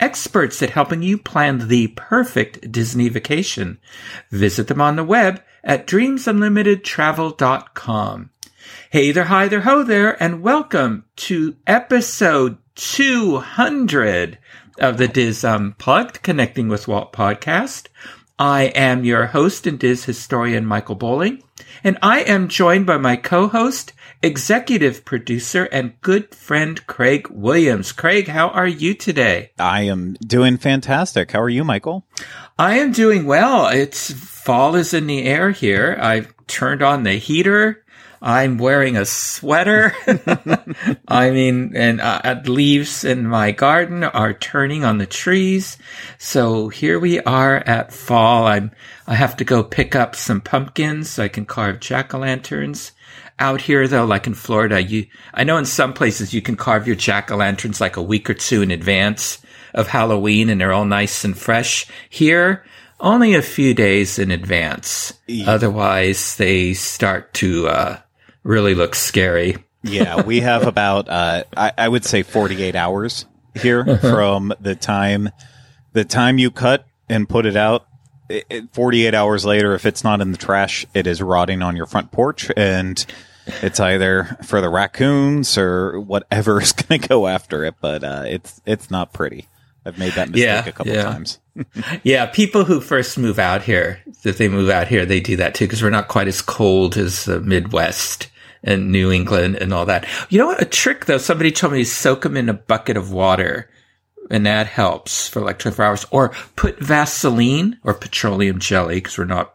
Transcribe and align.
experts 0.00 0.62
at 0.62 0.70
helping 0.70 1.02
you 1.02 1.18
plan 1.18 1.68
the 1.68 1.88
perfect 1.88 2.72
Disney 2.72 3.08
vacation. 3.08 3.78
Visit 4.30 4.68
them 4.68 4.80
on 4.80 4.96
the 4.96 5.04
web 5.04 5.42
at 5.62 5.86
dreamsunlimitedtravel.com. 5.86 8.30
Hey 8.90 9.12
there, 9.12 9.24
hi 9.24 9.48
there, 9.48 9.60
ho 9.60 9.82
there, 9.82 10.22
and 10.22 10.42
welcome 10.42 11.04
to 11.16 11.56
episode 11.66 12.56
200 12.76 14.38
of 14.78 14.96
the 14.96 15.08
DIS 15.08 15.44
Unplugged 15.44 16.22
Connecting 16.22 16.68
with 16.68 16.88
Walt 16.88 17.12
podcast. 17.12 17.88
I 18.38 18.64
am 18.74 19.04
your 19.04 19.26
host 19.26 19.66
and 19.66 19.78
DIS 19.78 20.04
historian, 20.04 20.64
Michael 20.64 20.94
Bowling, 20.94 21.42
and 21.84 21.98
I 22.02 22.20
am 22.20 22.48
joined 22.48 22.86
by 22.86 22.96
my 22.96 23.16
co-host, 23.16 23.92
executive 24.22 25.04
producer, 25.04 25.64
and 25.64 26.00
good 26.00 26.34
friend 26.34 26.86
Craig 26.86 27.28
Williams. 27.30 27.92
Craig, 27.92 28.28
how 28.28 28.48
are 28.48 28.68
you 28.68 28.94
today? 28.94 29.50
I 29.58 29.82
am 29.82 30.14
doing 30.26 30.58
fantastic. 30.58 31.32
How 31.32 31.40
are 31.40 31.48
you, 31.48 31.64
Michael? 31.64 32.04
I 32.58 32.78
am 32.78 32.92
doing 32.92 33.24
well. 33.24 33.68
It's 33.68 34.12
fall 34.12 34.74
is 34.74 34.92
in 34.92 35.06
the 35.06 35.24
air 35.24 35.50
here. 35.50 35.96
I've 36.00 36.34
turned 36.46 36.82
on 36.82 37.04
the 37.04 37.14
heater. 37.14 37.84
I'm 38.22 38.58
wearing 38.58 38.98
a 38.98 39.06
sweater. 39.06 39.94
I 41.08 41.30
mean, 41.30 41.74
and 41.74 42.02
uh, 42.02 42.42
leaves 42.44 43.02
in 43.02 43.26
my 43.26 43.52
garden 43.52 44.04
are 44.04 44.34
turning 44.34 44.84
on 44.84 44.98
the 44.98 45.06
trees. 45.06 45.78
So 46.18 46.68
here 46.68 47.00
we 47.00 47.20
are 47.20 47.56
at 47.56 47.94
fall. 47.94 48.46
I'm, 48.46 48.72
I 49.06 49.14
have 49.14 49.38
to 49.38 49.44
go 49.44 49.64
pick 49.64 49.96
up 49.96 50.14
some 50.14 50.42
pumpkins 50.42 51.08
so 51.08 51.24
I 51.24 51.28
can 51.28 51.46
carve 51.46 51.80
jack-o'-lanterns. 51.80 52.90
Out 53.40 53.62
here 53.62 53.88
though, 53.88 54.04
like 54.04 54.26
in 54.26 54.34
Florida, 54.34 54.82
you, 54.82 55.06
I 55.34 55.44
know 55.44 55.56
in 55.56 55.64
some 55.64 55.94
places 55.94 56.32
you 56.32 56.42
can 56.42 56.56
carve 56.56 56.86
your 56.86 56.96
jack-o'-lanterns 56.96 57.80
like 57.80 57.96
a 57.96 58.02
week 58.02 58.30
or 58.30 58.34
two 58.34 58.62
in 58.62 58.70
advance 58.70 59.38
of 59.74 59.88
Halloween 59.88 60.50
and 60.50 60.60
they're 60.60 60.72
all 60.72 60.84
nice 60.84 61.24
and 61.24 61.36
fresh. 61.36 61.86
Here, 62.10 62.64
only 63.00 63.34
a 63.34 63.42
few 63.42 63.72
days 63.72 64.18
in 64.18 64.30
advance. 64.30 65.14
Yeah. 65.26 65.50
Otherwise, 65.50 66.36
they 66.36 66.74
start 66.74 67.32
to, 67.34 67.68
uh, 67.68 67.98
really 68.42 68.74
look 68.74 68.94
scary. 68.94 69.56
yeah, 69.82 70.22
we 70.22 70.40
have 70.42 70.66
about 70.66 71.08
uh, 71.08 71.44
I, 71.56 71.72
I, 71.76 71.88
would 71.88 72.04
say 72.04 72.22
48 72.22 72.74
hours 72.76 73.26
here 73.60 73.80
uh-huh. 73.80 73.96
from 73.96 74.52
the 74.60 74.74
time 74.74 75.30
the 75.92 76.04
time 76.04 76.38
you 76.38 76.50
cut 76.50 76.86
and 77.08 77.28
put 77.28 77.46
it 77.46 77.56
out. 77.56 77.86
It, 78.28 78.46
it, 78.48 78.74
48 78.74 79.14
hours 79.14 79.44
later, 79.44 79.74
if 79.74 79.86
it's 79.86 80.04
not 80.04 80.20
in 80.20 80.30
the 80.32 80.38
trash, 80.38 80.86
it 80.94 81.06
is 81.06 81.20
rotting 81.20 81.62
on 81.62 81.76
your 81.76 81.86
front 81.86 82.12
porch, 82.12 82.50
and 82.56 83.04
it's 83.62 83.80
either 83.80 84.36
for 84.44 84.60
the 84.60 84.68
raccoons 84.68 85.58
or 85.58 86.00
whatever 86.00 86.60
is 86.62 86.72
going 86.72 87.00
to 87.00 87.08
go 87.08 87.26
after 87.26 87.64
it. 87.64 87.74
But 87.80 88.04
uh, 88.04 88.24
it's 88.26 88.60
it's 88.66 88.90
not 88.90 89.12
pretty. 89.12 89.48
I've 89.84 89.98
made 89.98 90.12
that 90.12 90.28
mistake 90.28 90.44
yeah, 90.44 90.66
a 90.66 90.72
couple 90.72 90.92
yeah. 90.92 91.02
times. 91.04 91.38
yeah, 92.02 92.26
people 92.26 92.64
who 92.64 92.80
first 92.80 93.16
move 93.16 93.38
out 93.38 93.62
here, 93.62 94.00
if 94.24 94.36
they 94.36 94.48
move 94.48 94.68
out 94.68 94.88
here, 94.88 95.06
they 95.06 95.20
do 95.20 95.36
that 95.36 95.54
too 95.54 95.64
because 95.64 95.82
we're 95.82 95.90
not 95.90 96.08
quite 96.08 96.28
as 96.28 96.42
cold 96.42 96.96
as 96.98 97.24
the 97.24 97.40
Midwest 97.40 98.28
and 98.62 98.92
New 98.92 99.10
England 99.10 99.56
and 99.56 99.72
all 99.72 99.86
that. 99.86 100.06
You 100.28 100.38
know 100.38 100.46
what? 100.46 100.60
A 100.60 100.66
trick 100.66 101.06
though, 101.06 101.18
somebody 101.18 101.50
told 101.50 101.72
me 101.72 101.78
to 101.80 101.86
soak 101.86 102.22
them 102.22 102.36
in 102.36 102.50
a 102.50 102.54
bucket 102.54 102.98
of 102.98 103.10
water 103.10 103.70
and 104.30 104.46
that 104.46 104.68
helps 104.68 105.28
for 105.28 105.42
like 105.42 105.58
24 105.58 105.84
hours 105.84 106.06
or 106.10 106.30
put 106.56 106.78
Vaseline 106.78 107.78
or 107.82 107.92
petroleum 107.92 108.60
jelly 108.60 108.96
because 108.96 109.18
we're 109.18 109.24
not 109.24 109.54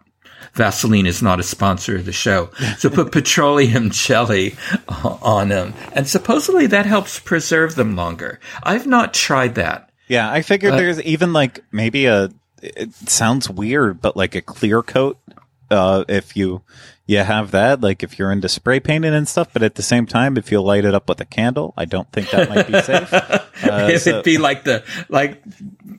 Vaseline 0.56 1.06
is 1.06 1.22
not 1.22 1.40
a 1.40 1.44
sponsor 1.44 1.98
of 1.98 2.06
the 2.06 2.14
show. 2.14 2.50
So 2.78 2.90
put 2.90 3.12
petroleum 3.12 3.90
jelly 3.92 4.56
on 4.88 5.50
them. 5.50 5.74
And 5.94 6.08
supposedly 6.08 6.68
that 6.68 6.86
helps 6.86 7.20
preserve 7.20 7.76
them 7.76 7.96
longer. 7.96 8.40
I've 8.64 8.88
not 8.88 9.14
tried 9.14 9.56
that. 9.56 9.90
Yeah, 10.08 10.32
I 10.32 10.42
figured 10.42 10.74
uh, 10.74 10.78
there's 10.78 11.02
even 11.02 11.34
like 11.34 11.64
maybe 11.72 12.06
a, 12.06 12.30
it 12.62 12.94
sounds 12.94 13.50
weird, 13.50 14.02
but 14.02 14.16
like 14.16 14.36
a 14.36 14.42
clear 14.42 14.82
coat. 14.82 15.20
Uh, 15.70 16.06
if 16.08 16.38
you 16.38 16.62
you 17.08 17.20
have 17.20 17.52
that, 17.52 17.82
like 17.82 18.02
if 18.02 18.18
you're 18.18 18.32
into 18.32 18.50
spray 18.50 18.80
painting 18.80 19.14
and 19.14 19.28
stuff, 19.28 19.50
but 19.54 19.62
at 19.62 19.76
the 19.76 19.84
same 19.84 20.06
time, 20.08 20.38
if 20.38 20.52
you 20.52 20.62
light 20.62 20.86
it 20.86 20.96
up 20.96 21.08
with 21.08 21.22
a 21.22 21.26
candle, 21.26 21.74
I 21.78 21.86
don't 21.86 22.12
think 22.12 22.32
that 22.32 22.50
might 22.50 22.68
be 22.68 22.74
safe. 22.82 23.14
Uh, 23.14 23.88
It'd 23.90 24.02
so. 24.02 24.24
be 24.24 24.38
like 24.40 24.64
the, 24.64 24.84
like 25.08 25.42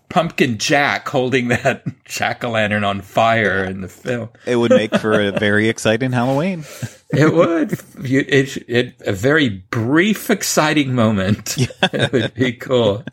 Pumpkin 0.08 0.58
Jack 0.58 1.08
holding 1.08 1.48
that 1.48 1.84
jack 2.04 2.42
o' 2.42 2.50
lantern 2.50 2.82
on 2.82 3.00
fire 3.02 3.64
in 3.64 3.82
the 3.82 3.88
film. 3.88 4.30
It 4.46 4.56
would 4.56 4.70
make 4.72 4.94
for 4.96 5.20
a 5.20 5.30
very 5.38 5.68
exciting 5.68 6.10
Halloween. 6.10 6.64
it 7.10 7.32
would. 7.32 7.78
It, 8.04 8.56
it, 8.68 8.94
a 9.06 9.12
very 9.12 9.48
brief, 9.48 10.28
exciting 10.28 10.94
moment. 10.94 11.56
Yeah. 11.56 11.66
it 11.92 12.12
would 12.12 12.34
be 12.34 12.52
cool. 12.52 13.04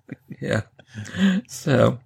Yeah. 0.42 0.62
So, 1.48 2.00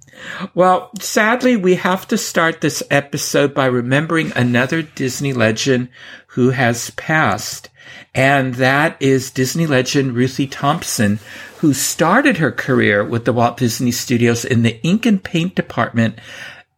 well, 0.55 0.91
sadly, 0.99 1.55
we 1.55 1.75
have 1.75 2.07
to 2.07 2.17
start 2.17 2.61
this 2.61 2.81
episode 2.89 3.53
by 3.53 3.65
remembering 3.65 4.31
another 4.35 4.81
Disney 4.81 5.33
legend 5.33 5.89
who 6.27 6.51
has 6.51 6.91
passed. 6.91 7.69
And 8.13 8.55
that 8.55 8.97
is 8.99 9.31
Disney 9.31 9.67
legend 9.67 10.13
Ruthie 10.13 10.47
Tompson, 10.47 11.19
who 11.57 11.73
started 11.73 12.37
her 12.37 12.51
career 12.51 13.03
with 13.03 13.25
the 13.25 13.33
Walt 13.33 13.57
Disney 13.57 13.91
Studios 13.91 14.45
in 14.45 14.63
the 14.63 14.81
ink 14.83 15.05
and 15.05 15.23
paint 15.23 15.55
department 15.55 16.19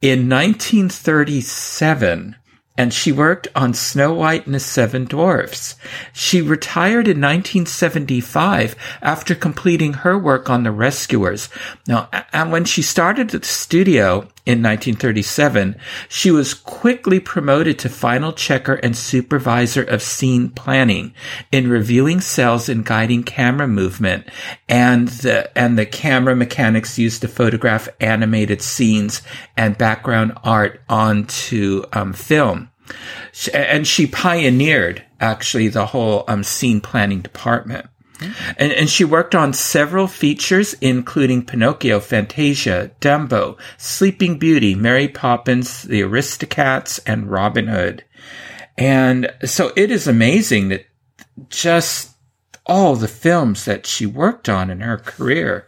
in 0.02 0.30
1937 0.30 2.36
and 2.79 2.94
she 2.94 3.12
worked 3.12 3.50
on 3.56 3.73
Snow 3.73 4.13
White 4.13 4.45
and 4.45 4.56
the 4.56 4.59
Seven 4.62 5.03
Dwarfs. 5.03 5.75
She 6.13 6.41
retired 6.41 7.09
in 7.09 7.19
1975 7.19 8.73
after 9.01 9.35
completing 9.35 9.91
her 9.91 10.17
work 10.17 10.50
on 10.50 10.63
The 10.63 10.72
Rescuers. 10.72 11.50
Now, 11.88 12.07
and 12.31 12.53
when 12.53 12.63
she 12.63 12.81
started 12.81 13.35
at 13.35 13.41
the 13.41 13.47
studio 13.47 14.29
in 14.46 14.64
1937, 14.64 15.76
she 16.08 16.32
was 16.32 16.54
quickly 16.54 17.20
promoted 17.20 17.78
to 17.80 17.90
final 17.90 18.34
checker 18.34 18.76
and 18.76 18.96
supervisor 18.96 19.84
of 19.84 20.02
scene 20.02 20.50
planning 20.50 21.14
in 21.52 21.70
reviewing 21.70 22.20
cels 22.20 22.70
and 22.70 22.86
guiding 22.86 23.24
camera 23.24 23.68
movement 23.68 24.28
and 24.68 25.08
the, 25.10 25.58
and 25.58 25.78
the 25.78 25.86
camera 25.86 26.36
mechanics 26.36 26.98
used 26.98 27.22
to 27.22 27.28
photograph 27.28 27.90
animated 28.00 28.62
scenes 28.62 29.22
and 29.58 29.78
background 29.78 30.34
art 30.44 30.82
onto 30.90 31.84
um, 31.94 32.14
film. 32.14 32.70
And 33.54 33.88
she 33.88 34.08
pioneered 34.08 35.04
actually 35.20 35.68
the 35.68 35.86
whole 35.86 36.24
um, 36.28 36.44
scene 36.44 36.82
planning 36.82 37.22
department. 37.22 37.88
And, 38.57 38.72
and 38.72 38.90
she 38.90 39.06
worked 39.06 39.35
on 39.35 39.53
several 39.53 40.07
features, 40.07 40.74
including 40.81 41.46
Pinocchio, 41.46 42.00
Fantasia, 42.00 42.91
Dumbo, 43.00 43.57
Sleeping 43.78 44.38
Beauty, 44.38 44.75
Mary 44.75 45.07
Poppins, 45.07 45.84
The 45.84 46.02
Aristocats, 46.02 47.00
and 47.06 47.31
Robin 47.31 47.68
Hood. 47.68 48.03
And 48.78 49.31
so 49.46 49.72
it 49.75 49.91
is 49.91 50.08
amazing 50.08 50.69
that 50.69 50.85
just 51.50 52.12
all 52.66 52.96
the 52.96 53.08
films 53.08 53.66
that 53.66 53.85
she 53.85 54.06
worked 54.06 54.47
on 54.47 54.69
in 54.69 54.81
her 54.81 54.97
career. 54.97 55.66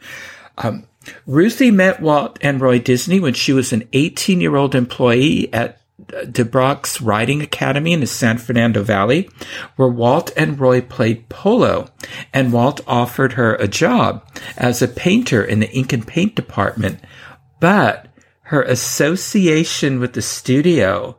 Um, 0.57 0.88
Ruthie 1.25 1.72
met 1.72 2.01
Walt 2.01 2.38
and 2.41 2.61
Roy 2.61 2.79
Disney 2.79 3.19
when 3.19 3.34
she 3.34 3.53
was 3.53 3.73
an 3.73 3.88
18 3.93 4.40
year 4.40 4.55
old 4.55 4.76
employee 4.76 5.52
at 5.53 5.80
Dubrock's 6.08 7.02
Riding 7.02 7.42
Academy 7.42 7.94
in 7.94 8.00
the 8.00 8.08
San 8.08 8.38
Fernando 8.38 8.84
Valley, 8.84 9.30
where 9.76 9.88
Walt 9.88 10.32
and 10.36 10.59
Roy 10.59 10.82
played 10.82 11.30
polo, 11.30 11.88
and 12.34 12.53
Walt 12.53 12.82
offered 12.88 13.34
her 13.34 13.56
a 13.56 13.68
job 13.68 14.26
as 14.58 14.82
a 14.82 14.88
painter 14.88 15.44
in 15.44 15.59
the 15.59 15.72
ink 15.72 15.94
and 15.94 16.06
paint 16.06 16.36
department. 16.36 17.00
But 17.59 18.08
her 18.44 18.64
association 18.64 20.00
with 20.00 20.14
the 20.14 20.22
studio 20.22 21.18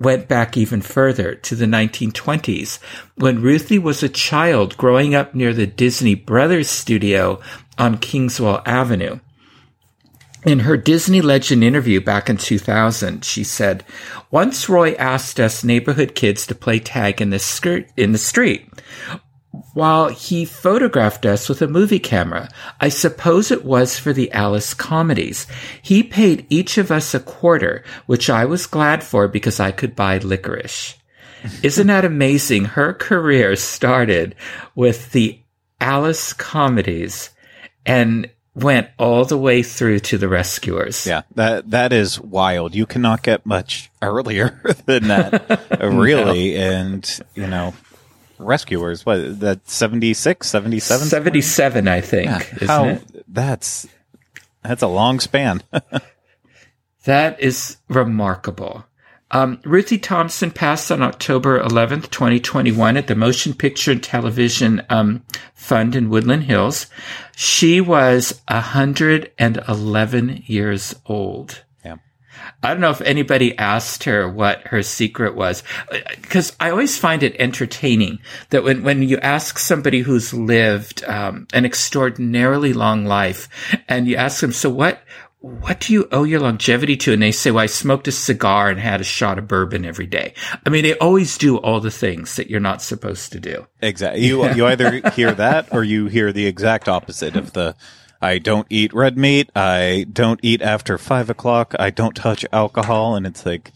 went 0.00 0.26
back 0.26 0.56
even 0.56 0.82
further 0.82 1.34
to 1.36 1.54
the 1.54 1.66
1920s 1.66 2.80
when 3.14 3.40
Ruthie 3.40 3.78
was 3.78 4.02
a 4.02 4.08
child 4.08 4.76
growing 4.76 5.14
up 5.14 5.34
near 5.34 5.54
the 5.54 5.66
Disney 5.66 6.16
Brothers 6.16 6.68
studio 6.68 7.40
on 7.78 7.98
Kingswell 7.98 8.62
Avenue. 8.66 9.20
In 10.44 10.60
her 10.60 10.76
Disney 10.76 11.20
Legend 11.20 11.62
interview 11.62 12.00
back 12.00 12.28
in 12.28 12.36
2000, 12.36 13.24
she 13.24 13.44
said, 13.44 13.84
Once 14.30 14.68
Roy 14.68 14.92
asked 14.94 15.38
us 15.38 15.62
neighborhood 15.62 16.16
kids 16.16 16.46
to 16.48 16.54
play 16.54 16.80
tag 16.80 17.20
in 17.20 17.30
the, 17.30 17.38
skirt, 17.38 17.88
in 17.96 18.12
the 18.12 18.18
street. 18.18 18.68
while 19.74 20.08
he 20.08 20.44
photographed 20.46 21.26
us 21.26 21.48
with 21.48 21.60
a 21.60 21.68
movie 21.68 21.98
camera. 21.98 22.48
I 22.80 22.88
suppose 22.88 23.50
it 23.50 23.64
was 23.64 23.98
for 23.98 24.12
the 24.12 24.32
Alice 24.32 24.72
comedies. 24.74 25.46
He 25.82 26.02
paid 26.02 26.46
each 26.48 26.78
of 26.78 26.90
us 26.90 27.14
a 27.14 27.20
quarter, 27.20 27.84
which 28.06 28.30
I 28.30 28.46
was 28.46 28.66
glad 28.66 29.04
for 29.04 29.28
because 29.28 29.60
I 29.60 29.70
could 29.70 29.94
buy 29.94 30.18
licorice. 30.18 30.96
Isn't 31.62 31.88
that 31.88 32.04
amazing? 32.04 32.64
Her 32.64 32.94
career 32.94 33.56
started 33.56 34.34
with 34.74 35.12
the 35.12 35.38
Alice 35.80 36.32
comedies 36.32 37.30
and 37.84 38.30
went 38.54 38.88
all 38.98 39.24
the 39.24 39.38
way 39.38 39.62
through 39.62 40.00
to 40.00 40.18
the 40.18 40.28
rescuers. 40.28 41.06
Yeah, 41.06 41.22
that 41.34 41.70
that 41.70 41.92
is 41.92 42.20
wild. 42.20 42.74
You 42.74 42.86
cannot 42.86 43.22
get 43.22 43.46
much 43.46 43.90
earlier 44.00 44.60
than 44.86 45.08
that, 45.08 45.80
really. 45.80 46.54
no. 46.54 46.60
And 46.60 47.20
you 47.34 47.46
know, 47.46 47.74
rescuers. 48.38 49.06
What 49.06 49.40
that 49.40 49.68
76, 49.68 50.46
77? 50.46 51.06
77, 51.06 51.88
I 51.88 52.00
think. 52.00 52.26
Yeah, 52.26 52.66
how, 52.66 52.84
it? 52.86 53.24
That's 53.28 53.86
that's 54.62 54.82
a 54.82 54.88
long 54.88 55.20
span. 55.20 55.62
that 57.04 57.40
is 57.40 57.78
remarkable. 57.88 58.84
Um, 59.32 59.60
Ruthie 59.64 59.98
Tompson 59.98 60.50
passed 60.50 60.92
on 60.92 61.02
October 61.02 61.58
11th, 61.60 62.10
2021 62.10 62.98
at 62.98 63.06
the 63.06 63.14
Motion 63.14 63.54
Picture 63.54 63.92
and 63.92 64.02
Television 64.02 64.82
um, 64.90 65.24
Fund 65.54 65.96
in 65.96 66.10
Woodland 66.10 66.44
Hills. 66.44 66.86
She 67.34 67.80
was 67.80 68.42
111 68.48 70.42
years 70.46 70.94
old. 71.06 71.64
Yeah. 71.82 71.96
I 72.62 72.68
don't 72.68 72.80
know 72.80 72.90
if 72.90 73.00
anybody 73.00 73.56
asked 73.56 74.04
her 74.04 74.28
what 74.28 74.66
her 74.68 74.82
secret 74.82 75.34
was, 75.34 75.62
because 76.20 76.54
I 76.60 76.70
always 76.70 76.98
find 76.98 77.22
it 77.22 77.36
entertaining 77.38 78.18
that 78.50 78.64
when, 78.64 78.82
when 78.82 79.02
you 79.02 79.16
ask 79.18 79.58
somebody 79.58 80.00
who's 80.00 80.34
lived 80.34 81.04
um, 81.04 81.46
an 81.54 81.64
extraordinarily 81.64 82.74
long 82.74 83.06
life 83.06 83.48
and 83.88 84.06
you 84.06 84.16
ask 84.16 84.42
them, 84.42 84.52
so 84.52 84.68
what, 84.68 85.02
what 85.42 85.80
do 85.80 85.92
you 85.92 86.08
owe 86.12 86.22
your 86.22 86.38
longevity 86.38 86.96
to? 86.96 87.12
And 87.12 87.20
they 87.20 87.32
say, 87.32 87.50
well, 87.50 87.64
I 87.64 87.66
smoked 87.66 88.06
a 88.06 88.12
cigar 88.12 88.70
and 88.70 88.78
had 88.78 89.00
a 89.00 89.04
shot 89.04 89.38
of 89.38 89.48
bourbon 89.48 89.84
every 89.84 90.06
day. 90.06 90.34
I 90.64 90.70
mean, 90.70 90.84
they 90.84 90.96
always 90.98 91.36
do 91.36 91.56
all 91.56 91.80
the 91.80 91.90
things 91.90 92.36
that 92.36 92.48
you're 92.48 92.60
not 92.60 92.80
supposed 92.80 93.32
to 93.32 93.40
do. 93.40 93.66
Exactly. 93.80 94.24
You, 94.24 94.48
you 94.54 94.66
either 94.66 95.00
hear 95.10 95.32
that 95.32 95.72
or 95.72 95.82
you 95.82 96.06
hear 96.06 96.32
the 96.32 96.46
exact 96.46 96.88
opposite 96.88 97.34
of 97.34 97.54
the, 97.54 97.74
I 98.20 98.38
don't 98.38 98.68
eat 98.70 98.94
red 98.94 99.18
meat. 99.18 99.50
I 99.56 100.06
don't 100.12 100.38
eat 100.44 100.62
after 100.62 100.96
five 100.96 101.28
o'clock. 101.28 101.74
I 101.76 101.90
don't 101.90 102.14
touch 102.14 102.46
alcohol. 102.52 103.16
And 103.16 103.26
it's 103.26 103.44
like, 103.44 103.72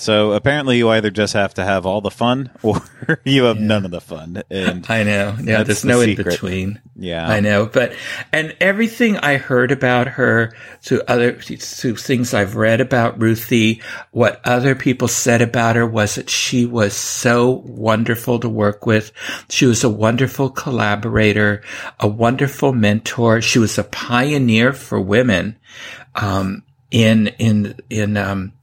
so 0.00 0.32
apparently, 0.32 0.78
you 0.78 0.88
either 0.88 1.10
just 1.10 1.34
have 1.34 1.52
to 1.54 1.64
have 1.64 1.84
all 1.84 2.00
the 2.00 2.10
fun, 2.10 2.50
or 2.62 2.80
you 3.22 3.44
have 3.44 3.58
yeah. 3.58 3.66
none 3.66 3.84
of 3.84 3.90
the 3.90 4.00
fun. 4.00 4.42
And 4.48 4.86
I 4.88 5.02
know, 5.02 5.36
yeah, 5.42 5.62
there's 5.62 5.84
no 5.84 6.00
the 6.00 6.12
in 6.12 6.16
between. 6.16 6.80
Yeah, 6.96 7.28
I 7.28 7.40
know, 7.40 7.66
but 7.66 7.92
and 8.32 8.56
everything 8.62 9.18
I 9.18 9.36
heard 9.36 9.72
about 9.72 10.08
her, 10.08 10.54
to 10.84 11.08
other 11.10 11.32
to 11.32 11.96
things 11.96 12.32
I've 12.32 12.56
read 12.56 12.80
about 12.80 13.20
Ruthie, 13.20 13.82
what 14.10 14.40
other 14.42 14.74
people 14.74 15.06
said 15.06 15.42
about 15.42 15.76
her 15.76 15.86
was 15.86 16.14
that 16.14 16.30
she 16.30 16.64
was 16.64 16.94
so 16.94 17.62
wonderful 17.66 18.40
to 18.40 18.48
work 18.48 18.86
with. 18.86 19.12
She 19.50 19.66
was 19.66 19.84
a 19.84 19.90
wonderful 19.90 20.48
collaborator, 20.48 21.62
a 21.98 22.08
wonderful 22.08 22.72
mentor. 22.72 23.42
She 23.42 23.58
was 23.58 23.76
a 23.76 23.84
pioneer 23.84 24.72
for 24.72 24.98
women 24.98 25.58
um, 26.14 26.62
in 26.90 27.28
in 27.38 27.74
in 27.90 28.16
um, 28.16 28.54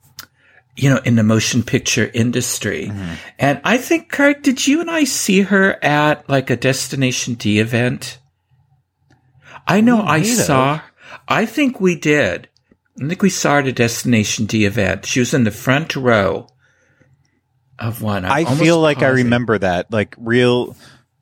you 0.77 0.89
know, 0.91 1.01
in 1.03 1.15
the 1.15 1.23
motion 1.23 1.63
picture 1.63 2.09
industry. 2.13 2.85
Mm-hmm. 2.85 3.13
And 3.39 3.61
I 3.63 3.77
think, 3.77 4.09
Craig, 4.11 4.43
did 4.43 4.65
you 4.65 4.79
and 4.79 4.91
I 4.91 5.05
see 5.05 5.41
her 5.41 5.83
at 5.83 6.29
like 6.29 6.49
a 6.49 6.55
Destination 6.55 7.33
D 7.33 7.59
event? 7.59 8.19
I 9.67 9.81
know 9.81 10.01
I 10.01 10.21
saw, 10.21 10.81
I 11.27 11.45
think 11.45 11.81
we 11.81 11.99
did. 11.99 12.47
I 13.01 13.07
think 13.07 13.21
we 13.21 13.29
saw 13.29 13.53
her 13.53 13.59
at 13.59 13.67
a 13.67 13.73
Destination 13.73 14.45
D 14.45 14.65
event. 14.65 15.05
She 15.05 15.19
was 15.19 15.33
in 15.33 15.43
the 15.43 15.51
front 15.51 15.95
row 15.95 16.47
of 17.79 18.01
one. 18.01 18.23
I'm 18.23 18.47
i 18.47 18.55
feel 18.55 18.79
like 18.79 19.01
I 19.01 19.09
remember 19.09 19.57
that, 19.57 19.91
like 19.91 20.15
real. 20.17 20.75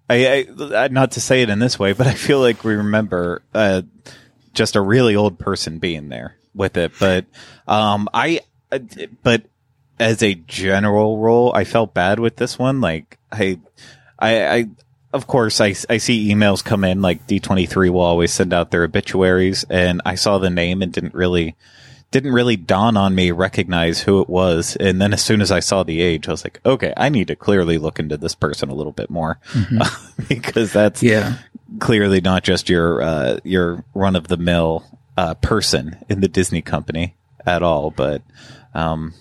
I, 0.08 0.48
I, 0.60 0.88
not 0.90 1.14
to 1.14 1.22
say 1.22 1.42
it 1.42 1.50
in 1.50 1.58
this 1.60 1.80
way, 1.80 1.94
but 1.94 2.06
I 2.06 2.14
feel 2.14 2.40
like 2.40 2.64
we 2.64 2.76
remember 2.76 3.42
uh, 3.54 3.82
just 4.54 4.76
a 4.76 4.82
really 4.82 5.16
old 5.16 5.40
person 5.40 5.80
being 5.80 6.10
there 6.10 6.36
with 6.54 6.78
it. 6.78 6.92
But 7.00 7.26
um, 7.68 8.08
I 8.14 8.42
but 9.24 9.44
as 10.00 10.22
a 10.22 10.36
general 10.36 11.18
rule, 11.18 11.52
I 11.56 11.64
felt 11.64 11.94
bad 11.94 12.20
with 12.20 12.36
this 12.36 12.60
one. 12.60 12.82
Like 12.82 13.18
I, 13.32 13.60
I, 14.20 14.48
I 14.48 14.70
of 15.14 15.28
course, 15.28 15.62
I, 15.62 15.68
I 15.90 15.98
see 15.98 16.30
emails 16.30 16.64
come 16.64 16.84
in 16.84 17.02
like 17.02 17.26
D23 17.26 17.90
will 17.90 18.02
always 18.02 18.34
send 18.34 18.54
out 18.54 18.72
their 18.72 18.84
obituaries 18.84 19.64
and 19.70 20.02
I 20.06 20.16
saw 20.16 20.40
the 20.40 20.50
name 20.50 20.82
and 20.82 20.92
didn't 20.92 21.14
really, 21.14 21.56
didn't 22.12 22.34
really 22.34 22.58
dawn 22.58 22.98
on 22.98 23.16
me 23.16 23.32
recognize 23.32 24.02
who 24.02 24.20
it 24.20 24.30
was. 24.30 24.76
And 24.76 25.02
then 25.02 25.14
as 25.14 25.24
soon 25.24 25.40
as 25.40 25.52
I 25.52 25.62
saw 25.62 25.84
the 25.84 26.02
age, 26.02 26.28
I 26.28 26.32
was 26.32 26.44
like, 26.44 26.60
okay, 26.66 26.94
I 26.98 27.08
need 27.08 27.30
to 27.30 27.36
clearly 27.38 27.78
look 27.78 27.98
into 27.98 28.18
this 28.18 28.36
person 28.36 28.70
a 28.70 28.76
little 28.76 28.92
bit 28.92 29.10
more 29.10 29.40
mm-hmm. 29.54 30.24
because 30.28 30.74
that's 30.74 31.02
yeah. 31.02 31.38
clearly 31.80 32.20
not 32.20 32.44
just 32.44 32.68
your, 32.68 33.02
uh, 33.02 33.40
your 33.46 33.86
run 33.94 34.18
of 34.18 34.28
the 34.28 34.38
mill, 34.38 34.84
uh, 35.16 35.34
person 35.36 35.98
in 36.10 36.20
the 36.20 36.28
Disney 36.28 36.62
company 36.62 37.16
at 37.46 37.64
all. 37.64 37.90
But, 37.90 38.22
um, 38.76 39.14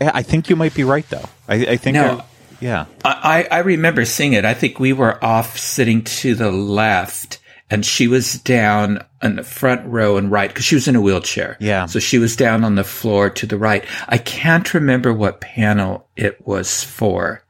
I 0.00 0.22
think 0.22 0.50
you 0.50 0.56
might 0.56 0.74
be 0.74 0.84
right, 0.84 1.08
though. 1.08 1.24
I, 1.48 1.54
I 1.54 1.76
think. 1.76 1.94
No, 1.94 2.22
yeah. 2.60 2.86
I, 3.04 3.46
I 3.50 3.58
remember 3.60 4.04
seeing 4.04 4.32
it. 4.32 4.44
I 4.44 4.54
think 4.54 4.78
we 4.78 4.92
were 4.92 5.24
off 5.24 5.56
sitting 5.56 6.04
to 6.04 6.34
the 6.34 6.50
left, 6.50 7.38
and 7.70 7.86
she 7.86 8.08
was 8.08 8.34
down 8.34 9.04
in 9.22 9.36
the 9.36 9.44
front 9.44 9.86
row 9.86 10.16
and 10.16 10.30
right 10.30 10.48
because 10.48 10.64
she 10.64 10.74
was 10.74 10.88
in 10.88 10.96
a 10.96 11.00
wheelchair. 11.00 11.56
Yeah. 11.60 11.86
So 11.86 12.00
she 12.00 12.18
was 12.18 12.36
down 12.36 12.64
on 12.64 12.74
the 12.74 12.84
floor 12.84 13.30
to 13.30 13.46
the 13.46 13.56
right. 13.56 13.84
I 14.08 14.18
can't 14.18 14.74
remember 14.74 15.12
what 15.12 15.40
panel 15.40 16.08
it 16.16 16.46
was 16.46 16.82
for, 16.82 17.44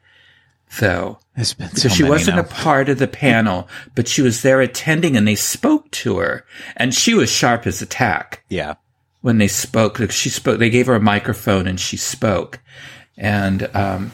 though. 0.80 1.18
It's 1.36 1.54
been 1.54 1.74
so 1.76 1.88
she 1.88 2.02
wasn't 2.02 2.36
now. 2.36 2.42
a 2.42 2.46
part 2.46 2.88
of 2.88 2.98
the 2.98 3.08
panel, 3.08 3.68
but 3.94 4.08
she 4.08 4.22
was 4.22 4.42
there 4.42 4.60
attending, 4.60 5.16
and 5.16 5.26
they 5.26 5.34
spoke 5.34 5.90
to 5.92 6.18
her, 6.18 6.44
and 6.76 6.94
she 6.94 7.14
was 7.14 7.30
sharp 7.30 7.66
as 7.66 7.80
a 7.80 7.86
tack. 7.86 8.44
Yeah 8.48 8.74
when 9.20 9.38
they 9.38 9.48
spoke. 9.48 10.10
She 10.10 10.28
spoke. 10.28 10.58
They 10.58 10.70
gave 10.70 10.86
her 10.86 10.94
a 10.94 11.00
microphone 11.00 11.66
and 11.66 11.78
she 11.78 11.96
spoke. 11.96 12.60
And 13.16 13.68
um, 13.74 14.12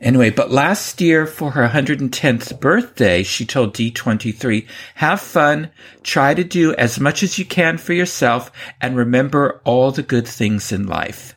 anyway, 0.00 0.30
but 0.30 0.50
last 0.50 1.00
year 1.00 1.26
for 1.26 1.52
her 1.52 1.68
110th 1.68 2.60
birthday, 2.60 3.22
she 3.22 3.44
told 3.44 3.74
D23, 3.74 4.66
"Have 4.96 5.20
fun, 5.20 5.70
try 6.02 6.34
to 6.34 6.44
do 6.44 6.74
as 6.74 7.00
much 7.00 7.22
as 7.22 7.38
you 7.38 7.44
can 7.44 7.78
for 7.78 7.92
yourself, 7.92 8.52
and 8.80 8.96
remember 8.96 9.60
all 9.64 9.90
the 9.90 10.02
good 10.02 10.26
things 10.26 10.72
in 10.72 10.86
life." 10.86 11.34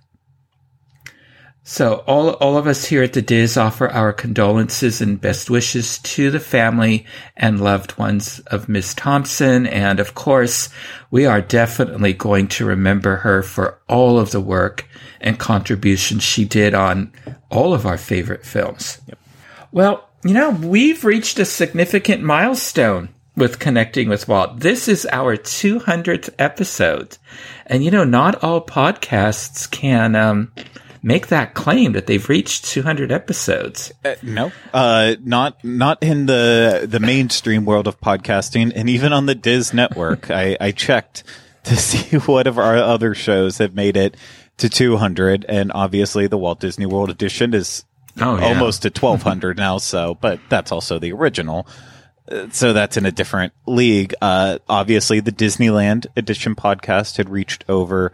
So 1.66 2.04
all, 2.08 2.32
all 2.32 2.58
of 2.58 2.68
us 2.68 2.84
here 2.84 3.04
at 3.04 3.14
the 3.14 3.22
DIS 3.22 3.56
offer 3.56 3.90
our 3.90 4.12
condolences 4.12 5.00
and 5.02 5.20
best 5.20 5.50
wishes 5.50 5.98
to 6.00 6.30
the 6.30 6.42
family 6.42 7.06
and 7.38 7.62
loved 7.62 7.98
ones 7.98 8.40
of 8.48 8.68
Miss 8.68 8.94
Tompson. 8.94 9.66
And 9.68 10.02
of 10.02 10.14
course, 10.14 10.68
we 11.10 11.26
are 11.26 11.40
definitely 11.42 12.12
going 12.12 12.50
to 12.50 12.66
remember 12.66 13.16
her 13.18 13.42
for 13.44 13.80
all 13.88 14.20
of 14.20 14.32
the 14.32 14.42
work 14.42 14.86
and 15.22 15.40
contributions 15.40 16.22
she 16.22 16.44
did 16.44 16.74
on 16.74 17.14
all 17.50 17.74
of 17.74 17.86
our 17.86 17.98
favorite 17.98 18.46
films. 18.46 19.00
Yep. 19.08 19.20
Well, 19.72 20.10
you 20.26 20.34
know, 20.34 20.50
we've 20.50 21.06
reached 21.06 21.40
a 21.40 21.46
significant 21.46 22.24
milestone 22.24 23.08
with 23.38 23.60
connecting 23.60 24.10
with 24.10 24.28
Walt. 24.28 24.60
This 24.60 24.90
is 24.90 25.08
our 25.12 25.38
200th 25.38 26.30
episode. 26.38 27.18
And 27.66 27.86
you 27.86 27.90
know, 27.90 28.04
not 28.04 28.44
all 28.44 28.64
podcasts 28.64 29.70
can, 29.72 30.16
um, 30.16 30.52
make 31.04 31.28
that 31.28 31.54
claim 31.54 31.92
that 31.92 32.08
they've 32.08 32.28
reached 32.30 32.66
200 32.66 33.12
episodes. 33.12 33.92
Uh, 34.04 34.16
no, 34.24 34.52
uh, 34.74 35.16
not 35.24 35.64
not 35.64 36.02
in 36.02 36.26
the 36.26 36.88
the 36.90 37.00
mainstream 37.00 37.66
world 37.66 37.88
of 37.88 38.00
podcasting, 38.00 38.72
and 38.74 38.90
even 38.90 39.14
on 39.14 39.28
the 39.28 39.36
DIS 39.36 39.74
network. 39.74 40.32
I, 40.32 40.58
I 40.60 40.72
checked 40.72 41.24
to 41.66 41.76
see 41.78 42.18
what 42.18 42.48
of 42.48 42.58
our 42.58 42.78
other 42.78 43.14
shows 43.14 43.60
have 43.60 43.76
made 43.76 43.98
it 43.98 44.16
to 44.58 44.70
200, 44.70 45.46
and 45.48 45.72
obviously 45.74 46.28
the 46.28 46.38
Walt 46.38 46.60
Disney 46.60 46.86
World 46.86 47.10
edition 47.10 47.54
is 47.54 47.86
oh, 48.20 48.40
yeah. 48.40 48.46
almost 48.46 48.84
to 48.84 48.90
1200 48.90 49.58
now. 49.58 49.78
So, 49.78 50.16
but 50.16 50.40
that's 50.50 50.72
also 50.72 51.00
the 51.00 51.12
original. 51.12 51.68
Uh, 52.32 52.48
so 52.52 52.72
that's 52.72 52.96
in 52.96 53.06
a 53.06 53.12
different 53.12 53.54
league. 53.66 54.14
Uh, 54.22 54.60
obviously 54.70 55.20
the 55.20 55.32
Disneyland 55.32 56.06
edition 56.16 56.56
podcast 56.56 57.18
had 57.18 57.30
reached 57.30 57.66
over 57.68 58.14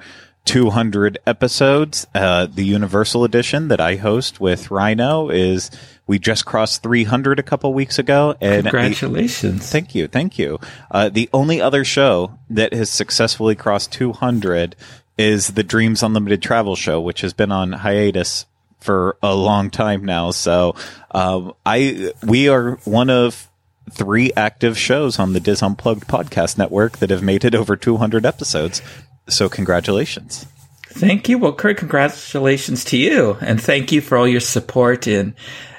200 0.49 1.19
episodes. 1.27 2.07
Uh, 2.15 2.47
the 2.47 2.65
Universal 2.65 3.23
Edition 3.23 3.67
that 3.67 3.79
I 3.79 3.97
host 3.97 4.39
with 4.39 4.71
Rhino 4.71 5.29
is 5.29 5.69
we 6.07 6.17
just 6.17 6.43
crossed 6.43 6.81
300 6.81 7.37
a 7.37 7.43
couple 7.43 7.71
weeks 7.71 7.99
ago. 7.99 8.35
And 8.41 8.63
congratulations! 8.63 9.69
thank 9.69 9.93
you, 9.93 10.07
thank 10.07 10.39
you. 10.39 10.59
Uh, 10.89 11.09
the 11.09 11.29
only 11.33 11.61
other 11.61 11.85
show 11.85 12.39
that 12.49 12.73
has 12.73 12.89
successfully 12.89 13.53
crossed 13.53 13.91
200 13.91 14.75
is 15.19 15.49
the 15.49 15.61
Dreams 15.61 16.01
Unlimited 16.01 16.41
Travel 16.41 16.75
Show, 16.75 16.99
which 16.99 17.21
has 17.21 17.33
been 17.33 17.51
on 17.51 17.71
hiatus 17.71 18.47
for 18.79 19.17
a 19.21 19.35
long 19.35 19.69
time 19.69 20.03
now. 20.03 20.31
So 20.31 20.73
um, 21.11 21.53
I 21.63 22.11
we 22.25 22.49
are 22.49 22.77
one 22.85 23.11
of 23.11 23.47
three 23.91 24.31
active 24.35 24.79
shows 24.79 25.19
on 25.19 25.33
the 25.33 25.39
DIS 25.39 25.61
Unplugged 25.61 26.07
podcast 26.07 26.57
network 26.57 26.97
that 26.97 27.11
have 27.11 27.21
made 27.21 27.45
it 27.45 27.53
over 27.53 27.75
200 27.75 28.25
episodes. 28.25 28.81
So, 29.29 29.49
congratulations. 29.49 30.45
Thank 30.89 31.29
you. 31.29 31.37
Well, 31.37 31.53
Craig, 31.53 31.77
congratulations 31.77 32.83
to 32.85 32.97
you. 32.97 33.37
And 33.41 33.61
thank 33.61 33.91
you 33.91 34.01
for 34.01 34.17
all 34.17 34.27
your 34.27 34.39
support 34.39 35.07
in 35.07 35.35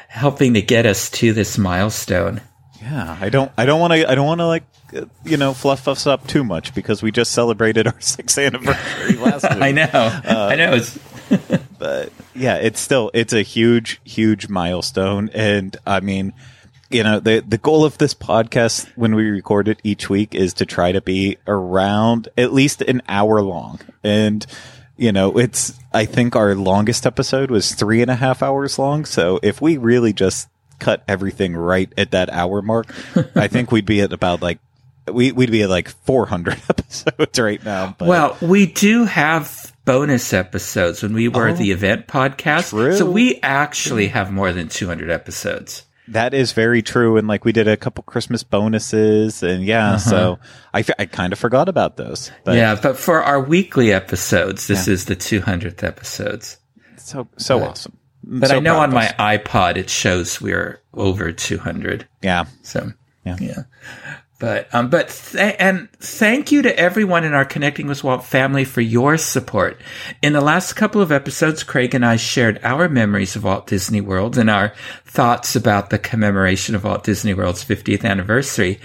helping 0.08 0.54
to 0.54 0.62
get 0.62 0.86
us 0.86 1.10
to 1.10 1.32
this 1.32 1.58
milestone. 1.58 2.40
Yeah, 2.80 3.18
I 3.20 3.28
don't, 3.28 3.52
I 3.58 3.66
don't 3.66 3.80
want 3.80 3.92
to, 3.92 4.10
I 4.10 4.14
don't 4.14 4.26
want 4.26 4.40
to 4.40 4.46
like, 4.46 4.64
you 5.24 5.36
know, 5.36 5.52
fluff 5.52 5.86
us 5.88 6.06
up 6.06 6.26
too 6.26 6.42
much 6.42 6.74
because 6.74 7.02
we 7.02 7.12
just 7.12 7.32
celebrated 7.32 7.86
our 7.86 7.96
sixth 8.00 8.38
anniversary 8.38 9.16
last 9.16 9.42
week. 9.50 9.62
I 9.62 9.72
know, 9.72 9.84
uh, 9.92 10.48
I 10.50 10.56
know. 10.56 10.74
It's 10.74 10.98
but 11.78 12.12
yeah, 12.34 12.56
it's 12.56 12.80
still, 12.80 13.10
it's 13.12 13.32
a 13.32 13.42
huge, 13.42 14.00
huge 14.04 14.48
milestone. 14.48 15.30
And 15.34 15.76
I 15.86 16.00
mean, 16.00 16.32
you 16.90 17.04
know, 17.04 17.20
the, 17.20 17.42
the 17.46 17.58
goal 17.58 17.84
of 17.84 17.98
this 17.98 18.14
podcast 18.14 18.88
when 18.96 19.14
we 19.14 19.30
record 19.30 19.68
it 19.68 19.80
each 19.84 20.10
week 20.10 20.34
is 20.34 20.54
to 20.54 20.66
try 20.66 20.92
to 20.92 21.00
be 21.00 21.38
around 21.46 22.28
at 22.36 22.52
least 22.52 22.82
an 22.82 23.00
hour 23.08 23.40
long. 23.40 23.80
And, 24.02 24.44
you 24.96 25.12
know, 25.12 25.38
it's, 25.38 25.78
I 25.92 26.04
think 26.04 26.34
our 26.34 26.54
longest 26.56 27.06
episode 27.06 27.50
was 27.50 27.74
three 27.74 28.02
and 28.02 28.10
a 28.10 28.16
half 28.16 28.42
hours 28.42 28.78
long. 28.78 29.04
So 29.04 29.38
if 29.42 29.60
we 29.60 29.78
really 29.78 30.12
just 30.12 30.48
cut 30.80 31.04
everything 31.06 31.54
right 31.54 31.92
at 31.96 32.10
that 32.10 32.28
hour 32.30 32.60
mark, 32.60 32.92
I 33.36 33.46
think 33.46 33.70
we'd 33.70 33.86
be 33.86 34.00
at 34.00 34.12
about 34.12 34.42
like 34.42 34.58
we, 35.06 35.32
would 35.32 35.50
be 35.50 35.62
at 35.62 35.70
like 35.70 35.88
400 35.88 36.54
episodes 36.68 37.38
right 37.38 37.64
now. 37.64 37.94
But. 37.96 38.08
Well, 38.08 38.36
we 38.40 38.66
do 38.66 39.04
have 39.04 39.72
bonus 39.84 40.32
episodes 40.32 41.02
when 41.02 41.14
we 41.14 41.28
were 41.28 41.50
oh, 41.50 41.54
the 41.54 41.70
event 41.70 42.08
podcast. 42.08 42.70
True. 42.70 42.96
So 42.96 43.08
we 43.08 43.38
actually 43.42 44.08
have 44.08 44.32
more 44.32 44.52
than 44.52 44.68
200 44.68 45.10
episodes. 45.10 45.84
That 46.10 46.34
is 46.34 46.52
very 46.52 46.82
true. 46.82 47.16
And 47.16 47.28
like 47.28 47.44
we 47.44 47.52
did 47.52 47.68
a 47.68 47.76
couple 47.76 48.02
Christmas 48.04 48.42
bonuses 48.42 49.42
and 49.42 49.64
yeah, 49.64 49.90
uh-huh. 49.90 49.98
so 49.98 50.38
I, 50.74 50.84
I 50.98 51.06
kind 51.06 51.32
of 51.32 51.38
forgot 51.38 51.68
about 51.68 51.96
those. 51.96 52.30
But 52.44 52.56
yeah, 52.56 52.78
but 52.80 52.96
for 52.96 53.22
our 53.22 53.40
weekly 53.40 53.92
episodes, 53.92 54.66
this 54.66 54.86
yeah. 54.86 54.94
is 54.94 55.04
the 55.06 55.16
200th 55.16 55.82
episodes. 55.82 56.58
So, 56.96 57.28
so 57.36 57.58
but, 57.58 57.68
awesome. 57.68 57.96
I'm 58.30 58.40
but 58.40 58.50
so 58.50 58.56
I 58.56 58.60
know 58.60 58.78
on 58.78 58.92
my 58.92 59.06
iPod 59.18 59.76
it 59.76 59.90
shows 59.90 60.40
we're 60.40 60.82
over 60.94 61.32
200. 61.32 62.06
Yeah. 62.22 62.44
So, 62.62 62.92
yeah. 63.24 63.36
yeah. 63.40 63.62
But 64.40 64.74
um, 64.74 64.88
but 64.88 65.10
th- 65.10 65.54
and 65.58 65.92
thank 65.92 66.50
you 66.50 66.62
to 66.62 66.76
everyone 66.76 67.24
in 67.24 67.34
our 67.34 67.44
Connecting 67.44 67.86
with 67.86 68.02
Walt 68.02 68.24
family 68.24 68.64
for 68.64 68.80
your 68.80 69.18
support. 69.18 69.78
In 70.22 70.32
the 70.32 70.40
last 70.40 70.72
couple 70.72 71.02
of 71.02 71.12
episodes, 71.12 71.62
Craig 71.62 71.94
and 71.94 72.04
I 72.04 72.16
shared 72.16 72.58
our 72.62 72.88
memories 72.88 73.36
of 73.36 73.44
Walt 73.44 73.66
Disney 73.66 74.00
World 74.00 74.38
and 74.38 74.48
our 74.48 74.72
thoughts 75.04 75.54
about 75.54 75.90
the 75.90 75.98
commemoration 75.98 76.74
of 76.74 76.84
Walt 76.84 77.04
Disney 77.04 77.34
World's 77.34 77.62
50th 77.62 78.02
anniversary. 78.02 78.80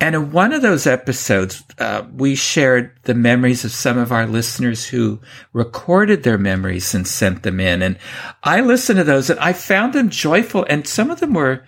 And 0.00 0.14
in 0.14 0.32
one 0.32 0.54
of 0.54 0.62
those 0.62 0.86
episodes, 0.86 1.62
uh, 1.78 2.04
we 2.14 2.34
shared 2.34 2.92
the 3.02 3.14
memories 3.14 3.64
of 3.64 3.72
some 3.72 3.98
of 3.98 4.10
our 4.10 4.26
listeners 4.26 4.86
who 4.86 5.20
recorded 5.52 6.22
their 6.22 6.38
memories 6.38 6.94
and 6.94 7.06
sent 7.06 7.42
them 7.42 7.60
in. 7.60 7.82
And 7.82 7.98
I 8.42 8.62
listened 8.62 8.98
to 8.98 9.04
those 9.04 9.28
and 9.28 9.40
I 9.40 9.52
found 9.52 9.92
them 9.92 10.08
joyful, 10.08 10.64
and 10.70 10.86
some 10.86 11.10
of 11.10 11.20
them 11.20 11.34
were 11.34 11.64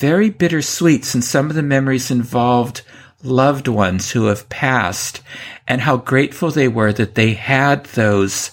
very 0.00 0.30
bittersweet 0.30 1.04
since 1.04 1.28
some 1.28 1.50
of 1.50 1.56
the 1.56 1.62
memories 1.62 2.10
involved 2.10 2.80
loved 3.22 3.68
ones 3.68 4.10
who 4.10 4.26
have 4.26 4.48
passed 4.48 5.20
and 5.68 5.82
how 5.82 5.98
grateful 5.98 6.50
they 6.50 6.68
were 6.68 6.90
that 6.90 7.14
they 7.14 7.34
had 7.34 7.84
those, 7.84 8.50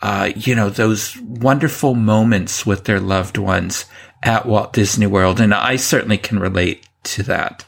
uh, 0.00 0.30
you 0.34 0.54
know, 0.54 0.70
those 0.70 1.14
wonderful 1.20 1.94
moments 1.94 2.64
with 2.64 2.84
their 2.84 2.98
loved 2.98 3.36
ones 3.36 3.84
at 4.22 4.46
Walt 4.46 4.72
Disney 4.72 5.06
World. 5.06 5.38
And 5.38 5.52
I 5.52 5.76
certainly 5.76 6.16
can 6.16 6.38
relate 6.38 6.88
to 7.04 7.22
that, 7.24 7.66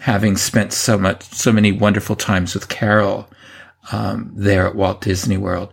having 0.00 0.36
spent 0.36 0.72
so 0.72 0.98
much, 0.98 1.22
so 1.22 1.52
many 1.52 1.70
wonderful 1.70 2.16
times 2.16 2.54
with 2.54 2.68
Carol, 2.68 3.28
um, 3.92 4.32
there 4.34 4.66
at 4.66 4.74
Walt 4.74 5.00
Disney 5.00 5.36
World. 5.36 5.72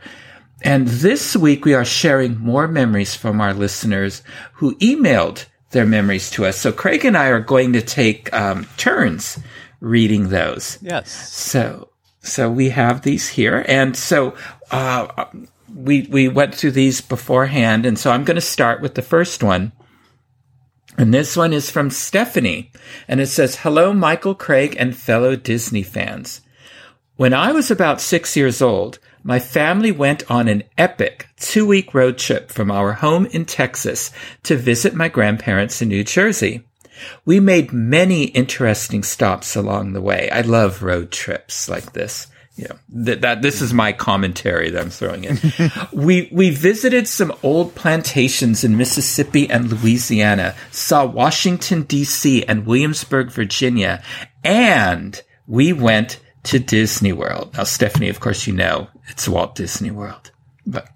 And 0.62 0.88
this 0.88 1.36
week 1.36 1.66
we 1.66 1.74
are 1.74 1.84
sharing 1.84 2.38
more 2.38 2.68
memories 2.68 3.16
from 3.16 3.42
our 3.42 3.56
listeners 3.56 4.22
who 4.54 4.76
emailed 4.76 5.46
their 5.72 5.86
memories 5.86 6.30
to 6.32 6.46
us. 6.46 6.58
So 6.58 6.72
Craig 6.72 7.06
and 7.06 7.18
I 7.18 7.28
are 7.28 7.40
going 7.40 7.74
to 7.74 7.82
take 7.82 8.34
um, 8.34 8.68
turns 8.78 9.40
reading 9.80 10.30
those. 10.30 10.78
Yes. 10.82 11.12
So 11.12 11.92
so 12.24 12.52
we 12.52 12.70
have 12.70 13.02
these 13.02 13.30
here, 13.30 13.66
and 13.68 13.98
so 13.98 14.36
uh, 14.70 15.26
we 15.74 16.08
we 16.10 16.28
went 16.28 16.54
through 16.54 16.72
these 16.72 17.02
beforehand, 17.02 17.86
and 17.86 17.98
so 17.98 18.12
I'm 18.12 18.24
going 18.24 18.36
to 18.36 18.42
start 18.42 18.82
with 18.82 18.96
the 18.96 19.02
first 19.02 19.44
one. 19.44 19.72
And 20.98 21.14
this 21.14 21.38
one 21.38 21.54
is 21.54 21.72
from 21.72 21.90
Stephanie, 21.90 22.72
and 23.08 23.20
it 23.20 23.28
says, 23.28 23.58
"Hello, 23.58 23.92
Michael, 23.94 24.36
Craig, 24.36 24.76
and 24.78 24.96
fellow 24.96 25.36
Disney 25.36 25.84
fans. 25.84 26.42
When 27.16 27.34
I 27.34 27.52
was 27.52 27.72
about 27.72 28.02
six 28.02 28.38
years 28.38 28.62
old." 28.62 29.00
My 29.24 29.40
family 29.40 29.92
went 29.92 30.30
on 30.30 30.48
an 30.48 30.64
epic 30.78 31.28
two 31.38 31.66
week 31.66 31.94
road 31.94 32.18
trip 32.18 32.52
from 32.52 32.72
our 32.72 32.94
home 32.94 33.26
in 33.28 33.46
Texas 33.46 34.12
to 34.44 34.56
visit 34.56 34.94
my 34.94 35.10
grandparents 35.10 35.82
in 35.82 35.90
New 35.90 36.04
Jersey. 36.04 36.64
We 37.26 37.40
made 37.40 37.74
many 37.74 38.26
interesting 38.26 39.04
stops 39.04 39.56
along 39.56 39.94
the 39.94 40.02
way. 40.02 40.30
I 40.30 40.42
love 40.42 40.84
road 40.84 41.12
trips 41.12 41.70
like 41.70 41.94
this. 41.94 42.28
You 42.58 42.68
know, 42.68 42.76
that, 43.06 43.22
that 43.22 43.42
this 43.42 43.62
is 43.62 43.74
my 43.74 43.94
commentary 43.94 44.70
that 44.70 44.82
I'm 44.82 44.90
throwing 44.90 45.24
in. 45.24 45.40
we 45.94 46.30
we 46.32 46.50
visited 46.50 47.08
some 47.08 47.34
old 47.44 47.74
plantations 47.76 48.64
in 48.64 48.78
Mississippi 48.78 49.50
and 49.50 49.72
Louisiana, 49.72 50.54
saw 50.70 51.06
Washington 51.06 51.84
D.C. 51.84 52.44
and 52.46 52.66
Williamsburg, 52.66 53.32
Virginia, 53.32 54.04
and 54.44 55.20
we 55.48 55.74
went 55.74 56.20
to 56.44 56.60
Disney 56.60 57.14
World. 57.14 57.54
Now, 57.56 57.64
Stephanie, 57.64 58.10
of 58.10 58.20
course, 58.20 58.46
you 58.46 58.54
know 58.54 58.90
it's 59.10 59.28
Walt 59.28 59.56
Disney 59.56 59.92
World. 59.92 60.32
But 60.66 60.88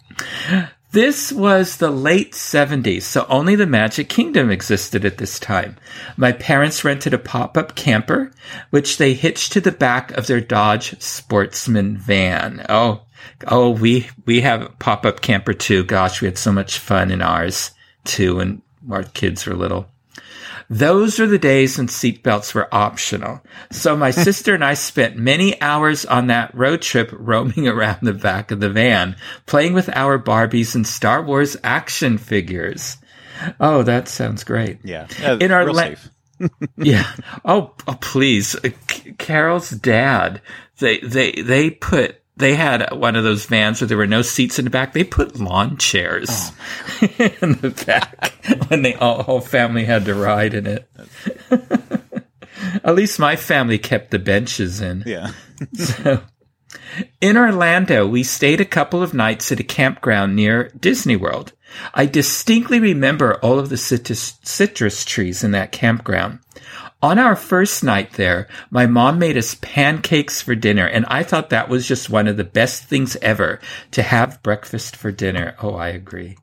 this 0.91 1.31
was 1.33 1.75
the 1.75 1.91
late 1.91 2.31
70s, 2.31 3.01
so 3.01 3.25
only 3.27 3.55
the 3.55 3.67
Magic 3.67 4.07
Kingdom 4.07 4.49
existed 4.49 5.03
at 5.03 5.17
this 5.17 5.39
time. 5.39 5.75
My 6.15 6.31
parents 6.31 6.85
rented 6.85 7.13
a 7.13 7.17
pop 7.17 7.57
up 7.57 7.75
camper, 7.75 8.31
which 8.69 8.97
they 8.97 9.13
hitched 9.13 9.51
to 9.51 9.61
the 9.61 9.73
back 9.73 10.11
of 10.11 10.27
their 10.27 10.39
Dodge 10.39 10.99
Sportsman 11.01 11.97
van. 11.97 12.65
Oh, 12.69 13.01
oh, 13.47 13.71
we, 13.71 14.07
we 14.25 14.39
have 14.41 14.61
a 14.61 14.69
pop 14.69 15.05
up 15.05 15.19
camper 15.21 15.53
too. 15.53 15.83
Gosh, 15.83 16.21
we 16.21 16.27
had 16.27 16.37
so 16.37 16.53
much 16.53 16.79
fun 16.79 17.11
in 17.11 17.21
ours 17.21 17.71
too 18.05 18.37
when 18.37 18.61
our 18.89 19.03
kids 19.03 19.45
were 19.45 19.55
little. 19.55 19.89
Those 20.69 21.19
are 21.19 21.27
the 21.27 21.37
days 21.37 21.77
when 21.77 21.87
seatbelts 21.87 22.53
were 22.53 22.73
optional. 22.73 23.41
So 23.71 23.95
my 23.95 24.11
sister 24.25 24.53
and 24.53 24.63
I 24.63 24.73
spent 24.73 25.17
many 25.17 25.59
hours 25.61 26.05
on 26.05 26.27
that 26.27 26.55
road 26.55 26.81
trip 26.81 27.11
roaming 27.13 27.67
around 27.67 27.99
the 28.01 28.13
back 28.13 28.51
of 28.51 28.59
the 28.59 28.69
van, 28.69 29.15
playing 29.45 29.73
with 29.73 29.89
our 29.95 30.17
Barbies 30.19 30.75
and 30.75 30.85
Star 30.87 31.23
Wars 31.23 31.57
action 31.63 32.17
figures. 32.17 32.97
Oh, 33.59 33.83
that 33.83 34.07
sounds 34.07 34.43
great. 34.43 34.79
Yeah. 34.83 35.07
Uh, 35.23 35.37
in 35.37 35.51
our 35.51 35.71
la- 35.71 35.91
yeah. 36.77 37.11
Oh, 37.43 37.73
oh, 37.87 37.97
please. 38.01 38.55
Carol's 39.17 39.69
dad, 39.69 40.41
they, 40.79 40.99
they, 40.99 41.31
they 41.33 41.69
put 41.69 42.21
they 42.37 42.55
had 42.55 42.93
one 42.93 43.15
of 43.15 43.23
those 43.23 43.45
vans 43.45 43.79
where 43.79 43.87
there 43.87 43.97
were 43.97 44.07
no 44.07 44.21
seats 44.21 44.59
in 44.59 44.65
the 44.65 44.71
back. 44.71 44.93
They 44.93 45.03
put 45.03 45.39
lawn 45.39 45.77
chairs 45.77 46.29
oh. 46.29 46.51
in 47.41 47.53
the 47.53 47.73
back 47.85 48.33
when 48.67 48.81
the 48.81 48.91
whole 48.93 49.41
family 49.41 49.85
had 49.85 50.05
to 50.05 50.15
ride 50.15 50.53
in 50.53 50.67
it. 50.67 50.89
At 52.83 52.95
least 52.95 53.19
my 53.19 53.35
family 53.35 53.77
kept 53.77 54.11
the 54.11 54.19
benches 54.19 54.81
in. 54.81 55.03
Yeah. 55.05 55.31
so, 55.73 56.21
in 57.21 57.37
Orlando, 57.37 58.07
we 58.07 58.23
stayed 58.23 58.61
a 58.61 58.65
couple 58.65 59.01
of 59.01 59.13
nights 59.13 59.51
at 59.51 59.59
a 59.59 59.63
campground 59.63 60.35
near 60.35 60.69
Disney 60.79 61.15
World. 61.15 61.53
I 61.93 62.05
distinctly 62.05 62.79
remember 62.79 63.35
all 63.35 63.59
of 63.59 63.69
the 63.69 63.77
citrus, 63.77 64.37
citrus 64.43 65.03
trees 65.03 65.43
in 65.43 65.51
that 65.51 65.71
campground. 65.71 66.39
On 67.01 67.19
our 67.19 67.35
first 67.35 67.83
night 67.83 68.13
there, 68.13 68.47
my 68.71 68.87
mom 68.87 69.19
made 69.19 69.37
us 69.37 69.55
pancakes 69.55 70.41
for 70.41 70.55
dinner, 70.55 70.87
and 70.87 71.05
I 71.07 71.23
thought 71.23 71.49
that 71.49 71.69
was 71.69 71.87
just 71.87 72.09
one 72.09 72.27
of 72.27 72.37
the 72.37 72.43
best 72.43 72.85
things 72.85 73.15
ever 73.17 73.59
to 73.91 74.01
have 74.01 74.41
breakfast 74.41 74.95
for 74.95 75.11
dinner. 75.11 75.55
Oh, 75.61 75.75
I 75.75 75.89
agree. 75.89 76.37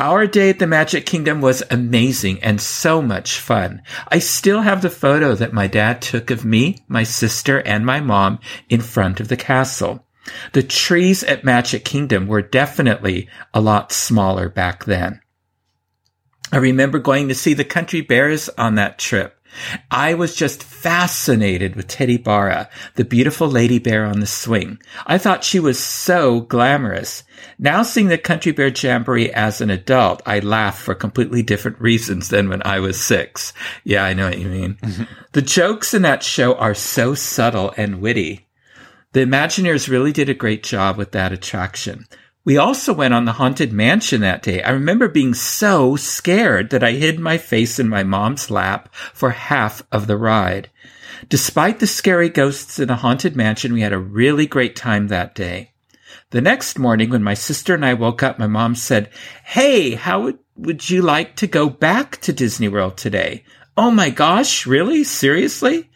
Our 0.00 0.26
day 0.26 0.50
at 0.50 0.58
the 0.58 0.66
Magic 0.66 1.06
Kingdom 1.06 1.40
was 1.40 1.62
amazing 1.70 2.42
and 2.42 2.60
so 2.60 3.00
much 3.00 3.38
fun. 3.38 3.82
I 4.08 4.18
still 4.18 4.62
have 4.62 4.82
the 4.82 4.90
photo 4.90 5.36
that 5.36 5.52
my 5.52 5.68
dad 5.68 6.02
took 6.02 6.30
of 6.30 6.44
me, 6.44 6.84
my 6.88 7.04
sister, 7.04 7.60
and 7.60 7.86
my 7.86 8.00
mom 8.00 8.40
in 8.68 8.80
front 8.80 9.20
of 9.20 9.28
the 9.28 9.36
castle. 9.36 10.04
The 10.54 10.62
trees 10.62 11.22
at 11.22 11.44
Magic 11.44 11.84
Kingdom 11.84 12.26
were 12.26 12.42
definitely 12.42 13.28
a 13.54 13.60
lot 13.60 13.92
smaller 13.92 14.48
back 14.48 14.86
then. 14.86 15.20
I 16.50 16.56
remember 16.56 16.98
going 16.98 17.28
to 17.28 17.34
see 17.34 17.54
the 17.54 17.64
country 17.64 18.00
bears 18.00 18.48
on 18.58 18.74
that 18.74 18.98
trip. 18.98 19.38
I 19.90 20.14
was 20.14 20.34
just 20.34 20.62
fascinated 20.62 21.76
with 21.76 21.88
Teddi 21.88 22.22
Barra, 22.22 22.68
the 22.94 23.04
beautiful 23.04 23.48
lady 23.48 23.78
bear 23.78 24.04
on 24.04 24.20
the 24.20 24.26
swing. 24.26 24.80
I 25.06 25.18
thought 25.18 25.44
she 25.44 25.60
was 25.60 25.78
so 25.78 26.40
glamorous. 26.40 27.24
Now 27.58 27.82
seeing 27.82 28.08
the 28.08 28.18
Country 28.18 28.52
Bear 28.52 28.68
Jamboree 28.68 29.32
as 29.32 29.60
an 29.60 29.70
adult, 29.70 30.22
I 30.26 30.40
laugh 30.40 30.78
for 30.78 30.94
completely 30.94 31.42
different 31.42 31.80
reasons 31.80 32.28
than 32.28 32.48
when 32.48 32.62
I 32.64 32.80
was 32.80 33.00
six. 33.00 33.52
Yeah, 33.84 34.04
I 34.04 34.14
know 34.14 34.28
what 34.28 34.38
you 34.38 34.48
mean. 34.48 34.74
Mm-hmm. 34.74 35.04
the 35.32 35.42
jokes 35.42 35.94
in 35.94 36.02
that 36.02 36.22
show 36.22 36.54
are 36.54 36.74
so 36.74 37.14
subtle 37.14 37.72
and 37.76 38.00
witty. 38.00 38.46
The 39.12 39.20
Imagineers 39.20 39.88
really 39.88 40.12
did 40.12 40.28
a 40.28 40.34
great 40.34 40.62
job 40.62 40.96
with 40.96 41.12
that 41.12 41.32
attraction. 41.32 42.06
We 42.44 42.56
also 42.56 42.92
went 42.92 43.14
on 43.14 43.24
the 43.24 43.32
Haunted 43.32 43.72
Mansion 43.72 44.20
that 44.22 44.42
day. 44.42 44.62
I 44.64 44.70
remember 44.70 45.06
being 45.08 45.32
so 45.32 45.94
scared 45.94 46.70
that 46.70 46.82
I 46.82 46.92
hid 46.92 47.20
my 47.20 47.38
face 47.38 47.78
in 47.78 47.88
my 47.88 48.02
mom's 48.02 48.50
lap 48.50 48.92
for 48.92 49.30
half 49.30 49.82
of 49.92 50.08
the 50.08 50.16
ride. 50.16 50.68
Despite 51.28 51.78
the 51.78 51.86
scary 51.86 52.28
ghosts 52.28 52.80
in 52.80 52.88
the 52.88 52.96
Haunted 52.96 53.36
Mansion, 53.36 53.72
we 53.72 53.82
had 53.82 53.92
a 53.92 53.98
really 53.98 54.46
great 54.46 54.74
time 54.74 55.06
that 55.06 55.36
day. 55.36 55.70
The 56.30 56.40
next 56.40 56.80
morning, 56.80 57.10
when 57.10 57.22
my 57.22 57.34
sister 57.34 57.74
and 57.74 57.84
I 57.84 57.94
woke 57.94 58.24
up, 58.24 58.40
my 58.40 58.48
mom 58.48 58.74
said, 58.74 59.10
Hey, 59.44 59.94
how 59.94 60.22
would, 60.22 60.38
would 60.56 60.90
you 60.90 61.00
like 61.00 61.36
to 61.36 61.46
go 61.46 61.68
back 61.68 62.20
to 62.22 62.32
Disney 62.32 62.66
World 62.66 62.96
today? 62.96 63.44
Oh 63.76 63.92
my 63.92 64.10
gosh, 64.10 64.66
really? 64.66 65.04
Seriously? 65.04 65.90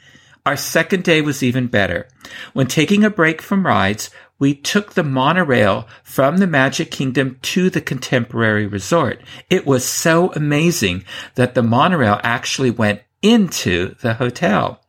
Our 0.47 0.57
second 0.57 1.03
day 1.03 1.23
was 1.23 1.43
even 1.43 1.67
better. 1.67 2.07
When 2.53 2.69
taking 2.69 3.03
a 3.03 3.11
break 3.11 3.43
from 3.43 3.67
rides, 3.67 4.11
we 4.39 4.55
took 4.55 4.93
the 4.93 5.03
monorail 5.03 5.89
from 6.03 6.39
the 6.39 6.47
Magic 6.47 6.91
Kingdom 6.91 7.39
to 7.43 7.71
the 7.71 7.81
Contemporary 7.81 8.67
Resort. 8.67 9.21
It 9.49 9.67
was 9.67 9.85
so 9.85 10.33
amazing 10.33 11.05
that 11.35 11.55
the 11.55 11.63
monorail 11.63 12.21
actually 12.23 12.71
went 12.71 13.03
into 13.23 13.95
the 14.03 14.15
hotel. 14.15 14.81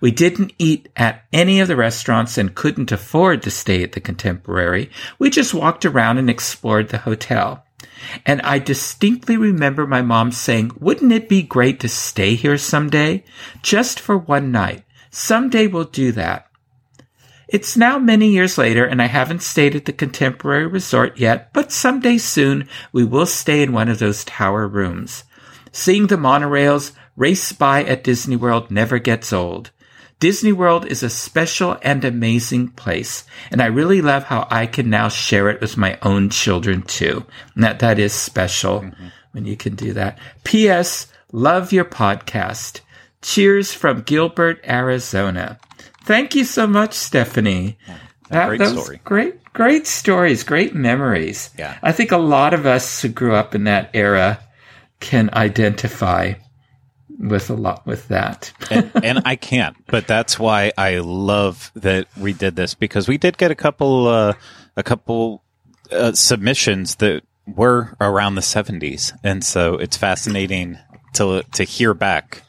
We 0.00 0.10
didn't 0.10 0.52
eat 0.58 0.88
at 0.96 1.24
any 1.32 1.60
of 1.60 1.68
the 1.68 1.76
restaurants 1.76 2.36
and 2.36 2.54
couldn't 2.54 2.92
afford 2.92 3.42
to 3.42 3.50
stay 3.50 3.82
at 3.82 3.92
the 3.92 4.00
Contemporary. 4.00 4.90
We 5.18 5.30
just 5.30 5.54
walked 5.54 5.84
around 5.84 6.18
and 6.18 6.28
explored 6.28 6.88
the 6.88 6.98
hotel. 6.98 7.64
And 8.24 8.42
I 8.42 8.58
distinctly 8.58 9.36
remember 9.36 9.86
my 9.86 10.02
mom 10.02 10.32
saying, 10.32 10.72
wouldn't 10.78 11.12
it 11.12 11.28
be 11.28 11.42
great 11.42 11.80
to 11.80 11.88
stay 11.88 12.34
here 12.34 12.58
someday? 12.58 13.24
Just 13.62 14.00
for 14.00 14.18
one 14.18 14.52
night. 14.52 14.84
Someday 15.10 15.66
we'll 15.66 15.84
do 15.84 16.12
that. 16.12 16.50
It's 17.48 17.76
now 17.76 17.98
many 17.98 18.28
years 18.30 18.58
later 18.58 18.84
and 18.84 19.00
I 19.00 19.06
haven't 19.06 19.42
stayed 19.42 19.76
at 19.76 19.84
the 19.84 19.92
Contemporary 19.92 20.66
Resort 20.66 21.18
yet, 21.18 21.52
but 21.52 21.70
someday 21.70 22.18
soon 22.18 22.68
we 22.92 23.04
will 23.04 23.26
stay 23.26 23.62
in 23.62 23.72
one 23.72 23.88
of 23.88 24.00
those 24.00 24.24
tower 24.24 24.66
rooms. 24.66 25.24
Seeing 25.70 26.08
the 26.08 26.16
monorails 26.16 26.92
race 27.16 27.52
by 27.52 27.84
at 27.84 28.02
Disney 28.02 28.34
World 28.34 28.70
never 28.70 28.98
gets 28.98 29.32
old. 29.32 29.70
Disney 30.18 30.52
World 30.52 30.86
is 30.86 31.02
a 31.02 31.10
special 31.10 31.76
and 31.82 32.02
amazing 32.02 32.68
place, 32.68 33.24
and 33.50 33.60
I 33.60 33.66
really 33.66 34.00
love 34.00 34.24
how 34.24 34.48
I 34.50 34.66
can 34.66 34.88
now 34.88 35.10
share 35.10 35.50
it 35.50 35.60
with 35.60 35.76
my 35.76 35.98
own 36.00 36.30
children 36.30 36.80
too. 36.82 37.26
And 37.54 37.62
that 37.62 37.80
that 37.80 37.98
is 37.98 38.14
special 38.14 38.80
mm-hmm. 38.80 39.08
when 39.32 39.44
you 39.44 39.56
can 39.58 39.74
do 39.74 39.92
that. 39.92 40.18
P.S. 40.42 41.12
Love 41.32 41.70
your 41.70 41.84
podcast. 41.84 42.80
Cheers 43.20 43.74
from 43.74 44.02
Gilbert, 44.02 44.58
Arizona. 44.66 45.58
Thank 46.06 46.36
you 46.36 46.44
so 46.44 46.68
much, 46.68 46.94
Stephanie. 46.94 47.78
That, 48.28 48.46
great 48.46 48.64
story. 48.64 49.00
Great, 49.04 49.52
great 49.52 49.86
stories, 49.88 50.44
great 50.44 50.72
memories. 50.72 51.50
Yeah. 51.58 51.76
I 51.82 51.90
think 51.90 52.12
a 52.12 52.16
lot 52.16 52.54
of 52.54 52.64
us 52.64 53.02
who 53.02 53.08
grew 53.08 53.34
up 53.34 53.56
in 53.56 53.64
that 53.64 53.90
era 53.92 54.38
can 55.00 55.30
identify 55.32 56.34
with 57.18 57.50
a 57.50 57.54
lot 57.54 57.84
with 57.86 58.06
that. 58.08 58.52
and, 58.70 58.92
and, 59.02 59.22
I 59.24 59.34
can't, 59.34 59.76
but 59.86 60.06
that's 60.06 60.38
why 60.38 60.72
I 60.78 60.98
love 60.98 61.72
that 61.74 62.06
we 62.16 62.32
did 62.32 62.54
this 62.54 62.74
because 62.74 63.08
we 63.08 63.18
did 63.18 63.36
get 63.36 63.50
a 63.50 63.56
couple, 63.56 64.06
uh, 64.06 64.34
a 64.76 64.84
couple 64.84 65.42
uh, 65.90 66.12
submissions 66.12 66.96
that 66.96 67.24
were 67.46 67.96
around 68.00 68.36
the 68.36 68.42
70s, 68.42 69.12
and 69.24 69.42
so 69.42 69.74
it's 69.74 69.96
fascinating 69.96 70.78
to 71.14 71.42
to 71.54 71.64
hear 71.64 71.94
back 71.94 72.42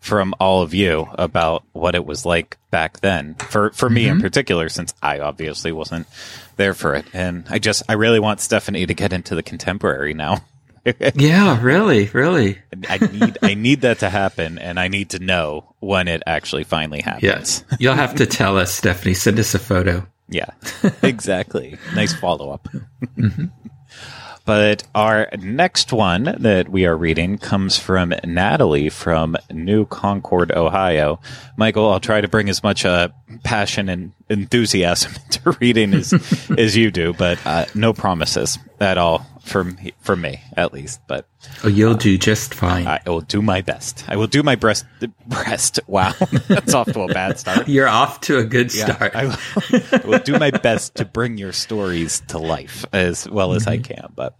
from 0.00 0.34
all 0.40 0.62
of 0.62 0.74
you 0.74 1.06
about 1.12 1.64
what 1.72 1.94
it 1.94 2.04
was 2.04 2.26
like 2.26 2.57
back 2.70 3.00
then. 3.00 3.34
For 3.34 3.70
for 3.70 3.88
me 3.88 4.04
mm-hmm. 4.04 4.16
in 4.16 4.22
particular, 4.22 4.68
since 4.68 4.94
I 5.02 5.20
obviously 5.20 5.72
wasn't 5.72 6.06
there 6.56 6.74
for 6.74 6.94
it, 6.94 7.06
and 7.12 7.44
I 7.48 7.58
just 7.58 7.82
I 7.88 7.94
really 7.94 8.20
want 8.20 8.40
Stephanie 8.40 8.86
to 8.86 8.94
get 8.94 9.12
into 9.12 9.34
the 9.34 9.42
contemporary 9.42 10.14
now. 10.14 10.44
yeah, 11.14 11.60
really, 11.62 12.06
really. 12.12 12.58
I 12.88 12.98
need 12.98 13.38
I 13.42 13.54
need 13.54 13.80
that 13.82 14.00
to 14.00 14.10
happen, 14.10 14.58
and 14.58 14.78
I 14.78 14.88
need 14.88 15.10
to 15.10 15.18
know 15.18 15.74
when 15.80 16.08
it 16.08 16.22
actually 16.26 16.64
finally 16.64 17.00
happens. 17.00 17.22
Yes, 17.22 17.64
you'll 17.78 17.94
have 17.94 18.16
to 18.16 18.26
tell 18.26 18.58
us, 18.58 18.72
Stephanie. 18.72 19.14
Send 19.14 19.38
us 19.38 19.54
a 19.54 19.58
photo. 19.58 20.06
Yeah, 20.28 20.50
exactly. 21.02 21.78
nice 21.94 22.14
follow 22.14 22.50
up. 22.50 22.68
Mm-hmm. 23.16 23.46
But 24.48 24.82
our 24.94 25.28
next 25.38 25.92
one 25.92 26.24
that 26.38 26.70
we 26.70 26.86
are 26.86 26.96
reading 26.96 27.36
comes 27.36 27.78
from 27.78 28.14
Natalie 28.24 28.88
from 28.88 29.36
New 29.50 29.84
Concord, 29.84 30.52
Ohio. 30.52 31.20
Michael, 31.58 31.92
I'll 31.92 32.00
try 32.00 32.22
to 32.22 32.28
bring 32.28 32.48
as 32.48 32.62
much 32.62 32.86
uh, 32.86 33.10
passion 33.44 33.90
and 33.90 34.12
enthusiasm 34.30 35.12
into 35.26 35.50
reading 35.60 35.92
as, 35.92 36.14
as 36.56 36.78
you 36.78 36.90
do, 36.90 37.12
but 37.12 37.38
uh, 37.44 37.66
no 37.74 37.92
promises 37.92 38.58
at 38.80 38.96
all 38.96 39.26
from 39.48 39.78
for 40.00 40.16
me 40.16 40.40
at 40.56 40.72
least. 40.72 41.00
But 41.06 41.26
oh, 41.64 41.68
you'll 41.68 41.94
uh, 41.94 41.96
do 41.96 42.18
just 42.18 42.54
fine. 42.54 42.86
I, 42.86 43.00
I 43.04 43.10
will 43.10 43.20
do 43.20 43.42
my 43.42 43.62
best. 43.62 44.04
I 44.08 44.16
will 44.16 44.26
do 44.26 44.42
my 44.42 44.54
breast. 44.54 44.84
Breast. 45.26 45.80
Wow, 45.86 46.12
that's 46.48 46.74
off 46.74 46.92
to 46.92 47.00
a 47.00 47.08
bad 47.08 47.38
start. 47.38 47.68
You're 47.68 47.88
off 47.88 48.20
to 48.22 48.38
a 48.38 48.44
good 48.44 48.70
start. 48.70 49.12
Yeah, 49.14 49.20
I, 49.20 49.24
will, 49.24 49.80
I, 49.92 50.06
will, 50.06 50.18
do 50.20 50.38
my 50.38 50.50
best 50.50 50.96
to 50.96 51.04
bring 51.04 51.38
your 51.38 51.52
stories 51.52 52.20
to 52.28 52.38
life 52.38 52.84
as 52.92 53.28
well 53.28 53.52
as 53.52 53.64
mm-hmm. 53.64 53.72
I 53.72 53.78
can. 53.78 54.12
But 54.14 54.36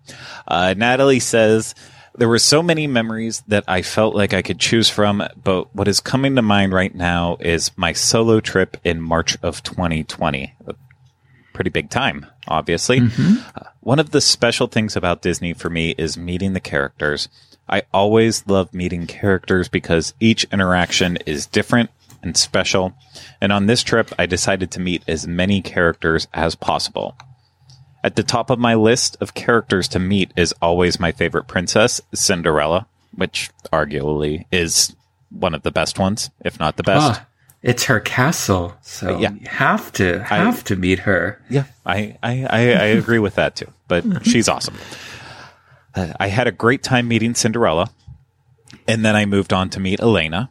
uh, 0.47 0.75
Natalie 0.77 1.21
says. 1.21 1.75
There 2.14 2.29
were 2.29 2.40
so 2.40 2.64
many 2.64 2.88
memories 2.88 3.44
that 3.47 3.62
I 3.68 3.83
felt 3.83 4.16
like 4.16 4.35
I 4.35 4.42
could 4.42 4.59
choose 4.59 4.90
from, 4.90 5.23
but 5.40 5.73
what 5.73 5.87
is 5.87 6.01
coming 6.01 6.35
to 6.35 6.42
mind 6.42 6.73
right 6.73 6.92
now 6.92 7.37
is 7.38 7.71
my 7.77 7.92
solo 7.92 8.40
trip 8.40 8.77
in 8.83 9.01
March 9.01 9.38
of 9.40 9.62
2020 9.62 10.53
pretty 11.59 11.71
big 11.71 11.90
time, 11.90 12.25
obviously. 12.47 13.01
Mm-hmm. 13.01 13.42
Uh, 13.57 13.64
one 13.81 13.99
of 13.99 14.12
the 14.12 14.21
special 14.21 14.68
things 14.68 14.94
about 14.94 15.23
Disney 15.23 15.55
for 15.55 15.68
me 15.68 15.92
is 15.99 16.16
meeting 16.16 16.53
the 16.53 16.61
characters. 16.61 17.29
I 17.68 17.83
always 17.92 18.47
love 18.47 18.73
meeting 18.73 19.09
characters 19.09 19.68
because 19.68 20.14
each 20.21 20.44
interaction 20.53 21.16
is 21.27 21.47
different 21.47 21.90
and 22.23 22.37
special. 22.37 22.94
And 23.40 23.51
on 23.51 23.66
this 23.66 23.83
trip, 23.83 24.12
I 24.21 24.27
decided 24.27 24.71
to 24.71 24.81
meet 24.81 25.03
as 25.09 25.27
many 25.27 25.61
characters 25.61 26.29
as 26.33 26.55
possible. 26.55 27.16
At 28.05 28.14
the 28.14 28.23
top 28.23 28.51
of 28.51 28.61
my 28.61 28.77
list 28.77 29.16
of 29.21 29.35
characters 29.35 29.88
to 29.88 29.99
meet 29.99 30.31
is 30.37 30.55
always 30.62 31.01
my 31.01 31.11
favorite 31.11 31.49
princess, 31.49 32.01
Cinderella, 32.14 32.87
which 33.16 33.51
arguably 33.73 34.44
is 34.53 34.94
one 35.31 35.57
of 35.57 35.64
the 35.64 35.73
best 35.73 35.99
ones, 35.99 36.31
if 36.44 36.61
not 36.61 36.77
the 36.77 36.85
best. 36.85 37.21
Ah, 37.21 37.27
it's 37.62 37.85
her 37.85 38.01
castle, 38.01 38.77
so 38.83 39.18
yeah. 39.18 39.33
you 39.33 39.49
have 39.49 39.92
to 39.94 40.23
have 40.23 40.59
I, 40.59 40.62
to 40.62 40.77
meet 40.77 41.01
her. 41.01 41.42
Yeah, 41.51 41.64
I, 41.85 42.16
I, 42.23 42.44
I, 42.44 42.59
I 42.59 42.85
agree 42.87 43.18
with 43.18 43.35
that 43.35 43.57
too. 43.57 43.73
But 43.88 44.05
she's 44.27 44.49
awesome. 44.49 44.77
Uh, 45.94 46.12
I 46.21 46.29
had 46.29 46.47
a 46.47 46.53
great 46.53 46.83
time 46.83 47.09
meeting 47.09 47.35
Cinderella, 47.35 47.90
and 48.87 49.05
then 49.05 49.16
I 49.16 49.27
moved 49.27 49.53
on 49.53 49.71
to 49.71 49.81
meet 49.81 50.01
Elena. 50.01 50.51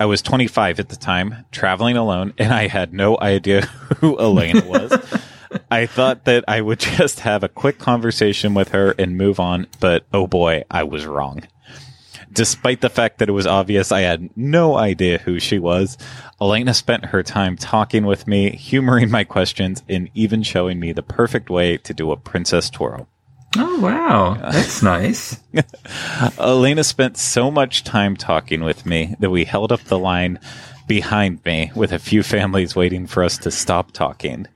I 0.00 0.06
was 0.06 0.22
25 0.22 0.80
at 0.80 0.88
the 0.88 0.96
time, 0.96 1.44
traveling 1.52 1.96
alone, 1.96 2.32
and 2.38 2.52
I 2.52 2.66
had 2.66 2.94
no 2.94 3.18
idea 3.20 3.62
who 3.98 4.18
Elena 4.18 4.64
was. 4.64 4.92
I 5.70 5.84
thought 5.84 6.24
that 6.24 6.44
I 6.48 6.62
would 6.62 6.80
just 6.80 7.20
have 7.20 7.44
a 7.44 7.48
quick 7.48 7.78
conversation 7.78 8.54
with 8.54 8.70
her 8.70 8.94
and 8.98 9.18
move 9.18 9.38
on, 9.38 9.66
but 9.80 10.06
oh 10.12 10.26
boy, 10.26 10.64
I 10.70 10.84
was 10.84 11.04
wrong. 11.04 11.42
Despite 12.32 12.80
the 12.80 12.88
fact 12.88 13.18
that 13.18 13.28
it 13.28 13.32
was 13.32 13.46
obvious 13.46 13.92
I 13.92 14.00
had 14.00 14.30
no 14.36 14.76
idea 14.76 15.18
who 15.18 15.38
she 15.38 15.58
was, 15.58 15.98
Elena 16.40 16.72
spent 16.74 17.06
her 17.06 17.22
time 17.22 17.56
talking 17.56 18.06
with 18.06 18.26
me, 18.26 18.50
humoring 18.50 19.10
my 19.10 19.24
questions, 19.24 19.82
and 19.88 20.08
even 20.14 20.42
showing 20.42 20.80
me 20.80 20.92
the 20.92 21.02
perfect 21.02 21.50
way 21.50 21.76
to 21.78 21.92
do 21.92 22.10
a 22.10 22.16
princess 22.16 22.70
twirl. 22.70 23.06
Oh, 23.56 23.80
wow. 23.80 24.38
That's 24.40 24.82
nice. 24.82 25.38
Elena 26.38 26.84
spent 26.84 27.18
so 27.18 27.50
much 27.50 27.84
time 27.84 28.16
talking 28.16 28.64
with 28.64 28.86
me 28.86 29.14
that 29.20 29.30
we 29.30 29.44
held 29.44 29.72
up 29.72 29.82
the 29.82 29.98
line 29.98 30.40
behind 30.86 31.44
me 31.44 31.70
with 31.74 31.92
a 31.92 31.98
few 31.98 32.22
families 32.22 32.74
waiting 32.74 33.06
for 33.06 33.22
us 33.22 33.38
to 33.38 33.50
stop 33.50 33.92
talking. 33.92 34.46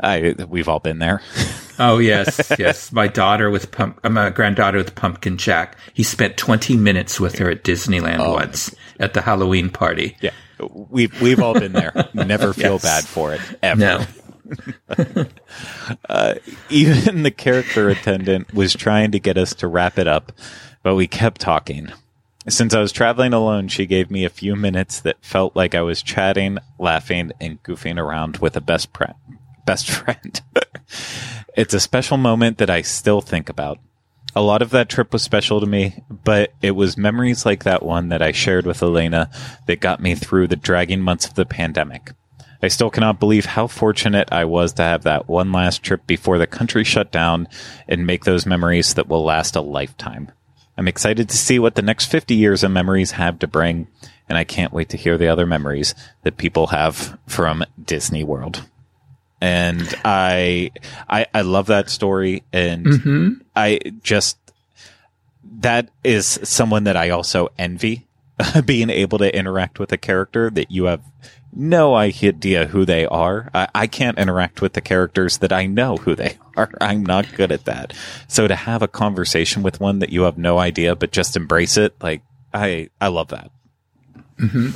I, 0.00 0.34
we've 0.48 0.68
all 0.68 0.80
been 0.80 0.98
there. 0.98 1.20
oh 1.78 1.98
yes, 1.98 2.52
yes. 2.58 2.92
My 2.92 3.08
daughter 3.08 3.50
with 3.50 3.70
pump, 3.70 4.00
uh, 4.04 4.10
my 4.10 4.30
granddaughter 4.30 4.78
with 4.78 4.94
Pumpkin 4.94 5.38
Jack. 5.38 5.76
He 5.92 6.02
spent 6.02 6.36
twenty 6.36 6.76
minutes 6.76 7.20
with 7.20 7.38
her 7.38 7.50
at 7.50 7.64
Disneyland 7.64 8.20
oh. 8.20 8.34
once 8.34 8.74
at 9.00 9.14
the 9.14 9.20
Halloween 9.20 9.70
party. 9.70 10.16
Yeah, 10.20 10.32
we've 10.70 11.20
we've 11.20 11.40
all 11.40 11.54
been 11.54 11.72
there. 11.72 11.92
Never 12.14 12.52
feel 12.52 12.74
yes. 12.74 12.82
bad 12.82 13.04
for 13.04 13.34
it 13.34 13.40
ever. 13.62 13.80
No. 13.80 14.06
uh, 16.08 16.34
even 16.68 17.22
the 17.22 17.30
character 17.30 17.88
attendant 17.88 18.52
was 18.52 18.74
trying 18.74 19.10
to 19.12 19.18
get 19.18 19.38
us 19.38 19.54
to 19.54 19.68
wrap 19.68 19.98
it 19.98 20.06
up, 20.06 20.32
but 20.82 20.94
we 20.94 21.06
kept 21.06 21.40
talking. 21.40 21.92
Since 22.46 22.74
I 22.74 22.80
was 22.80 22.92
traveling 22.92 23.32
alone, 23.32 23.68
she 23.68 23.86
gave 23.86 24.10
me 24.10 24.24
a 24.24 24.30
few 24.30 24.54
minutes 24.54 25.00
that 25.00 25.16
felt 25.22 25.56
like 25.56 25.74
I 25.74 25.80
was 25.80 26.02
chatting, 26.02 26.58
laughing, 26.78 27.32
and 27.40 27.62
goofing 27.62 27.98
around 27.98 28.36
with 28.36 28.54
a 28.54 28.60
best 28.60 28.92
pre- 28.92 29.06
best 29.64 29.90
friend. 29.90 30.40
it's 31.56 31.74
a 31.74 31.80
special 31.80 32.16
moment 32.16 32.58
that 32.58 32.70
I 32.70 32.82
still 32.82 33.20
think 33.20 33.48
about. 33.48 33.78
A 34.36 34.42
lot 34.42 34.62
of 34.62 34.70
that 34.70 34.88
trip 34.88 35.12
was 35.12 35.22
special 35.22 35.60
to 35.60 35.66
me, 35.66 36.02
but 36.10 36.52
it 36.60 36.72
was 36.72 36.96
memories 36.96 37.46
like 37.46 37.62
that 37.62 37.84
one 37.84 38.08
that 38.08 38.20
I 38.20 38.32
shared 38.32 38.66
with 38.66 38.82
Elena 38.82 39.30
that 39.66 39.80
got 39.80 40.02
me 40.02 40.16
through 40.16 40.48
the 40.48 40.56
dragging 40.56 41.00
months 41.00 41.26
of 41.26 41.34
the 41.34 41.46
pandemic. 41.46 42.12
I 42.60 42.68
still 42.68 42.90
cannot 42.90 43.20
believe 43.20 43.44
how 43.44 43.66
fortunate 43.66 44.32
I 44.32 44.46
was 44.46 44.72
to 44.72 44.82
have 44.82 45.02
that 45.02 45.28
one 45.28 45.52
last 45.52 45.82
trip 45.82 46.06
before 46.06 46.38
the 46.38 46.46
country 46.46 46.82
shut 46.82 47.12
down 47.12 47.46
and 47.86 48.06
make 48.06 48.24
those 48.24 48.46
memories 48.46 48.94
that 48.94 49.06
will 49.06 49.22
last 49.22 49.54
a 49.54 49.60
lifetime. 49.60 50.32
I'm 50.76 50.88
excited 50.88 51.28
to 51.28 51.36
see 51.36 51.58
what 51.58 51.74
the 51.74 51.82
next 51.82 52.06
50 52.06 52.34
years 52.34 52.64
of 52.64 52.70
memories 52.70 53.12
have 53.12 53.38
to 53.40 53.46
bring, 53.46 53.86
and 54.28 54.38
I 54.38 54.44
can't 54.44 54.72
wait 54.72 54.88
to 54.88 54.96
hear 54.96 55.18
the 55.18 55.28
other 55.28 55.46
memories 55.46 55.94
that 56.22 56.38
people 56.38 56.68
have 56.68 57.18
from 57.26 57.64
Disney 57.84 58.24
World. 58.24 58.64
And 59.40 59.82
I, 60.04 60.70
I, 61.08 61.26
I 61.34 61.42
love 61.42 61.66
that 61.66 61.90
story, 61.90 62.44
and 62.52 62.86
Mm-hmm. 62.86 63.32
I 63.54 63.80
just 64.02 64.38
that 65.60 65.88
is 66.02 66.40
someone 66.42 66.84
that 66.84 66.96
I 66.96 67.10
also 67.10 67.48
envy 67.58 68.06
being 68.64 68.90
able 68.90 69.18
to 69.18 69.36
interact 69.36 69.78
with 69.78 69.92
a 69.92 69.96
character 69.96 70.50
that 70.50 70.70
you 70.70 70.84
have 70.84 71.02
no 71.52 71.94
idea 71.94 72.66
who 72.66 72.84
they 72.84 73.06
are. 73.06 73.50
I, 73.54 73.68
I 73.74 73.86
can't 73.86 74.18
interact 74.18 74.60
with 74.60 74.72
the 74.72 74.80
characters 74.80 75.38
that 75.38 75.52
I 75.52 75.66
know 75.66 75.96
who 75.96 76.16
they 76.16 76.38
are. 76.56 76.70
I'm 76.80 77.04
not 77.06 77.32
good 77.34 77.52
at 77.52 77.66
that. 77.66 77.92
So 78.26 78.48
to 78.48 78.56
have 78.56 78.82
a 78.82 78.88
conversation 78.88 79.62
with 79.62 79.80
one 79.80 80.00
that 80.00 80.10
you 80.10 80.22
have 80.22 80.36
no 80.38 80.58
idea, 80.58 80.96
but 80.96 81.12
just 81.12 81.36
embrace 81.36 81.76
it, 81.76 81.94
like 82.02 82.22
I, 82.52 82.90
I 83.00 83.08
love 83.08 83.28
that. 83.28 83.50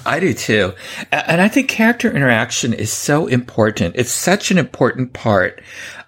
I 0.07 0.21
do 0.21 0.35
too. 0.35 0.75
And 1.11 1.40
I 1.40 1.49
think 1.49 1.68
character 1.68 2.11
interaction 2.11 2.73
is 2.73 2.92
so 2.92 3.27
important. 3.27 3.97
It's 3.97 4.12
such 4.12 4.51
an 4.51 4.59
important 4.59 5.12
part 5.12 5.61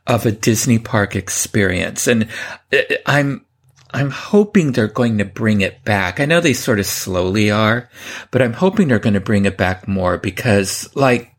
of 0.07 0.25
a 0.25 0.33
Disney 0.33 0.79
park 0.79 1.17
experience. 1.17 2.07
And 2.07 2.29
uh, 2.73 2.79
I'm, 3.07 3.45
I'm 3.93 4.11
hoping 4.11 4.73
they're 4.73 4.87
going 4.87 5.19
to 5.19 5.25
bring 5.25 5.63
it 5.63 5.85
back. 5.85 6.21
I 6.21 6.27
know 6.27 6.41
they 6.41 6.53
sort 6.53 6.79
of 6.79 6.87
slowly 6.87 7.51
are, 7.51 7.89
but 8.31 8.41
I'm 8.41 8.53
hoping 8.53 8.89
they're 8.89 8.99
going 8.99 9.15
to 9.15 9.21
bring 9.21 9.47
it 9.47 9.57
back 9.57 9.89
more 9.89 10.17
because 10.17 10.89
like, 10.95 11.35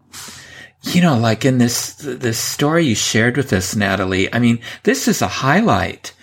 you 0.84 1.02
know, 1.02 1.18
like 1.18 1.46
in 1.46 1.60
this, 1.60 1.94
this 1.96 2.40
story 2.40 2.86
you 2.86 2.96
shared 2.96 3.38
with 3.38 3.54
us, 3.54 3.76
Natalie, 3.76 4.34
I 4.34 4.40
mean, 4.40 4.60
this 4.84 5.08
is 5.08 5.22
a 5.22 5.28
highlight 5.28 6.14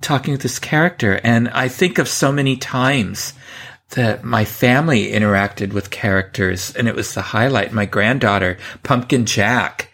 talking 0.00 0.32
with 0.32 0.42
this 0.42 0.58
character. 0.58 1.20
And 1.24 1.48
I 1.50 1.68
think 1.68 1.98
of 1.98 2.08
so 2.08 2.32
many 2.32 2.56
times 2.56 3.32
that 3.90 4.24
my 4.24 4.44
family 4.44 5.12
interacted 5.12 5.72
with 5.72 5.90
characters 5.90 6.74
and 6.76 6.88
it 6.88 6.94
was 6.94 7.14
the 7.14 7.22
highlight. 7.22 7.72
My 7.72 7.86
granddaughter, 7.86 8.58
Pumpkin 8.82 9.24
Jack, 9.24 9.90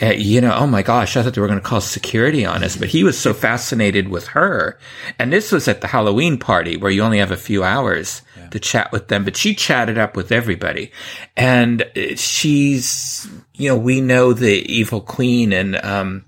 uh, 0.00 0.06
you 0.06 0.40
know, 0.40 0.54
oh 0.54 0.66
my 0.66 0.82
gosh, 0.82 1.16
I 1.16 1.22
thought 1.22 1.34
they 1.34 1.40
were 1.40 1.48
going 1.48 1.60
to 1.60 1.64
call 1.64 1.80
security 1.80 2.44
on 2.44 2.62
us, 2.62 2.76
but 2.76 2.88
he 2.88 3.02
was 3.02 3.18
so 3.18 3.34
fascinated 3.34 4.08
with 4.08 4.28
her. 4.28 4.78
And 5.18 5.32
this 5.32 5.50
was 5.50 5.66
at 5.66 5.80
the 5.80 5.88
Halloween 5.88 6.38
party 6.38 6.76
where 6.76 6.90
you 6.90 7.02
only 7.02 7.18
have 7.18 7.32
a 7.32 7.36
few 7.36 7.64
hours 7.64 8.22
to 8.50 8.60
chat 8.60 8.92
with 8.92 9.08
them, 9.08 9.24
but 9.24 9.36
she 9.36 9.54
chatted 9.54 9.98
up 9.98 10.16
with 10.16 10.32
everybody. 10.32 10.92
And 11.36 11.82
uh, 11.82 12.16
she's, 12.16 13.28
you 13.54 13.68
know, 13.68 13.76
we 13.76 14.00
know 14.00 14.32
the 14.32 14.54
evil 14.72 15.00
queen 15.00 15.52
and, 15.52 15.76
um, 15.76 16.24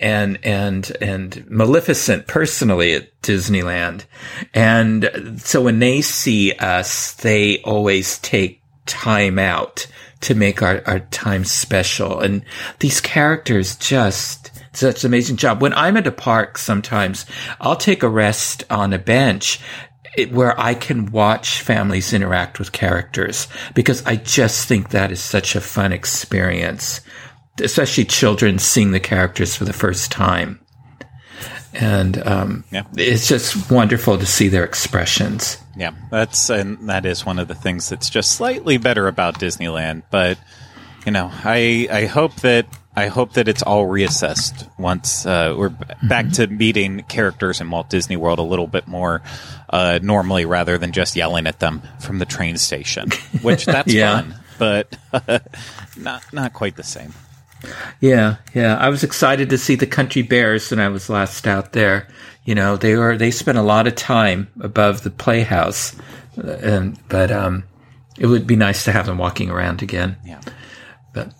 and 0.00 0.38
and 0.42 0.90
and 1.00 1.44
Maleficent 1.50 2.26
personally 2.26 2.94
at 2.94 3.20
Disneyland. 3.22 4.04
And 4.54 5.40
so 5.40 5.62
when 5.62 5.78
they 5.78 6.00
see 6.00 6.52
us, 6.52 7.14
they 7.14 7.60
always 7.62 8.18
take 8.18 8.62
time 8.86 9.38
out 9.38 9.86
to 10.20 10.34
make 10.34 10.62
our, 10.62 10.82
our 10.86 11.00
time 11.00 11.44
special. 11.44 12.20
And 12.20 12.44
these 12.80 13.00
characters 13.00 13.76
just 13.76 14.50
such 14.72 15.02
an 15.02 15.08
amazing 15.08 15.36
job. 15.36 15.60
When 15.60 15.74
I'm 15.74 15.96
at 15.96 16.06
a 16.06 16.12
park 16.12 16.58
sometimes, 16.58 17.26
I'll 17.60 17.76
take 17.76 18.02
a 18.02 18.08
rest 18.08 18.64
on 18.70 18.92
a 18.92 18.98
bench 18.98 19.60
where 20.30 20.58
I 20.60 20.74
can 20.74 21.12
watch 21.12 21.60
families 21.60 22.12
interact 22.12 22.58
with 22.58 22.72
characters 22.72 23.46
because 23.74 24.04
I 24.04 24.16
just 24.16 24.66
think 24.66 24.90
that 24.90 25.12
is 25.12 25.20
such 25.20 25.54
a 25.54 25.60
fun 25.60 25.92
experience 25.92 27.00
especially 27.60 28.04
children 28.04 28.58
seeing 28.58 28.90
the 28.92 29.00
characters 29.00 29.54
for 29.56 29.64
the 29.64 29.72
first 29.72 30.10
time. 30.10 30.60
And 31.74 32.26
um, 32.26 32.64
Yeah. 32.72 32.82
it's 32.96 33.28
just 33.28 33.70
wonderful 33.70 34.18
to 34.18 34.26
see 34.26 34.48
their 34.48 34.64
expressions. 34.64 35.58
Yeah, 35.76 35.92
that's 36.10 36.50
and 36.50 36.88
that 36.88 37.06
is 37.06 37.24
one 37.24 37.38
of 37.38 37.46
the 37.46 37.54
things 37.54 37.88
that's 37.88 38.10
just 38.10 38.32
slightly 38.32 38.78
better 38.78 39.06
about 39.06 39.38
Disneyland. 39.38 40.02
But 40.10 40.38
you 41.06 41.12
know, 41.12 41.30
I 41.44 41.86
I 41.90 42.06
hope 42.06 42.34
that 42.36 42.66
I 42.96 43.06
hope 43.06 43.34
that 43.34 43.46
it's 43.46 43.62
all 43.62 43.86
reassessed 43.86 44.68
once 44.76 45.24
uh, 45.24 45.54
we're 45.56 45.68
b- 45.68 45.84
back 46.08 46.30
to 46.32 46.48
meeting 46.48 47.04
characters 47.04 47.60
in 47.60 47.70
Walt 47.70 47.88
Disney 47.90 48.16
World 48.16 48.40
a 48.40 48.42
little 48.42 48.66
bit 48.66 48.88
more 48.88 49.22
uh, 49.70 50.00
normally, 50.02 50.46
rather 50.46 50.78
than 50.78 50.90
just 50.90 51.14
yelling 51.14 51.46
at 51.46 51.60
them 51.60 51.82
from 52.00 52.18
the 52.18 52.26
train 52.26 52.56
station. 52.56 53.10
Which 53.42 53.66
that's 53.66 53.92
Yeah. 53.94 54.22
fun, 54.22 54.34
but 54.58 54.96
not 55.96 56.24
not 56.32 56.54
quite 56.54 56.74
the 56.74 56.82
same. 56.82 57.12
Yeah, 58.00 58.36
yeah. 58.54 58.76
I 58.76 58.88
was 58.88 59.02
excited 59.04 59.50
to 59.50 59.58
see 59.58 59.74
the 59.74 59.86
Country 59.86 60.22
Bears 60.22 60.70
when 60.70 60.80
I 60.80 60.88
was 60.88 61.08
last 61.10 61.46
out 61.46 61.72
there. 61.72 62.08
You 62.44 62.54
know, 62.54 62.76
they 62.76 62.96
were 62.96 63.16
they 63.16 63.30
spent 63.30 63.58
a 63.58 63.62
lot 63.62 63.86
of 63.86 63.94
time 63.94 64.48
above 64.60 65.02
the 65.02 65.10
playhouse, 65.10 65.94
uh, 66.42 66.50
and 66.62 66.98
but 67.08 67.30
um, 67.30 67.64
it 68.18 68.26
would 68.26 68.46
be 68.46 68.56
nice 68.56 68.84
to 68.84 68.92
have 68.92 69.06
them 69.06 69.18
walking 69.18 69.50
around 69.50 69.82
again. 69.82 70.16
Yeah. 70.24 70.40
But 71.12 71.32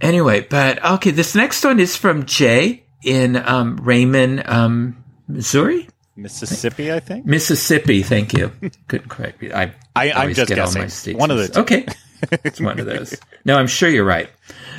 anyway, 0.00 0.42
but 0.48 0.82
okay, 0.84 1.10
this 1.10 1.34
next 1.34 1.64
one 1.64 1.80
is 1.80 1.96
from 1.96 2.24
Jay 2.26 2.84
in 3.02 3.36
um, 3.36 3.76
Raymond, 3.82 4.44
um, 4.48 5.02
Missouri, 5.28 5.88
Mississippi, 6.16 6.92
I 6.92 7.00
think. 7.00 7.26
Mississippi. 7.26 8.02
Thank 8.02 8.32
you. 8.32 8.52
Couldn't 8.88 9.08
correct 9.08 9.42
me. 9.42 9.52
I 9.52 9.72
I- 9.96 10.12
I'm 10.12 10.32
just 10.32 10.48
get 10.48 10.58
all 10.58 10.66
guessing. 10.66 10.82
my 10.82 10.88
states 10.88 11.18
One 11.18 11.30
of 11.30 11.38
the 11.38 11.48
two. 11.48 11.60
Okay, 11.60 11.86
it's 12.44 12.60
one 12.60 12.78
of 12.80 12.86
those. 12.86 13.14
No, 13.44 13.56
I'm 13.56 13.66
sure 13.66 13.88
you're 13.90 14.04
right. 14.04 14.30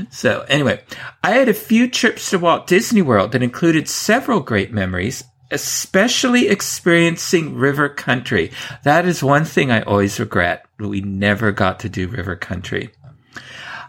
So 0.10 0.46
anyway, 0.48 0.82
I 1.24 1.32
had 1.32 1.50
a 1.50 1.54
few 1.54 1.90
trips 1.90 2.30
to 2.30 2.40
Walt 2.40 2.68
Disney 2.68 3.02
World 3.02 3.32
that 3.32 3.44
included 3.44 3.88
several 3.88 4.40
great 4.40 4.72
memories. 4.72 5.24
Especially 5.54 6.48
experiencing 6.48 7.56
river 7.56 7.90
country. 7.90 8.52
That 8.84 9.06
is 9.06 9.22
one 9.22 9.44
thing 9.44 9.70
I 9.70 9.82
always 9.82 10.18
regret. 10.18 10.66
We 10.80 11.02
never 11.02 11.52
got 11.52 11.82
to 11.82 11.90
do 11.90 12.08
river 12.08 12.38
country. 12.38 12.92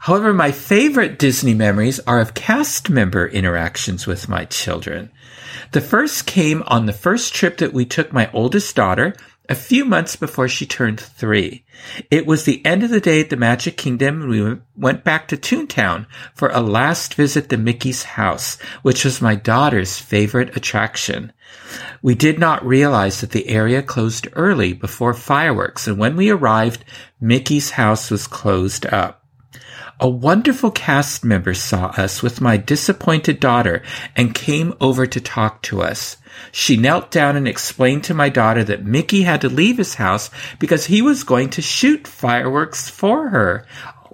However, 0.01 0.33
my 0.33 0.51
favorite 0.51 1.21
Disney 1.21 1.55
memories 1.55 2.01
are 2.01 2.19
of 2.19 2.35
cast 2.35 2.91
member 2.91 3.29
interactions 3.29 4.09
with 4.09 4.29
my 4.29 4.45
children. 4.47 5.13
The 5.71 5.81
first 5.81 6.27
came 6.27 6.65
on 6.67 6.87
the 6.87 6.93
first 6.93 7.33
trip 7.33 7.59
that 7.59 7.73
we 7.73 7.85
took 7.85 8.13
my 8.13 8.29
oldest 8.33 8.75
daughter 8.75 9.15
a 9.49 9.55
few 9.55 9.85
months 9.85 10.17
before 10.17 10.49
she 10.49 10.65
turned 10.65 11.01
three. 11.01 11.65
It 12.11 12.27
was 12.27 12.45
the 12.45 12.65
end 12.65 12.83
of 12.83 12.91
the 12.91 13.01
day 13.01 13.21
at 13.21 13.31
the 13.31 13.37
Magic 13.37 13.77
Kingdom 13.77 14.23
and 14.23 14.31
we 14.31 14.59
went 14.77 15.05
back 15.05 15.29
to 15.29 15.37
Toontown 15.37 16.07
for 16.35 16.49
a 16.51 16.61
last 16.61 17.15
visit 17.15 17.49
to 17.49 17.57
Mickey's 17.57 18.05
house, 18.05 18.61
which 18.83 19.05
was 19.05 19.21
my 19.21 19.35
daughter's 19.35 19.99
favorite 19.99 20.57
attraction. 20.57 21.33
We 22.03 22.15
did 22.15 22.39
not 22.39 22.65
realize 22.65 23.21
that 23.21 23.31
the 23.31 23.49
area 23.49 23.83
closed 23.83 24.29
early 24.35 24.73
before 24.73 25.15
fireworks, 25.15 25.87
and 25.87 25.99
when 25.99 26.17
we 26.17 26.31
arrived, 26.31 26.85
Mickey's 27.21 27.71
house 27.71 28.11
was 28.11 28.27
closed 28.27 28.87
up. 28.87 29.25
A 30.01 30.09
wonderful 30.09 30.71
cast 30.71 31.25
member 31.25 31.55
saw 31.55 31.87
us 31.97 32.23
with 32.23 32.41
my 32.41 32.57
disappointed 32.57 33.39
daughter 33.39 33.83
and 34.17 34.35
came 34.35 34.75
over 34.81 35.07
to 35.07 35.21
talk 35.21 35.63
to 35.63 35.83
us. 35.83 36.17
She 36.51 36.77
knelt 36.77 37.11
down 37.11 37.37
and 37.37 37.47
explained 37.47 38.05
to 38.05 38.15
my 38.15 38.29
daughter 38.29 38.65
that 38.65 38.85
Mickey 38.85 39.23
had 39.23 39.41
to 39.43 39.49
leave 39.49 39.79
his 39.79 39.95
house 39.95 40.31
because 40.59 40.87
he 40.87 41.03
was 41.03 41.25
going 41.25 41.51
to 41.51 41.63
shoot 41.63 42.07
fireworks 42.07 42.89
for 42.89 43.29
her. 43.29 43.67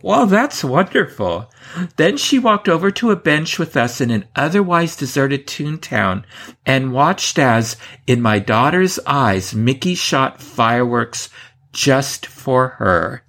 Well, 0.03 0.27
that's 0.27 0.63
wonderful. 0.63 1.51
Then 1.97 2.17
she 2.17 2.39
walked 2.39 2.69
over 2.69 2.91
to 2.93 3.11
a 3.11 3.17
bench 3.17 3.59
with 3.59 3.77
us 3.77 4.01
in 4.01 4.11
an 4.11 4.27
otherwise 4.37 4.95
deserted 4.95 5.47
Toontown 5.47 6.25
and 6.65 6.93
watched 6.93 7.39
as, 7.39 7.77
in 8.07 8.23
my 8.23 8.39
daughter's 8.39 9.01
eyes, 9.07 9.55
Mickey 9.55 9.95
shot 9.95 10.41
fireworks 10.41 11.31
just 11.73 12.27
for 12.27 12.69
her. 12.79 13.25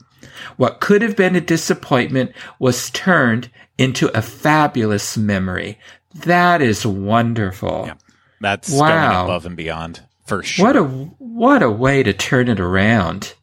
What 0.57 0.79
could 0.79 1.01
have 1.01 1.15
been 1.15 1.35
a 1.35 1.41
disappointment 1.41 2.33
was 2.59 2.91
turned 2.91 3.49
into 3.77 4.15
a 4.15 4.21
fabulous 4.21 5.17
memory. 5.17 5.79
That 6.13 6.61
is 6.61 6.85
wonderful. 6.85 7.85
Yeah. 7.87 7.93
That's 8.41 8.71
Wow. 8.71 8.87
going 9.11 9.25
above 9.25 9.45
and 9.45 9.55
beyond 9.57 10.01
for 10.25 10.43
sure. 10.43 10.65
What 10.67 10.75
a 10.75 10.83
what 10.83 11.63
a 11.63 11.69
way 11.69 12.03
to 12.03 12.13
turn 12.13 12.47
it 12.47 12.59
around. 12.59 13.33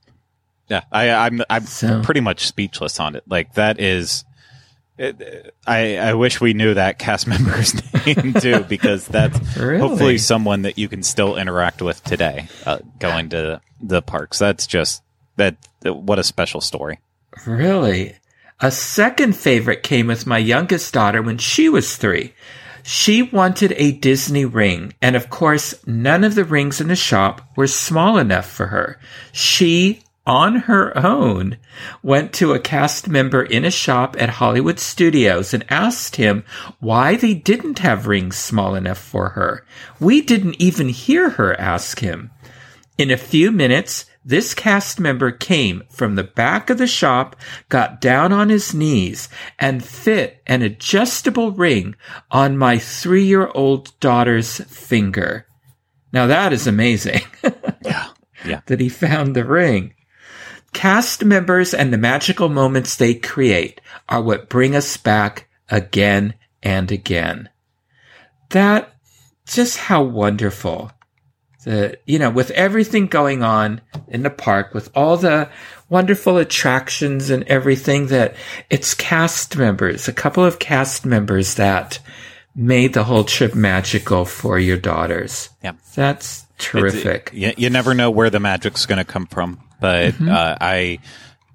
Yeah, 0.69 0.83
I, 0.91 1.11
I'm 1.11 1.43
I'm 1.51 1.65
So- 1.67 2.03
pretty 2.03 2.21
much 2.21 2.47
speechless 2.47 2.99
on 2.99 3.15
it. 3.17 3.23
Like 3.29 3.55
that 3.55 3.79
is, 3.81 4.25
it, 4.99 5.55
I 5.67 5.97
I 5.99 6.15
wish 6.15 6.41
we 6.41 6.55
knew 6.55 6.75
that 6.75 6.99
cast 6.99 7.27
member's 7.29 7.75
name 8.07 8.33
too, 8.35 8.61
because 8.65 9.07
that's 9.07 9.39
Really? 9.57 9.79
hopefully 9.81 10.19
someone 10.19 10.63
that 10.63 10.79
you 10.79 10.89
can 10.89 11.03
still 11.03 11.37
interact 11.37 11.83
with 11.83 12.03
today. 12.05 12.49
Uh, 12.65 12.79
going 12.99 13.29
to 13.31 13.61
the 13.81 14.03
parks. 14.03 14.39
That's 14.39 14.67
just 14.67 15.03
that. 15.37 15.57
What 15.85 16.19
a 16.19 16.25
special 16.25 16.61
story. 16.61 16.99
Really? 17.47 18.17
A 18.61 18.71
second 18.71 19.37
favorite 19.37 19.83
came 19.83 20.07
with 20.07 20.27
my 20.27 20.39
youngest 20.39 20.95
daughter 20.95 21.21
when 21.21 21.37
she 21.39 21.69
was 21.69 21.97
three. 21.97 22.33
She 22.89 23.21
wanted 23.21 23.75
a 23.77 23.91
Disney 23.91 24.45
ring, 24.45 24.95
and 25.03 25.17
of 25.17 25.29
course, 25.29 25.75
none 25.89 26.23
of 26.23 26.37
the 26.37 26.45
rings 26.45 26.81
in 26.81 26.87
the 26.87 26.95
shop 26.95 27.41
were 27.57 27.67
small 27.67 28.17
enough 28.17 28.49
for 28.49 28.69
her. 28.69 29.01
She, 29.33 30.05
on 30.25 30.55
her 30.55 30.97
own, 30.97 31.57
went 32.05 32.33
to 32.35 32.53
a 32.53 32.61
cast 32.61 33.09
member 33.09 33.43
in 33.43 33.65
a 33.65 33.73
shop 33.73 34.15
at 34.21 34.39
Hollywood 34.39 34.79
Studios 34.79 35.53
and 35.53 35.65
asked 35.69 36.15
him 36.15 36.45
why 36.79 37.17
they 37.17 37.35
didn't 37.35 37.81
have 37.81 38.07
rings 38.07 38.37
small 38.37 38.77
enough 38.77 38.99
for 38.99 39.31
her. 39.31 39.67
We 39.99 40.21
didn't 40.21 40.61
even 40.61 40.89
hear 40.89 41.31
her 41.31 41.61
ask 41.61 41.99
him. 41.99 42.31
In 42.97 43.11
a 43.11 43.17
few 43.17 43.51
minutes, 43.51 44.07
this 44.27 44.55
cast 44.55 44.99
member 44.99 45.31
came 45.31 45.85
from 45.89 46.17
the 46.17 46.25
back 46.25 46.69
of 46.69 46.79
the 46.79 46.89
shop, 46.89 47.37
got 47.69 48.01
down 48.01 48.33
on 48.33 48.49
his 48.49 48.75
knees, 48.75 49.29
and 49.57 49.85
fit 49.85 50.43
an 50.49 50.63
adjustable 50.63 51.53
ring 51.53 51.95
on 52.33 52.59
my 52.59 52.77
three 52.77 53.25
year 53.25 53.49
old 53.55 53.99
daughter's 54.01 54.59
finger. 54.65 55.47
Now 56.13 56.27
that 56.27 56.53
is 56.53 56.67
amazing. 56.67 57.21
yeah. 57.85 58.09
Yeah. 58.45 58.61
that 58.67 58.81
he 58.81 58.89
found 58.89 59.37
the 59.37 59.45
ring. 59.45 59.95
Cast 60.73 61.25
members 61.25 61.73
and 61.73 61.93
the 61.93 61.99
magical 61.99 62.49
moments 62.49 62.97
they 62.97 63.15
create 63.15 63.81
are 64.09 64.21
what 64.21 64.49
bring 64.49 64.75
us 64.75 64.97
back 64.97 65.49
again 65.71 66.35
and 66.65 66.91
again. 66.91 67.49
That, 68.51 68.93
just 69.47 69.79
how 69.79 70.03
wonderful 70.03 70.91
the 71.67 71.99
you 72.07 72.19
know 72.19 72.31
with 72.31 72.51
everything 72.53 73.07
going 73.07 73.43
on 73.43 73.81
in 74.09 74.23
the 74.23 74.31
park 74.31 74.73
with 74.73 74.91
all 74.95 75.17
the 75.17 75.49
wonderful 75.89 76.39
attractions 76.39 77.29
and 77.29 77.45
everything 77.45 78.07
that 78.07 78.35
it's 78.71 78.95
cast 78.95 79.57
members 79.57 80.09
a 80.09 80.13
couple 80.13 80.45
of 80.45 80.59
cast 80.59 81.05
members 81.05 81.57
that 81.57 81.99
made 82.55 82.95
the 82.95 83.05
whole 83.05 83.25
trip 83.25 83.55
magical 83.55 84.25
for 84.25 84.59
your 84.59 84.79
daughters. 84.79 85.51
Yeah. 85.63 85.73
That's 85.95 86.47
terrific. 86.57 87.29
You, 87.35 87.53
you 87.59 87.69
never 87.69 87.93
know 87.93 88.11
where 88.11 88.31
the 88.31 88.41
magic's 88.41 88.87
going 88.87 88.99
to 88.99 89.05
come 89.05 89.27
from 89.27 89.61
but 89.79 90.15
mm-hmm. 90.15 90.31
uh, 90.31 90.57
i 90.59 90.99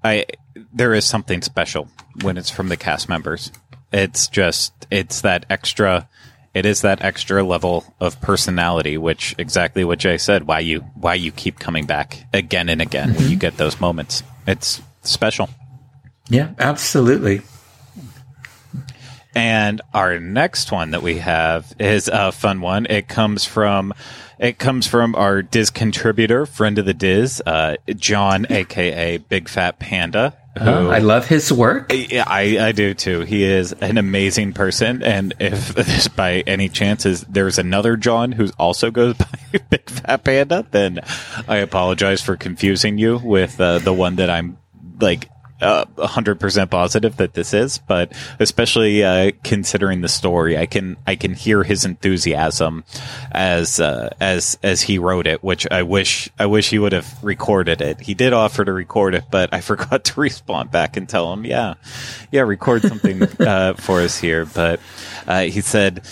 i 0.04 0.24
there 0.72 0.94
is 0.94 1.04
something 1.04 1.42
special 1.42 1.88
when 2.22 2.36
it's 2.36 2.50
from 2.50 2.68
the 2.68 2.76
cast 2.76 3.08
members. 3.08 3.52
It's 3.92 4.28
just 4.28 4.72
it's 4.90 5.20
that 5.22 5.46
extra 5.50 6.08
it 6.54 6.66
is 6.66 6.82
that 6.82 7.02
extra 7.02 7.42
level 7.42 7.94
of 7.98 8.20
personality, 8.20 8.98
which 8.98 9.34
exactly 9.38 9.84
what 9.84 9.98
Jay 9.98 10.18
said. 10.18 10.46
Why 10.46 10.60
you 10.60 10.80
why 10.94 11.14
you 11.14 11.32
keep 11.32 11.58
coming 11.58 11.86
back 11.86 12.26
again 12.32 12.68
and 12.68 12.82
again 12.82 13.10
mm-hmm. 13.10 13.18
when 13.18 13.30
you 13.30 13.36
get 13.36 13.56
those 13.56 13.80
moments. 13.80 14.22
It's 14.46 14.82
special. 15.02 15.48
Yeah, 16.28 16.50
absolutely. 16.58 17.42
And 19.34 19.80
our 19.94 20.20
next 20.20 20.70
one 20.72 20.90
that 20.90 21.02
we 21.02 21.18
have 21.18 21.72
is 21.78 22.08
a 22.08 22.32
fun 22.32 22.60
one. 22.60 22.86
It 22.86 23.08
comes 23.08 23.46
from 23.46 23.94
it 24.38 24.58
comes 24.58 24.86
from 24.86 25.14
our 25.14 25.40
DIS 25.40 25.70
contributor, 25.70 26.44
friend 26.44 26.78
of 26.78 26.84
the 26.84 26.92
DIS, 26.94 27.40
uh, 27.46 27.76
John, 27.96 28.46
aka 28.50 29.16
Big 29.16 29.48
Fat 29.48 29.78
Panda. 29.78 30.36
Who, 30.58 30.68
I 30.68 30.98
love 30.98 31.26
his 31.26 31.50
work. 31.50 31.92
Yeah, 31.94 32.24
I, 32.26 32.58
I 32.58 32.72
do 32.72 32.92
too. 32.92 33.20
He 33.20 33.42
is 33.42 33.72
an 33.72 33.96
amazing 33.96 34.52
person, 34.52 35.02
and 35.02 35.32
if 35.40 35.68
this 35.74 36.08
by 36.08 36.40
any 36.46 36.68
chance 36.68 37.06
is 37.06 37.22
there's 37.22 37.58
another 37.58 37.96
John 37.96 38.32
who 38.32 38.48
also 38.58 38.90
goes 38.90 39.16
by 39.18 39.60
Big 39.70 39.88
Fat 39.88 40.24
Panda, 40.24 40.66
then 40.70 41.00
I 41.48 41.56
apologize 41.58 42.20
for 42.20 42.36
confusing 42.36 42.98
you 42.98 43.16
with 43.16 43.58
uh, 43.60 43.78
the 43.78 43.94
one 43.94 44.16
that 44.16 44.28
I'm 44.28 44.58
like 45.00 45.30
a 45.62 46.06
hundred 46.06 46.40
percent 46.40 46.70
positive 46.70 47.16
that 47.16 47.34
this 47.34 47.54
is, 47.54 47.78
but 47.78 48.12
especially 48.38 49.04
uh, 49.04 49.32
considering 49.44 50.00
the 50.00 50.08
story, 50.08 50.58
I 50.58 50.66
can 50.66 50.96
I 51.06 51.16
can 51.16 51.34
hear 51.34 51.62
his 51.62 51.84
enthusiasm 51.84 52.84
as 53.30 53.80
uh, 53.80 54.10
as 54.20 54.58
as 54.62 54.82
he 54.82 54.98
wrote 54.98 55.26
it, 55.26 55.42
which 55.42 55.66
I 55.70 55.82
wish 55.82 56.28
I 56.38 56.46
wish 56.46 56.70
he 56.70 56.78
would 56.78 56.92
have 56.92 57.22
recorded 57.22 57.80
it. 57.80 58.00
He 58.00 58.14
did 58.14 58.32
offer 58.32 58.64
to 58.64 58.72
record 58.72 59.14
it, 59.14 59.24
but 59.30 59.52
I 59.52 59.60
forgot 59.72 60.04
to 60.04 60.20
respond 60.20 60.70
back 60.70 60.96
and 60.96 61.08
tell 61.08 61.32
him, 61.32 61.44
yeah, 61.44 61.74
yeah, 62.30 62.42
record 62.42 62.82
something 62.82 63.22
uh, 63.40 63.74
for 63.74 64.00
us 64.00 64.18
here. 64.18 64.44
But 64.44 64.80
uh, 65.26 65.42
he 65.42 65.60
said 65.60 66.02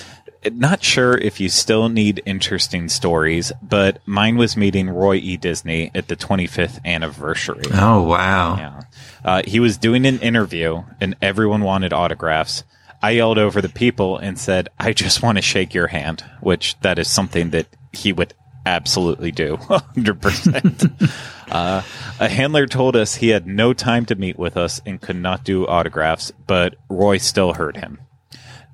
not 0.52 0.82
sure 0.82 1.16
if 1.16 1.40
you 1.40 1.48
still 1.48 1.88
need 1.88 2.22
interesting 2.24 2.88
stories, 2.88 3.52
but 3.62 4.00
mine 4.06 4.36
was 4.36 4.56
meeting 4.56 4.88
Roy 4.88 5.16
E. 5.16 5.36
Disney 5.36 5.90
at 5.94 6.08
the 6.08 6.16
25th 6.16 6.84
anniversary. 6.84 7.64
Oh, 7.72 8.02
wow. 8.02 8.56
Yeah. 8.56 8.82
Uh, 9.24 9.42
he 9.46 9.60
was 9.60 9.76
doing 9.76 10.06
an 10.06 10.18
interview 10.20 10.82
and 11.00 11.16
everyone 11.20 11.62
wanted 11.62 11.92
autographs. 11.92 12.64
I 13.02 13.10
yelled 13.12 13.38
over 13.38 13.60
the 13.60 13.68
people 13.68 14.18
and 14.18 14.38
said, 14.38 14.68
I 14.78 14.92
just 14.92 15.22
want 15.22 15.38
to 15.38 15.42
shake 15.42 15.74
your 15.74 15.88
hand, 15.88 16.24
which 16.40 16.78
that 16.80 16.98
is 16.98 17.10
something 17.10 17.50
that 17.50 17.66
he 17.92 18.12
would 18.12 18.34
absolutely 18.66 19.32
do 19.32 19.56
100%. 19.56 21.12
uh, 21.50 21.82
a 22.18 22.28
handler 22.28 22.66
told 22.66 22.96
us 22.96 23.16
he 23.16 23.28
had 23.28 23.46
no 23.46 23.72
time 23.72 24.04
to 24.06 24.14
meet 24.14 24.38
with 24.38 24.56
us 24.56 24.80
and 24.84 25.00
could 25.00 25.16
not 25.16 25.44
do 25.44 25.66
autographs, 25.66 26.32
but 26.46 26.76
Roy 26.88 27.18
still 27.18 27.54
heard 27.54 27.76
him. 27.78 27.98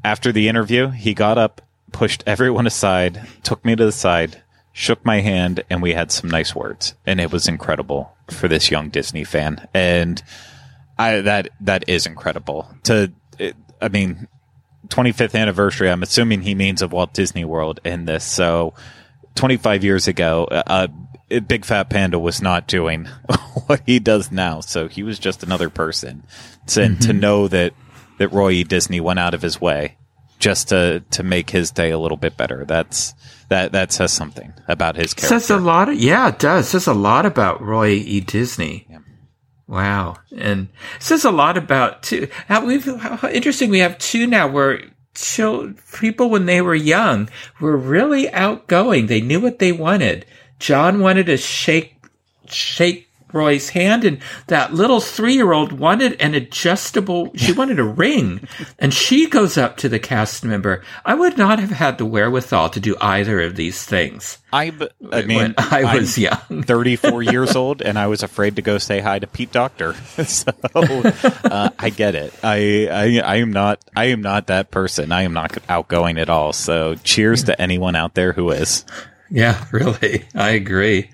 After 0.06 0.30
the 0.30 0.46
interview, 0.46 0.90
he 0.90 1.14
got 1.14 1.36
up, 1.36 1.60
pushed 1.90 2.22
everyone 2.28 2.64
aside, 2.64 3.26
took 3.42 3.64
me 3.64 3.74
to 3.74 3.84
the 3.84 3.90
side, 3.90 4.40
shook 4.72 5.04
my 5.04 5.18
hand, 5.20 5.64
and 5.68 5.82
we 5.82 5.94
had 5.94 6.12
some 6.12 6.30
nice 6.30 6.54
words. 6.54 6.94
And 7.04 7.20
it 7.20 7.32
was 7.32 7.48
incredible 7.48 8.16
for 8.30 8.46
this 8.46 8.70
young 8.70 8.88
Disney 8.88 9.24
fan. 9.24 9.66
And 9.74 10.22
I, 10.96 11.22
that, 11.22 11.48
that 11.62 11.88
is 11.88 12.06
incredible 12.06 12.72
to, 12.84 13.12
it, 13.36 13.56
I 13.82 13.88
mean, 13.88 14.28
25th 14.90 15.34
anniversary, 15.34 15.90
I'm 15.90 16.04
assuming 16.04 16.42
he 16.42 16.54
means 16.54 16.82
of 16.82 16.92
Walt 16.92 17.12
Disney 17.12 17.44
World 17.44 17.80
in 17.84 18.04
this. 18.04 18.24
So 18.24 18.74
25 19.34 19.82
years 19.82 20.06
ago, 20.06 20.44
uh, 20.44 20.86
Big 21.48 21.64
Fat 21.64 21.90
Panda 21.90 22.20
was 22.20 22.40
not 22.40 22.68
doing 22.68 23.06
what 23.66 23.82
he 23.84 23.98
does 23.98 24.30
now. 24.30 24.60
So 24.60 24.86
he 24.86 25.02
was 25.02 25.18
just 25.18 25.42
another 25.42 25.68
person. 25.68 26.22
To, 26.68 26.80
mm-hmm. 26.80 27.00
to 27.00 27.12
know 27.12 27.48
that 27.48 27.74
that 28.18 28.32
Roy 28.32 28.52
E. 28.52 28.64
Disney 28.64 29.00
went 29.00 29.18
out 29.18 29.34
of 29.34 29.42
his 29.42 29.60
way 29.60 29.96
just 30.38 30.68
to 30.68 31.02
to 31.10 31.22
make 31.22 31.50
his 31.50 31.70
day 31.70 31.90
a 31.90 31.98
little 31.98 32.16
bit 32.16 32.36
better. 32.36 32.64
That's 32.64 33.14
that 33.48 33.72
that 33.72 33.92
says 33.92 34.12
something 34.12 34.52
about 34.68 34.96
his 34.96 35.14
character. 35.14 35.40
Says 35.40 35.50
a 35.50 35.58
lot. 35.58 35.88
Of, 35.88 35.96
yeah, 35.96 36.28
it 36.28 36.38
does. 36.38 36.68
Says 36.68 36.86
a 36.86 36.94
lot 36.94 37.26
about 37.26 37.62
Roy 37.62 37.90
E. 37.90 38.20
Disney. 38.20 38.86
Yeah. 38.90 38.98
Wow, 39.68 40.18
and 40.36 40.68
says 41.00 41.24
a 41.24 41.30
lot 41.30 41.56
about 41.56 42.04
too. 42.04 42.28
How 42.46 42.64
we've 42.64 42.84
how 42.84 43.28
interesting. 43.28 43.70
We 43.70 43.80
have 43.80 43.98
two 43.98 44.26
now 44.26 44.46
where 44.46 44.80
children, 45.14 45.78
people 45.98 46.30
when 46.30 46.46
they 46.46 46.60
were 46.60 46.74
young 46.74 47.28
were 47.60 47.76
really 47.76 48.30
outgoing. 48.30 49.06
They 49.06 49.20
knew 49.20 49.40
what 49.40 49.58
they 49.58 49.72
wanted. 49.72 50.24
John 50.60 51.00
wanted 51.00 51.26
to 51.26 51.36
shake 51.36 51.96
shake 52.46 53.05
Roy's 53.32 53.70
hand, 53.70 54.04
and 54.04 54.18
that 54.46 54.72
little 54.72 55.00
three 55.00 55.34
year 55.34 55.52
old 55.52 55.72
wanted 55.72 56.20
an 56.20 56.34
adjustable, 56.34 57.30
she 57.34 57.52
wanted 57.56 57.78
a 57.78 57.84
ring. 57.84 58.46
And 58.78 58.92
she 58.92 59.28
goes 59.28 59.56
up 59.56 59.76
to 59.78 59.88
the 59.88 59.98
cast 59.98 60.44
member. 60.44 60.82
I 61.04 61.14
would 61.14 61.36
not 61.36 61.58
have 61.58 61.70
had 61.70 61.98
the 61.98 62.04
wherewithal 62.04 62.70
to 62.70 62.80
do 62.80 62.96
either 63.00 63.40
of 63.40 63.56
these 63.56 63.84
things. 63.84 64.38
I, 64.52 64.72
I 65.12 65.22
mean, 65.22 65.36
when 65.36 65.54
I 65.58 65.96
was 65.96 66.16
I'm 66.16 66.22
young, 66.22 66.62
34 66.62 67.22
years 67.22 67.56
old, 67.56 67.82
and 67.82 67.98
I 67.98 68.06
was 68.06 68.22
afraid 68.22 68.56
to 68.56 68.62
go 68.62 68.78
say 68.78 69.00
hi 69.00 69.18
to 69.18 69.26
Pete 69.26 69.52
Docter. 69.52 69.92
so 70.24 70.52
uh, 70.74 71.70
I 71.78 71.90
get 71.90 72.14
it. 72.14 72.32
I, 72.42 72.88
I, 72.90 73.20
I 73.20 73.36
am 73.36 73.52
not, 73.52 73.84
I 73.94 74.06
am 74.06 74.22
not 74.22 74.46
that 74.46 74.70
person. 74.70 75.12
I 75.12 75.22
am 75.22 75.34
not 75.34 75.56
outgoing 75.68 76.18
at 76.18 76.30
all. 76.30 76.52
So 76.52 76.94
cheers 76.96 77.44
to 77.44 77.60
anyone 77.60 77.96
out 77.96 78.14
there 78.14 78.32
who 78.32 78.50
is. 78.50 78.84
Yeah, 79.30 79.64
really. 79.72 80.24
I 80.34 80.50
agree. 80.50 81.10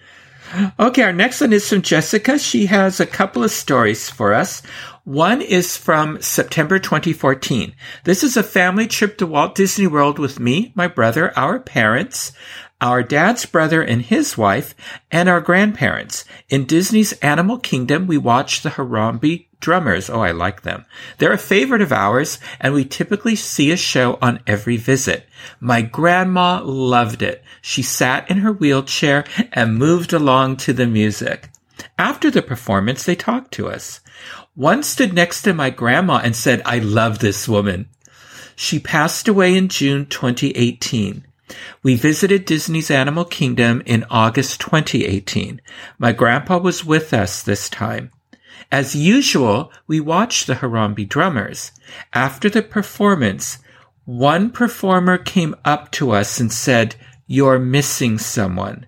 Okay, 0.79 1.03
our 1.03 1.13
next 1.13 1.41
one 1.41 1.53
is 1.53 1.69
from 1.69 1.81
Jessica. 1.81 2.39
She 2.39 2.67
has 2.67 3.01
a 3.01 3.07
couple 3.07 3.43
of 3.43 3.51
stories 3.51 4.11
for 4.11 4.35
us. 4.35 4.63
One 5.05 5.41
is 5.41 5.77
from 5.79 6.21
September 6.21 6.79
2014. 6.79 7.75
This 8.05 8.23
is 8.23 8.37
a 8.37 8.43
family 8.43 8.87
trip 8.87 9.17
to 9.19 9.27
Walt 9.27 9.55
Disney 9.55 9.87
World 9.87 10.19
with 10.19 10.39
me, 10.39 10.73
my 10.75 10.89
brother, 10.89 11.37
our 11.39 11.59
parents, 11.59 12.33
our 12.83 13.03
dad's 13.03 13.47
brother 13.47 13.83
and 13.83 14.03
his 14.03 14.37
wife, 14.37 14.75
and 15.11 15.29
our 15.29 15.41
grandparents. 15.41 16.25
In 16.51 16.67
Disney's 16.67 17.13
Animal 17.15 17.59
Kingdom, 17.59 18.07
we 18.07 18.19
watched 18.19 18.63
the 18.63 18.71
Harambe 18.71 19.47
drummers. 19.63 20.11
Oh, 20.11 20.21
I 20.21 20.33
like 20.33 20.61
them. 20.61 20.85
They're 21.17 21.33
a 21.33 21.39
favorite 21.39 21.81
of 21.81 21.93
ours, 21.93 22.39
and 22.61 22.75
we 22.75 22.85
typically 22.85 23.35
see 23.35 23.71
a 23.71 23.77
show 23.79 24.19
on 24.21 24.41
every 24.47 24.77
visit. 24.77 25.27
My 25.59 25.81
grandma 25.81 26.61
loved 26.63 27.23
it. 27.23 27.43
She 27.63 27.83
sat 27.83 28.31
in 28.31 28.39
her 28.39 28.53
wheelchair 28.53 29.25
and 29.53 29.79
moved 29.79 30.13
along 30.13 30.59
to 30.59 30.75
the 30.75 30.87
music. 30.87 31.49
After 31.99 32.31
the 32.31 32.43
performance, 32.43 33.05
they 33.05 33.17
talked 33.17 33.53
to 33.55 33.69
us. 33.69 34.01
One 34.55 34.83
stood 34.83 35.15
next 35.15 35.43
to 35.43 35.55
my 35.55 35.71
grandma 35.71 36.21
and 36.23 36.37
said, 36.37 36.61
I 36.67 36.79
love 36.79 37.21
this 37.21 37.49
woman. 37.49 37.89
She 38.55 38.79
passed 38.79 39.29
away 39.29 39.57
in 39.57 39.69
June 39.69 40.05
2018. 40.07 41.27
We 41.83 41.97
visited 41.97 42.45
Disney's 42.45 42.91
Animal 42.91 43.25
Kingdom 43.25 43.83
in 43.87 44.05
August 44.11 44.61
2018. 44.61 45.61
My 45.99 46.13
grandpa 46.13 46.59
was 46.59 46.85
with 46.85 47.13
us 47.13 47.43
this 47.43 47.69
time. 47.69 48.11
As 48.73 48.97
usual, 48.97 49.71
we 49.87 50.01
watched 50.01 50.47
the 50.47 50.55
Harambe 50.55 51.07
drummers. 51.07 51.73
After 52.15 52.49
the 52.49 52.63
performance, 52.63 53.59
one 54.07 54.51
performer 54.51 55.19
came 55.19 55.55
up 55.63 55.91
to 55.93 56.13
us 56.13 56.41
and 56.41 56.51
said, 56.51 56.97
You're 57.27 57.59
missing 57.59 58.17
someone. 58.17 58.87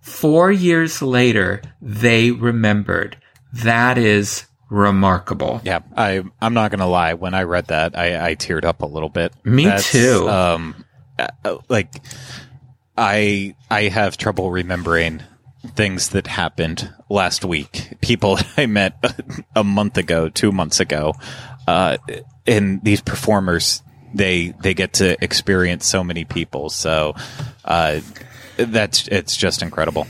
Four 0.00 0.52
years 0.52 1.02
later, 1.02 1.62
they 1.82 2.30
remembered. 2.30 3.18
That 3.52 3.98
is 3.98 4.46
remarkable. 4.70 5.62
Yeah, 5.64 5.80
I 5.96 6.22
I'm 6.40 6.54
not 6.54 6.70
gonna 6.70 6.86
lie. 6.86 7.14
When 7.14 7.34
I 7.34 7.42
read 7.42 7.66
that, 7.66 7.98
I, 7.98 8.30
I 8.30 8.34
teared 8.36 8.64
up 8.64 8.82
a 8.82 8.86
little 8.86 9.08
bit. 9.08 9.32
Me 9.44 9.64
That's, 9.64 9.90
too. 9.90 10.28
Um, 10.28 10.84
uh, 11.18 11.58
like 11.68 11.92
I 12.96 13.56
I 13.68 13.82
have 13.84 14.16
trouble 14.16 14.50
remembering 14.52 15.22
things 15.74 16.10
that 16.10 16.26
happened 16.26 16.92
last 17.08 17.44
week. 17.44 17.94
People 18.00 18.38
I 18.56 18.66
met 18.66 19.02
a 19.54 19.64
month 19.64 19.96
ago, 19.98 20.28
two 20.28 20.52
months 20.52 20.80
ago, 20.80 21.14
uh, 21.66 21.96
and 22.46 22.82
these 22.84 23.00
performers 23.00 23.82
they 24.14 24.54
they 24.62 24.72
get 24.74 24.94
to 24.94 25.22
experience 25.22 25.86
so 25.86 26.02
many 26.02 26.24
people. 26.24 26.70
So 26.70 27.14
uh, 27.64 28.00
that's 28.56 29.06
it's 29.08 29.36
just 29.36 29.62
incredible. 29.62 30.06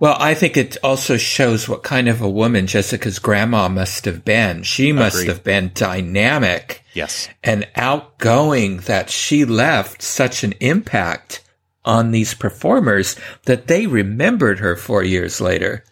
Well, 0.00 0.16
I 0.18 0.34
think 0.34 0.56
it 0.56 0.76
also 0.82 1.16
shows 1.16 1.68
what 1.68 1.84
kind 1.84 2.08
of 2.08 2.20
a 2.20 2.28
woman 2.28 2.66
Jessica's 2.66 3.20
grandma 3.20 3.68
must 3.68 4.04
have 4.04 4.24
been. 4.24 4.64
She 4.64 4.90
must 4.92 5.14
Agreed. 5.14 5.28
have 5.28 5.44
been 5.44 5.70
dynamic 5.74 6.82
Yes. 6.92 7.28
and 7.44 7.68
outgoing 7.76 8.78
that 8.78 9.10
she 9.10 9.44
left 9.44 10.02
such 10.02 10.42
an 10.42 10.54
impact 10.58 11.44
on 11.84 12.10
these 12.10 12.34
performers 12.34 13.16
that 13.44 13.66
they 13.66 13.86
remembered 13.86 14.60
her 14.60 14.76
four 14.76 15.02
years 15.02 15.40
later. 15.40 15.84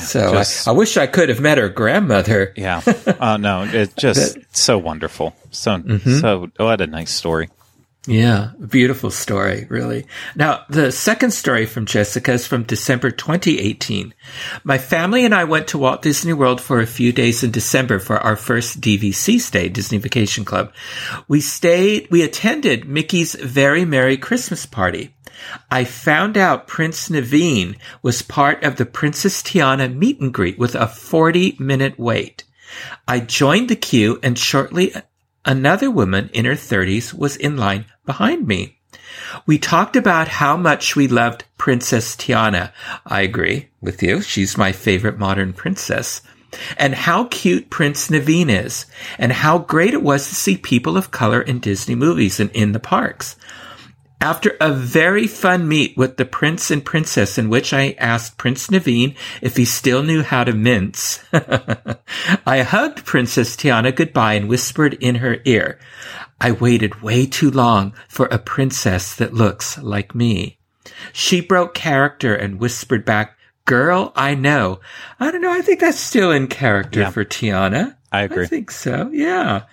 so 0.00 0.32
just- 0.32 0.66
I, 0.66 0.70
I 0.70 0.74
wish 0.74 0.96
I 0.96 1.06
could 1.06 1.28
have 1.28 1.40
met 1.40 1.58
her 1.58 1.68
grandmother. 1.68 2.52
Yeah. 2.56 2.82
Oh 3.20 3.36
no, 3.36 3.64
it's 3.64 3.94
just 3.98 4.38
so 4.56 4.78
wonderful. 4.78 5.34
So 5.50 5.78
mm-hmm. 5.78 6.18
so 6.18 6.50
what 6.56 6.80
a 6.80 6.86
nice 6.86 7.10
story. 7.10 7.48
Yeah, 8.06 8.50
beautiful 8.68 9.10
story, 9.10 9.66
really. 9.70 10.06
Now, 10.36 10.64
the 10.68 10.92
second 10.92 11.30
story 11.30 11.64
from 11.64 11.86
Jessica 11.86 12.32
is 12.32 12.46
from 12.46 12.64
December 12.64 13.10
2018. 13.10 14.12
My 14.62 14.76
family 14.76 15.24
and 15.24 15.34
I 15.34 15.44
went 15.44 15.68
to 15.68 15.78
Walt 15.78 16.02
Disney 16.02 16.34
World 16.34 16.60
for 16.60 16.80
a 16.80 16.86
few 16.86 17.12
days 17.12 17.42
in 17.42 17.50
December 17.50 17.98
for 17.98 18.18
our 18.18 18.36
first 18.36 18.82
DVC 18.82 19.40
stay, 19.40 19.70
Disney 19.70 19.96
Vacation 19.96 20.44
Club. 20.44 20.74
We 21.28 21.40
stayed, 21.40 22.10
we 22.10 22.22
attended 22.22 22.86
Mickey's 22.86 23.34
Very 23.36 23.86
Merry 23.86 24.18
Christmas 24.18 24.66
Party. 24.66 25.14
I 25.70 25.84
found 25.84 26.36
out 26.36 26.66
Prince 26.66 27.08
Naveen 27.08 27.76
was 28.02 28.20
part 28.20 28.62
of 28.64 28.76
the 28.76 28.86
Princess 28.86 29.42
Tiana 29.42 29.92
meet 29.92 30.20
and 30.20 30.32
greet 30.32 30.58
with 30.58 30.74
a 30.74 30.86
40 30.86 31.56
minute 31.58 31.98
wait. 31.98 32.44
I 33.08 33.20
joined 33.20 33.70
the 33.70 33.76
queue 33.76 34.18
and 34.22 34.38
shortly 34.38 34.92
another 35.44 35.90
woman 35.90 36.30
in 36.32 36.44
her 36.44 36.54
30s 36.54 37.12
was 37.12 37.36
in 37.36 37.56
line 37.56 37.86
behind 38.06 38.46
me. 38.46 38.78
We 39.46 39.58
talked 39.58 39.96
about 39.96 40.28
how 40.28 40.56
much 40.56 40.96
we 40.96 41.08
loved 41.08 41.44
Princess 41.58 42.16
Tiana. 42.16 42.72
I 43.06 43.22
agree 43.22 43.68
with 43.80 44.02
you. 44.02 44.22
She's 44.22 44.58
my 44.58 44.72
favorite 44.72 45.18
modern 45.18 45.52
princess. 45.52 46.22
And 46.78 46.94
how 46.94 47.24
cute 47.24 47.68
Prince 47.68 48.08
Naveen 48.08 48.48
is, 48.48 48.86
and 49.18 49.32
how 49.32 49.58
great 49.58 49.92
it 49.92 50.02
was 50.02 50.28
to 50.28 50.36
see 50.36 50.56
people 50.56 50.96
of 50.96 51.10
color 51.10 51.40
in 51.40 51.58
Disney 51.58 51.96
movies 51.96 52.38
and 52.38 52.50
in 52.52 52.70
the 52.70 52.78
parks. 52.78 53.34
After 54.24 54.56
a 54.58 54.72
very 54.72 55.26
fun 55.26 55.68
meet 55.68 55.98
with 55.98 56.16
the 56.16 56.24
prince 56.24 56.70
and 56.70 56.82
princess 56.82 57.36
in 57.36 57.50
which 57.50 57.74
I 57.74 57.94
asked 57.98 58.38
Prince 58.38 58.68
Naveen 58.68 59.14
if 59.42 59.58
he 59.58 59.66
still 59.66 60.02
knew 60.02 60.22
how 60.22 60.44
to 60.44 60.54
mince, 60.54 61.22
I 62.46 62.62
hugged 62.62 63.04
Princess 63.04 63.54
Tiana 63.54 63.94
goodbye 63.94 64.32
and 64.32 64.48
whispered 64.48 64.94
in 64.94 65.16
her 65.16 65.40
ear, 65.44 65.78
I 66.40 66.52
waited 66.52 67.02
way 67.02 67.26
too 67.26 67.50
long 67.50 67.92
for 68.08 68.24
a 68.30 68.38
princess 68.38 69.14
that 69.16 69.34
looks 69.34 69.76
like 69.76 70.14
me. 70.14 70.58
She 71.12 71.42
broke 71.42 71.74
character 71.74 72.34
and 72.34 72.58
whispered 72.58 73.04
back, 73.04 73.36
Girl, 73.66 74.10
I 74.16 74.34
know. 74.34 74.80
I 75.20 75.30
don't 75.32 75.42
know. 75.42 75.52
I 75.52 75.60
think 75.60 75.80
that's 75.80 76.00
still 76.00 76.32
in 76.32 76.46
character 76.46 77.00
Yeah. 77.00 77.10
for 77.10 77.26
Tiana. 77.26 77.96
I 78.10 78.22
agree. 78.22 78.44
I 78.44 78.46
think 78.46 78.70
so. 78.70 79.10
Yeah. 79.12 79.64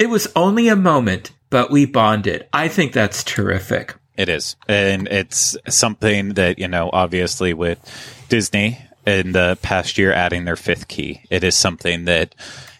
It 0.00 0.10
was 0.10 0.26
only 0.34 0.66
a 0.66 0.74
moment, 0.74 1.30
but 1.50 1.70
we 1.70 1.86
bonded. 1.86 2.48
I 2.52 2.68
think 2.68 2.92
that's 2.92 3.22
terrific. 3.24 3.94
It 4.16 4.28
is. 4.28 4.56
And 4.68 5.08
it's 5.08 5.56
something 5.68 6.34
that, 6.34 6.58
you 6.58 6.68
know, 6.68 6.90
obviously 6.92 7.52
with 7.52 7.80
Disney 8.28 8.78
in 9.06 9.32
the 9.32 9.58
past 9.60 9.98
year 9.98 10.12
adding 10.12 10.44
their 10.44 10.56
fifth 10.56 10.88
key, 10.88 11.22
it 11.30 11.42
is 11.42 11.56
something 11.56 12.04
that, 12.04 12.34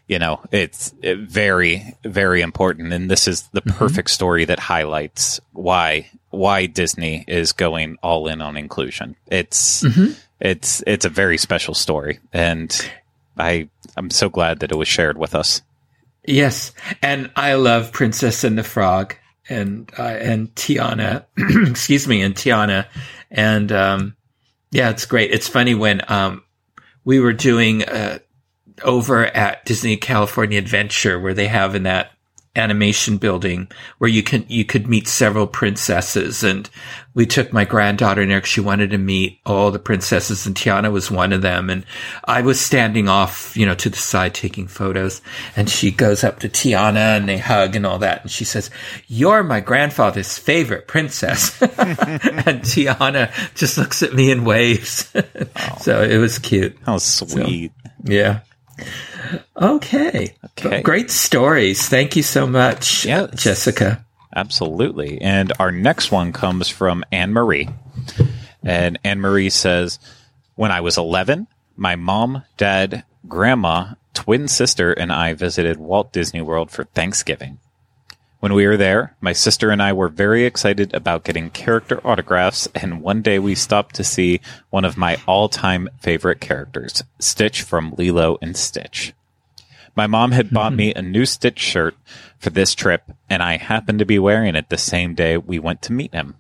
you 0.07 0.18
know, 0.18 0.40
it's 0.53 0.94
very, 1.03 1.96
very 2.05 2.40
important. 2.40 2.92
And 2.92 3.11
this 3.11 3.27
is 3.27 3.42
the 3.53 3.62
mm-hmm. 3.62 3.77
perfect 3.77 4.11
story 4.11 4.44
that 4.44 4.61
highlights 4.61 5.40
why, 5.53 6.09
why 6.31 6.66
Disney 6.66 7.24
is 7.27 7.53
going 7.53 7.96
all 8.03 8.29
in 8.29 8.40
on 8.40 8.57
inclusion. 8.57 9.16
It's, 9.27 9.83
mm-hmm. 9.83 10.12
it's, 10.40 10.85
it's 10.87 11.05
a 11.05 11.11
very 11.11 11.38
special 11.38 11.74
story. 11.74 12.20
And 12.33 12.90
I, 13.37 13.68
I'm 13.96 14.11
so 14.11 14.29
glad 14.29 14.61
that 14.61 14.70
it 14.70 14.77
was 14.77 14.88
shared 14.88 15.18
with 15.18 15.35
us. 15.35 15.62
Yes, 16.27 16.73
and 17.03 17.31
I 17.37 17.55
love 17.55 17.93
Princess 17.93 18.45
and 18.45 18.57
the 18.57 18.65
Frog 18.65 19.17
and 19.49 19.91
uh, 19.99 20.03
and 20.03 20.55
Tiana, 20.55 21.27
excuse 21.69 22.09
me, 22.09 22.23
and 22.23 22.35
Tiana, 22.35 22.87
and 23.31 23.71
um, 23.71 24.17
yeah, 24.71 24.91
it's 24.91 25.05
great. 25.05 25.33
It's 25.33 25.49
funny 25.49 25.75
when 25.75 26.01
um, 26.09 26.43
we 27.05 27.21
were 27.21 27.35
doing 27.35 27.85
uh, 27.85 28.21
over 28.83 29.27
at 29.27 29.65
Disney 29.67 29.97
California 29.99 30.59
Adventure, 30.59 31.21
where 31.21 31.35
they 31.35 31.47
have 31.47 31.75
in 31.75 31.83
that 31.83 32.13
animation 32.57 33.17
building 33.17 33.69
where 33.99 34.11
you 34.11 34.23
can 34.23 34.45
you 34.49 34.64
could 34.64 34.87
meet 34.88 35.09
several 35.09 35.47
princesses. 35.47 36.45
And 36.45 36.69
we 37.14 37.27
took 37.27 37.53
my 37.53 37.64
granddaughter 37.64 38.23
in 38.23 38.29
there 38.29 38.45
she 38.45 38.61
wanted 38.61 38.90
to 38.90 38.99
meet 38.99 39.40
all 39.47 39.71
the 39.71 39.79
princesses 39.79 40.47
and 40.47 40.55
Tiana 40.55 40.90
was 40.93 41.11
one 41.11 41.33
of 41.33 41.43
them. 41.43 41.71
And 41.71 41.85
I 42.25 42.43
was 42.43 42.61
standing 42.61 43.09
off 43.09 43.57
you 43.57 43.67
know 43.67 43.75
to 43.75 43.90
the 43.90 43.97
side 43.97 44.35
taking 44.35 44.67
photos 44.67 45.21
and 45.57 45.69
she 45.69 45.90
goes 45.90 46.25
up 46.25 46.40
to 46.40 46.49
Tiana 46.49 47.17
and 47.17 47.29
they 47.29 47.38
hug 47.38 47.77
and 47.77 47.87
all 47.87 47.99
that. 47.99 48.23
And 48.23 48.31
she 48.31 48.45
says 48.45 48.71
you're 49.09 49.43
my 49.43 49.61
grandfather's 49.61 50.38
favorite 50.38 50.87
princess. 50.88 51.61
And 52.47 52.61
Tiana 52.62 53.33
just 53.55 53.79
looks 53.79 54.03
at 54.03 54.12
me 54.14 54.31
and 54.31 54.45
waves. 54.47 55.12
So 55.81 56.03
it 56.03 56.19
was 56.19 56.38
cute. 56.38 56.77
How 56.85 56.99
sweet. 56.99 57.73
yeah. 58.05 58.40
Okay. 59.61 60.35
Okay. 60.59 60.83
Great 60.83 61.11
stories. 61.11 61.89
Thank 61.89 62.17
you 62.17 62.23
so 62.23 62.47
much, 62.47 63.05
Yes. 63.05 63.31
Jessica. 63.43 64.05
Absolutely. 64.35 65.21
And 65.21 65.53
our 65.59 65.71
next 65.71 66.11
one 66.11 66.33
comes 66.33 66.69
from 66.69 67.05
Anne 67.13 67.33
Marie. 67.33 67.69
And 68.65 68.99
Anne 69.05 69.21
Marie 69.21 69.51
says, 69.51 69.99
When 70.57 70.73
I 70.73 70.81
was 70.81 70.99
11, 70.99 71.47
my 71.77 71.95
mom, 71.97 72.43
dad, 72.57 73.05
grandma, 73.29 73.95
twin 74.13 74.49
sister, 74.49 74.93
and 74.93 75.13
I 75.13 75.35
visited 75.35 75.77
Walt 75.77 76.13
Disney 76.13 76.41
World 76.43 76.71
for 76.71 76.85
Thanksgiving. 76.85 77.59
When 78.44 78.52
we 78.52 78.66
were 78.66 78.76
there, 78.76 79.16
my 79.22 79.33
sister 79.33 79.70
and 79.70 79.83
I 79.83 79.94
were 79.94 80.11
very 80.11 80.44
excited 80.44 80.92
about 80.92 81.24
getting 81.24 81.48
character 81.48 82.07
autographs, 82.07 82.68
and 82.74 83.00
one 83.00 83.22
day 83.22 83.38
we 83.38 83.54
stopped 83.54 83.94
to 83.94 84.04
see 84.04 84.42
one 84.68 84.85
of 84.85 84.98
my 84.98 85.16
all 85.26 85.48
time 85.48 85.88
favorite 86.02 86.42
characters, 86.42 87.02
Stitch 87.18 87.62
from 87.62 87.94
Lilo 87.96 88.37
and 88.42 88.54
Stitch. 88.54 89.14
My 89.96 90.07
mom 90.07 90.33
had 90.33 90.50
bought 90.50 90.74
me 90.74 90.92
a 90.92 91.00
new 91.00 91.24
Stitch 91.24 91.59
shirt 91.59 91.96
for 92.38 92.50
this 92.50 92.74
trip, 92.74 93.12
and 93.30 93.42
I 93.42 93.57
happened 93.57 94.00
to 94.00 94.04
be 94.04 94.18
wearing 94.18 94.57
it 94.57 94.68
the 94.68 94.76
same 94.76 95.14
day 95.14 95.38
we 95.38 95.59
went 95.59 95.80
to 95.80 95.94
meet 95.94 96.12
him. 96.12 96.35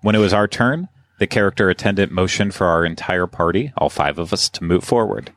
When 0.00 0.16
it 0.16 0.18
was 0.18 0.32
our 0.32 0.48
turn, 0.48 0.88
the 1.20 1.28
character 1.28 1.70
attendant 1.70 2.10
motioned 2.10 2.54
for 2.54 2.66
our 2.66 2.84
entire 2.84 3.28
party, 3.28 3.72
all 3.78 3.88
five 3.88 4.18
of 4.18 4.32
us, 4.32 4.48
to 4.48 4.64
move 4.64 4.82
forward. 4.82 5.32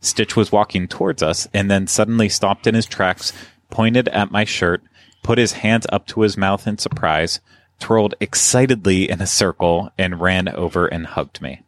Stitch 0.00 0.36
was 0.36 0.52
walking 0.52 0.86
towards 0.86 1.24
us 1.24 1.48
and 1.52 1.68
then 1.68 1.88
suddenly 1.88 2.28
stopped 2.28 2.68
in 2.68 2.76
his 2.76 2.86
tracks, 2.86 3.32
pointed 3.68 4.06
at 4.10 4.30
my 4.30 4.44
shirt, 4.44 4.80
put 5.28 5.36
his 5.36 5.52
hands 5.52 5.86
up 5.92 6.06
to 6.06 6.22
his 6.22 6.38
mouth 6.38 6.66
in 6.66 6.78
surprise, 6.78 7.38
twirled 7.78 8.14
excitedly 8.18 9.10
in 9.10 9.20
a 9.20 9.26
circle, 9.26 9.92
and 9.98 10.22
ran 10.22 10.48
over 10.48 10.86
and 10.86 11.04
hugged 11.04 11.42
me. 11.42 11.60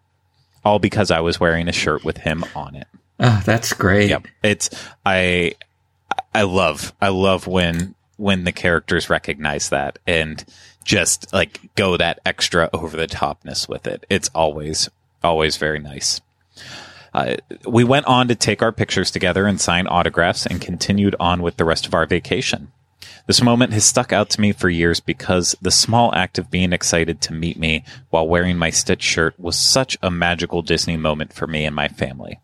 All 0.64 0.78
because 0.78 1.10
I 1.10 1.20
was 1.20 1.38
wearing 1.38 1.68
a 1.68 1.72
shirt 1.72 2.02
with 2.02 2.16
him 2.16 2.42
on 2.56 2.74
it. 2.74 2.86
Oh, 3.18 3.42
that's 3.44 3.74
great. 3.74 4.08
Yep. 4.08 4.28
It's 4.42 4.70
I 5.04 5.56
I 6.34 6.44
love 6.44 6.94
I 7.02 7.08
love 7.08 7.46
when 7.46 7.94
when 8.16 8.44
the 8.44 8.52
characters 8.52 9.10
recognize 9.10 9.68
that 9.68 9.98
and 10.06 10.42
just 10.82 11.30
like 11.30 11.60
go 11.74 11.98
that 11.98 12.20
extra 12.24 12.70
over 12.72 12.96
the 12.96 13.06
topness 13.06 13.68
with 13.68 13.86
it. 13.86 14.06
It's 14.08 14.30
always 14.34 14.88
always 15.22 15.58
very 15.58 15.80
nice. 15.80 16.22
Uh, 17.12 17.36
we 17.66 17.84
went 17.84 18.06
on 18.06 18.26
to 18.28 18.34
take 18.34 18.62
our 18.62 18.72
pictures 18.72 19.10
together 19.10 19.46
and 19.46 19.60
sign 19.60 19.86
autographs 19.86 20.46
and 20.46 20.62
continued 20.62 21.14
on 21.20 21.42
with 21.42 21.58
the 21.58 21.66
rest 21.66 21.86
of 21.86 21.92
our 21.92 22.06
vacation. 22.06 22.72
This 23.30 23.44
moment 23.44 23.72
has 23.74 23.84
stuck 23.84 24.12
out 24.12 24.28
to 24.30 24.40
me 24.40 24.50
for 24.50 24.68
years 24.68 24.98
because 24.98 25.54
the 25.62 25.70
small 25.70 26.12
act 26.16 26.36
of 26.36 26.50
being 26.50 26.72
excited 26.72 27.20
to 27.20 27.32
meet 27.32 27.56
me 27.56 27.84
while 28.08 28.26
wearing 28.26 28.58
my 28.58 28.70
Stitch 28.70 29.04
shirt 29.04 29.38
was 29.38 29.56
such 29.56 29.96
a 30.02 30.10
magical 30.10 30.62
Disney 30.62 30.96
moment 30.96 31.32
for 31.32 31.46
me 31.46 31.64
and 31.64 31.76
my 31.76 31.86
family. 31.86 32.40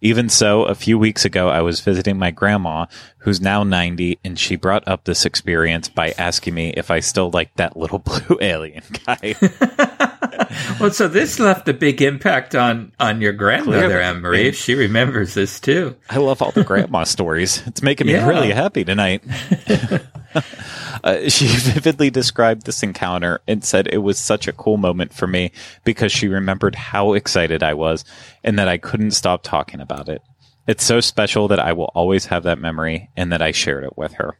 Even 0.00 0.28
so, 0.28 0.62
a 0.62 0.76
few 0.76 0.96
weeks 0.96 1.24
ago, 1.24 1.48
I 1.48 1.60
was 1.62 1.80
visiting 1.80 2.20
my 2.20 2.30
grandma, 2.30 2.86
who's 3.18 3.40
now 3.40 3.64
90, 3.64 4.20
and 4.22 4.38
she 4.38 4.54
brought 4.54 4.86
up 4.86 5.02
this 5.02 5.24
experience 5.26 5.88
by 5.88 6.12
asking 6.12 6.54
me 6.54 6.72
if 6.76 6.88
I 6.88 7.00
still 7.00 7.32
like 7.32 7.52
that 7.56 7.76
little 7.76 7.98
blue 8.28 8.38
alien 8.40 8.84
guy. 9.04 9.34
well, 10.80 10.90
so 10.90 11.08
this 11.08 11.38
left 11.38 11.68
a 11.68 11.74
big 11.74 12.00
impact 12.02 12.54
on 12.54 12.92
on 12.98 13.20
your 13.20 13.32
grandmother, 13.32 14.00
Anne 14.00 14.20
Marie. 14.20 14.52
She 14.52 14.74
remembers 14.74 15.34
this 15.34 15.60
too. 15.60 15.96
I 16.08 16.18
love 16.18 16.42
all 16.42 16.52
the 16.52 16.64
grandma 16.64 17.04
stories. 17.04 17.62
It's 17.66 17.82
making 17.82 18.06
me 18.06 18.14
yeah. 18.14 18.26
really 18.26 18.52
happy 18.52 18.84
tonight. 18.84 19.22
uh, 21.04 21.28
she 21.28 21.46
vividly 21.46 22.10
described 22.10 22.66
this 22.66 22.82
encounter 22.82 23.40
and 23.46 23.64
said 23.64 23.88
it 23.88 23.98
was 23.98 24.18
such 24.18 24.48
a 24.48 24.52
cool 24.52 24.76
moment 24.76 25.12
for 25.12 25.26
me 25.26 25.52
because 25.84 26.12
she 26.12 26.28
remembered 26.28 26.74
how 26.74 27.12
excited 27.12 27.62
I 27.62 27.74
was 27.74 28.04
and 28.42 28.58
that 28.58 28.68
I 28.68 28.78
couldn't 28.78 29.12
stop 29.12 29.42
talking 29.42 29.80
about 29.80 30.08
it. 30.08 30.22
It's 30.66 30.84
so 30.84 31.00
special 31.00 31.48
that 31.48 31.58
I 31.58 31.72
will 31.72 31.90
always 31.94 32.26
have 32.26 32.44
that 32.44 32.58
memory 32.58 33.10
and 33.16 33.32
that 33.32 33.42
I 33.42 33.50
shared 33.50 33.84
it 33.84 33.98
with 33.98 34.14
her. 34.14 34.38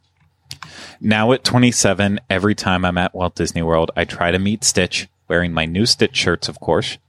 Now 1.01 1.33
at 1.33 1.43
27, 1.43 2.21
every 2.29 2.55
time 2.55 2.85
I'm 2.85 2.97
at 2.97 3.13
Walt 3.13 3.35
Disney 3.35 3.61
World, 3.61 3.91
I 3.97 4.05
try 4.05 4.31
to 4.31 4.39
meet 4.39 4.63
Stitch, 4.63 5.09
wearing 5.33 5.51
my 5.51 5.65
new 5.65 5.83
Stitch 5.83 6.15
shirts, 6.15 6.47
of 6.47 6.59
course. 6.59 6.99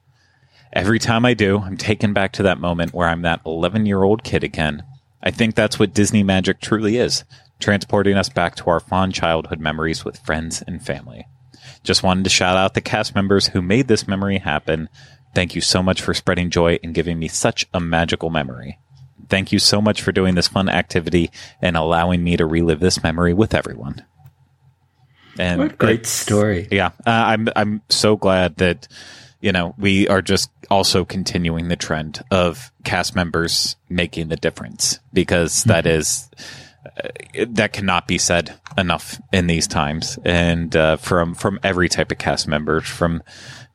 Every 0.73 0.99
time 0.99 1.27
I 1.27 1.35
do, 1.35 1.59
I'm 1.59 1.77
taken 1.77 2.15
back 2.15 2.33
to 2.33 2.43
that 2.45 2.59
moment 2.59 2.95
where 2.95 3.07
I'm 3.07 3.21
that 3.21 3.43
11 3.45 3.85
year 3.85 4.03
old 4.03 4.25
kid 4.25 4.43
again. 4.43 4.83
I 5.23 5.31
think 5.31 5.55
that's 5.55 5.79
what 5.79 5.93
Disney 5.93 6.23
magic 6.23 6.59
truly 6.59 6.97
is 6.97 7.25
transporting 7.61 8.17
us 8.17 8.31
back 8.31 8.57
to 8.57 8.71
our 8.71 8.81
fond 8.81 9.13
childhood 9.13 9.61
memories 9.61 10.07
with 10.07 10.25
friends 10.25 10.63
and 10.67 10.85
family. 10.85 11.27
Just 11.83 12.03
wanted 12.03 12.25
to 12.25 12.31
shout 12.31 12.57
out 12.57 12.73
the 12.73 12.81
cast 12.81 13.15
members 13.15 13.49
who 13.49 13.61
made 13.61 13.89
this 13.89 14.09
memory 14.09 14.39
happen. 14.39 14.89
Thank 15.35 15.55
you 15.55 15.61
so 15.61 15.83
much 15.83 16.01
for 16.01 16.15
spreading 16.15 16.49
joy 16.49 16.79
and 16.83 16.95
giving 16.95 17.19
me 17.19 17.29
such 17.29 17.67
a 17.75 17.79
magical 17.79 18.31
memory. 18.31 18.79
Thank 19.29 19.53
you 19.53 19.59
so 19.59 19.83
much 19.83 20.01
for 20.01 20.13
doing 20.13 20.35
this 20.35 20.49
fun 20.49 20.71
activity 20.71 21.31
and 21.61 21.77
allowing 21.77 22.25
me 22.25 22.39
to 22.39 22.47
relive 22.47 22.81
this 22.81 23.03
memory 23.03 23.35
with 23.35 23.55
everyone. 23.55 24.03
And 25.39 25.61
what 25.61 25.79
great 25.79 26.07
story! 26.07 26.69
Yeah, 26.71 26.89
uh, 27.07 27.11
I'm 27.11 27.49
I'm 27.57 27.83
so 27.89 28.17
glad 28.17 28.57
that 28.57 28.89
you 29.41 29.53
know 29.53 29.75
we 29.79 30.09
are 30.09 30.23
just 30.23 30.51
also 30.71 31.05
continuing 31.05 31.69
the 31.69 31.77
trend 31.77 32.23
of 32.31 32.71
cast 32.85 33.15
members 33.15 33.77
making 33.89 34.29
the 34.29 34.37
difference 34.37 35.01
because 35.13 35.65
that 35.65 35.85
mm-hmm. 35.85 35.99
is 35.99 36.31
uh, 36.85 37.09
that 37.49 37.73
cannot 37.73 38.07
be 38.07 38.19
said 38.19 38.55
enough 38.79 39.21
in 39.33 39.47
these 39.47 39.67
times, 39.67 40.19
and 40.25 40.75
uh, 40.77 40.97
from 40.97 41.35
from 41.35 41.59
every 41.63 41.89
type 41.89 42.13
of 42.13 42.19
cast 42.19 42.47
member, 42.47 42.81
from 42.81 43.23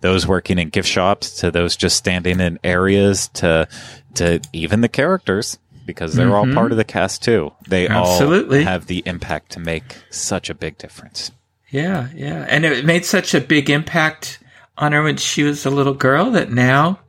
those 0.02 0.26
working 0.26 0.60
in 0.60 0.70
gift 0.70 0.88
shops 0.88 1.40
to 1.42 1.52
those 1.52 1.76
just 1.76 1.98
standing 1.98 2.40
in 2.40 2.60
areas 2.64 3.28
to 3.30 3.68
to 4.16 4.40
even 4.54 4.82
the 4.82 4.90
characters 4.90 5.58
because 5.86 6.14
they're 6.14 6.28
mm-hmm. 6.28 6.52
all 6.52 6.54
part 6.54 6.72
of 6.72 6.78
the 6.78 6.84
cast 6.84 7.24
too. 7.24 7.52
They 7.68 7.88
Absolutely. 7.88 8.60
all 8.60 8.66
have 8.66 8.86
the 8.86 9.02
impact 9.06 9.54
to 9.54 9.60
make 9.60 9.98
such 10.12 10.50
a 10.50 10.54
big 10.54 10.78
difference. 10.78 11.32
Yeah, 11.72 12.10
yeah, 12.16 12.46
and 12.50 12.66
it 12.66 12.86
made 12.86 13.06
such 13.06 13.34
a 13.34 13.42
big 13.42 13.70
impact 13.70 14.40
on 14.78 14.92
her 14.92 15.04
when 15.04 15.18
she 15.18 15.44
was 15.44 15.66
a 15.66 15.70
little 15.70 15.94
girl 15.94 16.32
that 16.32 16.52
now 16.52 17.00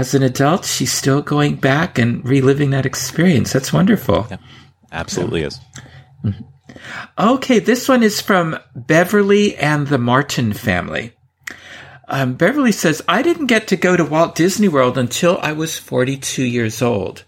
as 0.00 0.14
an 0.14 0.22
adult, 0.22 0.64
she's 0.64 0.92
still 0.92 1.20
going 1.20 1.56
back 1.56 1.98
and 1.98 2.26
reliving 2.26 2.70
that 2.70 2.86
experience. 2.86 3.52
That's 3.52 3.72
wonderful. 3.72 4.26
Yeah. 4.30 4.38
Absolutely 4.90 5.42
is. 5.42 5.60
Okay, 7.18 7.58
this 7.58 7.86
one 7.86 8.02
is 8.02 8.20
from 8.20 8.58
Beverly 8.74 9.56
and 9.56 9.86
the 9.86 9.98
Martin 9.98 10.54
family. 10.54 11.12
Um, 12.08 12.34
Beverly 12.34 12.72
says, 12.72 13.02
I 13.06 13.20
didn't 13.20 13.46
get 13.46 13.68
to 13.68 13.76
go 13.76 13.94
to 13.94 14.04
Walt 14.04 14.34
Disney 14.34 14.68
World 14.68 14.96
until 14.96 15.38
I 15.42 15.52
was 15.52 15.78
42 15.78 16.42
years 16.44 16.80
old. 16.80 17.24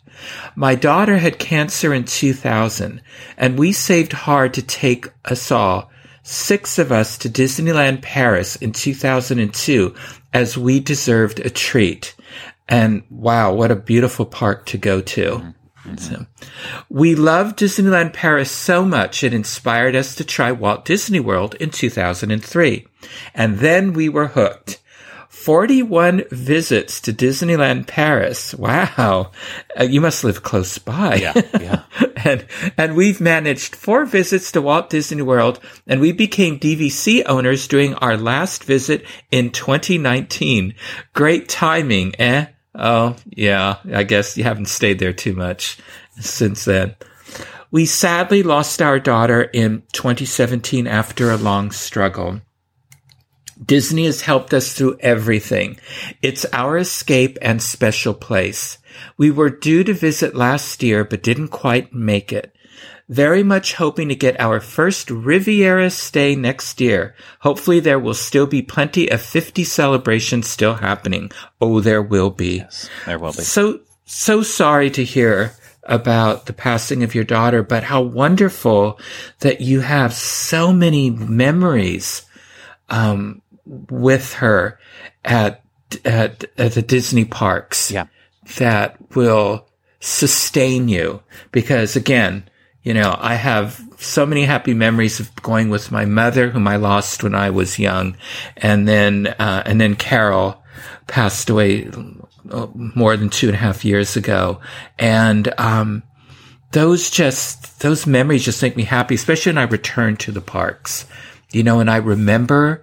My 0.57 0.75
daughter 0.75 1.19
had 1.19 1.39
cancer 1.39 1.93
in 1.93 2.05
2000, 2.05 3.03
and 3.37 3.59
we 3.59 3.73
saved 3.73 4.13
hard 4.13 4.55
to 4.55 4.63
take 4.63 5.09
us 5.25 5.51
all, 5.51 5.91
six 6.23 6.79
of 6.79 6.93
us, 6.93 7.19
to 7.19 7.29
Disneyland 7.29 8.03
Paris 8.03 8.57
in 8.57 8.73
2002 8.73 9.95
as 10.33 10.57
we 10.57 10.81
deserved 10.81 11.41
a 11.41 11.51
treat. 11.51 12.15
And 12.69 13.03
wow, 13.11 13.53
what 13.53 13.71
a 13.71 13.77
beautiful 13.77 14.25
park 14.25 14.67
to 14.67 14.79
go 14.79 15.01
to. 15.01 15.23
Mm-hmm. 15.85 15.97
So, 15.97 16.27
we 16.89 17.17
loved 17.17 17.59
Disneyland 17.59 18.13
Paris 18.13 18.51
so 18.51 18.85
much 18.85 19.25
it 19.25 19.35
inspired 19.35 19.97
us 19.97 20.15
to 20.15 20.25
try 20.25 20.53
Walt 20.53 20.85
Disney 20.85 21.19
World 21.19 21.57
in 21.57 21.71
2003. 21.71 22.87
And 23.35 23.59
then 23.59 23.93
we 23.93 24.09
were 24.09 24.29
hooked. 24.29 24.81
41 25.43 26.23
visits 26.31 27.01
to 27.01 27.13
Disneyland 27.13 27.89
Paris. 27.89 28.55
Wow. 28.55 29.33
Uh, 29.79 29.83
you 29.83 30.01
must 30.01 30.23
live 30.23 30.45
close 30.45 30.79
by. 30.79 31.17
Yeah. 31.17 31.33
Yeah. 31.61 31.83
and, 32.25 32.47
and 32.79 32.95
we've 32.95 33.21
managed 33.21 33.75
four 33.75 34.05
visits 34.05 34.53
to 34.53 34.63
Walt 34.63 34.89
Disney 34.89 35.23
World 35.23 35.59
and 35.87 36.01
we 36.01 36.13
became 36.13 36.61
DVC 36.61 37.25
owners 37.27 37.67
during 37.67 37.95
our 37.97 38.17
last 38.17 38.63
visit 38.63 39.05
in 39.33 39.51
2019. 39.51 40.77
Great 41.13 41.49
timing, 41.49 42.15
eh? 42.21 42.47
Oh, 42.77 43.17
yeah. 43.27 43.79
I 43.93 44.05
guess 44.05 44.37
you 44.37 44.45
haven't 44.45 44.69
stayed 44.69 45.01
there 45.01 45.13
too 45.13 45.35
much 45.35 45.79
since 46.21 46.65
then. 46.65 46.95
We 47.73 47.87
sadly 47.87 48.45
lost 48.45 48.81
our 48.81 49.01
daughter 49.01 49.43
in 49.43 49.83
2017 49.93 50.87
after 50.87 51.33
a 51.33 51.37
long 51.37 51.73
struggle. 51.73 52.43
Disney 53.65 54.07
has 54.07 54.23
helped 54.23 54.55
us 54.55 54.73
through 54.73 54.99
everything. 55.01 55.79
It's 56.21 56.47
our 56.53 56.79
escape 56.79 57.39
and 57.43 57.63
special 57.63 58.15
place. 58.15 58.79
We 59.17 59.31
were 59.31 59.51
due 59.51 59.85
to 59.85 59.93
visit 59.93 60.35
last 60.35 60.83
year, 60.83 61.05
but 61.05 61.23
didn't 61.23 61.49
quite 61.49 61.93
make 61.93 62.33
it. 62.33 62.55
Very 63.09 63.43
much 63.43 63.75
hoping 63.75 64.09
to 64.09 64.15
get 64.15 64.41
our 64.41 64.61
first 64.61 65.11
Riviera 65.11 65.91
stay 65.91 66.35
next 66.35 66.81
year. 66.81 67.15
Hopefully 67.41 67.81
there 67.81 67.99
will 67.99 68.15
still 68.15 68.47
be 68.47 68.63
plenty 68.63 69.11
of 69.11 69.21
50 69.21 69.65
celebrations 69.65 70.49
still 70.49 70.75
happening. 70.75 71.31
Oh, 71.61 71.81
there 71.81 72.03
will 72.03 72.31
be. 72.31 72.59
Yes, 72.59 72.89
there 73.05 73.19
will 73.19 73.33
be. 73.33 73.43
So, 73.43 73.81
so 74.07 74.43
sorry 74.43 74.91
to 74.93 75.05
hear 75.05 75.53
about 75.83 76.47
the 76.47 76.53
passing 76.53 77.03
of 77.03 77.15
your 77.15 77.25
daughter, 77.25 77.63
but 77.63 77.83
how 77.83 78.01
wonderful 78.01 78.99
that 79.41 79.61
you 79.61 79.81
have 79.81 80.15
so 80.15 80.73
many 80.73 81.11
memories, 81.11 82.23
um, 82.89 83.43
with 83.91 84.35
her 84.35 84.79
at, 85.25 85.63
at, 86.05 86.45
at 86.59 86.73
the 86.73 86.83
Disney 86.83 87.25
parks. 87.25 87.91
Yeah. 87.91 88.07
That 88.57 88.97
will 89.15 89.69
sustain 90.01 90.89
you 90.89 91.23
because 91.53 91.97
again, 91.97 92.45
you 92.83 92.93
know, 92.93 93.17
I 93.17 93.35
have 93.35 93.81
so 93.99 94.27
many 94.27 94.45
happy 94.45 94.75
memories 94.75 95.21
of 95.21 95.35
going 95.37 95.71
with 95.71 95.93
my 95.93 96.05
mother, 96.05 96.51
whom 96.51 96.67
I 96.67 96.77
lost 96.77 97.23
when 97.23 97.35
I 97.35 97.51
was 97.51 97.79
young, 97.79 98.17
and 98.57 98.89
then 98.89 99.29
uh, 99.29 99.63
and 99.65 99.81
then 99.81 99.95
Carol 99.95 100.61
passed 101.07 101.49
away 101.49 101.89
uh, 102.51 102.67
more 102.75 103.17
than 103.17 103.31
two 103.31 103.47
and 103.47 103.55
a 103.55 103.61
half 103.61 103.85
years 103.85 104.17
ago, 104.17 104.61
and 104.99 105.53
um, 105.59 106.03
those 106.73 107.09
just 107.09 107.81
those 107.81 108.07
memories 108.07 108.45
just 108.45 108.63
make 108.63 108.77
me 108.77 108.83
happy, 108.83 109.15
especially 109.15 109.51
when 109.51 109.59
I 109.59 109.71
return 109.71 110.17
to 110.17 110.33
the 110.33 110.41
parks, 110.41 111.07
you 111.53 111.63
know, 111.63 111.79
and 111.79 111.89
I 111.89 111.99
remember 111.99 112.83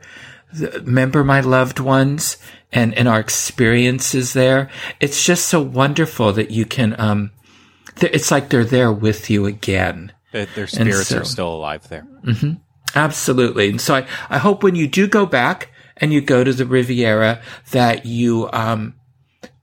remember 0.58 1.24
my 1.24 1.42
loved 1.42 1.80
ones 1.80 2.38
and 2.72 2.94
and 2.96 3.08
our 3.08 3.20
experiences 3.20 4.34
there. 4.34 4.70
It's 5.00 5.26
just 5.26 5.48
so 5.48 5.62
wonderful 5.62 6.34
that 6.34 6.52
you 6.52 6.66
can 6.66 6.96
um, 7.00 7.32
it's 8.02 8.32
like 8.32 8.50
they're 8.50 8.66
there 8.66 8.92
with 8.92 9.30
you 9.30 9.46
again. 9.46 10.12
Their 10.32 10.68
spirits 10.68 11.10
so, 11.10 11.20
are 11.20 11.26
still 11.26 11.54
alive 11.54 11.88
there. 11.90 12.08
Mm-hmm, 12.24 12.54
absolutely. 12.96 13.70
And 13.70 13.82
so 13.82 13.96
I, 13.96 14.08
I 14.30 14.38
hope 14.38 14.64
when 14.64 14.76
you 14.76 14.88
do 14.88 15.08
go 15.08 15.26
back 15.26 15.72
and 15.98 16.14
you 16.14 16.22
go 16.22 16.44
to 16.44 16.54
the 16.54 16.66
Riviera 16.66 17.42
that 17.72 18.06
you, 18.06 18.50
um, 18.54 18.96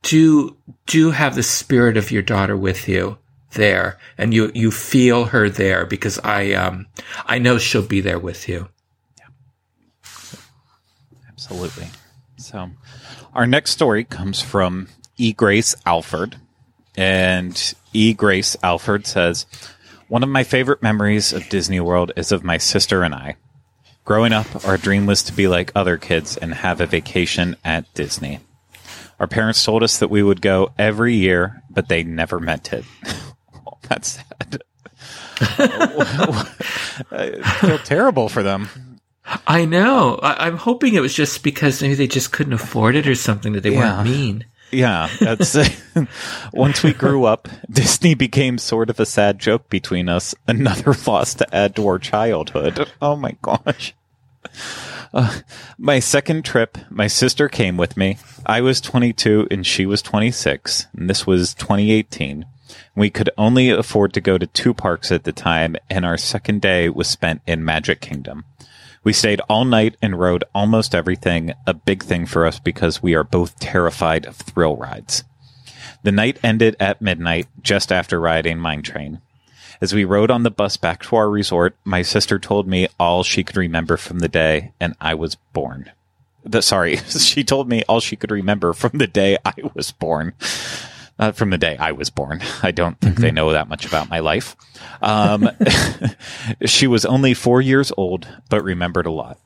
do, 0.03 0.57
do 0.87 1.13
have 1.13 1.35
the 1.35 1.43
spirit 1.43 1.97
of 1.97 2.11
your 2.11 2.23
daughter 2.23 2.57
with 2.57 2.89
you 2.89 3.19
there 3.53 3.99
and 4.19 4.35
you, 4.35 4.51
you 4.55 4.71
feel 4.71 5.27
her 5.27 5.49
there 5.49 5.87
because 5.87 6.19
I, 6.19 6.53
um, 6.53 6.87
I 7.27 7.39
know 7.39 7.59
she'll 7.59 7.87
be 7.87 8.01
there 8.01 8.19
with 8.19 8.49
you. 8.49 8.69
Absolutely. 11.49 11.87
So 12.39 12.71
our 13.33 13.47
next 13.47 13.71
story 13.71 14.03
comes 14.03 14.43
from 14.43 14.89
E. 15.17 15.33
Grace 15.33 15.77
Alford. 15.87 16.37
And 16.97 17.75
E. 17.93 18.15
Grace 18.15 18.57
Alford 18.65 19.07
says, 19.07 19.47
One 20.09 20.25
of 20.25 20.29
my 20.29 20.43
favorite 20.43 20.83
memories 20.83 21.33
of 21.33 21.49
Disney 21.49 21.79
World 21.79 22.11
is 22.17 22.33
of 22.33 22.43
my 22.43 22.59
sister 22.59 23.03
and 23.05 23.15
I. 23.15 23.37
Growing 24.05 24.33
up, 24.33 24.67
our 24.67 24.77
dream 24.77 25.07
was 25.07 25.23
to 25.25 25.33
be 25.33 25.47
like 25.47 25.71
other 25.75 25.97
kids 25.97 26.37
and 26.37 26.53
have 26.53 26.81
a 26.81 26.87
vacation 26.87 27.57
at 27.65 27.93
Disney. 27.95 28.41
Our 29.21 29.27
parents 29.27 29.65
told 29.65 29.83
us 29.83 29.99
that 29.99 30.11
we 30.11 30.23
would 30.23 30.43
go 30.43 30.73
every 30.79 31.15
year, 31.15 31.63
but 31.71 31.89
they 31.89 32.03
never 32.03 32.41
meant 32.41 32.73
it. 32.73 32.85
That's 33.89 34.19
sad. 34.19 34.63
I 37.11 37.59
feel 37.61 37.79
terrible 37.79 38.29
for 38.29 38.43
them. 38.43 38.69
I 39.47 39.65
know. 39.65 40.17
I, 40.23 40.47
am 40.47 40.57
hoping 40.57 40.95
it 40.95 41.01
was 41.01 41.15
just 41.15 41.43
because 41.43 41.83
maybe 41.83 41.95
they 41.95 42.07
just 42.07 42.33
couldn't 42.33 42.53
afford 42.53 42.95
it 42.95 43.07
or 43.07 43.15
something 43.15 43.53
that 43.55 43.63
they 43.63 43.73
yeah. 43.73 43.97
weren't 43.97 44.09
mean. 44.09 44.45
Yeah, 44.71 45.09
that's 45.21 45.57
once 46.53 46.83
we 46.83 46.93
grew 46.93 47.25
up, 47.25 47.49
Disney 47.71 48.15
became 48.15 48.59
sort 48.59 48.91
of 48.91 48.99
a 48.99 49.07
sad 49.07 49.39
joke 49.39 49.69
between 49.69 50.09
us. 50.09 50.35
Another 50.47 50.95
loss 51.07 51.35
to 51.35 51.55
add 51.55 51.77
to 51.77 51.87
our 51.87 51.99
childhood. 51.99 52.91
Oh 53.01 53.17
my 53.17 53.37
gosh. 53.43 53.95
Uh, 55.13 55.41
my 55.79 55.99
second 55.99 56.45
trip, 56.45 56.79
my 56.91 57.07
sister 57.07 57.49
came 57.49 57.77
with 57.77 57.97
me. 57.97 58.19
I 58.45 58.61
was 58.61 58.81
22 58.81 59.49
and 59.51 59.65
she 59.67 59.87
was 59.87 60.03
26, 60.03 60.87
and 60.97 61.09
this 61.09 61.27
was 61.27 61.55
2018. 61.55 62.45
We 62.95 63.11
could 63.11 63.31
only 63.39 63.71
afford 63.71 64.13
to 64.15 64.21
go 64.21 64.37
to 64.37 64.47
two 64.47 64.75
parks 64.75 65.13
at 65.13 65.25
the 65.25 65.33
time, 65.33 65.77
and 65.89 66.05
our 66.05 66.17
second 66.17 66.61
day 66.61 66.89
was 66.89 67.09
spent 67.09 67.43
in 67.47 67.65
Magic 67.65 68.01
Kingdom. 68.01 68.45
We 69.07 69.13
stayed 69.13 69.41
all 69.49 69.65
night 69.65 69.97
and 70.03 70.19
rode 70.19 70.43
almost 70.53 70.93
everything, 70.93 71.55
a 71.65 71.73
big 71.73 72.03
thing 72.03 72.27
for 72.27 72.45
us 72.45 72.59
because 72.59 73.05
we 73.05 73.15
are 73.15 73.23
both 73.23 73.57
terrified 73.61 74.27
of 74.27 74.35
thrill 74.35 74.77
rides. 74.77 75.23
The 76.03 76.11
night 76.11 76.41
ended 76.43 76.75
at 76.81 77.01
midnight, 77.01 77.47
just 77.63 77.93
after 77.93 78.19
riding 78.19 78.59
Mine 78.59 78.83
Train. 78.83 79.21
As 79.81 79.95
we 79.95 80.05
rode 80.05 80.33
on 80.33 80.43
the 80.43 80.51
bus 80.51 80.77
back 80.77 81.05
to 81.05 81.15
our 81.15 81.31
resort, 81.31 81.77
my 81.85 82.03
sister 82.03 82.41
told 82.41 82.67
me 82.67 82.89
all 82.99 83.23
she 83.23 83.45
could 83.45 83.57
remember 83.57 83.97
from 83.97 84.19
the 84.19 84.29
day, 84.29 84.73
and 84.81 84.97
I 85.01 85.15
was 85.15 85.37
born. 85.53 85.93
The, 86.43 86.61
sorry, 86.61 86.97
she 87.07 87.45
told 87.45 87.69
me 87.69 87.85
all 87.89 88.01
she 88.01 88.17
could 88.17 88.33
remember 88.33 88.73
from 88.73 88.99
the 88.99 89.07
day 89.07 89.39
I 89.45 89.55
was 89.73 89.93
born. 89.93 90.33
Not 91.19 91.37
from 91.37 91.51
the 91.51 91.59
day 91.59 91.77
I 91.79 91.93
was 91.93 92.11
born. 92.11 92.43
I 92.63 92.71
don't 92.73 93.01
think 93.01 93.15
mm-hmm. 93.15 93.23
they 93.23 93.31
know 93.31 93.53
that 93.53 93.69
much 93.69 93.87
about 93.87 94.11
my 94.11 94.19
life. 94.21 94.57
Um, 95.01 95.51
she 96.67 96.87
was 96.87 97.05
only 97.05 97.33
four 97.33 97.61
years 97.61 97.93
old, 97.97 98.29
but 98.51 98.63
remembered 98.63 99.07
a 99.07 99.11
lot. 99.11 99.39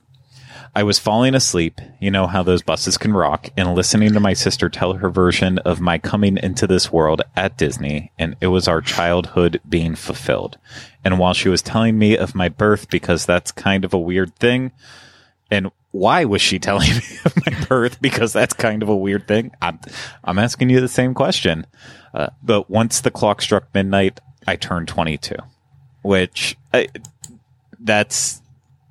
I 0.75 0.85
was 0.85 1.01
falling 1.01 1.35
asleep, 1.35 1.81
you 2.01 2.13
know 2.13 2.29
how 2.29 2.45
those 2.45 2.63
buses 2.63 2.97
can 2.97 3.13
rock, 3.13 3.51
and 3.57 3.75
listening 3.75 4.13
to 4.13 4.21
my 4.21 4.35
sister 4.35 4.69
tell 4.69 4.93
her 4.95 5.11
version 5.11 5.59
of 5.59 5.81
my 5.81 5.99
coming 5.99 6.37
into 6.37 6.69
this 6.69 6.93
world 6.93 7.23
at 7.35 7.59
Disney, 7.59 8.13
and 8.21 8.37
it 8.41 8.49
was 8.49 8.69
our 8.69 8.81
childhood 8.81 9.61
being 9.69 9.97
fulfilled. 9.97 10.59
And 11.05 11.19
while 11.19 11.35
she 11.35 11.49
was 11.49 11.61
telling 11.61 11.99
me 11.99 12.17
of 12.17 12.37
my 12.37 12.49
birth, 12.49 12.89
because 12.89 13.27
that's 13.27 13.51
kind 13.51 13.85
of 13.85 13.93
a 13.93 13.99
weird 13.99 14.37
thing, 14.37 14.71
and 15.51 15.73
why 15.93 16.25
was 16.25 16.41
she 16.41 16.59
telling 16.59 16.91
me 16.97 17.19
of 17.25 17.35
my 17.47 17.65
birth? 17.67 18.01
Because 18.01 18.33
that's 18.33 18.55
kind 18.55 18.83
of 18.83 18.89
a 18.89 18.97
weird 18.97 19.27
thing. 19.27 19.53
I'm, 19.61 19.81
I'm 20.25 20.39
asking 20.39 20.71
you 20.71 20.81
the 20.81 20.89
same 20.89 21.15
question. 21.15 21.67
Uh, 22.13 22.29
but 22.43 22.71
once 22.71 23.01
the 23.01 23.11
clock 23.11 23.43
struck 23.43 23.73
midnight, 23.75 24.21
I 24.47 24.57
turned 24.57 24.89
22, 24.89 25.37
which 26.03 26.57
I, 26.73 26.89
that's 27.79 28.43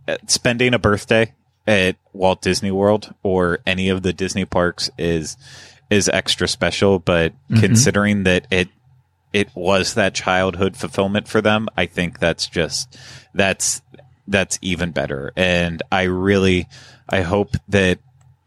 uh, 0.07 0.17
spending 0.27 0.73
a 0.73 0.79
birthday 0.79 1.33
at 1.67 1.97
Walt 2.13 2.41
Disney 2.41 2.71
World 2.71 3.13
or 3.23 3.59
any 3.65 3.89
of 3.89 4.01
the 4.01 4.13
Disney 4.13 4.45
parks 4.45 4.89
is 4.97 5.37
is 5.89 6.09
extra 6.09 6.47
special. 6.47 6.99
But 6.99 7.33
mm-hmm. 7.33 7.59
considering 7.59 8.23
that 8.23 8.47
it 8.49 8.69
it 9.33 9.49
was 9.53 9.93
that 9.93 10.15
childhood 10.15 10.75
fulfillment 10.75 11.27
for 11.27 11.41
them, 11.41 11.67
I 11.77 11.85
think 11.85 12.19
that's 12.19 12.47
just 12.47 12.97
that's 13.33 13.81
that's 14.29 14.59
even 14.61 14.91
better. 14.91 15.33
And 15.35 15.81
I 15.91 16.03
really, 16.03 16.67
I 17.07 17.21
hope 17.21 17.55
that, 17.69 17.99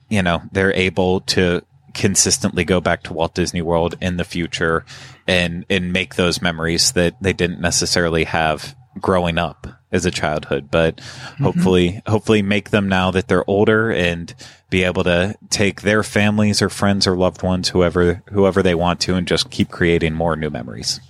you 0.09 0.23
know, 0.23 0.43
they're 0.53 0.75
able 0.75 1.21
to 1.23 1.63
consistently 1.95 2.65
go 2.65 2.81
back 2.81 3.03
to 3.03 3.13
Walt 3.13 3.35
Disney 3.35 3.63
World 3.63 3.97
in 4.01 4.17
the 4.17 4.25
future 4.25 4.85
and, 5.27 5.67
and 5.69 5.93
make 5.93 6.15
those 6.15 6.41
memories 6.41 6.93
that 6.93 7.23
they 7.23 7.33
didn't 7.33 7.61
necessarily 7.61 8.25
have 8.25 8.75
growing 9.01 9.39
up 9.39 9.67
as 9.91 10.07
a 10.07 10.11
childhood, 10.11 10.71
but 10.71 10.97
mm-hmm. 10.97 11.45
hopefully, 11.45 12.03
hopefully 12.07 12.43
make 12.43 12.71
them 12.71 12.89
now 12.89 13.11
that 13.11 13.29
they're 13.29 13.49
older 13.49 13.91
and 13.91 14.35
be 14.71 14.85
able 14.85 15.05
to 15.05 15.37
take 15.51 15.83
their 15.83 16.03
families 16.03 16.63
or 16.63 16.71
friends 16.71 17.07
or 17.07 17.17
loved 17.17 17.43
ones, 17.43 17.69
whoever, 17.69 18.23
whoever 18.31 18.63
they 18.63 18.75
want 18.75 19.01
to, 19.01 19.15
and 19.15 19.29
just 19.29 19.51
keep 19.51 19.71
creating 19.71 20.15
more 20.15 20.35
new 20.35 20.49
memories. 20.49 21.01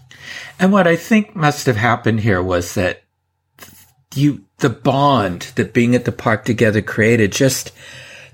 And 0.58 0.72
what 0.72 0.86
I 0.86 0.96
think 0.96 1.36
must 1.36 1.66
have 1.66 1.76
happened 1.76 2.20
here 2.20 2.42
was 2.42 2.74
that 2.74 3.02
you 4.14 4.44
the 4.62 4.70
bond 4.70 5.52
that 5.56 5.74
being 5.74 5.94
at 5.94 6.04
the 6.04 6.12
park 6.12 6.44
together 6.44 6.80
created 6.80 7.32
just 7.32 7.72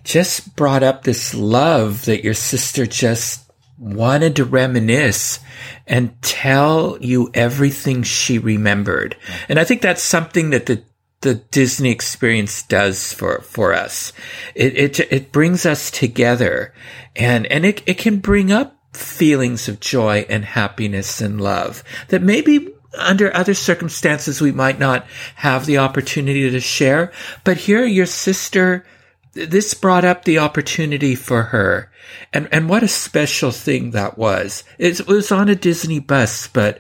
just 0.05 0.55
brought 0.57 0.83
up 0.83 1.03
this 1.03 1.35
love 1.35 2.05
that 2.07 2.24
your 2.24 2.35
sister 2.35 2.87
just 2.87 3.51
wanted 3.76 4.37
to 4.37 4.45
reminisce 4.45 5.41
and 5.87 6.20
tell 6.22 6.97
you 7.01 7.31
everything 7.35 8.03
she 8.03 8.39
remembered. 8.39 9.16
And 9.49 9.59
I 9.59 9.64
think 9.64 9.83
that's 9.83 10.03
something 10.03 10.51
that 10.51 10.66
the 10.66 10.83
the 11.20 11.35
Disney 11.35 11.91
experience 11.91 12.62
does 12.62 13.12
for, 13.12 13.41
for 13.41 13.74
us. 13.74 14.12
It, 14.55 14.76
it, 14.76 15.12
it 15.12 15.33
brings 15.33 15.66
us 15.66 15.91
together 15.91 16.72
and, 17.16 17.45
and 17.47 17.66
it, 17.66 17.83
it 17.87 17.99
can 17.99 18.18
bring 18.18 18.53
up 18.53 18.76
feelings 18.93 19.66
of 19.66 19.81
joy 19.81 20.24
and 20.29 20.45
happiness 20.45 21.20
and 21.20 21.41
love 21.41 21.83
that 22.09 22.22
maybe 22.22 22.72
under 22.99 23.34
other 23.34 23.55
circumstances, 23.55 24.40
we 24.40 24.53
might 24.53 24.78
not 24.78 25.07
have 25.36 25.66
the 25.66 25.78
opportunity 25.78 26.51
to 26.51 26.61
share. 26.61 27.12
But 27.44 27.57
here, 27.57 27.84
your 27.84 28.07
sister, 28.07 28.84
this 29.32 29.74
brought 29.74 30.05
up 30.05 30.24
the 30.24 30.38
opportunity 30.38 31.14
for 31.14 31.44
her. 31.44 31.90
And, 32.32 32.49
and 32.53 32.68
what 32.68 32.82
a 32.82 32.88
special 32.88 33.51
thing 33.51 33.92
that 33.92 34.18
was. 34.18 34.64
It 34.78 35.07
was 35.07 35.30
on 35.32 35.49
a 35.49 35.55
Disney 35.55 36.01
bus, 36.01 36.49
but 36.49 36.78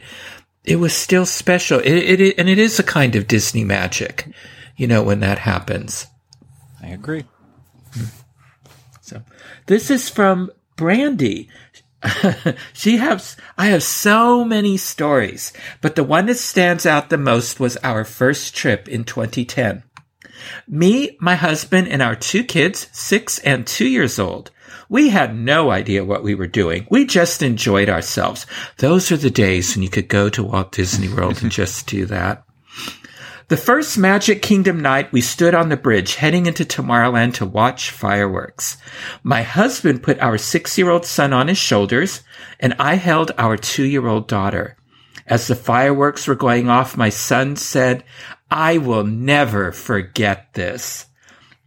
it 0.64 0.76
was 0.76 0.92
still 0.92 1.26
special. 1.26 1.80
It, 1.80 2.20
it, 2.20 2.38
and 2.38 2.48
it 2.48 2.58
is 2.58 2.78
a 2.78 2.84
kind 2.84 3.16
of 3.16 3.26
Disney 3.26 3.64
magic, 3.64 4.30
you 4.76 4.86
know, 4.86 5.02
when 5.02 5.20
that 5.20 5.38
happens. 5.38 6.06
I 6.82 6.88
agree. 6.88 7.24
So 9.00 9.22
this 9.66 9.90
is 9.90 10.08
from 10.08 10.50
Brandy. 10.76 11.48
she 12.72 12.96
has, 12.98 13.36
I 13.56 13.66
have 13.66 13.82
so 13.82 14.44
many 14.44 14.76
stories, 14.76 15.52
but 15.80 15.96
the 15.96 16.04
one 16.04 16.26
that 16.26 16.36
stands 16.36 16.86
out 16.86 17.10
the 17.10 17.18
most 17.18 17.58
was 17.58 17.76
our 17.78 18.04
first 18.04 18.54
trip 18.54 18.88
in 18.88 19.04
2010. 19.04 19.82
Me, 20.66 21.16
my 21.20 21.34
husband, 21.34 21.88
and 21.88 22.00
our 22.00 22.14
two 22.14 22.44
kids, 22.44 22.88
six 22.92 23.38
and 23.40 23.66
two 23.66 23.88
years 23.88 24.18
old. 24.18 24.50
We 24.88 25.10
had 25.10 25.36
no 25.36 25.70
idea 25.70 26.04
what 26.04 26.22
we 26.22 26.34
were 26.34 26.46
doing. 26.46 26.86
We 26.90 27.04
just 27.04 27.42
enjoyed 27.42 27.88
ourselves. 27.88 28.46
Those 28.78 29.12
are 29.12 29.16
the 29.16 29.30
days 29.30 29.74
when 29.74 29.82
you 29.82 29.90
could 29.90 30.08
go 30.08 30.30
to 30.30 30.42
Walt 30.42 30.72
Disney 30.72 31.08
World 31.08 31.42
and 31.42 31.50
just 31.50 31.86
do 31.86 32.06
that. 32.06 32.44
The 33.48 33.56
first 33.56 33.96
Magic 33.96 34.42
Kingdom 34.42 34.80
night, 34.80 35.10
we 35.10 35.22
stood 35.22 35.54
on 35.54 35.70
the 35.70 35.76
bridge 35.78 36.16
heading 36.16 36.44
into 36.44 36.66
Tomorrowland 36.66 37.32
to 37.34 37.46
watch 37.46 37.90
fireworks. 37.90 38.76
My 39.22 39.40
husband 39.40 40.02
put 40.02 40.20
our 40.20 40.36
six 40.36 40.76
year 40.76 40.90
old 40.90 41.06
son 41.06 41.32
on 41.32 41.48
his 41.48 41.56
shoulders, 41.56 42.20
and 42.60 42.74
I 42.78 42.96
held 42.96 43.32
our 43.38 43.56
two 43.56 43.84
year 43.84 44.06
old 44.06 44.28
daughter. 44.28 44.76
As 45.26 45.46
the 45.46 45.54
fireworks 45.54 46.26
were 46.26 46.34
going 46.34 46.68
off, 46.68 46.98
my 46.98 47.08
son 47.08 47.56
said, 47.56 48.04
I 48.50 48.76
will 48.76 49.04
never 49.04 49.72
forget 49.72 50.52
this. 50.52 51.06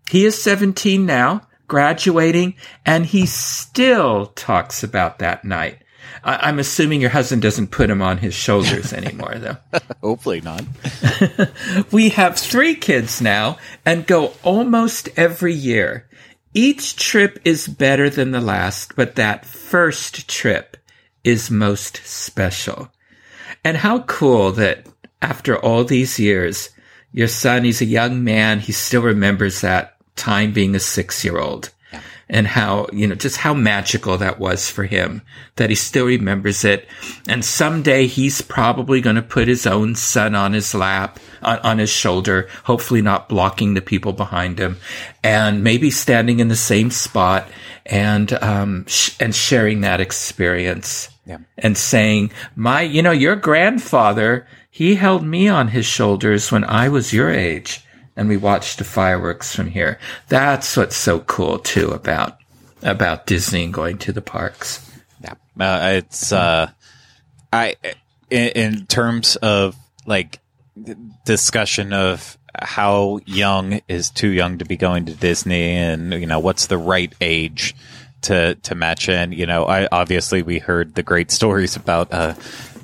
He 0.07 0.23
is 0.23 0.39
17 0.39 1.03
now, 1.03 1.47
graduating, 1.67 2.57
and 2.85 3.07
he 3.07 3.25
still 3.25 4.27
talks 4.27 4.83
about 4.83 5.17
that 5.17 5.43
night. 5.43 5.80
I- 6.23 6.49
am 6.49 6.59
assuming 6.59 7.01
your 7.01 7.09
husband 7.09 7.41
doesn't 7.41 7.71
put 7.71 7.89
him 7.89 8.01
on 8.01 8.17
his 8.17 8.33
shoulders 8.33 8.93
anymore, 8.93 9.35
though. 9.35 9.57
Hopefully 10.01 10.41
not. 10.41 10.63
we 11.91 12.09
have 12.09 12.37
three 12.37 12.75
kids 12.75 13.21
now 13.21 13.57
and 13.85 14.07
go 14.07 14.33
almost 14.43 15.09
every 15.17 15.53
year. 15.53 16.07
Each 16.53 16.95
trip 16.95 17.39
is 17.45 17.67
better 17.67 18.09
than 18.09 18.31
the 18.31 18.41
last, 18.41 18.95
but 18.95 19.15
that 19.15 19.45
first 19.45 20.27
trip 20.27 20.77
is 21.23 21.49
most 21.49 22.01
special. 22.03 22.91
And 23.63 23.77
how 23.77 23.99
cool 24.03 24.51
that 24.53 24.85
after 25.21 25.57
all 25.57 25.83
these 25.83 26.19
years, 26.19 26.71
your 27.13 27.27
son, 27.27 27.63
he's 27.63 27.81
a 27.81 27.85
young 27.85 28.23
man, 28.23 28.59
he 28.59 28.71
still 28.71 29.01
remembers 29.01 29.61
that 29.61 29.95
time 30.15 30.51
being 30.51 30.75
a 30.75 30.79
six 30.79 31.23
year 31.23 31.37
old 31.37 31.71
and 32.31 32.47
how, 32.47 32.87
you 32.93 33.05
know, 33.05 33.13
just 33.13 33.35
how 33.35 33.53
magical 33.53 34.17
that 34.17 34.39
was 34.39 34.69
for 34.69 34.85
him 34.85 35.21
that 35.57 35.69
he 35.69 35.75
still 35.75 36.05
remembers 36.05 36.63
it. 36.63 36.87
And 37.27 37.43
someday 37.43 38.07
he's 38.07 38.41
probably 38.41 39.01
going 39.01 39.17
to 39.17 39.21
put 39.21 39.49
his 39.49 39.67
own 39.67 39.95
son 39.95 40.33
on 40.33 40.53
his 40.53 40.73
lap, 40.73 41.19
on, 41.43 41.59
on, 41.59 41.77
his 41.77 41.89
shoulder, 41.89 42.47
hopefully 42.63 43.01
not 43.01 43.27
blocking 43.27 43.73
the 43.73 43.81
people 43.81 44.13
behind 44.13 44.59
him 44.59 44.77
and 45.21 45.61
maybe 45.61 45.91
standing 45.91 46.39
in 46.39 46.47
the 46.47 46.55
same 46.55 46.89
spot 46.89 47.49
and, 47.85 48.31
um, 48.41 48.85
sh- 48.87 49.13
and 49.19 49.35
sharing 49.35 49.81
that 49.81 49.99
experience. 49.99 51.09
Yeah. 51.25 51.39
And 51.57 51.77
saying, 51.77 52.31
my, 52.55 52.81
you 52.81 53.01
know, 53.03 53.11
your 53.11 53.35
grandfather, 53.35 54.47
he 54.69 54.95
held 54.95 55.23
me 55.23 55.49
on 55.49 55.67
his 55.67 55.85
shoulders 55.85 56.51
when 56.51 56.63
I 56.63 56.87
was 56.87 57.13
your 57.13 57.29
age 57.29 57.85
and 58.15 58.27
we 58.29 58.37
watched 58.37 58.77
the 58.77 58.83
fireworks 58.83 59.55
from 59.55 59.67
here. 59.67 59.99
That's 60.27 60.75
what's 60.75 60.95
so 60.95 61.19
cool 61.21 61.59
too 61.59 61.89
about 61.89 62.37
about 62.81 63.25
Disney 63.25 63.63
and 63.63 63.73
going 63.73 63.97
to 63.99 64.11
the 64.11 64.21
parks. 64.21 64.87
Yeah, 65.21 65.33
uh, 65.59 65.91
it's 65.93 66.31
uh, 66.31 66.71
I 67.51 67.75
in, 68.29 68.47
in 68.49 68.85
terms 68.85 69.35
of 69.37 69.75
like 70.05 70.39
discussion 71.25 71.93
of 71.93 72.37
how 72.59 73.19
young 73.25 73.81
is 73.87 74.09
too 74.09 74.29
young 74.29 74.57
to 74.57 74.65
be 74.65 74.77
going 74.77 75.05
to 75.05 75.13
Disney, 75.13 75.71
and 75.71 76.13
you 76.13 76.25
know 76.25 76.39
what's 76.39 76.67
the 76.67 76.77
right 76.77 77.13
age 77.21 77.75
to 78.23 78.55
to 78.55 78.75
match 78.75 79.09
in. 79.09 79.31
You 79.31 79.45
know, 79.45 79.65
I 79.65 79.87
obviously 79.91 80.41
we 80.41 80.59
heard 80.59 80.95
the 80.95 81.03
great 81.03 81.31
stories 81.31 81.75
about 81.75 82.13
uh, 82.13 82.33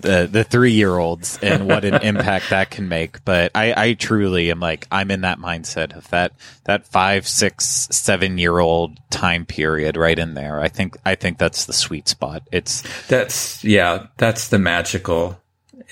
the 0.01 0.27
the 0.31 0.43
three 0.43 0.71
year 0.71 0.97
olds 0.97 1.39
and 1.41 1.67
what 1.67 1.85
an 1.85 1.95
impact 2.01 2.49
that 2.49 2.69
can 2.71 2.87
make. 2.89 3.23
But 3.25 3.51
I, 3.55 3.73
I 3.89 3.93
truly 3.93 4.51
am 4.51 4.59
like 4.59 4.87
I'm 4.91 5.11
in 5.11 5.21
that 5.21 5.39
mindset 5.39 5.95
of 5.95 6.09
that 6.09 6.33
that 6.65 6.85
five, 6.87 7.27
six, 7.27 7.87
seven 7.91 8.37
year 8.37 8.59
old 8.59 8.99
time 9.09 9.45
period 9.45 9.97
right 9.97 10.17
in 10.17 10.33
there. 10.33 10.59
I 10.59 10.67
think 10.67 10.97
I 11.05 11.15
think 11.15 11.37
that's 11.37 11.65
the 11.65 11.73
sweet 11.73 12.07
spot. 12.07 12.43
It's 12.51 12.83
That's 13.07 13.63
yeah, 13.63 14.07
that's 14.17 14.49
the 14.49 14.59
magical 14.59 15.39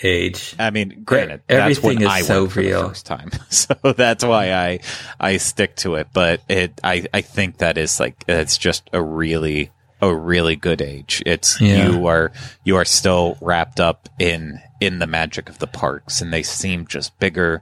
age. 0.03 0.56
I 0.60 0.72
mean, 0.72 1.03
granted, 1.06 1.41
that's 1.47 1.82
when 1.82 1.93
Everything 1.93 2.01
is 2.01 2.08
I 2.08 2.22
so 2.22 2.41
went 2.41 2.51
for 2.53 2.62
the 2.62 2.68
real. 2.68 2.88
first 2.89 3.06
time, 3.06 3.32
so 3.49 3.76
that's 3.95 4.24
why 4.24 4.53
I 4.53 4.80
I 5.20 5.38
stick 5.38 5.76
to 5.78 5.95
it. 5.95 6.08
But 6.14 6.41
it, 6.49 6.80
I 6.84 7.06
I 7.14 7.22
think 7.22 7.58
that 7.60 7.78
is 7.78 7.99
like 7.99 8.24
it's 8.28 8.58
just 8.58 8.89
a 8.93 9.01
really 9.01 9.72
a 10.06 10.16
really 10.16 10.56
good 10.56 10.82
age. 10.82 11.22
It's 11.26 11.60
Yeah. 11.62 11.89
you 11.89 12.08
are 12.08 12.32
you 12.64 12.76
are 12.78 12.86
still 12.86 13.38
wrapped 13.41 13.80
up 13.80 14.10
in 14.20 14.62
in 14.82 14.99
the 14.99 15.08
magic 15.08 15.49
of 15.49 15.60
the 15.60 15.68
parks, 15.68 16.22
and 16.22 16.32
they 16.34 16.43
seem 16.43 16.86
just 16.88 17.18
bigger 17.20 17.62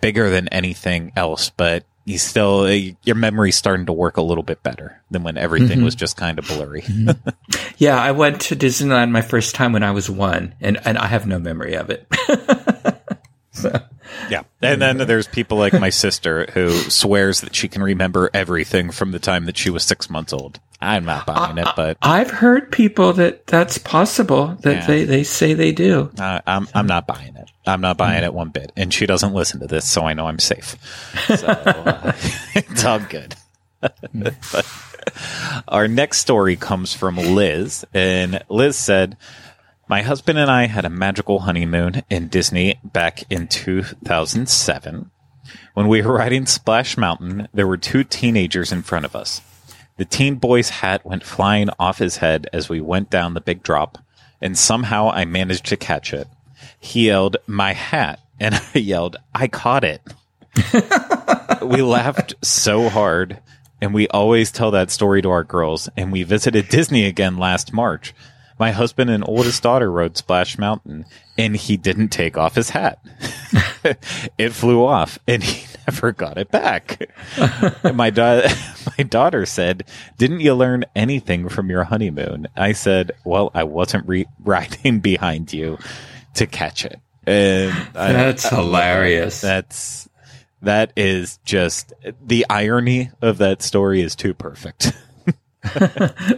bigger 0.00 0.30
than 0.30 0.48
anything 0.48 1.12
else. 1.16 1.50
But 1.50 1.84
you 2.04 2.18
still 2.18 2.70
your 2.70 3.16
memory's 3.16 3.56
starting 3.56 3.86
to 3.86 3.92
work 3.92 4.16
a 4.16 4.22
little 4.22 4.42
bit 4.42 4.62
better 4.62 5.02
than 5.10 5.22
when 5.24 5.36
everything 5.36 5.78
Mm-hmm. 5.78 5.84
was 5.84 5.94
just 5.94 6.16
kind 6.16 6.38
of 6.38 6.46
blurry. 6.46 6.84
Yeah, 7.78 7.96
I 8.00 8.10
went 8.10 8.40
to 8.42 8.56
Disneyland 8.56 9.10
my 9.12 9.22
first 9.22 9.54
time 9.54 9.72
when 9.72 9.84
I 9.84 9.92
was 9.92 10.10
one, 10.10 10.54
and, 10.60 10.78
and 10.84 10.98
I 10.98 11.06
have 11.06 11.28
no 11.28 11.38
memory 11.38 11.74
of 11.74 11.90
it. 11.90 12.06
Yeah. 14.30 14.42
And 14.62 14.80
then 14.80 14.98
there's 14.98 15.26
people 15.26 15.58
like 15.58 15.72
my 15.72 15.90
sister 15.90 16.46
who 16.54 16.70
swears 16.70 17.40
that 17.42 17.54
she 17.54 17.68
can 17.68 17.82
remember 17.82 18.30
everything 18.32 18.90
from 18.90 19.10
the 19.12 19.18
time 19.18 19.46
that 19.46 19.56
she 19.56 19.68
was 19.70 19.82
six 19.84 20.08
months 20.08 20.32
old. 20.32 20.60
I'm 20.80 21.04
not 21.04 21.26
buying 21.26 21.58
it, 21.58 21.66
but 21.74 21.96
I've 22.02 22.30
heard 22.30 22.70
people 22.70 23.12
that 23.14 23.46
that's 23.48 23.78
possible 23.78 24.56
that 24.62 24.74
Yeah. 24.76 24.86
they, 24.86 25.04
they 25.04 25.24
say 25.24 25.54
they 25.54 25.72
do. 25.72 26.10
uh, 26.18 26.40
I'm 26.46 26.68
I'm 26.74 26.86
not 26.86 27.06
buying 27.06 27.34
it. 27.36 27.50
I'm 27.66 27.80
not 27.80 27.96
buying 27.96 28.22
it 28.22 28.32
one 28.32 28.50
bit. 28.50 28.70
And 28.76 28.94
she 28.94 29.04
doesn't 29.06 29.34
listen 29.34 29.60
to 29.60 29.66
this, 29.66 29.88
so 29.88 30.04
I 30.04 30.14
know 30.14 30.26
I'm 30.28 30.38
safe. 30.38 30.76
So 31.26 31.46
uh, 31.46 32.12
it's 32.54 32.84
all 32.84 33.00
good. 33.00 33.34
but 33.80 34.66
our 35.68 35.88
next 35.88 36.18
story 36.18 36.54
comes 36.56 36.94
from 36.94 37.16
Liz, 37.16 37.84
and 37.94 38.42
Liz 38.48 38.76
said. 38.76 39.16
My 39.90 40.02
husband 40.02 40.38
and 40.38 40.50
I 40.50 40.66
had 40.66 40.84
a 40.84 40.90
magical 40.90 41.38
honeymoon 41.38 42.02
in 42.10 42.28
Disney 42.28 42.78
back 42.84 43.22
in 43.30 43.48
2007. 43.48 45.10
When 45.72 45.88
we 45.88 46.02
were 46.02 46.12
riding 46.16 46.44
Splash 46.44 46.98
Mountain, 46.98 47.48
there 47.54 47.66
were 47.66 47.78
two 47.78 48.04
teenagers 48.04 48.70
in 48.70 48.82
front 48.82 49.06
of 49.06 49.16
us. 49.16 49.40
The 49.98 50.04
teen 50.04 50.36
boy's 50.36 50.70
hat 50.70 51.04
went 51.04 51.24
flying 51.24 51.68
off 51.78 51.98
his 51.98 52.18
head 52.18 52.48
as 52.52 52.68
we 52.68 52.80
went 52.80 53.10
down 53.10 53.34
the 53.34 53.40
big 53.40 53.64
drop, 53.64 53.98
and 54.40 54.56
somehow 54.56 55.10
I 55.10 55.24
managed 55.24 55.66
to 55.66 55.76
catch 55.76 56.12
it. 56.12 56.28
He 56.78 57.06
yelled, 57.06 57.36
My 57.48 57.72
hat, 57.72 58.20
and 58.38 58.54
I 58.74 58.78
yelled, 58.78 59.16
I 59.34 59.48
caught 59.48 59.82
it. 59.82 60.00
we 61.62 61.82
laughed 61.82 62.34
so 62.42 62.88
hard, 62.88 63.40
and 63.80 63.92
we 63.92 64.06
always 64.08 64.52
tell 64.52 64.70
that 64.70 64.92
story 64.92 65.20
to 65.22 65.30
our 65.30 65.44
girls, 65.44 65.88
and 65.96 66.12
we 66.12 66.22
visited 66.22 66.68
Disney 66.68 67.04
again 67.04 67.36
last 67.36 67.72
March. 67.72 68.14
My 68.58 68.72
husband 68.72 69.10
and 69.10 69.24
oldest 69.26 69.62
daughter 69.62 69.90
rode 69.90 70.16
Splash 70.16 70.58
Mountain, 70.58 71.04
and 71.36 71.56
he 71.56 71.76
didn't 71.76 72.08
take 72.08 72.36
off 72.36 72.56
his 72.56 72.70
hat. 72.70 72.98
it 74.38 74.52
flew 74.52 74.84
off, 74.84 75.18
and 75.28 75.42
he 75.42 75.66
never 75.86 76.12
got 76.12 76.38
it 76.38 76.50
back. 76.50 77.08
My 77.94 78.10
da- 78.10 78.48
my 78.98 79.04
daughter 79.04 79.46
said, 79.46 79.84
"Didn't 80.18 80.40
you 80.40 80.54
learn 80.54 80.84
anything 80.96 81.48
from 81.48 81.70
your 81.70 81.84
honeymoon?" 81.84 82.48
I 82.56 82.72
said, 82.72 83.12
"Well, 83.24 83.50
I 83.54 83.64
wasn't 83.64 84.08
re- 84.08 84.26
riding 84.40 85.00
behind 85.00 85.52
you 85.52 85.78
to 86.34 86.46
catch 86.46 86.84
it." 86.84 87.00
And 87.26 87.72
That's 87.92 88.50
I 88.52 88.56
hilarious. 88.56 89.40
That's 89.40 90.08
that 90.62 90.92
is 90.96 91.38
just 91.44 91.92
the 92.24 92.44
irony 92.50 93.10
of 93.22 93.38
that 93.38 93.62
story 93.62 94.00
is 94.00 94.16
too 94.16 94.34
perfect. 94.34 94.92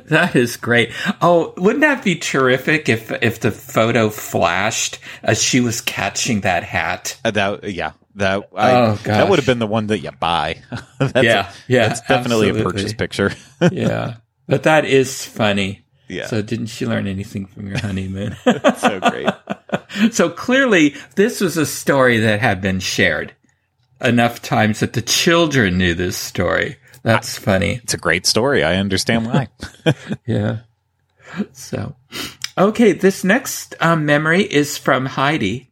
That 0.07 0.33
is 0.35 0.57
great. 0.57 0.93
Oh, 1.21 1.53
wouldn't 1.57 1.83
that 1.83 2.03
be 2.05 2.17
terrific 2.17 2.89
if 2.89 3.11
if 3.23 3.41
the 3.41 3.51
photo 3.51 4.11
flashed 4.11 4.99
as 5.23 5.43
she 5.43 5.61
was 5.61 5.81
catching 5.81 6.41
that 6.43 6.65
hat? 6.65 7.19
Uh, 7.25 7.31
that 7.33 7.65
yeah, 7.65 7.93
that 8.17 8.49
I, 8.57 8.73
Oh, 8.73 8.95
that 9.05 9.29
would 9.29 9.39
have 9.39 9.47
been 9.47 9.59
the 9.59 9.67
one 9.67 9.89
that 9.89 9.99
you 10.01 10.11
buy. 10.13 10.61
that's 10.99 11.15
a- 11.17 11.25
Yeah, 11.25 11.53
yeah, 11.69 11.89
that's 11.89 12.01
definitely 12.03 12.49
a 12.51 12.63
purchase 12.65 12.93
picture. 12.93 13.33
Yeah, 13.71 14.17
but 14.47 14.63
that 14.65 14.85
is 14.87 15.25
funny. 15.25 15.85
Yeah. 16.09 16.27
So 16.27 16.41
didn't 16.43 16.67
she 16.67 16.87
learn 16.87 17.07
anything 17.07 17.47
from 17.47 17.69
your 17.69 17.79
honeymoon? 17.79 18.37
so 18.79 19.01
great. 19.01 19.29
so 20.13 20.29
clearly, 20.31 20.95
this 21.15 21.41
was 21.41 21.57
a 21.57 21.67
story 21.67 22.19
that 22.19 22.41
had 22.41 22.61
been 22.61 22.81
shared 22.81 23.35
enough 24.01 24.41
times 24.43 24.81
that 24.81 24.95
the 24.95 25.03
children 25.03 25.77
knew 25.79 25.95
this 25.95 26.17
story. 26.17 26.77
That's 27.03 27.39
funny. 27.39 27.81
It's 27.83 27.95
a 27.95 27.99
great 27.99 28.27
story. 28.27 28.63
I 28.63 28.77
understand 28.77 29.27
why. 29.27 29.49
Yeah. 30.27 30.61
So, 31.53 31.95
okay, 32.59 32.93
this 32.93 33.23
next 33.23 33.77
um, 33.81 34.05
memory 34.05 34.43
is 34.43 34.77
from 34.77 35.07
Heidi. 35.07 35.71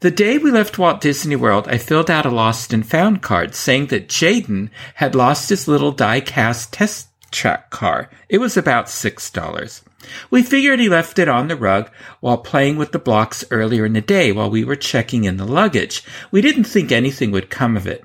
The 0.00 0.10
day 0.10 0.38
we 0.38 0.50
left 0.50 0.78
Walt 0.78 1.00
Disney 1.00 1.36
World, 1.36 1.66
I 1.68 1.78
filled 1.78 2.10
out 2.10 2.24
a 2.24 2.30
lost 2.30 2.72
and 2.72 2.88
found 2.88 3.20
card 3.20 3.54
saying 3.54 3.88
that 3.88 4.08
Jaden 4.08 4.70
had 4.94 5.14
lost 5.14 5.48
his 5.48 5.68
little 5.68 5.92
die 5.92 6.20
cast 6.20 6.72
test 6.72 7.08
track 7.30 7.70
car. 7.70 8.08
It 8.28 8.38
was 8.38 8.56
about 8.56 8.86
$6. 8.86 9.82
We 10.30 10.42
figured 10.42 10.78
he 10.78 10.88
left 10.88 11.18
it 11.18 11.28
on 11.28 11.48
the 11.48 11.56
rug 11.56 11.90
while 12.20 12.38
playing 12.38 12.76
with 12.76 12.92
the 12.92 12.98
blocks 12.98 13.44
earlier 13.50 13.84
in 13.84 13.92
the 13.92 14.00
day 14.00 14.32
while 14.32 14.50
we 14.50 14.64
were 14.64 14.76
checking 14.76 15.24
in 15.24 15.36
the 15.36 15.44
luggage. 15.44 16.04
We 16.30 16.40
didn't 16.40 16.64
think 16.64 16.92
anything 16.92 17.32
would 17.32 17.50
come 17.50 17.76
of 17.76 17.86
it. 17.86 18.04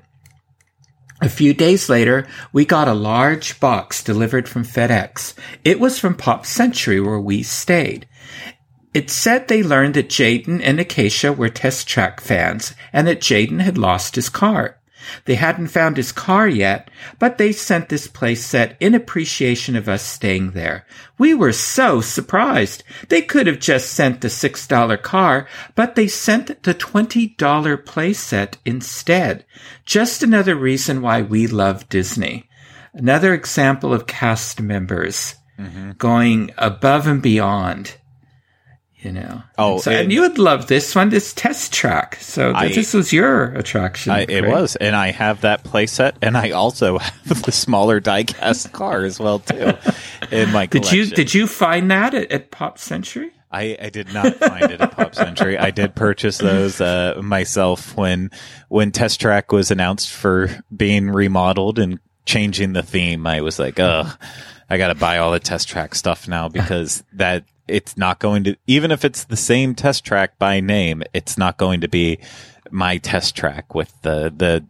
A 1.22 1.28
few 1.28 1.54
days 1.54 1.88
later, 1.88 2.26
we 2.52 2.64
got 2.64 2.88
a 2.88 2.94
large 2.94 3.60
box 3.60 4.02
delivered 4.02 4.48
from 4.48 4.64
FedEx. 4.64 5.34
It 5.64 5.78
was 5.78 5.96
from 5.96 6.16
Pop 6.16 6.44
Century 6.44 7.00
where 7.00 7.20
we 7.20 7.44
stayed. 7.44 8.08
It 8.92 9.08
said 9.08 9.46
they 9.46 9.62
learned 9.62 9.94
that 9.94 10.08
Jaden 10.08 10.60
and 10.64 10.80
Acacia 10.80 11.32
were 11.32 11.48
test 11.48 11.86
track 11.86 12.20
fans 12.20 12.74
and 12.92 13.06
that 13.06 13.20
Jaden 13.20 13.60
had 13.60 13.78
lost 13.78 14.16
his 14.16 14.28
car. 14.28 14.80
They 15.24 15.34
hadn't 15.34 15.68
found 15.68 15.96
his 15.96 16.12
car 16.12 16.48
yet, 16.48 16.90
but 17.18 17.38
they 17.38 17.52
sent 17.52 17.88
this 17.88 18.08
playset 18.08 18.76
in 18.80 18.94
appreciation 18.94 19.76
of 19.76 19.88
us 19.88 20.02
staying 20.02 20.52
there. 20.52 20.86
We 21.18 21.34
were 21.34 21.52
so 21.52 22.00
surprised. 22.00 22.82
They 23.08 23.22
could 23.22 23.46
have 23.46 23.60
just 23.60 23.92
sent 23.92 24.20
the 24.20 24.28
$6 24.28 25.02
car, 25.02 25.48
but 25.74 25.94
they 25.94 26.08
sent 26.08 26.62
the 26.62 26.74
$20 26.74 27.36
playset 27.36 28.54
instead. 28.64 29.44
Just 29.84 30.22
another 30.22 30.54
reason 30.54 31.02
why 31.02 31.22
we 31.22 31.46
love 31.46 31.88
Disney. 31.88 32.48
Another 32.94 33.32
example 33.32 33.94
of 33.94 34.06
cast 34.06 34.60
members 34.60 35.36
mm-hmm. 35.58 35.92
going 35.92 36.50
above 36.58 37.06
and 37.06 37.22
beyond. 37.22 37.96
You 39.02 39.12
know. 39.12 39.42
Oh, 39.58 39.78
so, 39.80 39.90
and- 39.90 40.00
and 40.02 40.12
you 40.12 40.20
would 40.20 40.38
love 40.38 40.68
this 40.68 40.94
one, 40.94 41.08
this 41.08 41.32
test 41.34 41.72
track. 41.72 42.16
So 42.20 42.52
I- 42.54 42.68
this 42.68 42.94
was 42.94 43.12
your 43.12 43.46
attraction. 43.54 44.12
I, 44.12 44.20
it 44.28 44.46
was, 44.46 44.76
and 44.76 44.94
I 44.94 45.10
have 45.10 45.40
that 45.40 45.64
playset, 45.64 46.12
and 46.22 46.36
I 46.36 46.50
also 46.52 46.98
have 46.98 47.42
the 47.42 47.50
smaller 47.52 48.00
diecast 48.00 48.70
car 48.72 49.04
as 49.04 49.18
well 49.18 49.40
too 49.40 49.72
in 50.30 50.52
my 50.52 50.66
Collection. 50.68 50.98
Did 50.98 51.08
you 51.10 51.14
did 51.16 51.34
you 51.34 51.46
find 51.46 51.90
that 51.90 52.14
at, 52.14 52.30
at 52.30 52.50
Pop 52.52 52.78
Century? 52.78 53.32
I, 53.54 53.76
I 53.82 53.90
did 53.90 54.14
not 54.14 54.34
find 54.36 54.70
it 54.70 54.80
at 54.80 54.92
Pop 54.92 55.14
Century. 55.24 55.58
I 55.58 55.70
did 55.72 55.94
purchase 55.94 56.38
those 56.38 56.80
uh, 56.80 57.20
myself 57.22 57.96
when 57.96 58.30
when 58.68 58.92
Test 58.92 59.20
Track 59.20 59.52
was 59.52 59.70
announced 59.70 60.10
for 60.12 60.48
being 60.74 61.10
remodeled 61.10 61.78
and 61.78 61.98
changing 62.24 62.72
the 62.72 62.82
theme. 62.82 63.26
I 63.26 63.40
was 63.42 63.58
like, 63.58 63.78
oh, 63.80 64.10
I 64.70 64.78
got 64.78 64.88
to 64.88 64.94
buy 64.94 65.18
all 65.18 65.32
the 65.32 65.40
Test 65.40 65.68
Track 65.68 65.94
stuff 65.94 66.28
now 66.28 66.48
because 66.48 67.02
that 67.14 67.44
it's 67.68 67.96
not 67.96 68.18
going 68.18 68.44
to 68.44 68.56
even 68.66 68.90
if 68.90 69.04
it's 69.04 69.24
the 69.24 69.36
same 69.36 69.74
Test 69.74 70.04
Track 70.04 70.38
by 70.38 70.60
name, 70.60 71.02
it's 71.12 71.38
not 71.38 71.56
going 71.56 71.80
to 71.80 71.88
be 71.88 72.18
my 72.70 72.98
Test 72.98 73.36
Track 73.36 73.74
with 73.74 73.92
the 74.02 74.32
the 74.34 74.64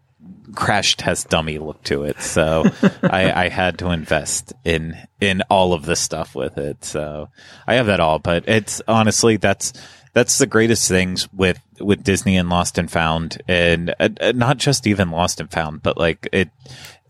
crash 0.55 0.97
test 0.97 1.31
dummy 1.31 1.59
look 1.59 1.83
to 1.85 2.05
it. 2.05 2.21
So 2.21 2.65
I, 3.03 3.45
I 3.45 3.49
had 3.49 3.79
to 3.79 3.91
invest 3.91 4.53
in 4.65 4.97
in 5.21 5.43
all 5.49 5.73
of 5.73 5.85
the 5.85 5.97
stuff 5.97 6.35
with 6.35 6.59
it. 6.59 6.85
So 6.85 7.29
I 7.67 7.75
have 7.75 7.87
that 7.87 8.01
all, 8.01 8.19
but 8.19 8.49
it's 8.49 8.83
honestly 8.87 9.37
that's 9.37 9.73
that's 10.15 10.39
the 10.39 10.47
greatest 10.47 10.89
things 10.89 11.33
with 11.33 11.61
with 11.81 12.05
Disney 12.05 12.37
and 12.37 12.49
Lost 12.49 12.79
and 12.79 12.91
Found, 12.91 13.41
and 13.49 13.95
uh, 13.99 14.11
uh, 14.21 14.33
not 14.35 14.59
just 14.59 14.87
even 14.87 15.11
Lost 15.11 15.41
and 15.41 15.51
Found, 15.51 15.83
but 15.83 15.97
like 15.97 16.29
it. 16.33 16.51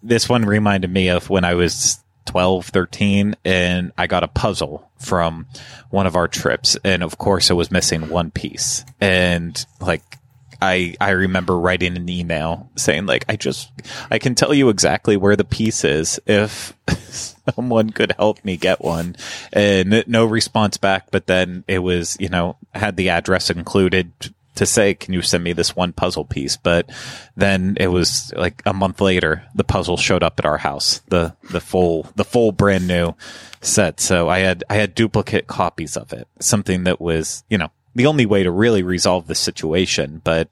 This 0.05 0.28
one 0.28 0.45
reminded 0.45 0.91
me 0.91 1.09
of 1.11 1.30
when 1.30 1.45
I 1.45 1.55
was 1.55 2.03
12, 2.27 2.66
13, 2.66 3.37
and 3.45 3.93
I 3.99 4.07
got 4.07 4.25
a 4.25 4.29
puzzle 4.29 4.91
from 4.99 5.47
one 5.91 6.07
of 6.07 6.16
our 6.16 6.29
trips, 6.29 6.77
and 6.85 7.03
of 7.03 7.18
course 7.18 7.51
it 7.51 7.55
was 7.55 7.70
missing 7.70 8.09
one 8.09 8.31
piece, 8.31 8.85
and 9.01 9.64
like 9.81 10.18
I 10.62 10.95
I 11.01 11.11
remember 11.11 11.59
writing 11.59 11.97
an 11.97 12.09
email 12.09 12.70
saying 12.77 13.07
like 13.07 13.25
I 13.29 13.35
just 13.35 13.73
I 14.12 14.20
can 14.20 14.37
tell 14.37 14.55
you 14.55 14.68
exactly 14.68 15.16
where 15.16 15.35
the 15.35 15.45
piece 15.45 15.85
is 15.85 16.20
if 16.25 16.73
someone 17.57 17.91
could 17.91 18.12
help 18.12 18.45
me 18.45 18.57
get 18.57 18.81
one. 18.81 19.16
And 19.53 20.05
no 20.07 20.25
response 20.25 20.77
back 20.77 21.11
but 21.11 21.27
then 21.27 21.64
it 21.66 21.81
was 21.81 22.16
you 22.20 22.29
know 22.29 22.57
had 22.73 22.97
the 22.97 23.09
address 23.09 23.51
included 23.51 24.12
to 24.55 24.66
say 24.66 24.94
can 24.94 25.14
you 25.14 25.22
send 25.22 25.42
me 25.42 25.53
this 25.53 25.74
one 25.74 25.92
puzzle 25.92 26.24
piece 26.24 26.57
but 26.57 26.90
then 27.36 27.76
it 27.80 27.88
was 27.88 28.32
like 28.36 28.62
a 28.66 28.72
month 28.72 29.00
later 29.00 29.44
the 29.55 29.64
puzzle 29.64 29.96
showed 29.96 30.22
up 30.22 30.38
at 30.38 30.46
our 30.46 30.59
house 30.59 31.00
the 31.09 31.34
the 31.50 31.61
full 31.61 32.07
the 32.16 32.24
full 32.24 32.53
brand 32.53 32.86
new 32.86 33.14
set 33.61 34.00
so 34.00 34.28
I 34.28 34.40
had 34.40 34.64
I 34.68 34.74
had 34.74 34.94
duplicate 34.94 35.46
copies 35.46 35.96
of 35.96 36.12
it 36.12 36.28
something 36.40 36.84
that 36.84 37.00
was 37.00 37.44
you 37.48 37.59
know 37.59 37.70
the 37.94 38.07
only 38.07 38.26
way 38.26 38.42
to 38.42 38.50
really 38.50 38.82
resolve 38.82 39.26
the 39.26 39.34
situation, 39.34 40.20
but 40.24 40.48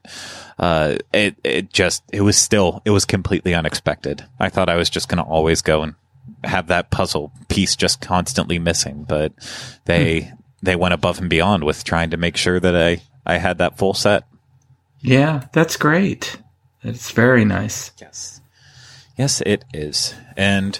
uh, 0.59 0.97
it 1.11 1.35
it 1.43 1.73
just 1.73 2.03
it 2.11 2.21
was 2.21 2.37
still 2.37 2.81
it 2.85 2.91
was 2.91 3.05
completely 3.05 3.53
unexpected. 3.53 4.25
I 4.39 4.49
thought 4.49 4.69
I 4.69 4.75
was 4.75 4.89
just 4.89 5.09
going 5.09 5.23
to 5.23 5.29
always 5.29 5.61
go 5.61 5.81
and 5.81 5.95
have 6.43 6.67
that 6.67 6.91
puzzle 6.91 7.31
piece 7.49 7.75
just 7.75 8.01
constantly 8.01 8.59
missing, 8.59 9.05
but 9.07 9.33
they 9.85 10.21
hmm. 10.21 10.35
they 10.61 10.75
went 10.75 10.93
above 10.93 11.19
and 11.19 11.29
beyond 11.29 11.63
with 11.63 11.83
trying 11.83 12.11
to 12.11 12.17
make 12.17 12.37
sure 12.37 12.59
that 12.59 12.75
I 12.75 13.01
I 13.25 13.37
had 13.37 13.57
that 13.59 13.77
full 13.77 13.93
set. 13.93 14.23
Yeah, 14.99 15.47
that's 15.53 15.77
great. 15.77 16.37
It's 16.83 17.11
very 17.11 17.45
nice. 17.45 17.91
Yes. 17.99 18.41
Yes, 19.17 19.41
it 19.45 19.65
is. 19.73 20.15
And 20.35 20.79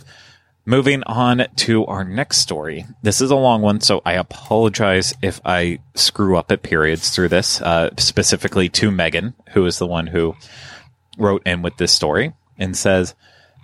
Moving 0.65 1.01
on 1.03 1.47
to 1.55 1.85
our 1.87 2.03
next 2.03 2.37
story. 2.37 2.85
This 3.01 3.19
is 3.19 3.31
a 3.31 3.35
long 3.35 3.63
one, 3.63 3.81
so 3.81 4.03
I 4.05 4.13
apologize 4.13 5.11
if 5.19 5.41
I 5.43 5.79
screw 5.95 6.37
up 6.37 6.51
at 6.51 6.61
periods 6.61 7.09
through 7.09 7.29
this, 7.29 7.59
uh, 7.61 7.89
specifically 7.97 8.69
to 8.69 8.91
Megan, 8.91 9.33
who 9.53 9.65
is 9.65 9.79
the 9.79 9.87
one 9.87 10.07
who 10.07 10.35
wrote 11.17 11.41
in 11.47 11.63
with 11.63 11.77
this 11.77 11.91
story 11.91 12.33
and 12.59 12.77
says, 12.77 13.15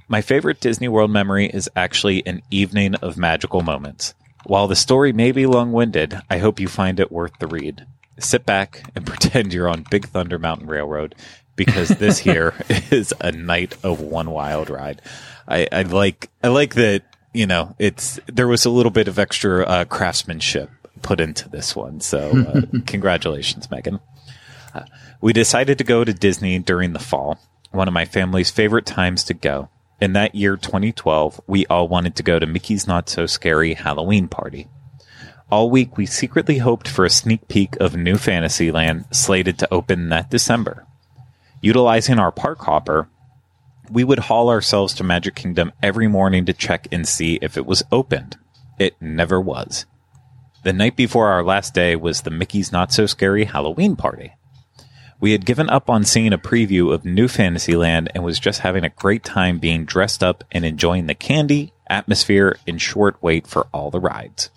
My 0.08 0.22
favorite 0.22 0.60
Disney 0.60 0.88
World 0.88 1.12
memory 1.12 1.46
is 1.46 1.70
actually 1.76 2.26
an 2.26 2.42
evening 2.50 2.96
of 2.96 3.16
magical 3.16 3.62
moments. 3.62 4.16
While 4.46 4.68
the 4.68 4.76
story 4.76 5.14
may 5.14 5.32
be 5.32 5.46
long 5.46 5.74
winded, 5.74 6.20
I 6.32 6.40
hope 6.40 6.60
you 6.60 6.68
find 6.68 7.00
it 7.00 7.12
worth 7.12 7.38
the 7.40 7.48
read. 7.48 7.86
Sit 8.20 8.46
back 8.46 8.92
and 8.96 9.06
pretend 9.06 9.54
you're 9.54 9.70
on 9.70 9.86
Big 9.90 10.08
Thunder 10.08 10.40
Mountain 10.40 10.68
Railroad 10.68 11.16
because 11.56 11.90
this 11.90 12.18
here 12.20 12.54
is 12.92 13.14
a 13.20 13.32
night 13.32 13.76
of 13.84 14.02
one 14.02 14.32
wild 14.32 14.70
ride. 14.70 15.02
I, 15.48 15.68
I 15.72 15.82
like 15.84 16.30
I 16.44 16.50
like 16.50 16.76
that 16.76 17.04
you 17.34 17.46
know 17.48 17.76
it's 17.80 18.20
there 18.28 18.48
was 18.48 18.66
a 18.66 18.70
little 18.70 18.92
bit 18.92 19.08
of 19.08 19.20
extra 19.20 19.64
uh, 19.64 19.86
craftsmanship 19.86 20.70
put 21.02 21.20
into 21.20 21.50
this 21.50 21.76
one. 21.76 22.02
So 22.02 22.46
uh, 22.48 22.62
congratulations, 22.86 23.70
Megan. 23.70 24.00
Uh, 24.74 24.86
we 25.22 25.34
decided 25.34 25.78
to 25.78 25.84
go 25.84 26.04
to 26.04 26.14
Disney 26.14 26.60
during 26.60 26.94
the 26.94 27.00
fall, 27.00 27.40
one 27.72 27.88
of 27.88 27.94
my 27.94 28.06
family's 28.06 28.52
favorite 28.52 28.86
times 28.86 29.24
to 29.26 29.34
go. 29.34 29.70
In 30.00 30.14
that 30.14 30.36
year, 30.36 30.58
2012, 30.58 31.42
we 31.48 31.66
all 31.68 31.88
wanted 31.88 32.16
to 32.18 32.24
go 32.24 32.38
to 32.38 32.46
Mickey's 32.46 32.88
Not 32.88 33.10
So 33.10 33.26
Scary 33.26 33.74
Halloween 33.74 34.28
Party. 34.28 34.68
All 35.50 35.70
week, 35.70 35.96
we 35.96 36.06
secretly 36.06 36.58
hoped 36.58 36.90
for 36.90 37.06
a 37.06 37.10
sneak 37.10 37.48
peek 37.48 37.78
of 37.78 37.96
New 37.96 38.18
Fantasyland 38.18 39.06
slated 39.12 39.58
to 39.60 39.74
open 39.74 40.10
that 40.10 40.30
December. 40.30 40.86
Utilizing 41.62 42.20
our 42.20 42.34
park 42.34 42.60
hopper, 42.60 43.08
we 43.90 44.04
would 44.04 44.20
haul 44.20 44.50
ourselves 44.50 44.94
to 44.96 45.06
Magic 45.06 45.36
Kingdom 45.36 45.72
every 45.82 46.10
morning 46.10 46.46
to 46.46 46.54
check 46.54 46.90
and 46.92 47.08
see 47.08 47.40
if 47.42 47.56
it 47.56 47.66
was 47.66 47.82
opened. 47.94 48.36
It 48.78 49.02
never 49.02 49.40
was. 49.40 49.86
The 50.64 50.74
night 50.74 50.98
before 50.98 51.30
our 51.30 51.46
last 51.46 51.74
day 51.74 51.96
was 51.96 52.24
the 52.24 52.30
Mickey's 52.30 52.74
Not 52.74 52.92
So 52.92 53.06
Scary 53.06 53.46
Halloween 53.46 53.96
party. 53.96 54.34
We 55.22 55.32
had 55.32 55.46
given 55.46 55.70
up 55.70 55.90
on 55.90 56.04
seeing 56.04 56.34
a 56.34 56.38
preview 56.38 56.94
of 56.94 57.06
New 57.06 57.30
Fantasyland 57.30 58.12
and 58.14 58.22
was 58.22 58.38
just 58.38 58.60
having 58.60 58.84
a 58.84 58.90
great 58.90 59.24
time 59.24 59.60
being 59.60 59.86
dressed 59.86 60.22
up 60.22 60.44
and 60.52 60.66
enjoying 60.66 61.08
the 61.08 61.16
candy, 61.16 61.72
atmosphere, 61.90 62.58
and 62.68 62.82
short 62.82 63.16
wait 63.24 63.48
for 63.48 63.68
all 63.72 63.90
the 63.90 64.02
rides. 64.02 64.50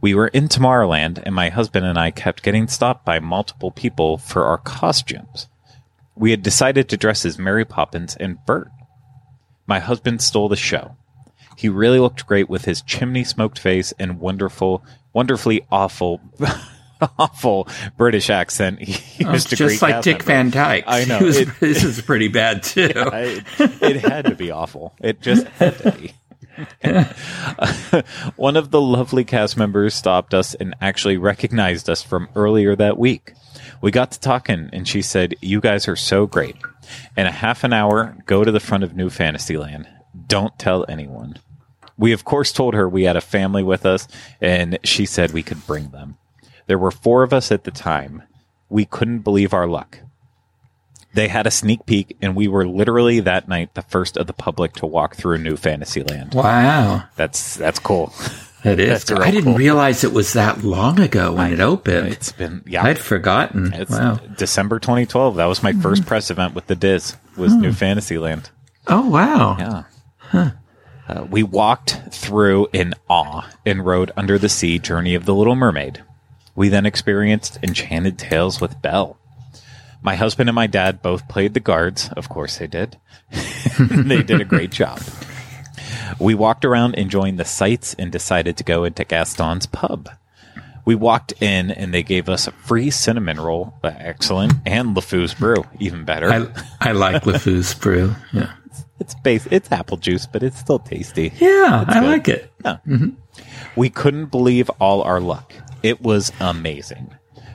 We 0.00 0.14
were 0.14 0.28
in 0.28 0.48
Tomorrowland 0.48 1.22
and 1.24 1.34
my 1.34 1.48
husband 1.48 1.84
and 1.84 1.98
I 1.98 2.10
kept 2.10 2.42
getting 2.42 2.68
stopped 2.68 3.04
by 3.04 3.18
multiple 3.18 3.72
people 3.72 4.18
for 4.18 4.44
our 4.44 4.58
costumes. 4.58 5.48
We 6.14 6.30
had 6.30 6.42
decided 6.42 6.88
to 6.88 6.96
dress 6.96 7.24
as 7.24 7.38
Mary 7.38 7.64
Poppins 7.64 8.16
and 8.16 8.44
Bert. 8.46 8.68
My 9.66 9.80
husband 9.80 10.22
stole 10.22 10.48
the 10.48 10.56
show. 10.56 10.96
He 11.56 11.68
really 11.68 11.98
looked 11.98 12.26
great 12.26 12.48
with 12.48 12.64
his 12.64 12.82
chimney 12.82 13.24
smoked 13.24 13.58
face 13.58 13.92
and 13.98 14.20
wonderful, 14.20 14.84
wonderfully 15.12 15.66
awful, 15.72 16.20
awful 17.18 17.66
British 17.96 18.30
accent. 18.30 18.80
He 18.80 19.24
oh, 19.24 19.32
used 19.32 19.54
just 19.56 19.82
like 19.82 20.02
Dick 20.02 20.18
member. 20.18 20.24
Van 20.24 20.50
Dyke. 20.50 20.84
I 20.86 21.04
know. 21.04 21.20
Was, 21.20 21.36
it, 21.38 21.48
this 21.60 21.82
is 21.82 22.00
pretty 22.00 22.28
bad 22.28 22.62
too. 22.62 22.92
Yeah, 22.94 23.10
it, 23.14 23.44
it 23.58 23.96
had 23.96 24.26
to 24.26 24.36
be 24.36 24.52
awful. 24.52 24.94
It 25.00 25.20
just 25.20 25.46
had 25.48 25.76
to 25.78 25.92
be. 25.92 26.12
One 28.36 28.56
of 28.56 28.70
the 28.70 28.80
lovely 28.80 29.24
cast 29.24 29.56
members 29.56 29.94
stopped 29.94 30.34
us 30.34 30.54
and 30.54 30.74
actually 30.80 31.16
recognized 31.16 31.88
us 31.88 32.02
from 32.02 32.28
earlier 32.34 32.74
that 32.76 32.98
week. 32.98 33.32
We 33.80 33.90
got 33.90 34.10
to 34.12 34.20
talking, 34.20 34.70
and 34.72 34.88
she 34.88 35.02
said, 35.02 35.34
You 35.40 35.60
guys 35.60 35.86
are 35.88 35.96
so 35.96 36.26
great. 36.26 36.56
In 37.16 37.26
a 37.26 37.32
half 37.32 37.64
an 37.64 37.72
hour, 37.72 38.16
go 38.26 38.44
to 38.44 38.50
the 38.50 38.60
front 38.60 38.84
of 38.84 38.96
New 38.96 39.10
Fantasyland. 39.10 39.88
Don't 40.26 40.58
tell 40.58 40.84
anyone. 40.88 41.38
We, 41.96 42.12
of 42.12 42.24
course, 42.24 42.52
told 42.52 42.74
her 42.74 42.88
we 42.88 43.04
had 43.04 43.16
a 43.16 43.20
family 43.20 43.62
with 43.62 43.86
us, 43.86 44.08
and 44.40 44.78
she 44.84 45.06
said 45.06 45.32
we 45.32 45.42
could 45.42 45.66
bring 45.66 45.90
them. 45.90 46.16
There 46.66 46.78
were 46.78 46.90
four 46.90 47.22
of 47.22 47.32
us 47.32 47.50
at 47.50 47.64
the 47.64 47.70
time. 47.70 48.22
We 48.68 48.84
couldn't 48.84 49.20
believe 49.20 49.52
our 49.52 49.66
luck. 49.66 50.00
They 51.14 51.28
had 51.28 51.46
a 51.46 51.50
sneak 51.50 51.86
peek, 51.86 52.16
and 52.20 52.36
we 52.36 52.48
were 52.48 52.66
literally 52.66 53.20
that 53.20 53.48
night 53.48 53.74
the 53.74 53.82
first 53.82 54.16
of 54.16 54.26
the 54.26 54.32
public 54.32 54.74
to 54.74 54.86
walk 54.86 55.16
through 55.16 55.38
New 55.38 55.56
Fantasyland. 55.56 56.34
Wow, 56.34 57.04
that's 57.16 57.56
that's 57.56 57.78
cool. 57.78 58.12
It 58.64 58.80
is. 58.80 59.10
I 59.10 59.30
didn't 59.30 59.44
cool. 59.44 59.54
realize 59.54 60.02
it 60.02 60.12
was 60.12 60.32
that 60.32 60.64
long 60.64 60.98
ago 60.98 61.32
when 61.32 61.46
I, 61.46 61.52
it 61.52 61.60
opened. 61.60 62.08
It's 62.08 62.32
been 62.32 62.62
yeah. 62.66 62.84
I'd 62.84 62.98
forgotten. 62.98 63.72
It's 63.72 63.90
wow. 63.90 64.18
December 64.36 64.80
2012. 64.80 65.36
That 65.36 65.46
was 65.46 65.62
my 65.62 65.72
mm-hmm. 65.72 65.80
first 65.80 66.06
press 66.06 66.30
event 66.30 66.54
with 66.54 66.66
the 66.66 66.74
DIS. 66.74 67.16
Was 67.36 67.54
New 67.54 67.72
Fantasyland. 67.72 68.50
Oh 68.88 69.08
wow. 69.08 69.56
Yeah. 69.58 69.82
Huh. 70.18 70.50
Uh, 71.08 71.24
we 71.30 71.42
walked 71.42 72.00
through 72.10 72.68
in 72.72 72.94
awe 73.08 73.48
and 73.64 73.86
rode 73.86 74.10
Under 74.16 74.38
the 74.38 74.48
Sea 74.48 74.78
Journey 74.78 75.14
of 75.14 75.24
the 75.24 75.34
Little 75.34 75.54
Mermaid. 75.54 76.02
We 76.54 76.68
then 76.68 76.84
experienced 76.84 77.58
Enchanted 77.62 78.18
Tales 78.18 78.60
with 78.60 78.82
Belle. 78.82 79.16
My 80.02 80.14
husband 80.16 80.48
and 80.48 80.54
my 80.54 80.66
dad 80.66 81.02
both 81.02 81.28
played 81.28 81.54
the 81.54 81.60
guards. 81.60 82.08
Of 82.16 82.28
course 82.28 82.58
they 82.58 82.66
did. 82.66 82.96
they 83.80 84.22
did 84.22 84.40
a 84.40 84.44
great 84.44 84.70
job. 84.70 85.00
We 86.18 86.34
walked 86.34 86.64
around 86.64 86.94
enjoying 86.94 87.36
the 87.36 87.44
sights 87.44 87.94
and 87.94 88.10
decided 88.10 88.56
to 88.56 88.64
go 88.64 88.84
into 88.84 89.04
Gaston's 89.04 89.66
pub. 89.66 90.08
We 90.84 90.94
walked 90.94 91.34
in 91.42 91.70
and 91.70 91.92
they 91.92 92.02
gave 92.02 92.28
us 92.28 92.46
a 92.46 92.52
free 92.52 92.90
cinnamon 92.90 93.38
roll, 93.38 93.74
uh, 93.84 93.90
excellent, 93.98 94.54
and 94.64 94.96
LeFou's 94.96 95.34
brew, 95.34 95.64
even 95.78 96.04
better. 96.04 96.30
I, 96.32 96.46
I 96.80 96.92
like 96.92 97.22
LeFou's 97.24 97.74
brew. 97.74 98.14
Yeah, 98.32 98.52
it's, 98.64 98.84
it's 98.98 99.14
base, 99.16 99.46
it's 99.50 99.70
apple 99.70 99.98
juice, 99.98 100.24
but 100.26 100.42
it's 100.42 100.58
still 100.58 100.78
tasty. 100.78 101.30
Yeah, 101.38 101.82
it's 101.82 101.90
I 101.90 102.00
good. 102.00 102.06
like 102.08 102.28
it. 102.28 102.52
Yeah. 102.64 102.76
Mm-hmm. 102.86 103.08
We 103.76 103.90
couldn't 103.90 104.26
believe 104.26 104.70
all 104.80 105.02
our 105.02 105.20
luck. 105.20 105.52
It 105.82 106.00
was 106.00 106.32
amazing. 106.40 107.14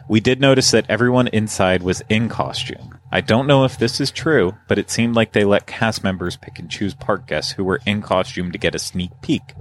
We 0.09 0.19
did 0.19 0.41
notice 0.41 0.71
that 0.71 0.89
everyone 0.89 1.27
inside 1.29 1.81
was 1.81 2.01
in 2.09 2.27
costume. 2.27 2.99
I 3.11 3.21
don't 3.21 3.47
know 3.47 3.63
if 3.63 3.77
this 3.77 4.01
is 4.01 4.11
true, 4.11 4.53
but 4.67 4.77
it 4.77 4.89
seemed 4.89 5.15
like 5.15 5.31
they 5.31 5.45
let 5.45 5.65
cast 5.65 6.03
members 6.03 6.35
pick 6.35 6.59
and 6.59 6.69
choose 6.69 6.93
park 6.93 7.25
guests 7.27 7.53
who 7.53 7.63
were 7.63 7.79
in 7.85 8.01
costume 8.01 8.51
to 8.51 8.57
get 8.57 8.75
a 8.75 8.79
sneak 8.79 9.11
peek. 9.21 9.53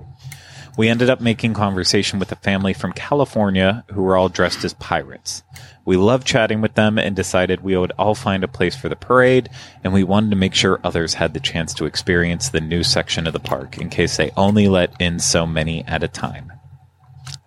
We 0.76 0.88
ended 0.88 1.11
up 1.11 1.20
making 1.20 1.53
conversation 1.53 2.18
with 2.18 2.32
a 2.32 2.36
family 2.36 2.72
from 2.72 2.95
California 2.95 3.84
who 3.93 4.03
were 4.03 4.16
all 4.16 4.30
dressed 4.30 4.64
as 4.64 4.72
pirates. 4.74 5.43
We 5.84 5.97
loved 5.97 6.26
chatting 6.26 6.62
with 6.62 6.74
them 6.74 6.99
and 6.99 7.14
decided 7.14 7.61
we 7.61 7.76
would 7.76 7.93
all 7.99 8.14
find 8.14 8.43
a 8.43 8.49
place 8.49 8.74
for 8.74 8.88
the 8.88 8.97
parade, 8.97 9.51
and 9.84 9.93
we 9.93 10.03
wanted 10.03 10.30
to 10.30 10.36
make 10.36 10.55
sure 10.55 10.80
others 10.82 11.14
had 11.14 11.34
the 11.34 11.40
chance 11.40 11.74
to 11.74 11.84
experience 11.84 12.49
the 12.49 12.61
new 12.61 12.82
section 12.82 13.26
of 13.26 13.34
the 13.34 13.40
park 13.40 13.78
in 13.78 13.90
case 13.90 14.16
they 14.16 14.30
only 14.36 14.66
let 14.66 14.99
in 14.99 15.18
so 15.18 15.47
many 15.47 15.84
at 15.84 16.03
a 16.03 16.09
time. 16.09 16.51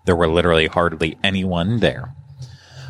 There 0.05 0.15
were 0.15 0.27
literally 0.27 0.67
hardly 0.67 1.17
anyone 1.23 1.79
there. 1.79 2.13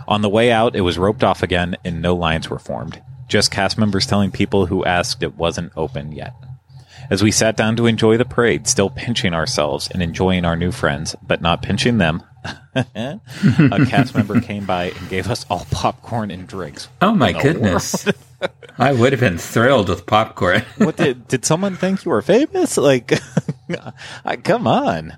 On 0.07 0.21
the 0.21 0.29
way 0.29 0.51
out, 0.51 0.75
it 0.75 0.81
was 0.81 0.97
roped 0.97 1.23
off 1.23 1.43
again 1.43 1.75
and 1.83 2.01
no 2.01 2.15
lines 2.15 2.49
were 2.49 2.59
formed. 2.59 3.01
Just 3.27 3.51
cast 3.51 3.77
members 3.77 4.05
telling 4.05 4.31
people 4.31 4.67
who 4.67 4.85
asked 4.85 5.23
it 5.23 5.35
wasn't 5.35 5.73
open 5.75 6.11
yet. 6.11 6.33
As 7.09 7.21
we 7.21 7.31
sat 7.31 7.55
down 7.55 7.75
to 7.75 7.85
enjoy 7.85 8.17
the 8.17 8.25
parade, 8.25 8.67
still 8.67 8.89
pinching 8.89 9.33
ourselves 9.33 9.89
and 9.91 10.01
enjoying 10.01 10.45
our 10.45 10.55
new 10.55 10.71
friends, 10.71 11.15
but 11.21 11.41
not 11.41 11.61
pinching 11.61 11.97
them, 11.97 12.23
a 12.75 13.85
cast 13.87 14.15
member 14.15 14.41
came 14.41 14.65
by 14.65 14.85
and 14.91 15.09
gave 15.09 15.29
us 15.29 15.45
all 15.49 15.65
popcorn 15.71 16.31
and 16.31 16.47
drinks. 16.47 16.87
Oh 17.01 17.13
my 17.13 17.31
goodness. 17.31 18.07
I 18.77 18.93
would 18.93 19.13
have 19.13 19.19
been 19.19 19.37
thrilled 19.37 19.89
with 19.89 20.05
popcorn. 20.05 20.61
what 20.77 20.97
did 20.97 21.27
did 21.27 21.45
someone 21.45 21.75
think 21.75 22.03
you 22.05 22.11
were 22.11 22.21
famous? 22.21 22.77
Like 22.77 23.13
I, 24.25 24.35
come 24.37 24.67
on. 24.67 25.17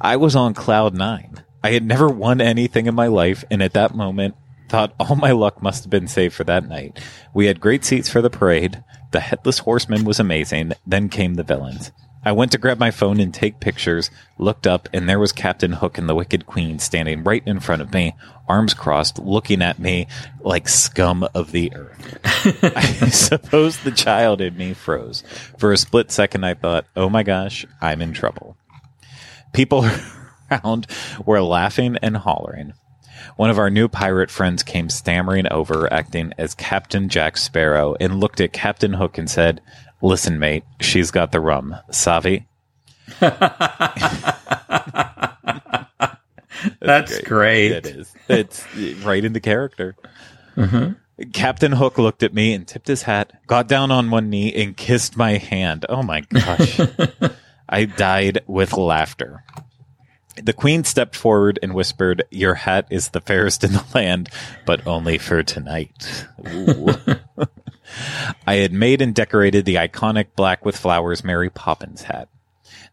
I 0.00 0.16
was 0.16 0.34
on 0.34 0.54
cloud 0.54 0.94
9. 0.94 1.43
I 1.64 1.70
had 1.70 1.86
never 1.86 2.10
won 2.10 2.42
anything 2.42 2.84
in 2.84 2.94
my 2.94 3.06
life 3.06 3.42
and 3.50 3.62
at 3.62 3.72
that 3.72 3.94
moment 3.94 4.34
thought 4.68 4.94
all 5.00 5.16
my 5.16 5.30
luck 5.30 5.62
must 5.62 5.84
have 5.84 5.90
been 5.90 6.06
saved 6.06 6.34
for 6.34 6.44
that 6.44 6.68
night. 6.68 7.00
We 7.32 7.46
had 7.46 7.58
great 7.58 7.86
seats 7.86 8.10
for 8.10 8.20
the 8.20 8.28
parade. 8.28 8.84
The 9.12 9.20
headless 9.20 9.60
horseman 9.60 10.04
was 10.04 10.20
amazing. 10.20 10.74
Then 10.86 11.08
came 11.08 11.34
the 11.34 11.42
villains. 11.42 11.90
I 12.22 12.32
went 12.32 12.52
to 12.52 12.58
grab 12.58 12.78
my 12.78 12.90
phone 12.90 13.18
and 13.18 13.32
take 13.32 13.60
pictures, 13.60 14.10
looked 14.36 14.66
up, 14.66 14.90
and 14.92 15.08
there 15.08 15.18
was 15.18 15.32
Captain 15.32 15.72
Hook 15.72 15.96
and 15.96 16.06
the 16.06 16.14
Wicked 16.14 16.44
Queen 16.44 16.78
standing 16.78 17.24
right 17.24 17.42
in 17.46 17.60
front 17.60 17.80
of 17.80 17.94
me, 17.94 18.14
arms 18.46 18.74
crossed, 18.74 19.18
looking 19.18 19.62
at 19.62 19.78
me 19.78 20.06
like 20.40 20.68
scum 20.68 21.26
of 21.34 21.52
the 21.52 21.74
earth. 21.74 22.18
I 22.76 23.08
suppose 23.08 23.78
the 23.78 23.90
child 23.90 24.42
in 24.42 24.54
me 24.56 24.74
froze. 24.74 25.22
For 25.56 25.72
a 25.72 25.78
split 25.78 26.10
second, 26.10 26.44
I 26.44 26.52
thought, 26.52 26.84
oh 26.94 27.08
my 27.08 27.22
gosh, 27.22 27.64
I'm 27.80 28.02
in 28.02 28.12
trouble. 28.12 28.58
People 29.54 29.88
around 30.50 30.86
were 31.24 31.42
laughing 31.42 31.96
and 32.02 32.16
hollering. 32.16 32.74
One 33.36 33.50
of 33.50 33.58
our 33.58 33.70
new 33.70 33.88
pirate 33.88 34.30
friends 34.30 34.62
came 34.62 34.88
stammering 34.88 35.50
over, 35.50 35.92
acting 35.92 36.32
as 36.38 36.54
Captain 36.54 37.08
Jack 37.08 37.36
Sparrow, 37.36 37.96
and 38.00 38.20
looked 38.20 38.40
at 38.40 38.52
Captain 38.52 38.94
Hook 38.94 39.18
and 39.18 39.28
said, 39.28 39.60
Listen, 40.02 40.38
mate, 40.38 40.64
she's 40.80 41.10
got 41.10 41.32
the 41.32 41.40
rum. 41.40 41.76
Savi? 41.90 42.44
That's 46.80 47.20
great. 47.22 47.72
It 47.72 47.86
is. 47.86 48.14
It's 48.28 48.64
right 49.04 49.24
into 49.24 49.40
character. 49.40 49.96
Mm-hmm. 50.56 51.24
Captain 51.32 51.72
Hook 51.72 51.98
looked 51.98 52.22
at 52.22 52.34
me 52.34 52.54
and 52.54 52.66
tipped 52.66 52.88
his 52.88 53.02
hat, 53.02 53.32
got 53.46 53.68
down 53.68 53.90
on 53.90 54.10
one 54.10 54.30
knee, 54.30 54.52
and 54.52 54.76
kissed 54.76 55.16
my 55.16 55.38
hand. 55.38 55.86
Oh 55.88 56.02
my 56.02 56.20
gosh. 56.20 56.80
I 57.68 57.84
died 57.84 58.40
with 58.46 58.72
laughter. 58.74 59.44
The 60.42 60.52
queen 60.52 60.84
stepped 60.84 61.16
forward 61.16 61.58
and 61.62 61.74
whispered, 61.74 62.24
Your 62.30 62.54
hat 62.54 62.86
is 62.90 63.10
the 63.10 63.20
fairest 63.20 63.64
in 63.64 63.72
the 63.72 63.84
land, 63.94 64.28
but 64.66 64.86
only 64.86 65.18
for 65.18 65.42
tonight. 65.42 66.26
I 68.46 68.54
had 68.54 68.72
made 68.72 69.00
and 69.00 69.14
decorated 69.14 69.64
the 69.64 69.76
iconic 69.76 70.28
black 70.36 70.64
with 70.64 70.76
flowers 70.76 71.22
Mary 71.22 71.50
Poppins 71.50 72.02
hat. 72.02 72.28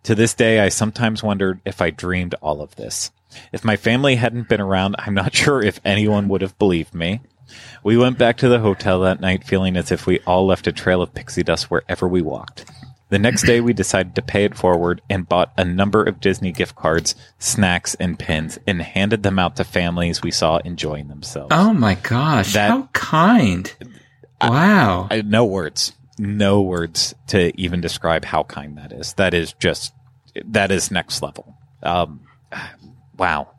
To 0.03 0.15
this 0.15 0.33
day, 0.33 0.59
I 0.59 0.69
sometimes 0.69 1.23
wondered 1.23 1.61
if 1.65 1.81
I 1.81 1.89
dreamed 1.89 2.35
all 2.41 2.61
of 2.61 2.75
this. 2.75 3.11
If 3.51 3.63
my 3.63 3.75
family 3.77 4.15
hadn't 4.15 4.49
been 4.49 4.61
around, 4.61 4.95
I'm 4.99 5.13
not 5.13 5.35
sure 5.41 5.61
if 5.61 5.79
anyone 5.85 6.27
would 6.27 6.41
have 6.41 6.57
believed 6.59 6.93
me. 6.93 7.21
We 7.83 7.97
went 7.97 8.17
back 8.17 8.37
to 8.37 8.49
the 8.49 8.59
hotel 8.59 9.01
that 9.01 9.19
night 9.19 9.43
feeling 9.43 9.75
as 9.75 9.91
if 9.91 10.05
we 10.05 10.19
all 10.21 10.45
left 10.45 10.67
a 10.67 10.71
trail 10.71 11.01
of 11.01 11.13
pixie 11.13 11.43
dust 11.43 11.69
wherever 11.69 12.07
we 12.07 12.21
walked. 12.21 12.65
The 13.11 13.19
next 13.19 13.43
day, 13.43 13.59
we 13.59 13.73
decided 13.73 14.15
to 14.15 14.21
pay 14.21 14.45
it 14.45 14.55
forward 14.55 15.01
and 15.09 15.27
bought 15.27 15.51
a 15.57 15.65
number 15.65 16.01
of 16.01 16.21
Disney 16.21 16.53
gift 16.53 16.75
cards, 16.75 17.13
snacks, 17.39 17.93
and 17.95 18.17
pins 18.17 18.57
and 18.65 18.81
handed 18.81 19.21
them 19.21 19.37
out 19.37 19.57
to 19.57 19.65
families 19.65 20.23
we 20.23 20.31
saw 20.31 20.59
enjoying 20.59 21.09
themselves. 21.09 21.49
Oh 21.51 21.73
my 21.73 21.95
gosh. 21.95 22.53
That- 22.53 22.69
how 22.69 22.89
kind. 22.93 23.73
wow. 24.41 25.09
I, 25.11 25.23
no 25.23 25.43
words, 25.43 25.91
no 26.17 26.61
words 26.61 27.13
to 27.27 27.51
even 27.59 27.81
describe 27.81 28.23
how 28.23 28.43
kind 28.43 28.77
that 28.77 28.93
is. 28.93 29.11
That 29.15 29.33
is 29.33 29.51
just, 29.59 29.93
that 30.45 30.71
is 30.71 30.89
next 30.89 31.21
level. 31.21 31.57
Um, 31.83 32.21
wow. 33.17 33.49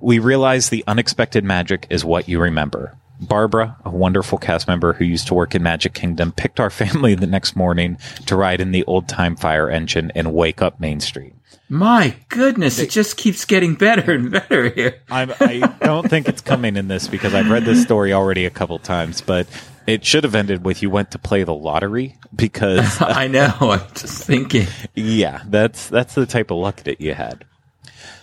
We 0.00 0.20
realize 0.20 0.68
the 0.68 0.84
unexpected 0.86 1.42
magic 1.42 1.88
is 1.90 2.04
what 2.04 2.28
you 2.28 2.38
remember. 2.38 2.96
Barbara, 3.20 3.76
a 3.84 3.90
wonderful 3.90 4.38
cast 4.38 4.66
member 4.68 4.92
who 4.92 5.04
used 5.04 5.26
to 5.28 5.34
work 5.34 5.54
in 5.54 5.62
Magic 5.62 5.94
Kingdom, 5.94 6.32
picked 6.32 6.60
our 6.60 6.70
family 6.82 7.14
the 7.14 7.26
next 7.26 7.56
morning 7.56 7.98
to 8.26 8.36
ride 8.36 8.60
in 8.60 8.72
the 8.72 8.84
old 8.84 9.08
time 9.08 9.36
fire 9.36 9.70
engine 9.70 10.12
and 10.14 10.34
wake 10.34 10.60
up 10.62 10.80
Main 10.80 11.00
Street. 11.00 11.34
my 11.68 12.14
goodness. 12.28 12.78
it 12.78 12.90
just 12.90 13.16
keeps 13.16 13.44
getting 13.44 13.74
better 13.74 14.12
and 14.12 14.30
better 14.30 14.68
here. 14.70 15.00
I'm, 15.10 15.32
I 15.40 15.74
don't 15.80 16.08
think 16.08 16.28
it's 16.28 16.42
coming 16.42 16.76
in 16.76 16.88
this 16.88 17.08
because 17.08 17.34
I've 17.34 17.50
read 17.50 17.64
this 17.64 17.82
story 17.82 18.12
already 18.12 18.44
a 18.44 18.50
couple 18.50 18.78
times, 18.78 19.20
but 19.20 19.46
it 19.86 20.04
should 20.04 20.24
have 20.24 20.34
ended 20.34 20.64
with 20.64 20.82
you 20.82 20.90
went 20.90 21.10
to 21.12 21.18
play 21.18 21.44
the 21.44 21.54
lottery 21.54 22.16
because 22.34 22.98
I 23.00 23.28
know. 23.28 23.52
I'm 23.60 23.80
just 23.94 24.24
thinking. 24.24 24.66
Yeah, 24.94 25.42
that's 25.46 25.88
that's 25.88 26.14
the 26.14 26.26
type 26.26 26.50
of 26.50 26.58
luck 26.58 26.82
that 26.84 27.00
you 27.00 27.14
had. 27.14 27.44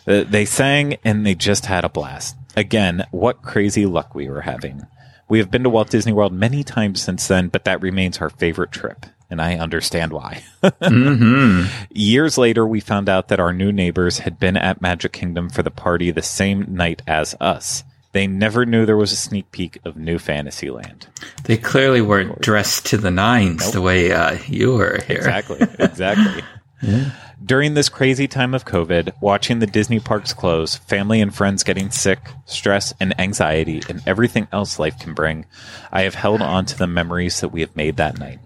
Uh, 0.08 0.24
they 0.24 0.46
sang 0.46 0.98
and 1.04 1.26
they 1.26 1.36
just 1.36 1.68
had 1.68 1.86
a 1.86 1.90
blast. 1.90 2.36
Again, 2.56 3.06
what 3.12 3.42
crazy 3.42 3.86
luck 3.86 4.14
we 4.14 4.30
were 4.30 4.42
having. 4.42 4.86
We 5.30 5.40
have 5.40 5.50
been 5.50 5.64
to 5.64 5.70
Walt 5.70 5.90
Disney 5.90 6.12
World 6.12 6.34
many 6.34 6.64
times 6.64 7.02
since 7.02 7.28
then, 7.28 7.48
but 7.48 7.64
that 7.64 7.82
remains 7.82 8.18
our 8.18 8.30
favorite 8.30 8.72
trip, 8.72 9.06
and 9.30 9.42
I 9.42 9.56
understand 9.56 10.12
why. 10.12 10.44
Years 11.90 12.38
later, 12.38 12.68
we 12.68 12.82
found 12.82 13.08
out 13.08 13.30
that 13.30 13.40
our 13.40 13.54
new 13.54 13.72
neighbors 13.72 14.20
had 14.20 14.40
been 14.40 14.58
at 14.58 14.82
Magic 14.82 15.14
Kingdom 15.14 15.50
for 15.50 15.64
the 15.64 15.72
party 15.72 16.12
the 16.12 16.22
same 16.22 16.76
night 16.76 17.02
as 17.08 17.34
us. 17.40 17.86
They 18.12 18.28
never 18.28 18.66
knew 18.66 18.86
there 18.86 18.98
was 18.98 19.14
a 19.14 19.18
sneak 19.18 19.52
peek 19.52 19.80
of 19.86 19.96
New 19.96 20.20
Fantasyland. 20.20 21.08
They 21.46 21.56
clearly 21.56 22.02
weren't 22.02 22.42
dressed 22.42 22.88
to 22.88 22.98
the 22.98 23.12
nines 23.12 23.72
the 23.72 23.82
way 23.82 24.12
uh, 24.12 24.38
you 24.48 24.74
were 24.74 25.00
here. 25.08 25.20
Exactly. 25.20 25.60
Exactly. 25.80 26.44
During 27.44 27.74
this 27.74 27.90
crazy 27.90 28.28
time 28.28 28.54
of 28.54 28.66
COVID, 28.66 29.14
watching 29.20 29.60
the 29.60 29.66
Disney 29.66 30.00
parks 30.00 30.32
close, 30.32 30.76
family 30.76 31.22
and 31.22 31.34
friends 31.34 31.64
getting 31.64 31.90
sick, 31.90 32.20
stress 32.46 32.94
and 33.00 33.20
anxiety, 33.20 33.82
and 33.90 34.02
everything 34.06 34.48
else 34.52 34.78
life 34.78 35.00
can 35.00 35.16
bring, 35.16 35.48
I 35.92 36.04
have 36.04 36.14
held 36.14 36.44
on 36.44 36.68
to 36.68 36.78
the 36.78 36.86
memories 36.86 37.42
that 37.42 37.50
we 37.50 37.62
have 37.62 37.76
made 37.76 37.98
that 37.98 38.20
night. 38.20 38.40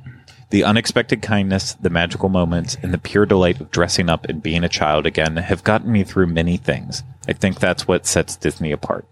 The 0.50 0.64
unexpected 0.64 1.22
kindness, 1.22 1.74
the 1.74 1.90
magical 1.90 2.30
moments, 2.30 2.78
and 2.82 2.94
the 2.94 2.98
pure 2.98 3.26
delight 3.26 3.60
of 3.60 3.70
dressing 3.70 4.10
up 4.10 4.26
and 4.26 4.42
being 4.42 4.64
a 4.64 4.70
child 4.70 5.06
again 5.06 5.36
have 5.36 5.66
gotten 5.66 5.92
me 5.92 6.06
through 6.06 6.28
many 6.28 6.56
things. 6.56 7.04
I 7.28 7.34
think 7.34 7.60
that's 7.60 7.86
what 7.86 8.06
sets 8.06 8.38
Disney 8.38 8.72
apart. 8.72 9.06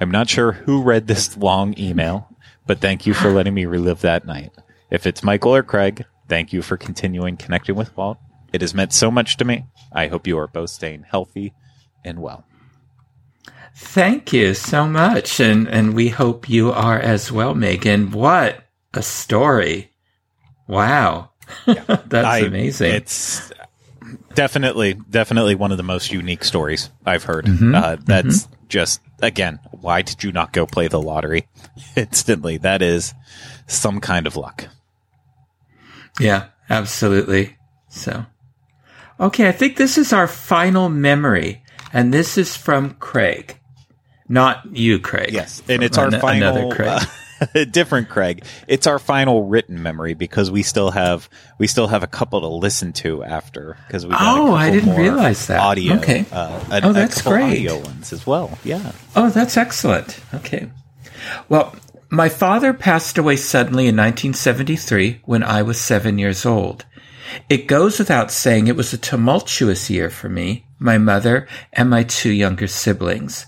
I'm 0.00 0.10
not 0.10 0.30
sure 0.30 0.52
who 0.52 0.82
read 0.82 1.08
this 1.08 1.36
long 1.36 1.78
email, 1.78 2.26
but 2.66 2.80
thank 2.80 3.06
you 3.06 3.12
for 3.12 3.30
letting 3.30 3.52
me 3.52 3.66
relive 3.66 4.00
that 4.00 4.24
night. 4.24 4.52
If 4.90 5.06
it's 5.06 5.22
Michael 5.22 5.54
or 5.54 5.62
Craig, 5.62 6.06
thank 6.26 6.54
you 6.54 6.62
for 6.62 6.78
continuing 6.78 7.36
connecting 7.36 7.74
with 7.74 7.94
Walt. 7.98 8.16
It 8.52 8.60
has 8.60 8.74
meant 8.74 8.92
so 8.92 9.10
much 9.10 9.36
to 9.38 9.44
me. 9.44 9.64
I 9.92 10.08
hope 10.08 10.26
you 10.26 10.38
are 10.38 10.46
both 10.48 10.70
staying 10.70 11.04
healthy 11.08 11.52
and 12.04 12.20
well. 12.20 12.44
Thank 13.76 14.32
you 14.32 14.54
so 14.54 14.86
much. 14.86 15.40
And, 15.40 15.68
and 15.68 15.94
we 15.94 16.08
hope 16.08 16.48
you 16.48 16.72
are 16.72 16.98
as 16.98 17.30
well, 17.32 17.54
Megan. 17.54 18.10
What 18.10 18.64
a 18.92 19.02
story. 19.02 19.92
Wow. 20.66 21.30
That's 21.66 22.12
I- 22.14 22.38
amazing. 22.40 22.92
It's 22.94 23.52
definitely, 24.34 24.94
definitely 25.08 25.54
one 25.54 25.70
of 25.70 25.76
the 25.76 25.82
most 25.82 26.12
unique 26.12 26.44
stories 26.44 26.90
I've 27.06 27.24
heard. 27.24 27.48
Uh, 27.74 27.96
that's 28.04 28.48
just, 28.68 29.00
again, 29.20 29.60
why 29.72 30.02
did 30.02 30.22
you 30.22 30.32
not 30.32 30.52
go 30.52 30.66
play 30.66 30.88
the 30.88 31.00
lottery 31.00 31.48
instantly? 31.96 32.56
That 32.58 32.82
is 32.82 33.14
some 33.66 34.00
kind 34.00 34.26
of 34.26 34.36
luck. 34.36 34.68
Yeah, 36.18 36.48
absolutely. 36.68 37.56
So, 37.88 38.26
okay, 39.20 39.48
I 39.48 39.52
think 39.52 39.76
this 39.76 39.98
is 39.98 40.12
our 40.12 40.26
final 40.26 40.88
memory, 40.88 41.62
and 41.92 42.12
this 42.12 42.38
is 42.38 42.56
from 42.56 42.94
Craig, 42.94 43.58
not 44.28 44.74
you, 44.76 44.98
Craig. 44.98 45.32
Yes, 45.32 45.62
and 45.68 45.82
it's 45.82 45.98
our 45.98 46.06
an- 46.08 46.20
final 46.20 46.56
another 46.56 46.74
Craig. 46.74 47.02
uh, 47.56 47.64
different 47.70 48.08
Craig. 48.08 48.44
It's 48.68 48.86
our 48.86 48.98
final 48.98 49.44
written 49.44 49.82
memory 49.82 50.14
because 50.14 50.50
we 50.50 50.62
still 50.62 50.90
have 50.90 51.28
we 51.58 51.66
still 51.66 51.86
have 51.88 52.02
a 52.02 52.06
couple 52.06 52.40
to 52.42 52.48
listen 52.48 52.92
to 52.94 53.24
after 53.24 53.76
because 53.86 54.04
we. 54.06 54.12
Got 54.12 54.38
Oh, 54.38 54.52
I 54.54 54.70
didn't 54.70 54.96
realize 54.96 55.46
that. 55.46 55.60
Audio, 55.60 55.94
Okay. 55.96 56.24
Uh, 56.32 56.60
a, 56.70 56.80
Oh, 56.84 56.92
that's 56.92 57.22
great. 57.22 57.44
Audio 57.66 57.78
ones 57.78 58.12
as 58.12 58.26
well. 58.26 58.58
Yeah. 58.64 58.92
Oh, 59.16 59.30
that's 59.30 59.56
excellent. 59.56 60.20
Okay. 60.34 60.70
Well, 61.48 61.74
my 62.10 62.28
father 62.28 62.72
passed 62.72 63.18
away 63.18 63.36
suddenly 63.36 63.84
in 63.84 63.96
1973 63.96 65.20
when 65.24 65.42
I 65.42 65.62
was 65.62 65.80
seven 65.80 66.18
years 66.18 66.44
old. 66.44 66.84
It 67.48 67.66
goes 67.66 67.98
without 67.98 68.30
saying 68.30 68.66
it 68.66 68.76
was 68.76 68.92
a 68.92 68.98
tumultuous 68.98 69.90
year 69.90 70.10
for 70.10 70.28
me, 70.28 70.66
my 70.78 70.98
mother, 70.98 71.46
and 71.72 71.90
my 71.90 72.02
two 72.02 72.30
younger 72.30 72.66
siblings. 72.66 73.46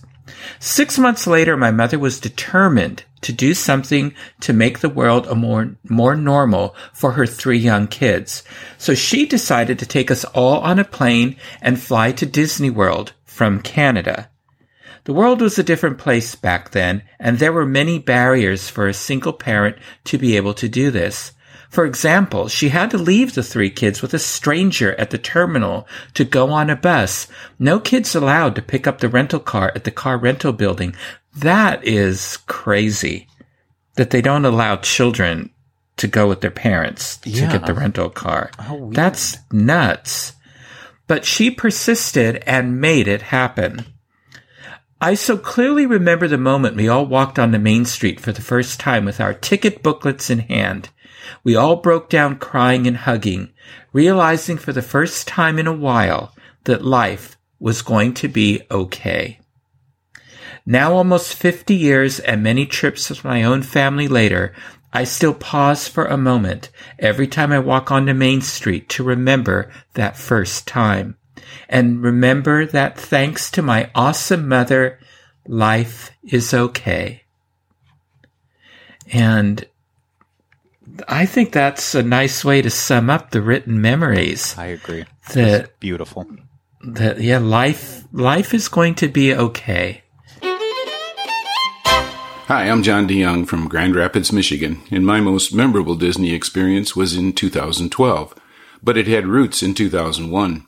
Six 0.59 0.99
months 0.99 1.26
later, 1.26 1.57
my 1.57 1.70
mother 1.70 1.99
was 1.99 2.20
determined 2.20 3.05
to 3.22 3.33
do 3.33 3.55
something 3.55 4.14
to 4.41 4.53
make 4.53 4.80
the 4.80 4.89
world 4.89 5.26
a 5.26 5.35
more, 5.35 5.76
more 5.89 6.16
normal 6.16 6.74
for 6.93 7.12
her 7.12 7.26
three 7.26 7.59
young 7.59 7.87
kids. 7.87 8.43
So 8.78 8.95
she 8.95 9.26
decided 9.26 9.78
to 9.78 9.87
take 9.87 10.11
us 10.11 10.24
all 10.24 10.59
on 10.61 10.78
a 10.78 10.85
plane 10.85 11.37
and 11.61 11.80
fly 11.80 12.12
to 12.12 12.26
Disney 12.26 12.70
World 12.70 13.12
from 13.24 13.62
Canada. 13.62 14.28
The 15.05 15.12
world 15.12 15.41
was 15.41 15.59
a 15.59 15.64
different 15.64 15.99
place 15.99 16.35
back 16.35 16.70
then, 16.70 17.03
and 17.18 17.39
there 17.39 17.53
were 17.53 17.66
many 17.66 17.99
barriers 17.99 18.68
for 18.68 18.87
a 18.87 18.95
single 18.95 19.33
parent 19.33 19.76
to 20.05 20.18
be 20.18 20.37
able 20.37 20.55
to 20.55 20.68
do 20.68 20.91
this. 20.91 21.33
For 21.73 21.87
example, 21.87 22.49
she 22.49 22.68
had 22.68 22.91
to 22.91 22.99
leave 22.99 23.33
the 23.35 23.43
three 23.43 23.70
kids 23.70 24.03
with 24.03 24.12
a 24.12 24.18
stranger 24.18 24.95
at 24.97 25.09
the 25.09 25.16
terminal 25.16 25.89
to 26.12 26.23
go 26.23 26.51
on 26.51 26.68
a 26.68 26.77
bus. 26.77 27.27
No 27.59 27.81
kids 27.81 28.14
allowed 28.14 28.55
to 28.57 28.62
pick 28.62 28.87
up 28.87 28.99
the 29.01 29.09
rental 29.09 29.41
car 29.41 29.73
at 29.75 29.85
the 29.85 29.91
car 29.91 30.18
rental 30.18 30.53
building. 30.53 30.95
That 31.35 31.83
is 31.83 32.37
crazy 32.47 33.27
that 33.95 34.11
they 34.11 34.20
don't 34.20 34.45
allow 34.45 34.77
children 34.77 35.49
to 35.97 36.07
go 36.07 36.29
with 36.29 36.43
their 36.43 36.51
parents 36.51 37.16
to 37.16 37.31
Yeah. 37.31 37.51
get 37.51 37.64
the 37.64 37.73
rental 37.73 38.11
car. 38.11 38.51
Weird. 38.68 38.95
That's 38.95 39.39
nuts. 39.51 40.35
But 41.07 41.25
she 41.25 41.51
persisted 41.51 42.45
and 42.47 42.83
made 42.83 43.09
it 43.09 43.23
happen. 43.23 43.87
I 45.01 45.14
so 45.14 45.39
clearly 45.39 45.87
remember 45.87 46.29
the 46.29 46.37
moment 46.37 46.77
we 46.77 46.89
all 46.89 47.07
walked 47.07 47.39
on 47.39 47.51
the 47.51 47.59
Main 47.59 47.87
Street 47.87 48.20
for 48.20 48.31
the 48.33 48.43
first 48.43 48.79
time 48.79 49.07
with 49.07 49.23
our 49.23 49.33
ticket 49.33 49.83
booklets 49.83 50.29
in 50.29 50.41
hand. 50.41 50.91
We 51.45 51.57
all 51.57 51.77
broke 51.77 52.09
down 52.09 52.39
crying 52.39 52.87
and 52.87 52.97
hugging, 52.97 53.53
realizing 53.93 54.59
for 54.59 54.73
the 54.73 54.83
first 54.83 55.27
time 55.29 55.59
in 55.59 55.66
a 55.66 55.73
while 55.73 56.35
that 56.64 56.85
life 56.85 57.37
was 57.59 57.83
going 57.83 58.14
to 58.14 58.29
be 58.29 58.62
okay. 58.70 59.39
Now 60.64 60.95
almost 60.95 61.35
50 61.35 61.75
years 61.75 62.20
and 62.20 62.43
many 62.43 62.66
trips 62.66 63.09
with 63.09 63.25
my 63.25 63.43
own 63.43 63.62
family 63.62 64.09
later, 64.09 64.55
I 64.93 65.05
still 65.05 65.35
pause 65.35 65.89
for 65.89 66.05
a 66.05 66.16
moment 66.16 66.70
every 66.99 67.27
time 67.27 67.51
I 67.51 67.59
walk 67.59 67.91
onto 67.91 68.14
Main 68.14 68.43
Street 68.43 68.89
to 68.91 69.03
remember 69.03 69.70
that 69.95 70.16
first 70.16 70.66
time 70.66 71.16
and 71.68 72.03
remember 72.03 72.66
that 72.66 72.99
thanks 72.99 73.51
to 73.53 73.62
my 73.62 73.91
awesome 73.95 74.47
mother, 74.47 74.99
life 75.47 76.11
is 76.23 76.53
okay. 76.53 77.23
And 79.11 79.64
I 81.09 81.26
think 81.26 81.53
that's 81.53 81.95
a 81.95 82.03
nice 82.03 82.45
way 82.45 82.62
to 82.62 82.70
sum 82.70 83.11
up 83.11 83.30
the 83.30 83.40
written 83.43 83.80
memories. 83.80 84.57
I 84.59 84.66
agree. 84.66 85.05
That 85.34 85.61
It's 85.61 85.72
beautiful. 85.80 86.26
that 86.84 87.20
yeah, 87.20 87.38
life 87.38 88.05
life 88.12 88.53
is 88.55 88.68
going 88.68 88.95
to 88.97 89.09
be 89.09 89.34
okay. 89.34 90.03
Hi, 92.47 92.68
I'm 92.68 92.82
John 92.82 93.09
DeYoung 93.09 93.47
from 93.47 93.68
Grand 93.68 93.95
Rapids, 93.95 94.32
Michigan, 94.32 94.82
and 94.90 95.07
my 95.07 95.20
most 95.20 95.55
memorable 95.55 95.95
Disney 95.95 96.34
experience 96.34 96.95
was 96.95 97.16
in 97.16 97.32
2012, 97.32 98.34
but 98.82 98.99
it 98.99 99.07
had 99.07 99.26
roots 99.26 99.62
in 99.62 99.74
2001. 99.74 100.66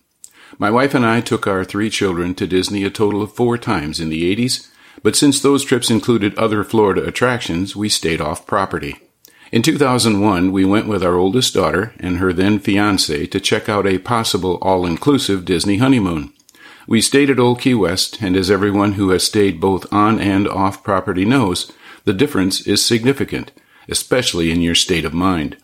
My 0.57 0.71
wife 0.71 0.95
and 0.95 1.05
I 1.05 1.21
took 1.21 1.47
our 1.47 1.65
three 1.65 1.91
children 1.91 2.35
to 2.37 2.47
Disney 2.47 2.85
a 2.85 2.91
total 2.91 3.21
of 3.23 3.35
four 3.35 3.59
times 3.59 4.01
in 4.01 4.09
the 4.09 4.35
80s, 4.35 4.71
but 5.03 5.17
since 5.17 5.41
those 5.41 5.65
trips 5.65 5.91
included 5.91 6.35
other 6.39 6.65
Florida 6.65 7.05
attractions, 7.05 7.77
we 7.77 7.89
stayed 7.91 8.21
off 8.21 8.47
property. 8.47 8.97
In 9.55 9.63
2001, 9.63 10.51
we 10.51 10.65
went 10.65 10.89
with 10.89 11.05
our 11.05 11.15
oldest 11.15 11.55
daughter 11.55 11.95
and 12.01 12.17
her 12.17 12.33
then 12.33 12.59
fiance 12.59 13.27
to 13.27 13.39
check 13.39 13.69
out 13.69 13.87
a 13.87 13.99
possible 13.99 14.59
all-inclusive 14.61 15.45
Disney 15.45 15.77
honeymoon. 15.77 16.33
We 16.89 17.01
stayed 17.01 17.31
at 17.31 17.39
Old 17.39 17.61
Key 17.61 17.75
West, 17.75 18.21
and 18.21 18.35
as 18.35 18.51
everyone 18.51 18.95
who 18.95 19.11
has 19.11 19.23
stayed 19.23 19.61
both 19.61 19.87
on 19.93 20.19
and 20.19 20.49
off 20.49 20.83
property 20.83 21.25
knows, 21.25 21.71
the 22.03 22.13
difference 22.13 22.67
is 22.67 22.85
significant, 22.85 23.53
especially 23.89 24.51
in 24.51 24.61
your 24.61 24.75
state 24.75 25.05
of 25.05 25.15
mind. 25.15 25.57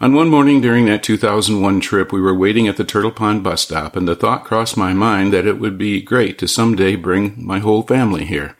On 0.00 0.14
one 0.14 0.30
morning 0.30 0.62
during 0.62 0.86
that 0.86 1.02
2001 1.02 1.80
trip, 1.80 2.10
we 2.10 2.22
were 2.22 2.34
waiting 2.34 2.66
at 2.66 2.78
the 2.78 2.82
Turtle 2.82 3.12
Pond 3.12 3.44
bus 3.44 3.60
stop, 3.60 3.94
and 3.94 4.08
the 4.08 4.16
thought 4.16 4.44
crossed 4.44 4.78
my 4.78 4.94
mind 4.94 5.34
that 5.34 5.46
it 5.46 5.60
would 5.60 5.76
be 5.76 6.00
great 6.00 6.38
to 6.38 6.48
someday 6.48 6.96
bring 6.96 7.34
my 7.44 7.58
whole 7.58 7.82
family 7.82 8.24
here. 8.24 8.56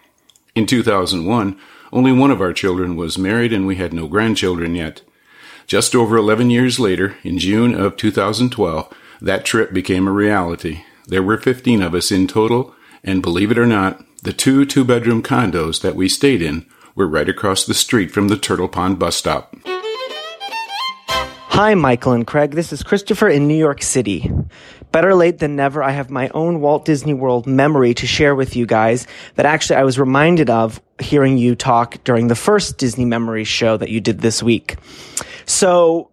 In 0.54 0.66
2001, 0.66 1.58
only 1.92 2.12
one 2.12 2.30
of 2.30 2.40
our 2.40 2.52
children 2.52 2.96
was 2.96 3.18
married, 3.18 3.52
and 3.52 3.66
we 3.66 3.76
had 3.76 3.92
no 3.92 4.08
grandchildren 4.08 4.74
yet. 4.74 5.02
Just 5.66 5.94
over 5.94 6.16
11 6.16 6.50
years 6.50 6.80
later, 6.80 7.16
in 7.22 7.38
June 7.38 7.74
of 7.74 7.96
2012, 7.96 8.92
that 9.20 9.44
trip 9.44 9.72
became 9.72 10.08
a 10.08 10.12
reality. 10.12 10.84
There 11.06 11.22
were 11.22 11.38
15 11.38 11.82
of 11.82 11.94
us 11.94 12.10
in 12.10 12.26
total, 12.26 12.74
and 13.02 13.22
believe 13.22 13.50
it 13.50 13.58
or 13.58 13.66
not, 13.66 14.04
the 14.22 14.32
two 14.32 14.64
two 14.64 14.84
bedroom 14.84 15.22
condos 15.22 15.80
that 15.82 15.94
we 15.94 16.08
stayed 16.08 16.42
in 16.42 16.66
were 16.94 17.06
right 17.06 17.28
across 17.28 17.64
the 17.64 17.74
street 17.74 18.10
from 18.10 18.28
the 18.28 18.36
Turtle 18.36 18.68
Pond 18.68 18.98
bus 18.98 19.16
stop. 19.16 19.54
Hi, 21.58 21.74
Michael 21.74 22.12
and 22.12 22.26
Craig. 22.26 22.52
This 22.52 22.72
is 22.72 22.82
Christopher 22.82 23.28
in 23.28 23.48
New 23.48 23.56
York 23.56 23.82
City. 23.82 24.30
Better 24.92 25.14
late 25.14 25.38
than 25.38 25.56
never, 25.56 25.82
I 25.82 25.90
have 25.90 26.10
my 26.10 26.28
own 26.30 26.60
Walt 26.60 26.84
Disney 26.84 27.14
World 27.14 27.46
memory 27.46 27.94
to 27.94 28.06
share 28.06 28.34
with 28.34 28.56
you 28.56 28.64
guys 28.64 29.06
that 29.34 29.46
actually 29.46 29.76
I 29.76 29.84
was 29.84 29.98
reminded 29.98 30.48
of 30.48 30.80
hearing 30.98 31.36
you 31.36 31.54
talk 31.54 32.02
during 32.04 32.28
the 32.28 32.34
first 32.34 32.78
Disney 32.78 33.04
Memories 33.04 33.48
show 33.48 33.76
that 33.76 33.90
you 33.90 34.00
did 34.00 34.20
this 34.20 34.42
week. 34.42 34.76
So, 35.44 36.10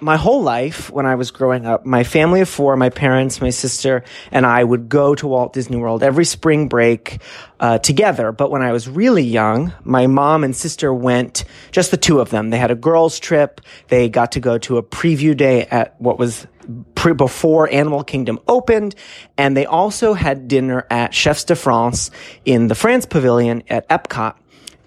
my 0.00 0.16
whole 0.16 0.42
life 0.42 0.90
when 0.90 1.06
I 1.06 1.14
was 1.14 1.30
growing 1.30 1.66
up, 1.66 1.86
my 1.86 2.02
family 2.02 2.40
of 2.40 2.48
four, 2.48 2.76
my 2.76 2.90
parents, 2.90 3.40
my 3.40 3.50
sister, 3.50 4.02
and 4.32 4.44
I 4.44 4.62
would 4.62 4.88
go 4.88 5.14
to 5.14 5.26
Walt 5.26 5.52
Disney 5.52 5.76
World 5.76 6.02
every 6.02 6.24
spring 6.24 6.68
break 6.68 7.22
uh, 7.60 7.78
together. 7.78 8.32
But 8.32 8.50
when 8.50 8.60
I 8.60 8.72
was 8.72 8.88
really 8.88 9.22
young, 9.22 9.72
my 9.84 10.06
mom 10.06 10.42
and 10.42 10.54
sister 10.54 10.92
went, 10.92 11.44
just 11.70 11.90
the 11.90 11.96
two 11.96 12.20
of 12.20 12.30
them. 12.30 12.50
They 12.50 12.58
had 12.58 12.72
a 12.72 12.74
girls' 12.74 13.20
trip. 13.20 13.60
They 13.88 14.08
got 14.08 14.32
to 14.32 14.40
go 14.40 14.58
to 14.58 14.78
a 14.78 14.82
preview 14.82 15.36
day 15.36 15.62
at 15.66 15.98
what 16.00 16.18
was 16.18 16.46
pre- 16.94 17.14
before 17.14 17.70
Animal 17.70 18.04
Kingdom 18.04 18.38
opened. 18.48 18.94
And 19.36 19.56
they 19.56 19.66
also 19.66 20.14
had 20.14 20.48
dinner 20.48 20.86
at 20.90 21.14
Chefs 21.14 21.44
de 21.44 21.56
France 21.56 22.10
in 22.44 22.68
the 22.68 22.74
France 22.74 23.06
Pavilion 23.06 23.62
at 23.68 23.88
Epcot. 23.88 24.36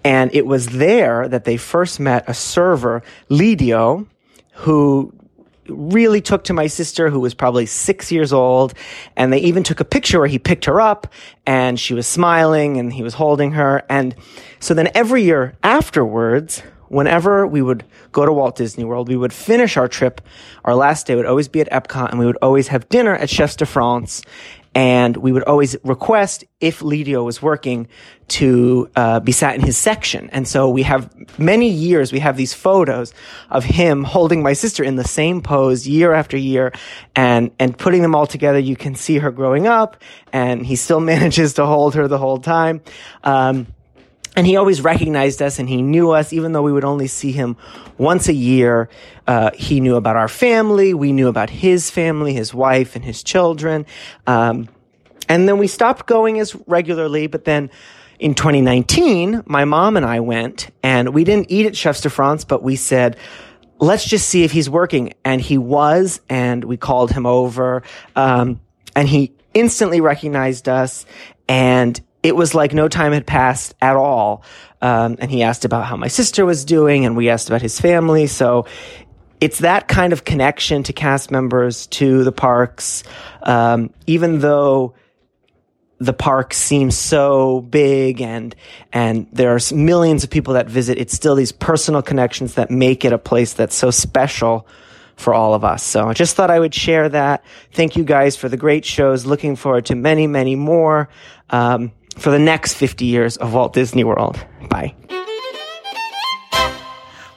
And 0.04 0.34
it 0.34 0.46
was 0.46 0.66
there 0.66 1.28
that 1.28 1.44
they 1.44 1.56
first 1.56 2.00
met 2.00 2.24
a 2.28 2.34
server, 2.34 3.02
Lidio, 3.28 4.06
who 4.52 5.12
really 5.68 6.20
took 6.20 6.44
to 6.44 6.52
my 6.52 6.66
sister 6.66 7.10
who 7.10 7.20
was 7.20 7.34
probably 7.34 7.66
six 7.66 8.10
years 8.10 8.32
old 8.32 8.74
and 9.16 9.32
they 9.32 9.38
even 9.38 9.62
took 9.62 9.80
a 9.80 9.84
picture 9.84 10.18
where 10.18 10.28
he 10.28 10.38
picked 10.38 10.64
her 10.64 10.80
up 10.80 11.12
and 11.46 11.78
she 11.78 11.94
was 11.94 12.06
smiling 12.06 12.78
and 12.78 12.92
he 12.92 13.02
was 13.02 13.14
holding 13.14 13.52
her 13.52 13.84
and 13.90 14.14
so 14.60 14.74
then 14.74 14.88
every 14.94 15.22
year 15.22 15.56
afterwards 15.62 16.62
whenever 16.88 17.46
we 17.46 17.62
would 17.62 17.84
go 18.12 18.24
to 18.26 18.32
Walt 18.32 18.56
Disney 18.56 18.84
World 18.84 19.08
we 19.08 19.16
would 19.16 19.32
finish 19.32 19.76
our 19.76 19.88
trip 19.88 20.20
our 20.64 20.74
last 20.74 21.06
day 21.06 21.14
would 21.14 21.26
always 21.26 21.48
be 21.48 21.60
at 21.60 21.70
Epcot 21.70 22.10
and 22.10 22.18
we 22.18 22.26
would 22.26 22.38
always 22.42 22.68
have 22.68 22.88
dinner 22.88 23.14
at 23.14 23.30
Chefs 23.30 23.56
de 23.56 23.66
France 23.66 24.22
and 24.74 25.16
we 25.16 25.32
would 25.32 25.42
always 25.42 25.76
request 25.82 26.44
if 26.60 26.80
Lidio 26.80 27.24
was 27.24 27.42
working 27.42 27.88
to 28.28 28.88
uh, 28.94 29.18
be 29.18 29.32
sat 29.32 29.54
in 29.54 29.60
his 29.60 29.76
section. 29.76 30.28
And 30.30 30.46
so 30.46 30.68
we 30.68 30.82
have 30.82 31.10
many 31.38 31.68
years, 31.68 32.12
we 32.12 32.20
have 32.20 32.36
these 32.36 32.54
photos 32.54 33.12
of 33.50 33.64
him 33.64 34.04
holding 34.04 34.40
my 34.40 34.52
sister 34.52 34.84
in 34.84 34.96
the 34.96 35.02
same 35.02 35.40
pose 35.40 35.88
year 35.88 36.12
after 36.12 36.36
year 36.36 36.72
and, 37.16 37.50
and 37.58 37.76
putting 37.76 38.02
them 38.02 38.14
all 38.14 38.28
together. 38.28 38.58
You 38.58 38.76
can 38.76 38.94
see 38.94 39.18
her 39.18 39.32
growing 39.32 39.66
up 39.66 39.96
and 40.32 40.64
he 40.64 40.76
still 40.76 41.00
manages 41.14 41.54
to 41.54 41.66
hold 41.66 41.96
her 41.96 42.06
the 42.06 42.18
whole 42.18 42.38
time. 42.38 42.80
Um, 43.24 43.66
and 44.38 44.46
he 44.46 44.54
always 44.54 44.80
recognized 44.80 45.42
us 45.42 45.58
and 45.58 45.68
he 45.68 45.82
knew 45.82 46.12
us, 46.12 46.32
even 46.32 46.52
though 46.52 46.62
we 46.62 46.70
would 46.70 46.84
only 46.84 47.08
see 47.08 47.32
him 47.32 47.56
once 47.96 48.28
a 48.28 48.32
year. 48.32 48.88
Uh, 49.26 49.50
he 49.52 49.80
knew 49.80 49.96
about 49.96 50.14
our 50.14 50.28
family. 50.28 50.94
We 50.94 51.10
knew 51.10 51.26
about 51.26 51.50
his 51.50 51.90
family, 51.90 52.34
his 52.34 52.54
wife, 52.54 52.94
and 52.94 53.04
his 53.04 53.24
children. 53.24 53.84
Um, 54.28 54.68
and 55.28 55.48
then 55.48 55.58
we 55.58 55.66
stopped 55.66 56.06
going 56.06 56.38
as 56.38 56.54
regularly, 56.68 57.26
but 57.26 57.46
then 57.46 57.68
in 58.20 58.36
2019, 58.36 59.42
my 59.44 59.64
mom 59.64 59.96
and 59.96 60.06
I 60.06 60.20
went 60.20 60.70
and 60.84 61.08
we 61.08 61.24
didn't 61.24 61.50
eat 61.50 61.66
at 61.66 61.76
Chefs 61.76 62.02
de 62.02 62.08
France, 62.08 62.44
but 62.44 62.62
we 62.62 62.76
said, 62.76 63.16
let's 63.80 64.04
just 64.04 64.28
see 64.28 64.44
if 64.44 64.52
he's 64.52 64.70
working. 64.70 65.14
And 65.24 65.40
he 65.40 65.58
was, 65.58 66.20
and 66.28 66.62
we 66.62 66.76
called 66.76 67.10
him 67.10 67.26
over. 67.26 67.82
Um, 68.14 68.60
and 68.94 69.08
he 69.08 69.32
instantly 69.52 70.00
recognized 70.00 70.68
us 70.68 71.06
and 71.48 72.00
it 72.22 72.34
was 72.34 72.54
like 72.54 72.74
no 72.74 72.88
time 72.88 73.12
had 73.12 73.26
passed 73.26 73.74
at 73.80 73.96
all. 73.96 74.42
Um, 74.80 75.16
and 75.18 75.30
he 75.30 75.42
asked 75.42 75.64
about 75.64 75.86
how 75.86 75.96
my 75.96 76.08
sister 76.08 76.44
was 76.44 76.64
doing 76.64 77.04
and 77.04 77.16
we 77.16 77.28
asked 77.28 77.48
about 77.48 77.62
his 77.62 77.80
family. 77.80 78.26
So 78.26 78.66
it's 79.40 79.58
that 79.58 79.88
kind 79.88 80.12
of 80.12 80.24
connection 80.24 80.82
to 80.84 80.92
cast 80.92 81.30
members, 81.30 81.86
to 81.88 82.24
the 82.24 82.32
parks. 82.32 83.04
Um, 83.42 83.92
even 84.06 84.40
though 84.40 84.94
the 86.00 86.12
park 86.12 86.54
seems 86.54 86.96
so 86.96 87.60
big 87.60 88.20
and 88.20 88.54
and 88.92 89.26
there 89.32 89.54
are 89.54 89.58
millions 89.74 90.22
of 90.22 90.30
people 90.30 90.54
that 90.54 90.68
visit 90.68 90.96
it's 90.96 91.12
still 91.12 91.34
these 91.34 91.50
personal 91.50 92.02
connections 92.02 92.54
that 92.54 92.70
make 92.70 93.04
it 93.04 93.12
a 93.12 93.18
place 93.18 93.52
that's 93.54 93.74
so 93.74 93.90
special 93.90 94.66
for 95.16 95.34
all 95.34 95.54
of 95.54 95.64
us 95.64 95.82
so 95.82 96.08
i 96.08 96.12
just 96.12 96.36
thought 96.36 96.52
i 96.52 96.60
would 96.60 96.72
share 96.72 97.08
that 97.08 97.42
thank 97.72 97.96
you 97.96 98.04
guys 98.04 98.36
for 98.36 98.48
the 98.48 98.56
great 98.56 98.84
shows 98.84 99.26
looking 99.26 99.56
forward 99.56 99.86
to 99.86 99.96
many 99.96 100.28
many 100.28 100.54
more 100.54 101.08
um, 101.50 101.90
for 102.18 102.30
the 102.30 102.38
next 102.38 102.74
50 102.74 103.04
years 103.04 103.36
of 103.36 103.54
walt 103.54 103.72
disney 103.72 104.04
world. 104.04 104.44
Bye. 104.68 104.94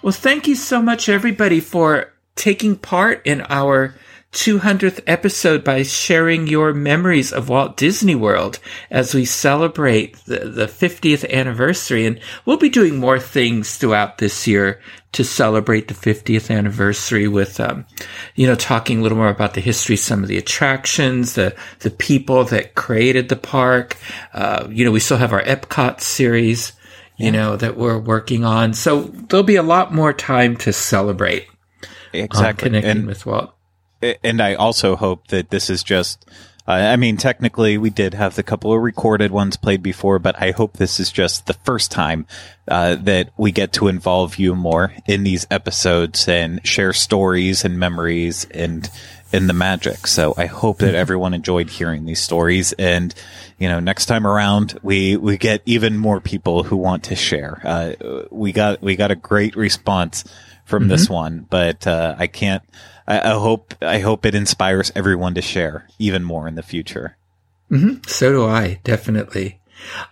Well, 0.02 0.12
thank 0.12 0.48
you 0.48 0.56
so 0.56 0.82
much, 0.82 1.10
everybody, 1.10 1.60
for 1.60 2.12
taking 2.36 2.76
part 2.76 3.22
in 3.26 3.42
our 3.50 3.94
200th 4.32 5.02
episode 5.08 5.64
by 5.64 5.84
sharing 5.84 6.48
your 6.48 6.74
memories 6.74 7.34
of 7.34 7.50
Walt 7.50 7.76
Disney 7.76 8.16
World 8.16 8.60
as 8.90 9.14
we 9.14 9.26
celebrate 9.26 10.16
the, 10.26 10.40
the 10.40 10.66
50th 10.68 11.30
anniversary. 11.30 12.06
And 12.06 12.20
we'll 12.46 12.58
be 12.58 12.70
doing 12.70 12.98
more 12.98 13.20
things 13.20 13.76
throughout 13.76 14.20
this 14.20 14.48
year 14.48 14.80
to 15.12 15.26
celebrate 15.26 15.90
the 15.90 15.94
50th 15.94 16.56
anniversary 16.56 17.28
with, 17.28 17.60
um, 17.60 17.86
you 18.36 18.48
know, 18.48 18.56
talking 18.56 19.00
a 19.00 19.02
little 19.02 19.18
more 19.18 19.28
about 19.28 19.54
the 19.54 19.62
history, 19.62 19.98
some 19.98 20.24
of 20.24 20.30
the 20.30 20.38
attractions, 20.38 21.36
the, 21.36 21.54
the 21.80 21.92
people 21.92 22.46
that 22.46 22.76
created 22.76 23.28
the 23.28 23.36
park. 23.36 23.98
Uh, 24.34 24.66
you 24.70 24.86
know, 24.86 24.92
we 24.92 25.02
still 25.02 25.18
have 25.18 25.34
our 25.34 25.44
Epcot 25.44 26.00
series 26.00 26.74
you 27.18 27.32
know, 27.32 27.56
that 27.56 27.78
we're 27.78 28.00
working 28.00 28.44
on. 28.44 28.74
So 28.74 29.02
there'll 29.04 29.44
be 29.44 29.58
a 29.58 29.62
lot 29.62 29.94
more 29.94 30.12
time 30.12 30.58
to 30.58 30.74
celebrate 30.74 31.48
Exactly. 32.14 32.70
connecting 32.70 32.92
and, 32.92 33.06
with 33.06 33.28
Walt. 33.28 33.54
And 34.24 34.42
I 34.42 34.56
also 34.56 34.96
hope 34.96 35.28
that 35.28 35.50
this 35.50 35.70
is 35.70 35.84
just 35.84 36.26
Uh, 36.68 36.74
I 36.74 36.96
mean, 36.96 37.18
technically, 37.18 37.78
we 37.78 37.90
did 37.90 38.14
have 38.14 38.36
the 38.36 38.44
couple 38.44 38.72
of 38.72 38.82
recorded 38.82 39.32
ones 39.32 39.58
played 39.58 39.82
before, 39.82 40.20
but 40.20 40.40
I 40.40 40.52
hope 40.52 40.78
this 40.78 41.00
is 41.00 41.12
just 41.12 41.48
the 41.48 41.56
first 41.56 41.92
time 41.92 42.28
uh, 42.68 42.96
that 42.96 43.32
we 43.36 43.52
get 43.52 43.74
to 43.74 43.88
involve 43.88 44.38
you 44.38 44.56
more 44.56 44.94
in 45.08 45.24
these 45.24 45.48
episodes 45.50 46.28
and 46.28 46.66
share 46.66 46.94
stories 46.94 47.66
and 47.66 47.80
memories 47.80 48.46
and 48.52 48.90
in 49.34 49.48
the 49.48 49.54
magic. 49.54 50.06
So 50.06 50.36
I 50.38 50.46
hope 50.46 50.80
that 50.80 50.94
everyone 50.94 51.34
enjoyed 51.34 51.70
hearing 51.70 52.06
these 52.06 52.22
stories. 52.22 52.74
And, 52.74 53.16
you 53.58 53.68
know, 53.68 53.80
next 53.80 54.06
time 54.06 54.28
around, 54.28 54.78
we, 54.84 55.18
we 55.18 55.38
get 55.38 55.64
even 55.66 55.98
more 55.98 56.22
people 56.22 56.64
who 56.64 56.78
want 56.78 57.06
to 57.06 57.16
share. 57.16 57.60
Uh, 57.64 57.94
we 58.30 58.52
got, 58.52 58.82
we 58.82 58.96
got 58.96 59.10
a 59.10 59.16
great 59.16 59.56
response 59.56 60.26
from 60.66 60.84
mm-hmm. 60.84 60.90
this 60.92 61.10
one, 61.10 61.48
but, 61.50 61.88
uh, 61.88 62.16
I 62.20 62.28
can't, 62.28 62.62
I, 63.08 63.32
I, 63.32 63.34
hope, 63.34 63.74
I 63.82 64.00
hope 64.00 64.26
it 64.26 64.36
inspires 64.36 64.92
everyone 64.96 65.36
to 65.36 65.42
share 65.42 65.88
even 66.00 66.24
more 66.24 66.48
in 66.48 66.56
the 66.56 66.64
future. 66.64 67.18
Mm-hmm. 67.70 68.04
So 68.08 68.32
do 68.32 68.46
I, 68.46 68.80
definitely. 68.84 69.60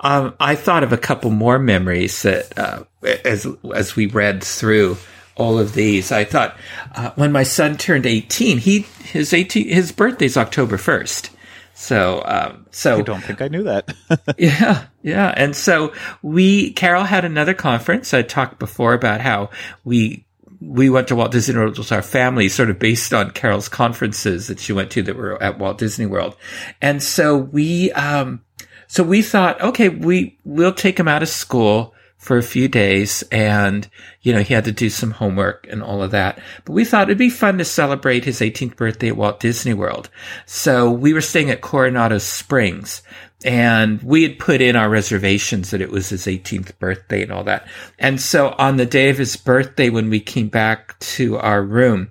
Um, 0.02 0.36
I 0.40 0.56
thought 0.56 0.84
of 0.84 0.94
a 0.94 0.98
couple 0.98 1.30
more 1.30 1.60
memories 1.60 2.24
that, 2.24 2.58
uh, 2.58 2.84
as, 3.26 3.46
as 3.76 3.96
we 3.96 4.08
read 4.08 4.44
through 4.44 4.98
all 5.40 5.58
of 5.58 5.74
these. 5.74 6.12
I 6.12 6.26
thought 6.26 6.56
uh, 6.94 7.12
when 7.16 7.32
my 7.32 7.44
son 7.44 7.78
turned 7.78 8.06
18, 8.06 8.60
he 8.60 8.82
his 9.04 9.34
18 9.34 9.70
his 9.70 9.92
birthday's 9.92 10.38
October 10.38 10.78
1st. 10.78 11.30
So 11.74 12.22
um, 12.26 12.68
so 12.72 13.00
I 13.00 13.02
don't 13.02 13.24
think 13.24 13.42
I 13.42 13.48
knew 13.48 13.64
that. 13.64 13.96
yeah, 14.38 14.86
yeah. 15.02 15.34
And 15.36 15.56
so 15.56 15.94
we 16.22 16.74
Carol 16.74 17.06
had 17.06 17.26
another 17.26 17.54
conference. 17.54 18.14
I 18.14 18.22
talked 18.22 18.60
before 18.60 18.94
about 18.94 19.22
how 19.22 19.50
we 19.86 20.26
we 20.62 20.90
went 20.90 21.08
to 21.08 21.16
Walt 21.16 21.32
Disney 21.32 21.56
World 21.56 21.78
with 21.78 21.92
our 21.92 22.02
family, 22.02 22.50
sort 22.50 22.70
of 22.70 22.80
based 22.80 23.14
on 23.14 23.32
Carol's 23.32 23.70
conferences 23.70 24.48
that 24.48 24.60
she 24.60 24.74
went 24.74 24.92
to 24.92 25.04
that 25.04 25.16
were 25.16 25.42
at 25.42 25.58
Walt 25.58 25.78
Disney 25.78 26.06
World. 26.06 26.36
And 26.82 27.02
so 27.02 27.38
we, 27.38 27.92
um, 27.94 28.44
so 28.88 29.04
we 29.04 29.22
thought, 29.22 29.62
okay, 29.62 29.90
we, 29.90 30.38
we'll 30.44 30.74
take 30.74 31.00
him 31.00 31.08
out 31.08 31.24
of 31.24 31.30
school 31.30 31.94
for 32.18 32.38
a 32.38 32.44
few 32.44 32.68
days 32.68 33.24
and, 33.32 33.88
you 34.22 34.34
know, 34.34 34.42
he 34.42 34.54
had 34.54 34.66
to 34.66 34.74
do 34.74 34.90
some 34.90 35.12
homework 35.12 35.66
and 35.70 35.82
all 35.82 36.04
of 36.04 36.12
that. 36.12 36.38
But 36.66 36.74
we 36.74 36.84
thought 36.84 37.04
it'd 37.04 37.18
be 37.18 37.30
fun 37.30 37.58
to 37.60 37.66
celebrate 37.66 38.26
his 38.26 38.42
18th 38.42 38.76
birthday 38.76 39.08
at 39.08 39.16
Walt 39.16 39.40
Disney 39.40 39.74
World. 39.74 40.10
So 40.46 40.92
we 40.92 41.14
were 41.14 41.22
staying 41.22 41.50
at 41.50 41.62
Coronado 41.62 42.18
Springs 42.18 43.02
and 43.46 44.02
we 44.04 44.24
had 44.24 44.38
put 44.38 44.62
in 44.62 44.76
our 44.76 44.90
reservations 44.90 45.72
that 45.72 45.82
it 45.82 45.92
was 45.92 46.10
his 46.10 46.26
18th 46.26 46.78
birthday 46.78 47.24
and 47.24 47.32
all 47.32 47.46
that. 47.46 47.68
And 47.98 48.20
so 48.20 48.54
on 48.58 48.78
the 48.78 48.86
day 48.86 49.10
of 49.10 49.18
his 49.18 49.38
birthday, 49.38 49.90
when 49.90 50.10
we 50.10 50.20
came 50.20 50.50
back 50.50 51.00
to 51.00 51.38
our 51.38 51.64
room, 51.64 52.10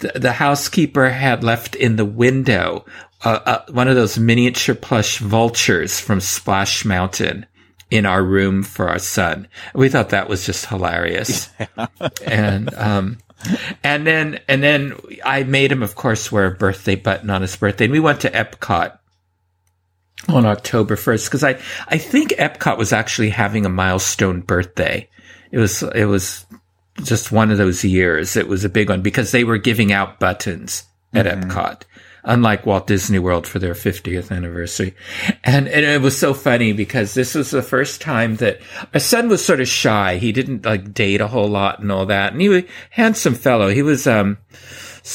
the, 0.00 0.12
the 0.16 0.32
housekeeper 0.32 1.10
had 1.10 1.44
left 1.44 1.76
in 1.76 1.96
the 1.96 2.04
window 2.04 2.84
uh, 3.24 3.40
uh, 3.46 3.72
one 3.72 3.88
of 3.88 3.96
those 3.96 4.18
miniature 4.18 4.74
plush 4.74 5.18
vultures 5.18 5.98
from 5.98 6.20
Splash 6.20 6.84
Mountain 6.84 7.46
in 7.90 8.04
our 8.04 8.22
room 8.22 8.62
for 8.62 8.88
our 8.88 8.98
son. 8.98 9.48
We 9.74 9.88
thought 9.88 10.10
that 10.10 10.28
was 10.28 10.46
just 10.46 10.66
hilarious. 10.66 11.48
Yeah. 11.76 12.08
and, 12.26 12.74
um, 12.74 13.18
and 13.82 14.06
then, 14.06 14.40
and 14.48 14.62
then 14.62 14.94
I 15.24 15.42
made 15.44 15.72
him, 15.72 15.82
of 15.82 15.94
course, 15.94 16.30
wear 16.30 16.46
a 16.46 16.50
birthday 16.50 16.96
button 16.96 17.30
on 17.30 17.42
his 17.42 17.56
birthday. 17.56 17.84
And 17.84 17.92
we 17.92 18.00
went 18.00 18.20
to 18.22 18.30
Epcot 18.30 18.98
on 20.28 20.46
October 20.46 20.96
1st 20.96 21.26
because 21.26 21.44
I, 21.44 21.58
I 21.88 21.98
think 21.98 22.30
Epcot 22.30 22.78
was 22.78 22.92
actually 22.92 23.30
having 23.30 23.66
a 23.66 23.70
milestone 23.70 24.40
birthday. 24.40 25.08
It 25.50 25.58
was, 25.58 25.82
it 25.82 26.06
was 26.06 26.46
just 27.02 27.32
one 27.32 27.50
of 27.50 27.58
those 27.58 27.84
years. 27.84 28.36
It 28.36 28.48
was 28.48 28.64
a 28.64 28.68
big 28.68 28.88
one 28.88 29.02
because 29.02 29.30
they 29.32 29.44
were 29.44 29.58
giving 29.58 29.92
out 29.92 30.20
buttons 30.20 30.84
at 31.12 31.26
mm-hmm. 31.26 31.50
Epcot 31.50 31.82
unlike 32.24 32.64
Walt 32.64 32.86
Disney 32.86 33.18
World 33.18 33.46
for 33.46 33.58
their 33.58 33.74
50th 33.74 34.30
anniversary. 34.30 34.94
And, 35.44 35.68
and 35.68 35.84
it 35.84 36.00
was 36.00 36.18
so 36.18 36.32
funny 36.32 36.72
because 36.72 37.14
this 37.14 37.34
was 37.34 37.50
the 37.50 37.62
first 37.62 38.00
time 38.00 38.36
that 38.36 38.60
my 38.92 38.98
son 38.98 39.28
was 39.28 39.44
sort 39.44 39.60
of 39.60 39.68
shy. 39.68 40.16
He 40.16 40.32
didn't 40.32 40.64
like 40.64 40.94
date 40.94 41.20
a 41.20 41.28
whole 41.28 41.48
lot 41.48 41.80
and 41.80 41.92
all 41.92 42.06
that. 42.06 42.32
And 42.32 42.40
he 42.40 42.48
was 42.48 42.62
a 42.62 42.66
handsome 42.90 43.34
fellow. 43.34 43.68
He 43.68 43.82
was, 43.82 44.06
um, 44.06 44.38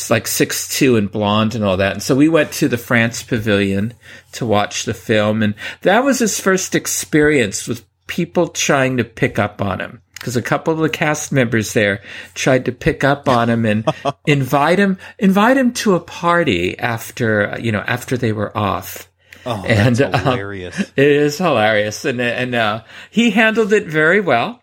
like 0.09 0.27
six 0.27 0.77
two 0.77 0.95
and 0.95 1.11
blonde 1.11 1.55
and 1.55 1.63
all 1.63 1.77
that. 1.77 1.93
And 1.93 2.03
so 2.03 2.15
we 2.15 2.29
went 2.29 2.51
to 2.53 2.67
the 2.67 2.77
France 2.77 3.23
Pavilion 3.23 3.93
to 4.33 4.45
watch 4.45 4.85
the 4.85 4.93
film, 4.93 5.41
and 5.41 5.55
that 5.81 6.03
was 6.03 6.19
his 6.19 6.39
first 6.39 6.75
experience 6.75 7.67
with 7.67 7.85
people 8.07 8.47
trying 8.47 8.97
to 8.97 9.03
pick 9.03 9.39
up 9.39 9.61
on 9.61 9.79
him 9.79 10.01
because 10.19 10.35
a 10.35 10.41
couple 10.41 10.73
of 10.73 10.79
the 10.79 10.89
cast 10.89 11.31
members 11.31 11.73
there 11.73 12.01
tried 12.33 12.65
to 12.65 12.71
pick 12.71 13.03
up 13.03 13.29
on 13.29 13.49
him 13.49 13.65
and 13.65 13.87
invite 14.27 14.77
him 14.77 14.97
invite 15.17 15.57
him 15.57 15.73
to 15.73 15.95
a 15.95 15.99
party 15.99 16.77
after 16.77 17.57
you 17.59 17.71
know 17.71 17.83
after 17.87 18.17
they 18.17 18.31
were 18.31 18.55
off. 18.55 19.09
Oh, 19.45 19.63
and 19.65 19.95
that's 19.95 20.17
um, 20.17 20.23
hilarious! 20.23 20.79
Um, 20.79 20.85
it 20.97 21.07
is 21.07 21.37
hilarious, 21.37 22.05
and 22.05 22.21
and 22.21 22.53
uh, 22.53 22.83
he 23.09 23.31
handled 23.31 23.73
it 23.73 23.87
very 23.87 24.19
well, 24.19 24.61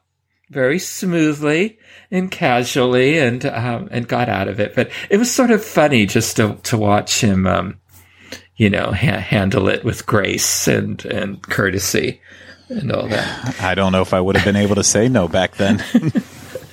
very 0.51 0.79
smoothly 0.79 1.79
and 2.11 2.31
casually, 2.31 3.19
and 3.19 3.45
um, 3.47 3.89
and 3.91 4.09
got 4.09 4.29
out 4.29 4.49
of 4.49 4.61
it. 4.61 4.75
But 4.75 4.91
it 5.11 5.19
was 5.19 5.33
sort 5.33 5.51
of 5.51 5.65
funny 5.65 6.07
just 6.07 6.37
to 6.37 6.57
to 6.65 6.77
watch 6.77 7.21
him, 7.21 7.47
um, 7.47 7.81
you 8.57 8.71
know, 8.71 8.93
ha- 8.93 9.19
handle 9.19 9.69
it 9.69 9.85
with 9.85 10.07
grace 10.07 10.69
and 10.69 11.05
and 11.05 11.43
courtesy 11.43 12.21
and 12.69 12.93
all 12.93 13.09
that. 13.09 13.61
I 13.61 13.75
don't 13.75 13.93
know 13.93 14.03
if 14.03 14.15
I 14.15 14.21
would 14.21 14.37
have 14.37 14.45
been 14.45 14.57
able 14.57 14.77
to 14.77 14.85
say 14.85 15.09
no 15.09 15.29
back 15.29 15.57
then. 15.57 15.83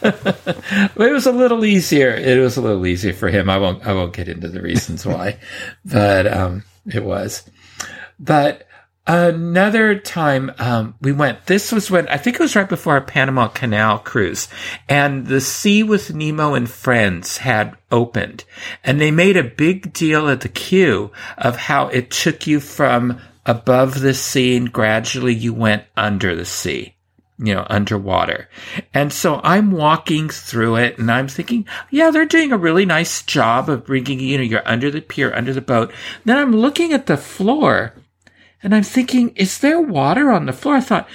it 0.03 0.95
was 0.95 1.25
a 1.25 1.31
little 1.31 1.65
easier. 1.65 2.11
It 2.11 2.39
was 2.39 2.57
a 2.57 2.61
little 2.61 2.85
easier 2.85 3.13
for 3.13 3.29
him. 3.29 3.49
I 3.49 3.57
won't. 3.57 3.85
I 3.85 3.93
won't 3.93 4.13
get 4.13 4.27
into 4.27 4.49
the 4.49 4.61
reasons 4.61 5.05
why, 5.05 5.39
but 5.85 6.31
um, 6.31 6.63
it 6.91 7.03
was. 7.03 7.43
But 8.19 8.67
another 9.05 9.97
time 9.97 10.51
um, 10.59 10.95
we 11.01 11.11
went. 11.11 11.45
This 11.45 11.71
was 11.71 11.91
when 11.91 12.07
I 12.07 12.17
think 12.17 12.35
it 12.35 12.41
was 12.41 12.55
right 12.55 12.67
before 12.67 12.93
our 12.93 13.01
Panama 13.01 13.47
Canal 13.47 13.99
cruise, 13.99 14.47
and 14.87 15.27
the 15.27 15.41
Sea 15.41 15.83
with 15.83 16.13
Nemo 16.13 16.53
and 16.53 16.69
Friends 16.69 17.37
had 17.37 17.75
opened, 17.91 18.45
and 18.83 18.99
they 18.99 19.11
made 19.11 19.37
a 19.37 19.43
big 19.43 19.93
deal 19.93 20.29
at 20.29 20.41
the 20.41 20.49
queue 20.49 21.11
of 21.37 21.57
how 21.57 21.87
it 21.87 22.11
took 22.11 22.47
you 22.47 22.59
from 22.59 23.19
above 23.45 23.99
the 23.99 24.13
sea 24.13 24.55
and 24.55 24.71
gradually 24.71 25.33
you 25.33 25.53
went 25.53 25.83
under 25.97 26.35
the 26.35 26.45
sea, 26.45 26.95
you 27.37 27.53
know, 27.53 27.65
underwater. 27.69 28.47
And 28.93 29.11
so 29.11 29.41
I'm 29.43 29.71
walking 29.71 30.29
through 30.29 30.77
it 30.77 30.97
and 30.97 31.11
I'm 31.11 31.27
thinking, 31.27 31.67
yeah, 31.91 32.11
they're 32.11 32.25
doing 32.25 32.51
a 32.51 32.57
really 32.57 32.85
nice 32.85 33.21
job 33.21 33.69
of 33.69 33.85
bringing, 33.85 34.19
you 34.19 34.37
know, 34.37 34.43
you're 34.43 34.67
under 34.67 34.89
the 34.89 35.01
pier, 35.01 35.33
under 35.33 35.53
the 35.53 35.61
boat. 35.61 35.91
Then 36.25 36.37
I'm 36.37 36.55
looking 36.55 36.93
at 36.93 37.07
the 37.07 37.17
floor 37.17 37.93
and 38.63 38.73
I'm 38.73 38.83
thinking, 38.83 39.29
is 39.35 39.59
there 39.59 39.81
water 39.81 40.31
on 40.31 40.45
the 40.45 40.53
floor? 40.53 40.75
I 40.75 40.81
thought, 40.81 41.09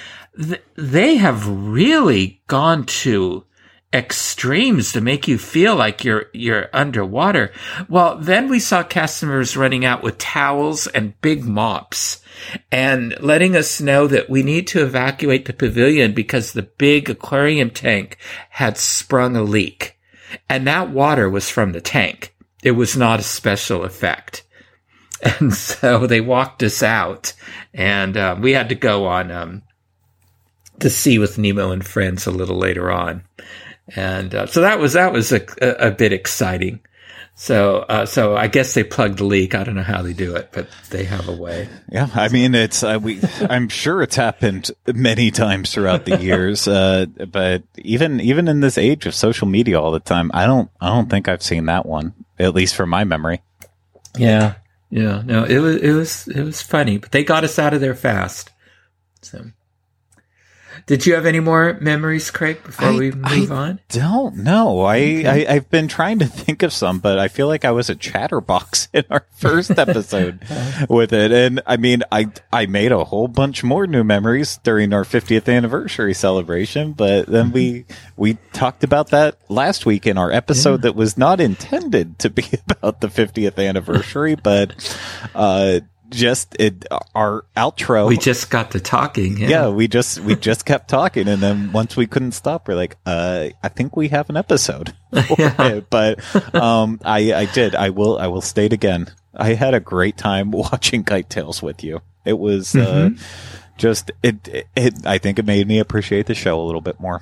they 0.75 1.15
have 1.15 1.47
really 1.47 2.41
gone 2.47 2.85
to 2.85 3.45
extremes 3.91 4.93
to 4.93 5.01
make 5.01 5.27
you 5.27 5.37
feel 5.37 5.75
like 5.75 6.03
you're 6.03 6.25
you're 6.31 6.69
underwater. 6.73 7.51
Well, 7.87 8.17
then 8.17 8.47
we 8.47 8.59
saw 8.59 8.83
customers 8.83 9.57
running 9.57 9.83
out 9.83 10.03
with 10.03 10.19
towels 10.19 10.85
and 10.87 11.19
big 11.21 11.43
mops 11.43 12.21
and 12.71 13.19
letting 13.19 13.55
us 13.55 13.81
know 13.81 14.05
that 14.07 14.29
we 14.29 14.43
need 14.43 14.67
to 14.67 14.83
evacuate 14.83 15.45
the 15.45 15.53
pavilion 15.53 16.13
because 16.13 16.53
the 16.53 16.61
big 16.61 17.09
aquarium 17.09 17.71
tank 17.71 18.17
had 18.51 18.77
sprung 18.77 19.35
a 19.35 19.41
leak. 19.41 19.97
And 20.47 20.67
that 20.67 20.91
water 20.91 21.27
was 21.27 21.49
from 21.49 21.71
the 21.71 21.81
tank. 21.81 22.35
It 22.63 22.71
was 22.71 22.95
not 22.95 23.19
a 23.19 23.23
special 23.23 23.83
effect. 23.83 24.43
And 25.39 25.53
so 25.53 26.07
they 26.07 26.21
walked 26.21 26.63
us 26.63 26.81
out 26.81 27.33
and 27.73 28.15
uh, 28.15 28.37
we 28.39 28.53
had 28.53 28.69
to 28.69 28.75
go 28.75 29.05
on 29.07 29.31
um, 29.31 29.63
the 30.77 30.89
sea 30.89 31.19
with 31.19 31.37
Nemo 31.37 31.71
and 31.71 31.85
friends 31.85 32.25
a 32.25 32.31
little 32.31 32.57
later 32.57 32.89
on 32.89 33.23
and 33.95 34.33
uh, 34.33 34.45
so 34.45 34.61
that 34.61 34.79
was 34.79 34.93
that 34.93 35.13
was 35.13 35.31
a, 35.31 35.41
a, 35.61 35.87
a 35.87 35.91
bit 35.91 36.13
exciting. 36.13 36.79
So, 37.35 37.77
uh, 37.87 38.05
so 38.05 38.35
I 38.35 38.47
guess 38.47 38.73
they 38.73 38.83
plugged 38.83 39.19
the 39.19 39.23
leak. 39.23 39.55
I 39.55 39.63
don't 39.63 39.75
know 39.75 39.81
how 39.81 40.01
they 40.01 40.11
do 40.11 40.35
it, 40.35 40.49
but 40.51 40.67
they 40.89 41.05
have 41.05 41.29
a 41.29 41.31
way. 41.31 41.69
Yeah, 41.89 42.09
I 42.13 42.27
mean, 42.27 42.53
it's 42.53 42.83
uh, 42.83 42.99
we. 43.01 43.21
I'm 43.49 43.69
sure 43.69 44.01
it's 44.01 44.17
happened 44.17 44.71
many 44.93 45.31
times 45.31 45.73
throughout 45.73 46.03
the 46.03 46.17
years. 46.17 46.67
Uh, 46.67 47.05
but 47.05 47.63
even 47.77 48.19
even 48.19 48.49
in 48.49 48.59
this 48.59 48.77
age 48.77 49.05
of 49.05 49.15
social 49.15 49.47
media 49.47 49.79
all 49.79 49.91
the 49.91 50.01
time, 50.01 50.31
I 50.33 50.45
don't 50.45 50.69
I 50.81 50.89
don't 50.89 51.09
think 51.09 51.29
I've 51.29 51.43
seen 51.43 51.67
that 51.67 51.85
one, 51.85 52.13
at 52.37 52.53
least 52.53 52.75
from 52.75 52.89
my 52.89 53.05
memory. 53.05 53.41
Yeah, 54.17 54.55
yeah, 54.89 55.21
no, 55.25 55.43
it 55.43 55.59
was 55.59 55.75
it 55.77 55.91
was 55.91 56.27
it 56.27 56.43
was 56.43 56.61
funny, 56.61 56.97
but 56.97 57.11
they 57.11 57.23
got 57.23 57.43
us 57.43 57.59
out 57.59 57.73
of 57.73 57.81
there 57.81 57.95
fast. 57.95 58.51
So 59.21 59.45
did 60.89 61.05
you 61.05 61.13
have 61.13 61.27
any 61.27 61.39
more 61.39 61.77
memories, 61.79 62.31
Craig, 62.31 62.63
before 62.63 62.87
I, 62.87 62.97
we 62.97 63.11
move 63.11 63.51
I 63.51 63.55
on? 63.55 63.79
Don't 63.89 64.37
know. 64.37 64.81
I, 64.81 64.97
okay. 64.97 65.45
I 65.45 65.53
have 65.53 65.69
been 65.69 65.87
trying 65.87 66.17
to 66.17 66.25
think 66.25 66.63
of 66.63 66.73
some, 66.73 66.97
but 66.97 67.19
I 67.19 67.27
feel 67.27 67.45
like 67.45 67.63
I 67.63 67.69
was 67.69 67.91
a 67.91 67.95
chatterbox 67.95 68.87
in 68.93 69.03
our 69.11 69.23
first 69.33 69.69
episode 69.77 70.39
with 70.89 71.13
it. 71.13 71.31
And 71.31 71.61
I 71.67 71.77
mean, 71.77 72.01
I 72.11 72.31
I 72.51 72.65
made 72.65 72.91
a 72.91 73.03
whole 73.03 73.27
bunch 73.27 73.63
more 73.63 73.85
new 73.85 74.03
memories 74.03 74.57
during 74.63 74.91
our 74.91 75.03
50th 75.03 75.47
anniversary 75.47 76.15
celebration, 76.15 76.93
but 76.93 77.27
then 77.27 77.51
we 77.51 77.85
we 78.17 78.39
talked 78.51 78.83
about 78.83 79.09
that 79.09 79.37
last 79.47 79.85
week 79.85 80.07
in 80.07 80.17
our 80.17 80.31
episode 80.31 80.79
yeah. 80.79 80.89
that 80.89 80.95
was 80.95 81.19
not 81.19 81.39
intended 81.39 82.17
to 82.17 82.31
be 82.31 82.47
about 82.67 82.99
the 82.99 83.09
50th 83.09 83.63
anniversary, 83.63 84.33
but 84.33 84.73
uh 85.35 85.81
just 86.09 86.55
it, 86.59 86.85
our 87.15 87.45
outro. 87.55 88.07
We 88.07 88.17
just 88.17 88.49
got 88.49 88.71
to 88.71 88.79
talking. 88.79 89.37
Yeah. 89.37 89.47
yeah, 89.47 89.69
we 89.69 89.87
just 89.87 90.19
we 90.19 90.35
just 90.35 90.65
kept 90.65 90.89
talking, 90.89 91.27
and 91.27 91.41
then 91.41 91.71
once 91.71 91.95
we 91.95 92.07
couldn't 92.07 92.31
stop, 92.31 92.67
we're 92.67 92.75
like, 92.75 92.97
uh, 93.05 93.49
I 93.61 93.69
think 93.69 93.95
we 93.95 94.09
have 94.09 94.29
an 94.29 94.37
episode. 94.37 94.93
Yeah. 95.37 95.81
but 95.89 96.19
um, 96.55 96.99
I 97.03 97.33
I 97.33 97.45
did. 97.45 97.75
I 97.75 97.89
will 97.89 98.17
I 98.17 98.27
will 98.27 98.41
state 98.41 98.73
again. 98.73 99.07
I 99.35 99.53
had 99.53 99.73
a 99.73 99.79
great 99.79 100.17
time 100.17 100.51
watching 100.51 101.03
Kite 101.03 101.29
Tails 101.29 101.61
with 101.61 101.83
you. 101.83 102.01
It 102.25 102.37
was 102.37 102.75
uh, 102.75 103.11
just 103.77 104.11
it, 104.21 104.47
it. 104.47 104.67
It 104.75 105.05
I 105.05 105.17
think 105.17 105.39
it 105.39 105.45
made 105.45 105.67
me 105.67 105.79
appreciate 105.79 106.25
the 106.25 106.35
show 106.35 106.61
a 106.61 106.63
little 106.63 106.81
bit 106.81 106.99
more. 106.99 107.21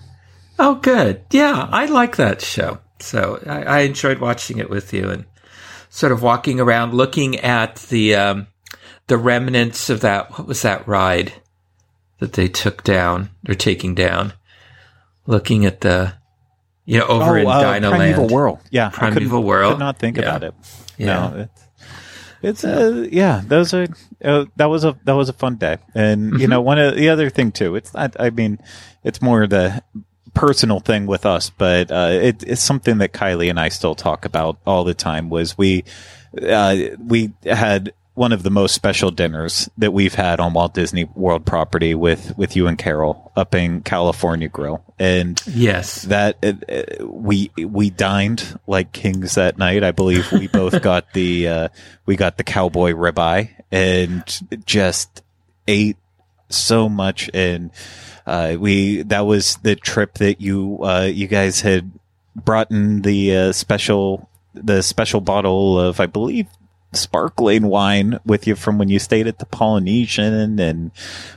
Oh, 0.60 0.76
good. 0.76 1.22
Yeah, 1.32 1.68
I 1.72 1.86
like 1.86 2.16
that 2.16 2.42
show. 2.42 2.80
So 3.00 3.40
I, 3.46 3.64
I 3.64 3.80
enjoyed 3.80 4.20
watching 4.20 4.58
it 4.58 4.70
with 4.70 4.92
you 4.92 5.10
and 5.10 5.26
sort 5.90 6.12
of 6.12 6.22
walking 6.24 6.60
around, 6.60 6.94
looking 6.94 7.38
at 7.40 7.76
the 7.76 8.16
um, 8.16 8.48
the 9.08 9.18
remnants 9.18 9.90
of 9.90 10.02
that. 10.02 10.32
What 10.38 10.48
was 10.48 10.62
that 10.64 10.88
ride 10.88 11.34
that 12.20 12.34
they 12.34 12.48
took 12.48 12.84
down? 12.84 13.30
They're 13.44 13.56
taking 13.56 13.96
down. 13.96 14.34
Looking 15.26 15.66
at 15.66 15.82
the, 15.82 16.14
you 16.86 17.00
know, 17.00 17.08
over 17.08 17.38
in 17.38 17.48
uh, 17.48 17.74
Dino 17.74 17.90
Primeval 17.90 18.22
Land. 18.24 18.32
World. 18.32 18.60
Yeah, 18.72 18.90
Primeval 18.90 19.44
World. 19.44 19.74
Could 19.74 19.80
not 19.80 20.00
think 20.00 20.18
Yeah. 20.18 20.24
about 20.24 20.44
it. 20.44 20.54
Yeah. 20.98 21.06
No, 21.06 21.38
it's 21.42 21.64
it's 22.42 22.64
uh, 22.64 23.08
yeah. 23.12 23.42
Those 23.46 23.74
are 23.74 23.88
uh, 24.24 24.46
that 24.56 24.66
was 24.66 24.86
a 24.86 24.98
that 25.04 25.14
was 25.14 25.28
a 25.30 25.34
fun 25.34 25.56
day, 25.58 25.78
and 25.94 26.32
Mm-hmm. 26.32 26.42
you 26.42 26.48
know 26.48 26.62
one 26.62 26.80
of 26.80 26.96
the 26.96 27.10
other 27.10 27.30
thing 27.30 27.52
too. 27.52 27.76
It's 27.76 27.94
not. 27.94 28.16
I 28.20 28.30
mean, 28.30 28.60
it's 29.04 29.22
more 29.22 29.46
the 29.48 29.84
personal 30.34 30.80
thing 30.80 31.08
with 31.08 31.26
us, 31.26 31.50
but 31.50 31.92
uh, 31.92 32.10
it, 32.12 32.44
it's 32.48 32.62
something 32.62 33.00
that 33.00 33.12
Kylie 33.12 33.50
and 33.50 33.60
I 33.60 33.70
still 33.70 33.96
talk 33.96 34.24
about 34.24 34.58
all 34.66 34.84
the 34.84 34.94
time. 34.94 35.30
Was 35.30 35.58
we 35.58 35.84
uh, 36.42 36.78
we 37.06 37.34
had 37.44 37.92
one 38.18 38.32
of 38.34 38.42
the 38.42 38.50
most 38.50 38.74
special 38.74 39.12
dinners 39.12 39.70
that 39.78 39.94
we've 39.94 40.16
had 40.16 40.40
on 40.40 40.52
Walt 40.52 40.74
Disney 40.74 41.04
World 41.04 41.46
property 41.46 41.94
with 41.94 42.36
with 42.36 42.56
you 42.56 42.66
and 42.66 42.76
Carol 42.76 43.32
up 43.36 43.54
in 43.54 43.82
California 43.82 44.48
Grill, 44.48 44.84
and 44.98 45.40
Yes. 45.46 46.02
that 46.04 46.38
uh, 46.44 47.06
we 47.06 47.52
we 47.58 47.92
dined 47.92 48.60
like 48.66 48.92
kings 48.92 49.36
that 49.36 49.60
night. 49.60 49.84
I 49.84 49.92
believe 49.92 50.32
we 50.32 50.48
both 50.48 50.82
got 50.92 51.14
the 51.14 51.48
uh, 51.48 51.68
we 52.08 52.16
got 52.16 52.38
the 52.38 52.44
cowboy 52.44 52.94
ribeye 52.94 53.52
and 53.72 54.24
just 54.66 55.22
ate 55.68 55.98
so 56.50 56.90
much. 56.90 57.30
And 57.36 57.70
uh, 58.26 58.56
we 58.60 59.04
that 59.04 59.28
was 59.28 59.58
the 59.58 59.76
trip 59.76 60.16
that 60.16 60.42
you 60.42 60.80
uh, 60.82 61.04
you 61.04 61.28
guys 61.28 61.62
had 61.62 61.92
brought 62.36 62.72
in 62.72 63.04
the 63.04 63.36
uh, 63.36 63.52
special 63.52 64.28
the 64.56 64.82
special 64.82 65.22
bottle 65.22 65.80
of 65.80 66.00
I 66.00 66.08
believe 66.08 66.48
sparkling 66.94 67.68
wine 67.68 68.20
with 68.26 68.48
you 68.48 68.56
from 68.56 68.78
when 68.78 68.90
you 68.90 68.98
stayed 69.00 69.28
at 69.28 69.40
the 69.40 69.46
Polynesian 69.46 70.60
and 70.60 70.92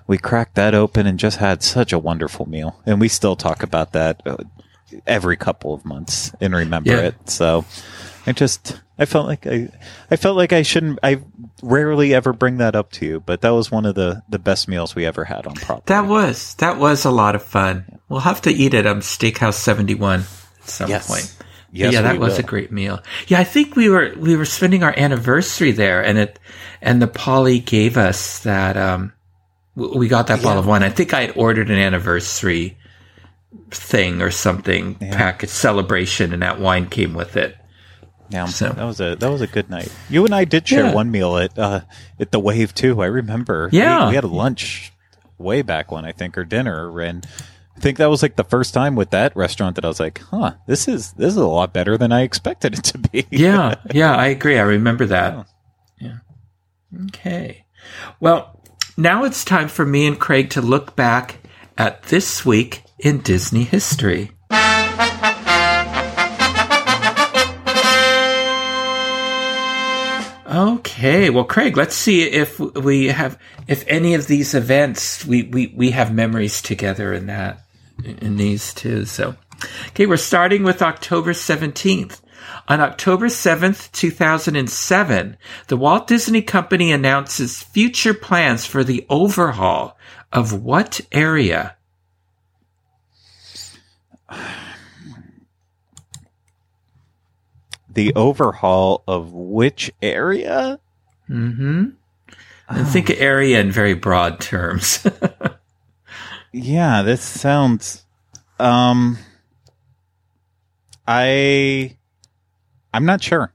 we 0.06 0.16
cracked 0.16 0.54
that 0.54 0.74
open 0.74 1.06
and 1.06 1.18
just 1.18 1.38
had 1.38 1.62
such 1.62 1.92
a 1.92 1.98
wonderful 1.98 2.48
meal 2.48 2.80
and 2.86 3.00
we 3.00 3.08
still 3.08 3.36
talk 3.36 3.62
about 3.62 3.92
that 3.92 4.22
uh, 4.26 4.36
every 5.06 5.36
couple 5.36 5.74
of 5.74 5.84
months 5.84 6.32
and 6.40 6.54
remember 6.54 6.90
Yeah. 6.90 6.98
it 7.00 7.30
so 7.30 7.64
I 8.26 8.32
just 8.32 8.80
I 8.98 9.06
felt 9.06 9.26
like 9.26 9.46
I 9.46 9.68
I 10.10 10.16
felt 10.16 10.36
like 10.36 10.52
I 10.52 10.62
shouldn't 10.62 10.98
I 11.02 11.20
rarely 11.62 12.14
ever 12.14 12.32
bring 12.32 12.58
that 12.58 12.76
up 12.76 12.92
to 12.92 13.06
you 13.06 13.20
but 13.20 13.40
that 13.40 13.50
was 13.50 13.70
one 13.70 13.86
of 13.86 13.94
the 13.96 14.22
the 14.28 14.38
best 14.38 14.68
meals 14.68 14.94
we 14.94 15.04
ever 15.04 15.24
had 15.24 15.46
on 15.46 15.54
property 15.54 15.84
That 15.86 16.06
was 16.06 16.54
that 16.56 16.78
was 16.78 17.04
a 17.04 17.10
lot 17.10 17.34
of 17.34 17.42
fun. 17.42 17.98
We'll 18.08 18.20
have 18.20 18.42
to 18.42 18.50
eat 18.50 18.74
it 18.74 18.86
on 18.86 19.00
Steakhouse 19.00 19.54
Seventy 19.54 19.94
One 19.94 20.20
at 20.62 20.68
some 20.68 20.90
Yes. 20.90 21.08
point. 21.08 21.36
Yes, 21.72 21.92
yeah, 21.92 22.02
that 22.02 22.18
was 22.18 22.32
will. 22.34 22.40
a 22.40 22.42
great 22.42 22.72
meal. 22.72 23.00
Yeah, 23.28 23.38
I 23.40 23.44
think 23.44 23.76
we 23.76 23.88
were 23.88 24.12
we 24.16 24.34
were 24.36 24.44
spending 24.44 24.82
our 24.82 24.92
anniversary 24.96 25.70
there, 25.72 26.04
and 26.04 26.18
it 26.18 26.38
and 26.82 27.00
the 27.00 27.06
Polly 27.06 27.60
gave 27.60 27.96
us 27.96 28.40
that. 28.40 28.76
Um, 28.76 29.12
we 29.76 30.08
got 30.08 30.26
that 30.26 30.42
bottle 30.42 30.58
of 30.58 30.66
wine. 30.66 30.82
I 30.82 30.90
think 30.90 31.14
I 31.14 31.20
had 31.22 31.36
ordered 31.36 31.70
an 31.70 31.78
anniversary 31.78 32.76
thing 33.70 34.20
or 34.20 34.30
something 34.30 34.94
package 34.96 35.48
celebration, 35.50 36.32
and 36.32 36.42
that 36.42 36.58
wine 36.60 36.88
came 36.88 37.14
with 37.14 37.36
it. 37.36 37.56
Yeah, 38.30 38.46
So- 38.46 38.68
that 38.70 38.84
was 38.84 39.00
a 39.00 39.16
that 39.16 39.30
was 39.30 39.40
a 39.40 39.46
good 39.46 39.70
night. 39.70 39.90
You 40.08 40.24
and 40.24 40.34
I 40.34 40.44
did 40.44 40.66
share 40.68 40.86
Yeah. 40.86 40.92
one 40.94 41.10
meal 41.10 41.36
at 41.36 41.58
uh, 41.58 41.80
at 42.18 42.32
the 42.32 42.40
Wave 42.40 42.74
too. 42.74 43.00
I 43.00 43.06
remember. 43.06 43.68
Yeah. 43.72 44.04
we, 44.04 44.08
we 44.10 44.14
had 44.16 44.24
a 44.24 44.28
lunch 44.28 44.92
way 45.38 45.62
back 45.62 45.90
when 45.90 46.04
I 46.04 46.12
think, 46.12 46.36
or 46.36 46.44
dinner, 46.44 47.00
and 47.00 47.26
think 47.80 47.98
that 47.98 48.10
was 48.10 48.22
like 48.22 48.36
the 48.36 48.44
first 48.44 48.74
time 48.74 48.96
with 48.96 49.10
that 49.10 49.34
restaurant 49.36 49.76
that 49.76 49.84
I 49.84 49.88
was 49.88 50.00
like, 50.00 50.20
"Huh, 50.30 50.54
this 50.66 50.88
is 50.88 51.12
this 51.12 51.28
is 51.30 51.36
a 51.36 51.46
lot 51.46 51.72
better 51.72 51.96
than 51.98 52.12
I 52.12 52.22
expected 52.22 52.78
it 52.78 52.84
to 52.84 52.98
be." 52.98 53.26
Yeah, 53.30 53.76
yeah, 53.92 54.14
I 54.14 54.26
agree. 54.28 54.58
I 54.58 54.62
remember 54.62 55.06
that. 55.06 55.46
Yeah. 55.98 56.18
Okay. 57.06 57.64
Well, 58.20 58.62
now 58.96 59.24
it's 59.24 59.44
time 59.44 59.68
for 59.68 59.86
me 59.86 60.06
and 60.06 60.18
Craig 60.18 60.50
to 60.50 60.60
look 60.60 60.94
back 60.96 61.38
at 61.78 62.02
this 62.04 62.44
week 62.44 62.82
in 62.98 63.20
Disney 63.20 63.64
history. 63.64 64.32
Okay, 70.50 71.30
well, 71.30 71.44
Craig, 71.44 71.76
let's 71.76 71.94
see 71.94 72.22
if 72.24 72.58
we 72.58 73.06
have, 73.06 73.38
if 73.68 73.84
any 73.86 74.14
of 74.14 74.26
these 74.26 74.52
events, 74.52 75.24
we, 75.24 75.44
we, 75.44 75.72
we 75.76 75.92
have 75.92 76.12
memories 76.12 76.60
together 76.60 77.14
in 77.14 77.26
that, 77.26 77.60
in 78.04 78.36
these 78.36 78.74
two. 78.74 79.04
So, 79.04 79.36
okay, 79.88 80.06
we're 80.06 80.16
starting 80.16 80.62
with 80.62 80.82
October 80.82 81.32
17th. 81.32 82.20
On 82.68 82.80
October 82.80 83.26
7th, 83.26 83.90
2007, 83.92 85.36
the 85.68 85.76
Walt 85.76 86.06
Disney 86.06 86.42
Company 86.42 86.92
announces 86.92 87.62
future 87.62 88.14
plans 88.14 88.64
for 88.64 88.84
the 88.84 89.04
overhaul 89.08 89.98
of 90.32 90.52
what 90.52 91.00
area? 91.12 91.76
The 97.92 98.14
overhaul 98.14 99.02
of 99.08 99.32
which 99.32 99.90
area? 100.00 100.78
Mm-hmm. 101.28 101.90
And 102.68 102.88
think 102.88 103.10
area 103.10 103.60
in 103.60 103.72
very 103.72 103.94
broad 103.94 104.40
terms. 104.40 105.04
Yeah, 106.52 107.02
this 107.02 107.22
sounds. 107.22 108.04
Um, 108.58 109.18
I, 111.06 111.96
I'm 112.92 113.04
not 113.04 113.22
sure. 113.22 113.52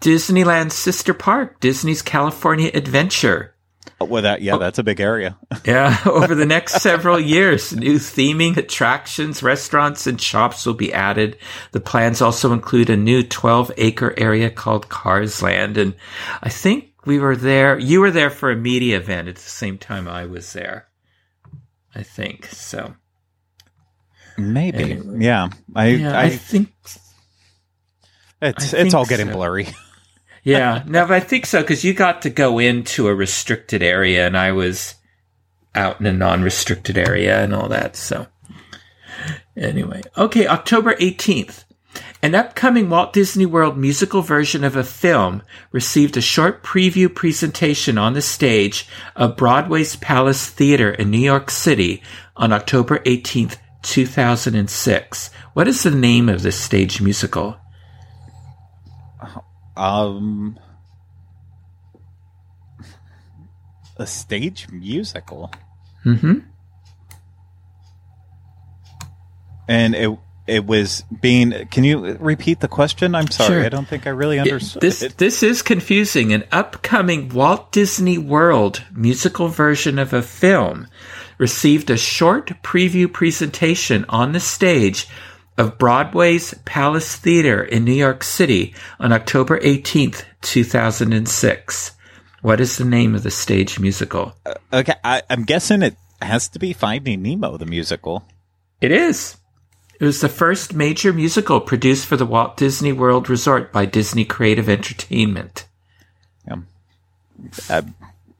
Disneyland's 0.00 0.74
sister 0.74 1.14
park, 1.14 1.60
Disney's 1.60 2.02
California 2.02 2.70
Adventure. 2.72 3.54
Well, 4.00 4.22
that 4.22 4.42
yeah, 4.42 4.58
that's 4.58 4.78
a 4.78 4.84
big 4.84 5.00
area. 5.00 5.36
Yeah, 5.64 5.98
over 6.06 6.34
the 6.34 6.46
next 6.46 6.80
several 6.80 7.18
years, 7.18 7.74
new 7.74 7.96
theming, 7.96 8.56
attractions, 8.56 9.42
restaurants, 9.42 10.06
and 10.06 10.20
shops 10.20 10.64
will 10.64 10.74
be 10.74 10.92
added. 10.92 11.36
The 11.72 11.80
plans 11.80 12.22
also 12.22 12.52
include 12.52 12.90
a 12.90 12.96
new 12.96 13.22
12 13.22 13.72
acre 13.76 14.14
area 14.16 14.50
called 14.50 14.88
Cars 14.88 15.42
Land. 15.42 15.76
And 15.76 15.94
I 16.42 16.48
think 16.48 16.92
we 17.04 17.18
were 17.18 17.36
there, 17.36 17.78
you 17.78 18.00
were 18.00 18.10
there 18.10 18.30
for 18.30 18.50
a 18.50 18.56
media 18.56 18.98
event 18.98 19.28
at 19.28 19.34
the 19.34 19.40
same 19.40 19.78
time 19.78 20.06
I 20.06 20.26
was 20.26 20.52
there. 20.52 20.87
I 21.94 22.02
think 22.02 22.46
so. 22.46 22.94
Maybe. 24.36 24.92
Anyway. 24.92 25.18
Yeah. 25.20 25.48
I, 25.74 25.86
Yeah, 25.88 26.18
I, 26.18 26.24
I, 26.24 26.30
think, 26.30 26.68
it's 28.40 28.74
I 28.74 28.78
it's 28.78 28.94
all 28.94 29.04
getting 29.04 29.28
so. 29.28 29.32
blurry. 29.34 29.68
yeah, 30.44 30.84
no, 30.86 31.06
but 31.06 31.14
I 31.14 31.20
think 31.20 31.46
so 31.46 31.60
because 31.60 31.84
you 31.84 31.92
got 31.92 32.22
to 32.22 32.30
go 32.30 32.58
into 32.58 33.08
a 33.08 33.14
restricted 33.14 33.82
area 33.82 34.26
and 34.26 34.36
I 34.36 34.52
was 34.52 34.94
out 35.74 36.00
in 36.00 36.06
a 36.06 36.12
non 36.12 36.42
restricted 36.42 36.96
area 36.96 37.42
and 37.42 37.54
all 37.54 37.68
that. 37.68 37.96
So, 37.96 38.26
anyway, 39.56 40.02
okay, 40.16 40.46
October 40.46 40.94
18th. 40.94 41.64
An 42.22 42.34
upcoming 42.34 42.90
Walt 42.90 43.12
Disney 43.12 43.46
World 43.46 43.78
musical 43.78 44.22
version 44.22 44.64
of 44.64 44.76
a 44.76 44.84
film 44.84 45.42
received 45.72 46.16
a 46.16 46.20
short 46.20 46.62
preview 46.62 47.12
presentation 47.12 47.96
on 47.96 48.12
the 48.12 48.22
stage 48.22 48.88
of 49.16 49.36
Broadway's 49.36 49.96
Palace 49.96 50.48
Theater 50.50 50.90
in 50.90 51.10
New 51.10 51.18
York 51.18 51.50
City 51.50 52.02
on 52.36 52.52
October 52.52 52.98
18th, 53.00 53.56
2006. 53.82 55.30
What 55.54 55.68
is 55.68 55.82
the 55.84 55.90
name 55.92 56.28
of 56.28 56.42
this 56.42 56.58
stage 56.60 57.00
musical? 57.00 57.56
Um, 59.76 60.58
a 63.96 64.06
stage 64.06 64.68
musical, 64.70 65.50
Mm-hmm. 66.04 66.38
and 69.68 69.94
it 69.94 70.16
it 70.48 70.66
was 70.66 71.04
being. 71.20 71.52
Can 71.70 71.84
you 71.84 72.16
repeat 72.18 72.60
the 72.60 72.68
question? 72.68 73.14
I'm 73.14 73.30
sorry, 73.30 73.48
Sure. 73.60 73.64
I 73.64 73.68
don't 73.68 73.86
think 73.88 74.06
I 74.06 74.10
really 74.10 74.38
understood 74.38 74.80
this 74.82 75.02
it. 75.02 75.18
this 75.18 75.42
is 75.42 75.62
confusing. 75.62 76.32
An 76.32 76.44
upcoming 76.52 77.28
Walt 77.28 77.72
Disney 77.72 78.18
World 78.18 78.82
musical 78.92 79.48
version 79.48 79.98
of 79.98 80.12
a 80.12 80.22
film 80.22 80.86
received 81.38 81.90
a 81.90 81.96
short 81.96 82.48
preview 82.62 83.12
presentation 83.12 84.04
on 84.08 84.32
the 84.32 84.40
stage 84.40 85.06
of 85.56 85.78
Broadway's 85.78 86.54
Palace 86.64 87.16
Theater 87.16 87.62
in 87.62 87.84
New 87.84 87.92
York 87.92 88.22
City 88.22 88.74
on 89.00 89.12
October 89.12 89.58
18th, 89.60 90.24
2006. 90.42 91.92
What 92.42 92.60
is 92.60 92.76
the 92.76 92.84
name 92.84 93.14
of 93.14 93.22
the 93.24 93.30
stage 93.30 93.80
musical? 93.80 94.34
Uh, 94.46 94.54
okay, 94.72 94.94
I, 95.02 95.22
I'm 95.28 95.44
guessing 95.44 95.82
it 95.82 95.96
has 96.22 96.48
to 96.50 96.58
be 96.58 96.72
Finding 96.72 97.22
Nemo, 97.22 97.56
the 97.56 97.66
musical. 97.66 98.24
It 98.80 98.92
is. 98.92 99.37
It 100.00 100.04
was 100.04 100.20
the 100.20 100.28
first 100.28 100.74
major 100.74 101.12
musical 101.12 101.60
produced 101.60 102.06
for 102.06 102.16
the 102.16 102.26
Walt 102.26 102.56
Disney 102.56 102.92
World 102.92 103.28
Resort 103.28 103.72
by 103.72 103.84
Disney 103.84 104.24
Creative 104.24 104.68
Entertainment. 104.68 105.64
Uh, 107.70 107.82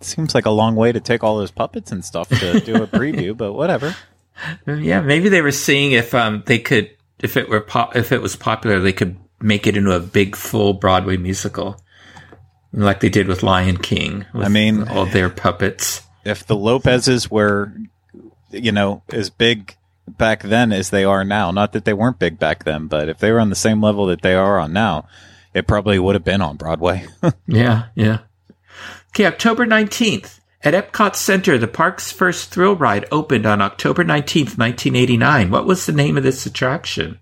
seems 0.00 0.34
like 0.34 0.46
a 0.46 0.50
long 0.50 0.74
way 0.74 0.92
to 0.92 1.00
take 1.00 1.22
all 1.22 1.38
those 1.38 1.50
puppets 1.50 1.92
and 1.92 2.04
stuff 2.04 2.28
to 2.28 2.60
do 2.60 2.82
a 2.82 2.86
preview, 2.88 3.36
but 3.36 3.52
whatever. 3.52 3.94
Yeah, 4.66 5.00
maybe 5.00 5.28
they 5.28 5.42
were 5.42 5.52
seeing 5.52 5.92
if 5.92 6.14
um 6.14 6.42
they 6.46 6.58
could 6.58 6.90
if 7.20 7.36
it 7.36 7.48
were 7.48 7.60
pop 7.60 7.96
if 7.96 8.12
it 8.12 8.22
was 8.22 8.36
popular 8.36 8.78
they 8.80 8.92
could 8.92 9.16
make 9.40 9.66
it 9.66 9.76
into 9.76 9.92
a 9.92 10.00
big 10.00 10.34
full 10.36 10.72
Broadway 10.72 11.16
musical, 11.16 11.80
like 12.72 13.00
they 13.00 13.08
did 13.08 13.28
with 13.28 13.42
Lion 13.42 13.76
King. 13.78 14.26
With 14.34 14.46
I 14.46 14.48
mean- 14.48 14.88
all 14.88 15.06
their 15.06 15.30
puppets. 15.30 16.02
If 16.24 16.46
the 16.46 16.56
Lopez's 16.56 17.30
were, 17.30 17.72
you 18.50 18.72
know, 18.72 19.02
as 19.10 19.30
big 19.30 19.76
back 20.16 20.42
then 20.42 20.72
as 20.72 20.90
they 20.90 21.04
are 21.04 21.24
now, 21.24 21.50
not 21.50 21.72
that 21.72 21.84
they 21.84 21.92
weren't 21.92 22.18
big 22.18 22.38
back 22.38 22.64
then, 22.64 22.86
but 22.86 23.08
if 23.08 23.18
they 23.18 23.30
were 23.30 23.40
on 23.40 23.50
the 23.50 23.56
same 23.56 23.82
level 23.82 24.06
that 24.06 24.22
they 24.22 24.34
are 24.34 24.58
on 24.58 24.72
now, 24.72 25.06
it 25.54 25.66
probably 25.66 25.98
would 25.98 26.14
have 26.14 26.24
been 26.24 26.42
on 26.42 26.56
Broadway. 26.56 27.06
Yeah, 27.46 27.86
yeah. 27.94 28.20
Okay, 29.10 29.26
October 29.26 29.66
19th. 29.66 30.38
At 30.62 30.74
Epcot 30.74 31.14
Center, 31.14 31.56
the 31.56 31.68
park's 31.68 32.10
first 32.10 32.50
thrill 32.50 32.74
ride 32.74 33.06
opened 33.12 33.46
on 33.46 33.62
October 33.62 34.04
19th, 34.04 34.58
1989. 34.58 35.50
What 35.50 35.66
was 35.66 35.86
the 35.86 35.92
name 35.92 36.16
of 36.16 36.24
this 36.24 36.46
attraction? 36.46 37.20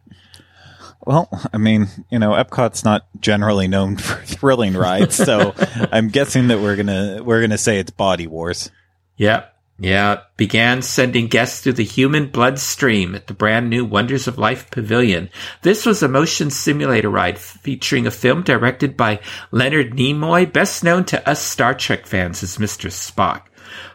Well, 1.06 1.28
I 1.52 1.58
mean, 1.58 1.86
you 2.10 2.18
know, 2.18 2.32
Epcot's 2.32 2.84
not 2.84 3.06
generally 3.20 3.68
known 3.68 3.96
for 3.98 4.20
thrilling 4.24 4.74
rides, 4.74 5.14
so 5.14 5.54
I'm 5.92 6.08
guessing 6.08 6.48
that 6.48 6.60
we're 6.60 6.76
gonna 6.76 7.22
we're 7.22 7.40
gonna 7.40 7.58
say 7.58 7.78
it's 7.78 7.90
Body 7.90 8.26
Wars. 8.26 8.70
Yep. 9.16 9.56
Yeah, 9.78 10.20
began 10.39 10.81
sending 10.81 11.27
guests 11.27 11.61
through 11.61 11.74
the 11.74 11.85
human 11.85 12.28
bloodstream 12.28 13.15
at 13.15 13.27
the 13.27 13.35
brand 13.35 13.69
new 13.69 13.85
Wonders 13.85 14.27
of 14.27 14.39
Life 14.39 14.70
Pavilion. 14.70 15.28
This 15.62 15.85
was 15.85 16.03
a 16.03 16.09
motion 16.09 16.51
simulator 16.51 17.11
ride 17.11 17.39
featuring 17.39 18.07
a 18.07 18.11
film 18.11 18.43
directed 18.43 18.97
by 18.97 19.20
Leonard 19.51 19.93
Nimoy, 19.93 20.51
best 20.51 20.82
known 20.82 21.05
to 21.07 21.28
us 21.28 21.43
Star 21.43 21.74
Trek 21.74 22.07
fans 22.07 22.43
as 22.43 22.57
Mr. 22.57 22.90
Spock. 22.90 23.43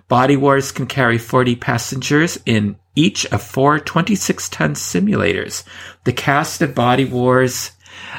Body 0.08 0.38
Wars 0.38 0.72
can 0.72 0.86
carry 0.86 1.18
40 1.18 1.56
passengers 1.56 2.38
in 2.46 2.76
each 2.96 3.26
of 3.28 3.42
four 3.42 3.80
26 3.80 4.50
ton 4.50 4.76
simulators. 4.76 5.64
The 6.04 6.14
cast 6.14 6.62
of 6.62 6.76
Body 6.76 7.06
Wars 7.06 7.72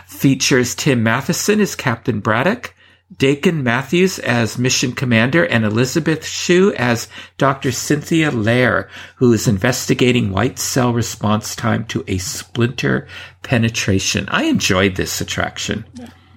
features 0.06 0.74
Tim 0.74 1.02
Matheson 1.02 1.60
as 1.60 1.76
Captain 1.76 2.18
Braddock, 2.18 2.74
Dakin 3.16 3.62
Matthews 3.62 4.18
as 4.18 4.58
Mission 4.58 4.92
Commander, 4.92 5.44
and 5.44 5.64
Elizabeth 5.64 6.24
Shue 6.24 6.72
as 6.74 7.08
Dr. 7.38 7.70
Cynthia 7.72 8.30
Lair, 8.30 8.88
who 9.16 9.32
is 9.32 9.46
investigating 9.48 10.30
white 10.32 10.58
cell 10.58 10.92
response 10.92 11.54
time 11.54 11.84
to 11.86 12.04
a 12.08 12.18
splinter 12.18 13.06
penetration. 13.42 14.28
I 14.28 14.44
enjoyed 14.44 14.96
this 14.96 15.20
attraction. 15.20 15.84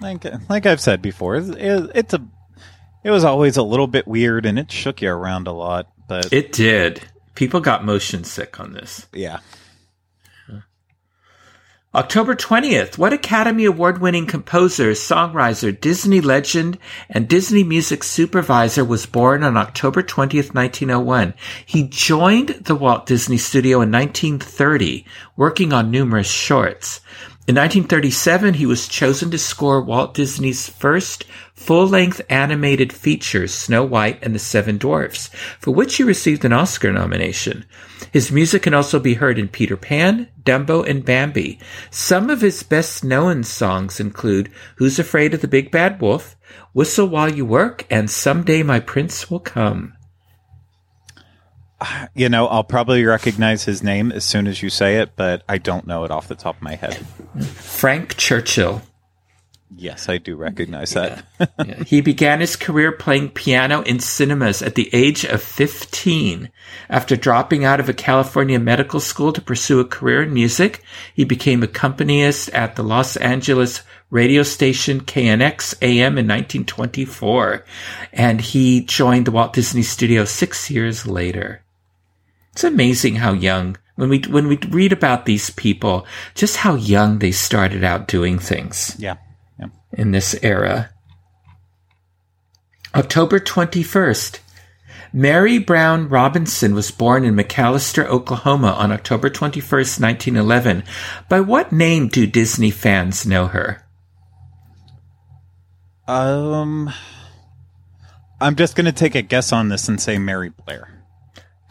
Like 0.02 0.26
like 0.50 0.66
I've 0.66 0.82
said 0.82 1.02
before, 1.02 1.36
it, 1.38 1.92
it's 1.96 2.14
a 2.14 2.26
it 3.04 3.12
was 3.12 3.24
always 3.24 3.56
a 3.58 3.64
little 3.64 3.88
bit 3.88 4.08
weird 4.08 4.46
and 4.46 4.60
it 4.60 4.72
shook 4.72 5.02
you 5.02 5.10
around 5.10 5.48
a 5.48 5.52
lot, 5.54 5.88
but 6.08 6.34
It 6.34 6.52
did. 6.52 7.02
People 7.36 7.60
got 7.60 7.86
motion 7.86 8.24
sick 8.24 8.60
on 8.60 8.74
this. 8.74 9.08
yeah. 9.14 9.40
October 11.96 12.36
20th, 12.36 12.98
what 12.98 13.14
Academy 13.14 13.64
Award 13.64 14.02
winning 14.02 14.26
composer, 14.26 14.92
songwriter, 14.92 15.80
Disney 15.80 16.20
legend, 16.20 16.78
and 17.10 17.26
Disney 17.26 17.64
music 17.64 18.04
supervisor 18.04 18.84
was 18.84 19.06
born 19.06 19.46
on 19.46 19.56
October 19.56 20.04
20th, 20.04 20.54
1901? 20.54 21.34
He 21.66 21.88
joined 21.88 22.50
the 22.50 22.76
Walt 22.76 23.06
Disney 23.06 23.38
Studio 23.38 23.78
in 23.78 23.94
1930, 23.94 25.06
working 25.38 25.72
on 25.72 25.90
numerous 25.90 26.30
shorts. 26.30 27.00
In 27.48 27.54
1937, 27.54 28.56
he 28.56 28.66
was 28.66 28.88
chosen 28.88 29.30
to 29.30 29.38
score 29.38 29.80
Walt 29.80 30.16
Disney's 30.16 30.68
first 30.68 31.26
full-length 31.54 32.20
animated 32.28 32.92
feature, 32.92 33.48
Snow 33.48 33.84
White 33.84 34.18
and 34.24 34.34
the 34.34 34.40
Seven 34.40 34.80
Dwarfs, 34.80 35.28
for 35.60 35.70
which 35.70 35.98
he 35.98 36.04
received 36.04 36.44
an 36.44 36.54
Oscar 36.54 36.92
nomination. 36.92 37.64
His 38.12 38.32
music 38.32 38.64
can 38.64 38.74
also 38.74 39.00
be 39.00 39.14
heard 39.14 39.38
in 39.38 39.48
Peter 39.48 39.78
Pan, 39.78 40.28
Dumbo, 40.44 40.90
and 40.90 41.06
Bambi. 41.06 41.60
Some 41.92 42.32
of 42.32 42.42
his 42.42 42.64
best-known 42.64 43.44
songs 43.44 44.00
include 44.00 44.50
Who's 44.78 44.98
Afraid 44.98 45.36
of 45.36 45.42
the 45.42 45.48
Big 45.48 45.70
Bad 45.70 46.02
Wolf, 46.02 46.36
Whistle 46.74 47.08
While 47.08 47.32
You 47.32 47.46
Work, 47.46 47.86
and 47.92 48.10
Someday 48.10 48.64
My 48.64 48.80
Prince 48.80 49.30
Will 49.30 49.40
Come. 49.40 49.95
You 52.14 52.30
know, 52.30 52.48
I'll 52.48 52.64
probably 52.64 53.04
recognize 53.04 53.66
his 53.66 53.84
name 53.84 54.12
as 54.12 54.24
soon 54.24 54.48
as 54.48 54.64
you 54.64 54.70
say 54.70 54.98
it, 54.98 55.12
but 55.16 55.44
I 55.50 55.58
don't 55.58 55.86
know 55.86 56.06
it 56.06 56.12
off 56.12 56.28
the 56.28 56.36
top 56.36 56.56
of 56.56 56.62
my 56.62 56.76
head. 56.76 56.96
Frank 57.44 58.16
Churchill. 58.16 58.82
Yes, 59.78 60.08
I 60.08 60.20
do 60.20 60.38
recognize 60.38 60.92
that. 60.92 61.26
He 61.86 62.00
began 62.00 62.40
his 62.40 62.56
career 62.56 62.94
playing 62.94 63.32
piano 63.32 63.82
in 63.82 64.00
cinemas 64.00 64.62
at 64.62 64.76
the 64.76 64.90
age 64.94 65.26
of 65.26 65.42
15. 65.42 66.50
After 66.90 67.16
dropping 67.18 67.66
out 67.66 67.82
of 67.82 67.90
a 67.90 67.94
California 67.94 68.58
medical 68.58 69.02
school 69.02 69.34
to 69.34 69.42
pursue 69.42 69.82
a 69.82 69.86
career 69.86 70.24
in 70.24 70.34
music, 70.34 70.82
he 71.14 71.26
became 71.26 71.62
a 71.62 71.66
accompanist 71.66 72.50
at 72.50 72.78
the 72.78 72.84
Los 72.84 73.18
Angeles 73.18 73.82
radio 74.10 74.44
station 74.44 75.02
KNX 75.02 75.76
AM 75.82 76.18
in 76.18 76.28
1924, 76.28 77.66
and 78.14 78.40
he 78.40 78.82
joined 78.82 79.26
the 79.26 79.32
Walt 79.32 79.52
Disney 79.52 79.82
Studio 79.82 80.24
six 80.24 80.70
years 80.72 81.06
later. 81.06 81.65
It's 82.56 82.64
amazing 82.64 83.16
how 83.16 83.34
young 83.34 83.76
when 83.96 84.08
we 84.08 84.20
when 84.30 84.48
we 84.48 84.56
read 84.70 84.94
about 84.94 85.26
these 85.26 85.50
people, 85.50 86.08
just 86.36 86.56
how 86.56 86.76
young 86.76 87.20
they 87.20 87.34
started 87.34 87.84
out 87.84 88.08
doing 88.08 88.40
things 88.40 88.96
yeah. 88.98 89.18
yeah. 89.60 89.66
in 89.92 90.12
this 90.12 90.42
era. 90.42 90.90
October 92.96 93.42
21st. 93.42 94.40
Mary 95.12 95.60
Brown 95.60 96.08
Robinson 96.08 96.74
was 96.74 96.92
born 96.92 97.26
in 97.26 97.36
McAlester, 97.36 98.06
Oklahoma 98.06 98.72
on 98.72 98.94
October 98.94 99.30
21st, 99.30 100.00
1911. 100.00 100.86
By 101.28 101.42
what 101.42 101.74
name 101.74 102.08
do 102.08 102.26
Disney 102.26 102.72
fans 102.72 103.26
know 103.26 103.48
her? 103.48 103.86
Um, 106.08 106.90
I'm 108.40 108.56
just 108.56 108.78
going 108.78 108.86
to 108.86 108.94
take 108.94 109.16
a 109.16 109.22
guess 109.22 109.52
on 109.52 109.68
this 109.68 109.90
and 109.90 110.00
say 110.00 110.18
Mary 110.18 110.52
Blair. 110.52 110.95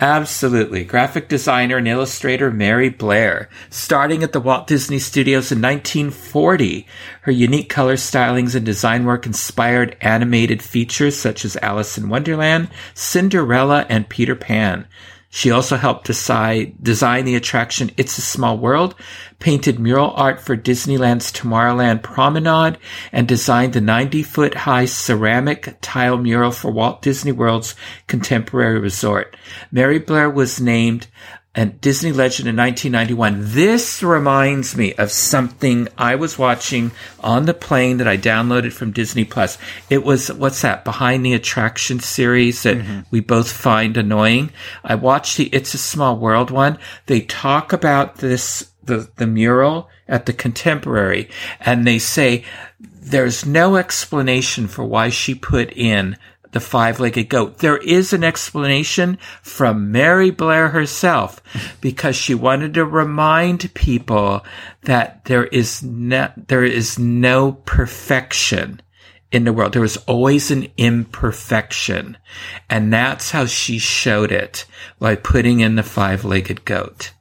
Absolutely. 0.00 0.82
Graphic 0.82 1.28
designer 1.28 1.76
and 1.76 1.86
illustrator 1.86 2.50
Mary 2.50 2.88
Blair. 2.88 3.48
Starting 3.70 4.24
at 4.24 4.32
the 4.32 4.40
Walt 4.40 4.66
Disney 4.66 4.98
Studios 4.98 5.52
in 5.52 5.62
1940, 5.62 6.84
her 7.22 7.30
unique 7.30 7.68
color 7.68 7.94
stylings 7.94 8.56
and 8.56 8.66
design 8.66 9.04
work 9.04 9.24
inspired 9.24 9.96
animated 10.00 10.62
features 10.62 11.16
such 11.16 11.44
as 11.44 11.56
Alice 11.62 11.96
in 11.96 12.08
Wonderland, 12.08 12.70
Cinderella, 12.94 13.86
and 13.88 14.08
Peter 14.08 14.34
Pan. 14.34 14.84
She 15.36 15.50
also 15.50 15.76
helped 15.76 16.06
decide, 16.06 16.76
design 16.80 17.24
the 17.24 17.34
attraction 17.34 17.90
It's 17.96 18.18
a 18.18 18.20
Small 18.20 18.56
World, 18.56 18.94
painted 19.40 19.80
mural 19.80 20.12
art 20.14 20.40
for 20.40 20.56
Disneyland's 20.56 21.32
Tomorrowland 21.32 22.04
Promenade, 22.04 22.78
and 23.10 23.26
designed 23.26 23.72
the 23.72 23.80
90 23.80 24.22
foot 24.22 24.54
high 24.54 24.84
ceramic 24.84 25.76
tile 25.80 26.18
mural 26.18 26.52
for 26.52 26.70
Walt 26.70 27.02
Disney 27.02 27.32
World's 27.32 27.74
contemporary 28.06 28.78
resort. 28.78 29.36
Mary 29.72 29.98
Blair 29.98 30.30
was 30.30 30.60
named 30.60 31.08
a 31.54 31.66
Disney 31.66 32.10
legend 32.10 32.48
in 32.48 32.56
1991. 32.56 33.54
This 33.54 34.02
reminds 34.02 34.76
me 34.76 34.92
of 34.94 35.10
something 35.10 35.88
I 35.96 36.16
was 36.16 36.38
watching 36.38 36.90
on 37.20 37.46
the 37.46 37.54
plane 37.54 37.98
that 37.98 38.08
I 38.08 38.16
downloaded 38.16 38.72
from 38.72 38.90
Disney 38.90 39.24
Plus. 39.24 39.56
It 39.88 40.04
was, 40.04 40.32
what's 40.32 40.62
that, 40.62 40.84
Behind 40.84 41.24
the 41.24 41.34
Attraction 41.34 42.00
series 42.00 42.64
that 42.64 42.78
mm-hmm. 42.78 43.00
we 43.10 43.20
both 43.20 43.52
find 43.52 43.96
annoying. 43.96 44.50
I 44.82 44.96
watched 44.96 45.36
the 45.36 45.46
It's 45.46 45.74
a 45.74 45.78
Small 45.78 46.18
World 46.18 46.50
one. 46.50 46.78
They 47.06 47.20
talk 47.20 47.72
about 47.72 48.16
this, 48.16 48.72
the, 48.82 49.08
the 49.16 49.26
mural 49.26 49.88
at 50.08 50.26
the 50.26 50.32
Contemporary, 50.32 51.30
and 51.60 51.86
they 51.86 51.98
say 51.98 52.44
there's 52.80 53.46
no 53.46 53.76
explanation 53.76 54.66
for 54.66 54.84
why 54.84 55.08
she 55.08 55.34
put 55.34 55.72
in 55.72 56.16
the 56.54 56.60
five-legged 56.60 57.28
goat. 57.28 57.58
There 57.58 57.76
is 57.76 58.12
an 58.12 58.24
explanation 58.24 59.18
from 59.42 59.92
Mary 59.92 60.30
Blair 60.30 60.68
herself 60.68 61.42
because 61.80 62.16
she 62.16 62.34
wanted 62.34 62.74
to 62.74 62.84
remind 62.86 63.74
people 63.74 64.44
that 64.82 65.24
there 65.24 65.44
is 65.44 65.82
no, 65.82 66.30
there 66.36 66.64
is 66.64 66.98
no 66.98 67.52
perfection 67.52 68.80
in 69.32 69.44
the 69.44 69.52
world. 69.52 69.72
There 69.72 69.84
is 69.84 69.96
always 70.06 70.52
an 70.52 70.68
imperfection. 70.76 72.16
And 72.70 72.92
that's 72.92 73.32
how 73.32 73.46
she 73.46 73.78
showed 73.78 74.30
it 74.30 74.64
by 75.00 75.16
putting 75.16 75.58
in 75.58 75.74
the 75.74 75.82
five-legged 75.82 76.64
goat. 76.64 77.12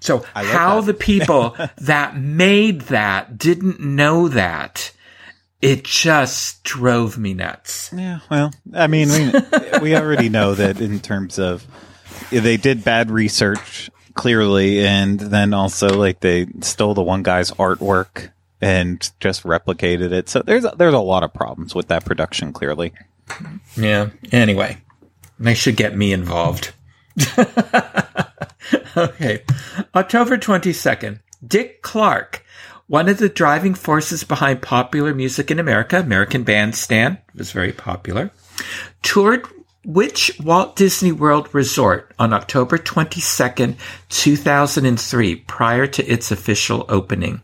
So 0.00 0.24
how 0.34 0.80
that. 0.80 0.86
the 0.86 0.94
people 0.94 1.56
that 1.78 2.16
made 2.16 2.80
that 2.82 3.38
didn't 3.38 3.78
know 3.78 4.26
that 4.26 4.90
it 5.62 5.84
just 5.84 6.62
drove 6.64 7.16
me 7.16 7.32
nuts. 7.34 7.90
Yeah, 7.96 8.18
well, 8.30 8.52
I 8.74 8.88
mean, 8.88 9.08
we, 9.08 9.78
we 9.80 9.96
already 9.96 10.28
know 10.28 10.54
that 10.54 10.80
in 10.80 11.00
terms 11.00 11.38
of 11.38 11.64
they 12.30 12.56
did 12.56 12.84
bad 12.84 13.10
research 13.10 13.88
clearly, 14.14 14.84
and 14.84 15.18
then 15.18 15.54
also 15.54 15.96
like 15.98 16.20
they 16.20 16.46
stole 16.60 16.94
the 16.94 17.02
one 17.02 17.22
guy's 17.22 17.50
artwork 17.52 18.30
and 18.60 19.10
just 19.20 19.44
replicated 19.44 20.12
it. 20.12 20.28
So 20.28 20.42
there's 20.42 20.66
there's 20.76 20.94
a 20.94 20.98
lot 20.98 21.22
of 21.22 21.32
problems 21.32 21.74
with 21.74 21.88
that 21.88 22.04
production. 22.04 22.52
Clearly, 22.52 22.92
Yeah. 23.76 24.10
Anyway, 24.32 24.78
they 25.38 25.54
should 25.54 25.76
get 25.76 25.96
me 25.96 26.12
involved. 26.12 26.72
okay. 28.96 29.42
October 29.94 30.38
22nd. 30.38 31.20
Dick 31.46 31.82
Clark, 31.82 32.44
one 32.92 33.08
of 33.08 33.16
the 33.16 33.28
driving 33.30 33.72
forces 33.72 34.22
behind 34.22 34.60
popular 34.60 35.14
music 35.14 35.50
in 35.50 35.58
America, 35.58 35.98
American 35.98 36.42
Bandstand, 36.42 37.16
was 37.34 37.50
very 37.50 37.72
popular, 37.72 38.30
toured 39.00 39.46
which 39.82 40.30
Walt 40.38 40.76
Disney 40.76 41.10
World 41.10 41.48
resort 41.54 42.12
on 42.18 42.34
October 42.34 42.76
22nd, 42.76 43.76
2003, 44.10 45.36
prior 45.36 45.86
to 45.86 46.04
its 46.04 46.30
official 46.30 46.84
opening? 46.90 47.40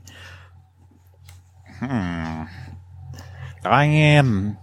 Hmm. 1.78 2.42
I 3.64 3.84
am. 3.86 4.58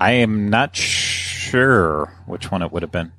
I 0.00 0.10
am 0.10 0.48
not 0.48 0.74
sure 0.74 2.12
which 2.26 2.50
one 2.50 2.62
it 2.62 2.72
would 2.72 2.82
have 2.82 2.90
been. 2.90 3.12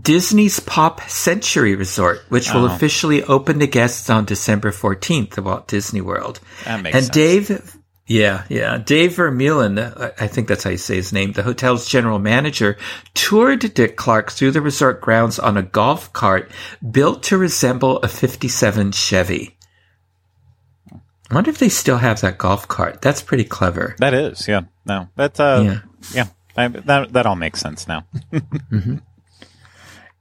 Disney's 0.00 0.60
Pop 0.60 1.00
Century 1.08 1.74
Resort, 1.74 2.20
which 2.28 2.52
will 2.52 2.64
Oh. 2.66 2.74
officially 2.74 3.22
open 3.24 3.58
to 3.60 3.66
guests 3.66 4.08
on 4.10 4.24
December 4.24 4.70
14th 4.70 5.38
at 5.38 5.44
Walt 5.44 5.66
Disney 5.68 6.00
World. 6.00 6.40
That 6.64 6.82
makes 6.82 6.94
and 6.96 7.04
sense. 7.06 7.14
Dave, 7.14 7.76
yeah, 8.06 8.44
yeah, 8.48 8.78
Dave 8.78 9.14
Vermeulen, 9.16 9.78
I 10.20 10.26
think 10.28 10.46
that's 10.48 10.64
how 10.64 10.70
you 10.70 10.76
say 10.78 10.96
his 10.96 11.12
name, 11.12 11.32
the 11.32 11.42
hotel's 11.42 11.88
general 11.88 12.18
manager, 12.18 12.76
toured 13.14 13.74
Dick 13.74 13.96
Clark 13.96 14.30
through 14.30 14.52
the 14.52 14.60
resort 14.60 15.00
grounds 15.00 15.38
on 15.38 15.56
a 15.56 15.62
golf 15.62 16.12
cart 16.12 16.50
built 16.90 17.22
to 17.24 17.36
resemble 17.38 17.98
a 17.98 18.08
57 18.08 18.92
Chevy. 18.92 19.56
I 21.30 21.34
wonder 21.34 21.50
if 21.50 21.58
they 21.58 21.68
still 21.68 21.98
have 21.98 22.20
that 22.22 22.38
golf 22.38 22.66
cart. 22.68 23.02
That's 23.02 23.20
pretty 23.20 23.44
clever. 23.44 23.94
That 23.98 24.14
is, 24.14 24.48
yeah. 24.48 24.62
No, 24.86 25.08
that's 25.16 25.38
uh, 25.40 25.62
Yeah. 25.64 25.80
yeah. 26.14 26.26
I, 26.56 26.68
that 26.68 27.12
that 27.12 27.26
all 27.26 27.36
makes 27.36 27.60
sense 27.60 27.86
now. 27.86 28.06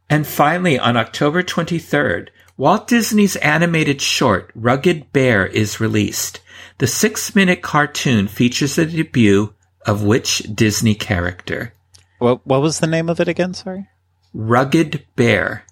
And 0.09 0.25
finally, 0.25 0.79
on 0.79 0.95
October 0.97 1.43
23rd, 1.43 2.29
Walt 2.55 2.87
Disney's 2.87 3.35
animated 3.37 4.01
short, 4.01 4.51
Rugged 4.55 5.11
Bear, 5.13 5.45
is 5.45 5.79
released. 5.79 6.39
The 6.79 6.87
six 6.87 7.35
minute 7.35 7.61
cartoon 7.61 8.27
features 8.27 8.75
the 8.75 8.85
debut 8.85 9.53
of 9.85 10.03
which 10.03 10.39
Disney 10.53 10.95
character? 10.95 11.73
what 12.19 12.45
what 12.47 12.61
was 12.61 12.79
the 12.79 12.87
name 12.87 13.09
of 13.09 13.19
it 13.19 13.27
again? 13.27 13.53
Sorry, 13.53 13.87
Rugged 14.33 15.05
Bear. 15.15 15.65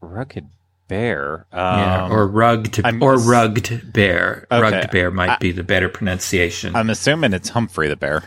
Rugged 0.00 0.48
Bear. 0.88 1.46
Um, 1.52 1.78
Yeah, 1.80 2.08
or 2.10 2.26
rugged, 2.26 2.80
I'm 2.84 3.02
or 3.02 3.16
rugged 3.18 3.92
bear. 3.92 4.46
Okay. 4.50 4.60
Rugged 4.62 4.90
bear 4.90 5.10
might 5.10 5.40
be 5.40 5.52
the 5.52 5.62
better 5.62 5.88
pronunciation. 5.88 6.74
I'm 6.76 6.90
assuming 6.90 7.32
it's 7.32 7.48
Humphrey 7.50 7.88
the 7.88 7.96
Bear. 7.96 8.22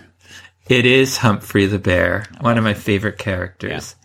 It 0.67 0.85
is 0.85 1.17
Humphrey 1.17 1.65
the 1.65 1.79
Bear, 1.79 2.25
one 2.41 2.57
of 2.57 2.63
my 2.63 2.73
favorite 2.73 3.17
characters. 3.17 3.95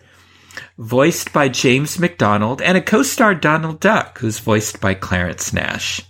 Voiced 0.79 1.33
by 1.33 1.49
James 1.49 1.99
MacDonald 1.99 2.61
and 2.61 2.77
a 2.77 2.83
co 2.83 3.03
star 3.03 3.35
Donald 3.35 3.81
Duck, 3.81 4.19
who's 4.19 4.39
voiced 4.39 4.81
by 4.81 4.95
Clarence 4.95 5.53
Nash. 5.53 6.01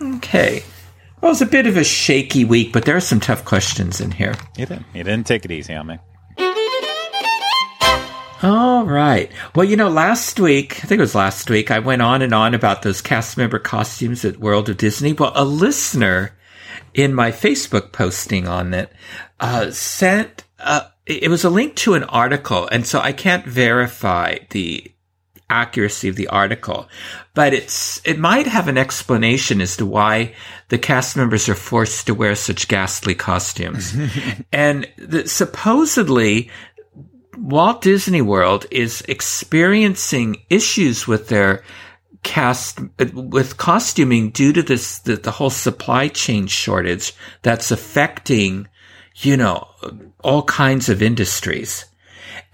Okay. 0.00 0.62
Well, 1.20 1.30
it 1.30 1.32
was 1.32 1.42
a 1.42 1.46
bit 1.46 1.66
of 1.66 1.76
a 1.76 1.84
shaky 1.84 2.44
week, 2.44 2.72
but 2.72 2.84
there 2.84 2.96
are 2.96 3.00
some 3.00 3.20
tough 3.20 3.44
questions 3.44 4.00
in 4.00 4.12
here. 4.12 4.34
You 4.56 4.66
didn't. 4.66 4.86
You 4.94 5.02
didn't 5.02 5.26
take 5.26 5.44
it 5.44 5.50
easy 5.50 5.74
on 5.74 5.88
me. 5.88 5.98
All 8.40 8.84
right. 8.84 9.32
Well, 9.56 9.66
you 9.66 9.76
know, 9.76 9.88
last 9.88 10.38
week, 10.38 10.76
I 10.84 10.86
think 10.86 11.00
it 11.00 11.02
was 11.02 11.16
last 11.16 11.50
week, 11.50 11.72
I 11.72 11.80
went 11.80 12.02
on 12.02 12.22
and 12.22 12.32
on 12.32 12.54
about 12.54 12.82
those 12.82 13.02
cast 13.02 13.36
member 13.36 13.58
costumes 13.58 14.24
at 14.24 14.36
World 14.36 14.68
of 14.68 14.76
Disney. 14.76 15.12
Well, 15.12 15.32
a 15.34 15.44
listener 15.44 16.38
in 16.94 17.14
my 17.14 17.32
Facebook 17.32 17.90
posting 17.90 18.46
on 18.46 18.74
it 18.74 18.92
uh, 19.40 19.72
sent, 19.72 20.44
uh, 20.60 20.82
it 21.08 21.30
was 21.30 21.44
a 21.44 21.50
link 21.50 21.74
to 21.76 21.94
an 21.94 22.04
article, 22.04 22.68
and 22.70 22.86
so 22.86 23.00
I 23.00 23.12
can't 23.12 23.46
verify 23.46 24.38
the 24.50 24.92
accuracy 25.50 26.08
of 26.08 26.16
the 26.16 26.28
article, 26.28 26.88
but 27.34 27.54
it's 27.54 28.02
it 28.04 28.18
might 28.18 28.46
have 28.46 28.68
an 28.68 28.76
explanation 28.76 29.60
as 29.60 29.76
to 29.78 29.86
why 29.86 30.34
the 30.68 30.78
cast 30.78 31.16
members 31.16 31.48
are 31.48 31.54
forced 31.54 32.06
to 32.06 32.14
wear 32.14 32.34
such 32.34 32.68
ghastly 32.68 33.14
costumes. 33.14 33.96
and 34.52 34.86
the, 34.98 35.26
supposedly 35.26 36.50
Walt 37.36 37.82
Disney 37.82 38.20
World 38.20 38.66
is 38.70 39.02
experiencing 39.02 40.42
issues 40.50 41.06
with 41.06 41.28
their 41.28 41.62
cast 42.22 42.80
with 43.14 43.56
costuming 43.56 44.30
due 44.30 44.52
to 44.52 44.62
this 44.62 44.98
the, 45.00 45.16
the 45.16 45.30
whole 45.30 45.50
supply 45.50 46.08
chain 46.08 46.46
shortage 46.46 47.14
that's 47.42 47.70
affecting 47.70 48.66
you 49.16 49.36
know 49.36 49.67
all 50.22 50.42
kinds 50.42 50.88
of 50.88 51.02
industries 51.02 51.84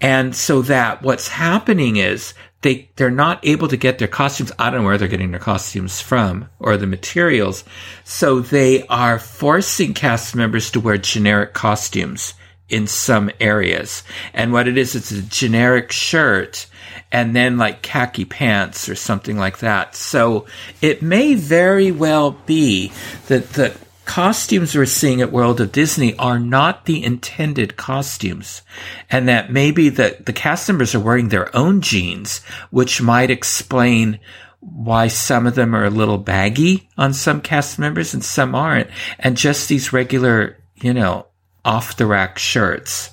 and 0.01 0.35
so 0.35 0.61
that 0.61 1.01
what's 1.01 1.27
happening 1.27 1.97
is 1.97 2.33
they 2.61 2.89
they're 2.95 3.11
not 3.11 3.39
able 3.45 3.67
to 3.67 3.77
get 3.77 3.99
their 3.99 4.07
costumes 4.07 4.51
i 4.59 4.69
don't 4.69 4.81
know 4.81 4.85
where 4.85 4.97
they're 4.97 5.07
getting 5.07 5.31
their 5.31 5.39
costumes 5.39 6.01
from 6.01 6.47
or 6.59 6.77
the 6.77 6.87
materials 6.87 7.63
so 8.03 8.39
they 8.39 8.85
are 8.87 9.19
forcing 9.19 9.93
cast 9.93 10.35
members 10.35 10.71
to 10.71 10.79
wear 10.79 10.97
generic 10.97 11.53
costumes 11.53 12.33
in 12.69 12.87
some 12.87 13.29
areas. 13.39 14.03
And 14.33 14.51
what 14.51 14.67
it 14.67 14.77
is, 14.77 14.95
it's 14.95 15.11
a 15.11 15.21
generic 15.21 15.91
shirt 15.91 16.67
and 17.11 17.35
then 17.35 17.57
like 17.57 17.81
khaki 17.81 18.25
pants 18.25 18.89
or 18.89 18.95
something 18.95 19.37
like 19.37 19.59
that. 19.59 19.95
So 19.95 20.47
it 20.81 21.01
may 21.01 21.35
very 21.35 21.91
well 21.91 22.31
be 22.31 22.91
that 23.27 23.53
the 23.53 23.77
costumes 24.05 24.75
we're 24.75 24.85
seeing 24.85 25.21
at 25.21 25.31
World 25.31 25.59
of 25.59 25.71
Disney 25.71 26.15
are 26.17 26.39
not 26.39 26.85
the 26.85 27.03
intended 27.03 27.75
costumes. 27.75 28.61
And 29.09 29.27
that 29.27 29.51
maybe 29.51 29.89
the, 29.89 30.17
the 30.25 30.33
cast 30.33 30.67
members 30.69 30.95
are 30.95 30.99
wearing 30.99 31.29
their 31.29 31.55
own 31.55 31.81
jeans, 31.81 32.43
which 32.69 33.01
might 33.01 33.29
explain 33.29 34.19
why 34.59 35.07
some 35.07 35.45
of 35.45 35.55
them 35.55 35.75
are 35.75 35.85
a 35.85 35.91
little 35.91 36.17
baggy 36.17 36.89
on 36.97 37.13
some 37.13 37.41
cast 37.41 37.77
members 37.77 38.13
and 38.13 38.23
some 38.23 38.55
aren't. 38.55 38.89
And 39.19 39.37
just 39.37 39.69
these 39.69 39.93
regular, 39.93 40.57
you 40.75 40.93
know, 40.93 41.27
off 41.63 41.97
the 41.97 42.05
rack 42.05 42.37
shirts 42.37 43.11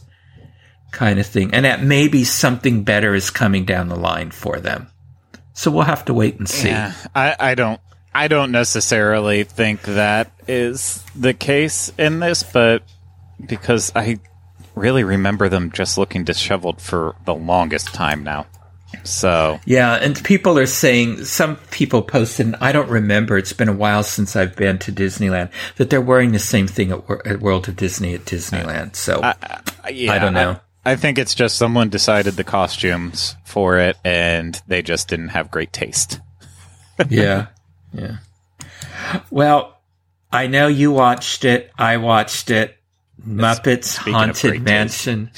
kind 0.93 1.19
of 1.19 1.27
thing. 1.27 1.53
And 1.53 1.65
that 1.65 1.83
maybe 1.83 2.25
something 2.25 2.85
better 2.85 3.15
is 3.15 3.31
coming 3.31 3.65
down 3.65 3.89
the 3.89 3.97
line 3.97 4.31
for 4.31 4.61
them. 4.61 4.89
So 5.55 5.71
we'll 5.71 5.83
have 5.83 6.05
to 6.07 6.15
wait 6.15 6.39
and 6.39 6.49
see. 6.49 6.69
Yeah, 6.69 6.95
I, 7.15 7.37
I 7.39 7.55
don't. 7.55 7.81
I 8.15 8.29
don't 8.29 8.53
necessarily 8.53 9.45
think 9.45 9.83
that 9.83 10.33
is 10.47 11.03
the 11.15 11.35
case 11.35 11.93
in 11.99 12.21
this, 12.21 12.43
but 12.43 12.83
because 13.45 13.93
I 13.95 14.19
really 14.75 15.05
remember 15.05 15.49
them 15.49 15.71
just 15.73 15.99
looking 15.99 16.25
disheveled 16.25 16.81
for 16.81 17.15
the 17.25 17.35
longest 17.35 17.95
time 17.95 18.23
now. 18.23 18.47
So 19.05 19.59
Yeah, 19.65 19.95
and 19.95 20.23
people 20.23 20.59
are 20.59 20.67
saying 20.67 21.25
some 21.25 21.57
people 21.71 22.03
posted. 22.03 22.47
And 22.47 22.57
I 22.61 22.73
don't 22.73 22.91
remember. 22.91 23.39
It's 23.39 23.53
been 23.53 23.69
a 23.69 23.75
while 23.75 24.03
since 24.03 24.37
I've 24.37 24.55
been 24.55 24.79
to 24.81 24.93
Disneyland. 24.93 25.51
That 25.77 25.91
they're 25.91 26.01
wearing 26.01 26.33
the 26.33 26.39
same 26.39 26.67
thing 26.67 26.93
at, 26.93 27.03
at 27.27 27.41
World 27.41 27.69
of 27.69 27.77
Disney 27.77 28.15
at 28.15 28.25
Disneyland. 28.25 28.91
Uh, 28.91 28.93
so 28.93 29.21
yeah, 29.91 30.13
I 30.13 30.19
don't 30.19 30.35
know. 30.35 30.61
I, 30.85 30.93
I 30.93 30.97
think 30.97 31.19
it's 31.19 31.35
just 31.35 31.57
someone 31.57 31.89
decided 31.89 32.35
the 32.35 32.45
costumes 32.45 33.37
for 33.45 33.79
it, 33.79 33.97
and 34.05 34.61
they 34.67 34.83
just 34.83 35.09
didn't 35.09 35.29
have 35.29 35.51
great 35.51 35.73
taste. 35.73 36.21
yeah, 37.09 37.47
yeah. 37.93 38.17
Well, 39.31 39.81
I 40.31 40.47
know 40.47 40.69
you 40.69 40.93
watched 40.93 41.45
it. 41.45 41.71
I 41.79 41.99
watched 41.99 42.51
it. 42.51 42.77
Muppets 43.27 43.85
Speaking 43.85 44.13
Haunted. 44.15 44.63
Mansion. 44.63 45.31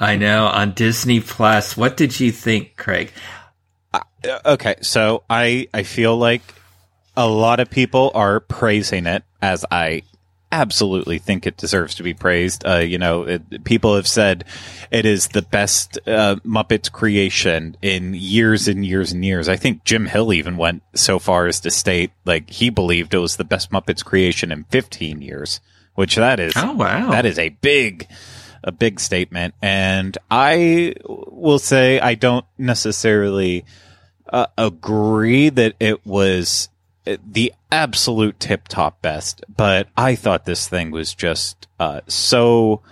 I 0.00 0.16
know 0.16 0.46
on 0.46 0.72
Disney 0.72 1.20
Plus. 1.20 1.76
What 1.76 1.96
did 1.96 2.18
you 2.18 2.32
think, 2.32 2.76
Craig? 2.76 3.12
Uh, 3.92 4.00
okay, 4.46 4.76
so 4.80 5.24
I 5.28 5.68
I 5.74 5.82
feel 5.82 6.16
like 6.16 6.42
a 7.16 7.28
lot 7.28 7.60
of 7.60 7.68
people 7.70 8.10
are 8.14 8.40
praising 8.40 9.06
it 9.06 9.24
as 9.42 9.64
I 9.70 10.02
absolutely 10.50 11.18
think 11.18 11.46
it 11.46 11.56
deserves 11.56 11.94
to 11.96 12.02
be 12.02 12.14
praised. 12.14 12.66
Uh, 12.66 12.76
you 12.76 12.98
know, 12.98 13.22
it, 13.24 13.64
people 13.64 13.96
have 13.96 14.08
said 14.08 14.44
it 14.90 15.04
is 15.04 15.28
the 15.28 15.42
best 15.42 15.98
uh, 16.06 16.36
Muppets 16.44 16.90
creation 16.90 17.76
in 17.82 18.14
years 18.14 18.68
and 18.68 18.84
years 18.84 19.12
and 19.12 19.24
years. 19.24 19.48
I 19.48 19.56
think 19.56 19.84
Jim 19.84 20.06
Hill 20.06 20.32
even 20.32 20.56
went 20.56 20.82
so 20.94 21.18
far 21.18 21.46
as 21.46 21.60
to 21.60 21.70
state 21.70 22.12
like 22.24 22.50
he 22.50 22.70
believed 22.70 23.14
it 23.14 23.18
was 23.18 23.36
the 23.36 23.44
best 23.44 23.70
Muppets 23.70 24.04
creation 24.04 24.50
in 24.50 24.64
15 24.64 25.20
years, 25.22 25.60
which 25.94 26.16
that 26.16 26.40
is 26.40 26.54
Oh 26.56 26.72
wow, 26.72 27.10
that 27.10 27.26
is 27.26 27.38
a 27.38 27.50
big 27.50 28.08
a 28.64 28.72
big 28.72 28.98
statement 28.98 29.54
and 29.62 30.18
i 30.32 30.92
will 31.06 31.60
say 31.60 32.00
i 32.00 32.16
don't 32.16 32.44
necessarily 32.58 33.64
uh, 34.30 34.46
agree 34.58 35.48
that 35.48 35.74
it 35.78 36.04
was 36.04 36.68
the 37.26 37.52
absolute 37.72 38.38
tip 38.40 38.68
top 38.68 39.00
best, 39.02 39.44
but 39.54 39.88
I 39.96 40.14
thought 40.14 40.44
this 40.44 40.68
thing 40.68 40.90
was 40.90 41.14
just 41.14 41.66
uh, 41.80 42.00
so 42.06 42.82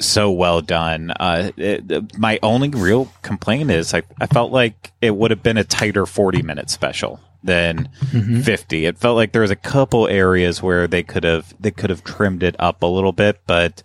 so 0.00 0.32
well 0.32 0.60
done. 0.60 1.10
Uh, 1.12 1.52
it, 1.56 2.18
my 2.18 2.38
only 2.42 2.70
real 2.70 3.12
complaint 3.22 3.70
is 3.70 3.94
I, 3.94 4.02
I 4.20 4.26
felt 4.26 4.50
like 4.50 4.92
it 5.00 5.14
would 5.14 5.30
have 5.30 5.42
been 5.42 5.58
a 5.58 5.64
tighter 5.64 6.06
40 6.06 6.42
minute 6.42 6.70
special 6.70 7.20
than 7.44 7.88
Mm-hmm. 8.12 8.40
50. 8.40 8.86
It 8.86 8.98
felt 8.98 9.16
like 9.16 9.32
there 9.32 9.42
was 9.42 9.50
a 9.50 9.56
couple 9.56 10.06
areas 10.08 10.62
where 10.62 10.86
they 10.86 11.02
could 11.02 11.24
have 11.24 11.54
they 11.60 11.70
could 11.70 11.90
have 11.90 12.04
trimmed 12.04 12.42
it 12.42 12.56
up 12.58 12.82
a 12.82 12.86
little 12.86 13.12
bit, 13.12 13.40
but 13.46 13.82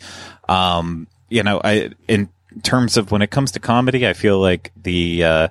um, 0.49 1.07
you 1.29 1.43
know, 1.43 1.61
I 1.63 1.91
in 2.07 2.29
terms 2.63 2.97
of 2.97 3.11
when 3.11 3.21
it 3.21 3.29
comes 3.31 3.51
to 3.51 3.59
comedy, 3.59 4.07
I 4.07 4.13
feel 4.13 4.39
like 4.39 4.71
the 4.81 5.23
uh, 5.23 5.47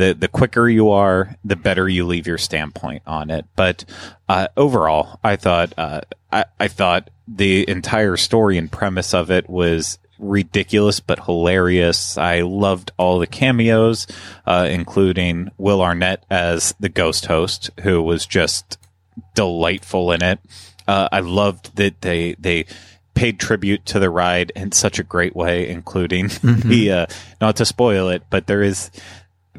the 0.00 0.14
the 0.14 0.28
quicker 0.28 0.68
you 0.68 0.90
are, 0.90 1.36
the 1.44 1.56
better 1.56 1.88
you 1.88 2.06
leave 2.06 2.26
your 2.26 2.38
standpoint 2.38 3.02
on 3.06 3.30
it. 3.30 3.44
But 3.54 3.84
uh, 4.28 4.48
overall, 4.56 5.20
I 5.22 5.36
thought 5.36 5.74
uh, 5.76 6.00
I, 6.32 6.46
I 6.58 6.68
thought 6.68 7.10
the 7.28 7.68
entire 7.68 8.16
story 8.16 8.56
and 8.56 8.72
premise 8.72 9.12
of 9.14 9.30
it 9.30 9.48
was 9.48 9.98
ridiculous 10.18 11.00
but 11.00 11.24
hilarious. 11.24 12.16
I 12.16 12.40
loved 12.40 12.92
all 12.96 13.18
the 13.18 13.26
cameos, 13.26 14.06
uh, 14.46 14.68
including 14.70 15.50
Will 15.58 15.82
Arnett 15.82 16.24
as 16.30 16.74
the 16.80 16.88
ghost 16.88 17.26
host, 17.26 17.70
who 17.82 18.02
was 18.02 18.26
just 18.26 18.78
delightful 19.34 20.12
in 20.12 20.22
it. 20.22 20.40
Uh, 20.88 21.08
I 21.12 21.20
loved 21.20 21.76
that 21.76 22.00
they 22.00 22.34
they 22.38 22.64
paid 23.12 23.38
tribute 23.38 23.84
to 23.84 23.98
the 23.98 24.08
ride 24.08 24.50
in 24.56 24.72
such 24.72 24.98
a 24.98 25.04
great 25.04 25.36
way, 25.36 25.68
including 25.68 26.28
the 26.42 26.90
uh, 26.90 27.06
not 27.38 27.56
to 27.56 27.66
spoil 27.66 28.08
it, 28.08 28.22
but 28.30 28.46
there 28.46 28.62
is 28.62 28.90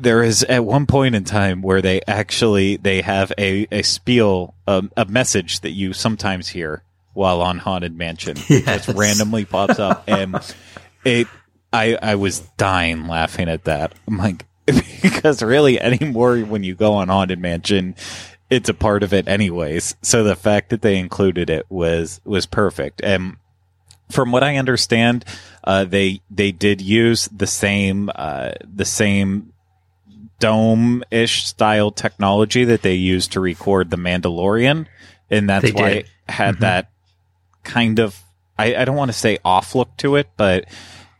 there 0.02 0.23
is 0.23 0.44
at 0.44 0.65
one 0.65 0.86
point 0.86 1.15
in 1.15 1.23
time 1.23 1.61
where 1.61 1.82
they 1.82 2.02
actually 2.07 2.78
they 2.78 3.02
have 3.02 3.32
a 3.38 3.68
a 3.72 3.82
spiel 3.84 4.53
um, 4.68 4.91
a 4.98 5.06
message 5.06 5.61
that 5.61 5.72
you 5.72 5.94
sometimes 5.94 6.49
hear 6.49 6.84
while 7.14 7.41
on 7.41 7.57
haunted 7.60 7.95
mansion. 7.98 8.38
It 8.49 8.65
Yes. 8.65 8.86
just 8.86 8.98
randomly 8.98 9.45
pops 9.45 9.80
up 9.80 10.03
and 10.07 10.36
it 11.06 11.28
i 11.73 11.98
i 12.02 12.15
was 12.15 12.40
dying 12.57 13.07
laughing 13.07 13.49
at 13.49 13.64
that. 13.65 13.94
I'm 14.07 14.18
like 14.18 14.45
because 15.02 15.41
really 15.41 15.80
anymore 15.82 16.38
when 16.40 16.64
you 16.64 16.76
go 16.76 16.94
on 16.94 17.07
haunted 17.10 17.40
mansion 17.40 17.95
it's 18.49 18.68
a 18.69 18.73
part 18.73 19.02
of 19.02 19.14
it 19.14 19.30
anyways. 19.30 19.95
So 20.02 20.26
the 20.26 20.36
fact 20.36 20.72
that 20.72 20.82
they 20.82 20.98
included 20.98 21.49
it 21.49 21.65
was 21.69 22.19
was 22.26 22.45
perfect. 22.45 23.02
And 23.02 23.38
from 24.10 24.34
what 24.34 24.44
I 24.44 24.57
understand, 24.57 25.23
uh, 25.64 25.86
they 25.86 26.19
they 26.30 26.52
did 26.52 26.82
use 26.82 27.30
the 27.32 27.48
same 27.48 28.10
uh, 28.14 28.52
the 28.61 28.84
same 28.84 29.53
dome 30.42 31.04
ish 31.12 31.46
style 31.46 31.92
technology 31.92 32.66
that 32.66 32.82
they 32.82 32.96
used 32.96 33.32
to 33.32 33.40
record 33.40 33.90
the 33.90 33.98
Mandalorian, 33.98 34.88
and 35.30 35.50
that's 35.50 35.66
They 35.66 35.72
why 35.72 35.90
did. 35.90 35.98
it 36.00 36.08
had 36.28 36.60
that 36.60 36.90
kind 37.64 38.00
of 38.00 38.20
I, 38.58 38.76
I 38.76 38.86
don't 38.86 38.96
want 38.98 39.10
to 39.12 39.18
say 39.18 39.38
off 39.46 39.74
look 39.76 39.96
to 39.98 40.16
it, 40.18 40.28
but 40.38 40.66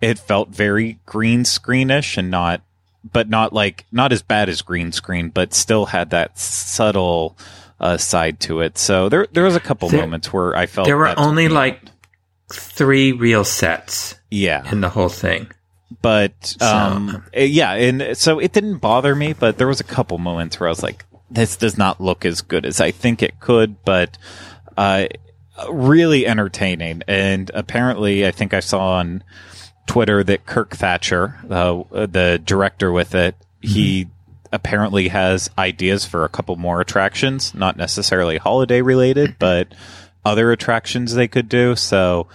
it 0.02 0.20
felt 0.20 0.50
very 0.50 1.00
green 1.06 1.44
screenish 1.44 2.18
and 2.18 2.30
not 2.30 2.62
but 3.10 3.30
not 3.30 3.52
like 3.54 3.86
not 3.92 4.12
as 4.12 4.22
bad 4.22 4.50
as 4.50 4.62
green 4.62 4.92
screen, 4.92 5.30
but 5.30 5.54
still 5.54 5.86
had 5.88 6.10
that 6.12 6.38
subtle 6.38 7.36
uh, 7.80 7.98
side 7.98 8.40
to 8.42 8.62
it. 8.62 8.78
So 8.78 9.10
there 9.10 9.28
there 9.32 9.44
was 9.44 9.56
a 9.56 9.60
couple 9.60 9.90
There- 9.90 10.02
moments 10.02 10.32
where 10.34 10.56
I 10.56 10.66
felt 10.68 10.86
There 10.88 10.98
were 10.98 11.18
only 11.18 11.48
like 11.48 11.82
three 12.54 13.12
real 13.14 13.44
sets 13.46 14.16
yeah 14.30 14.70
in 14.72 14.82
the 14.82 14.90
whole 14.90 15.10
thing. 15.10 15.50
But 16.02 16.56
um 16.62 17.24
eh, 17.34 17.44
yeah 17.44 17.74
and 17.74 18.18
so 18.18 18.40
it 18.40 18.52
didn't 18.52 18.78
bother 18.78 19.16
me 19.16 19.34
but 19.34 19.58
there 19.58 19.68
was 19.68 19.80
a 19.80 19.86
couple 19.86 20.18
moments 20.18 20.60
where 20.60 20.68
i 20.68 20.72
was 20.72 20.84
like 20.84 21.06
this 21.30 21.56
does 21.56 21.78
not 21.78 22.02
look 22.02 22.26
as 22.26 22.42
good 22.42 22.66
as 22.66 22.80
i 22.80 22.92
think 22.92 23.22
it 23.22 23.40
could 23.40 23.84
but 23.84 24.18
uh 24.78 25.06
really 25.70 26.26
entertaining. 26.26 27.04
And 27.08 27.52
apparently 27.54 28.26
i 28.26 28.32
think 28.32 28.54
i 28.54 28.60
saw 28.60 28.94
on 28.94 29.24
twitter 29.86 30.24
that 30.24 30.46
kirk 30.46 30.76
thatcher 30.76 31.40
uh, 31.50 31.84
the 31.92 32.42
director 32.44 32.92
with 32.92 33.14
it 33.14 33.36
he 33.62 34.08
apparently 34.52 35.10
has 35.10 35.50
ideas 35.58 36.06
for 36.06 36.26
a 36.26 36.30
couple 36.30 36.56
more 36.56 36.82
attractions 36.82 37.54
not 37.54 37.78
necessarily 37.78 38.38
holiday 38.38 38.82
related 38.82 39.36
but 39.38 39.68
other 40.26 40.52
attractions 40.52 41.14
they 41.14 41.28
could 41.28 41.50
do. 41.50 41.76
So 41.76 42.28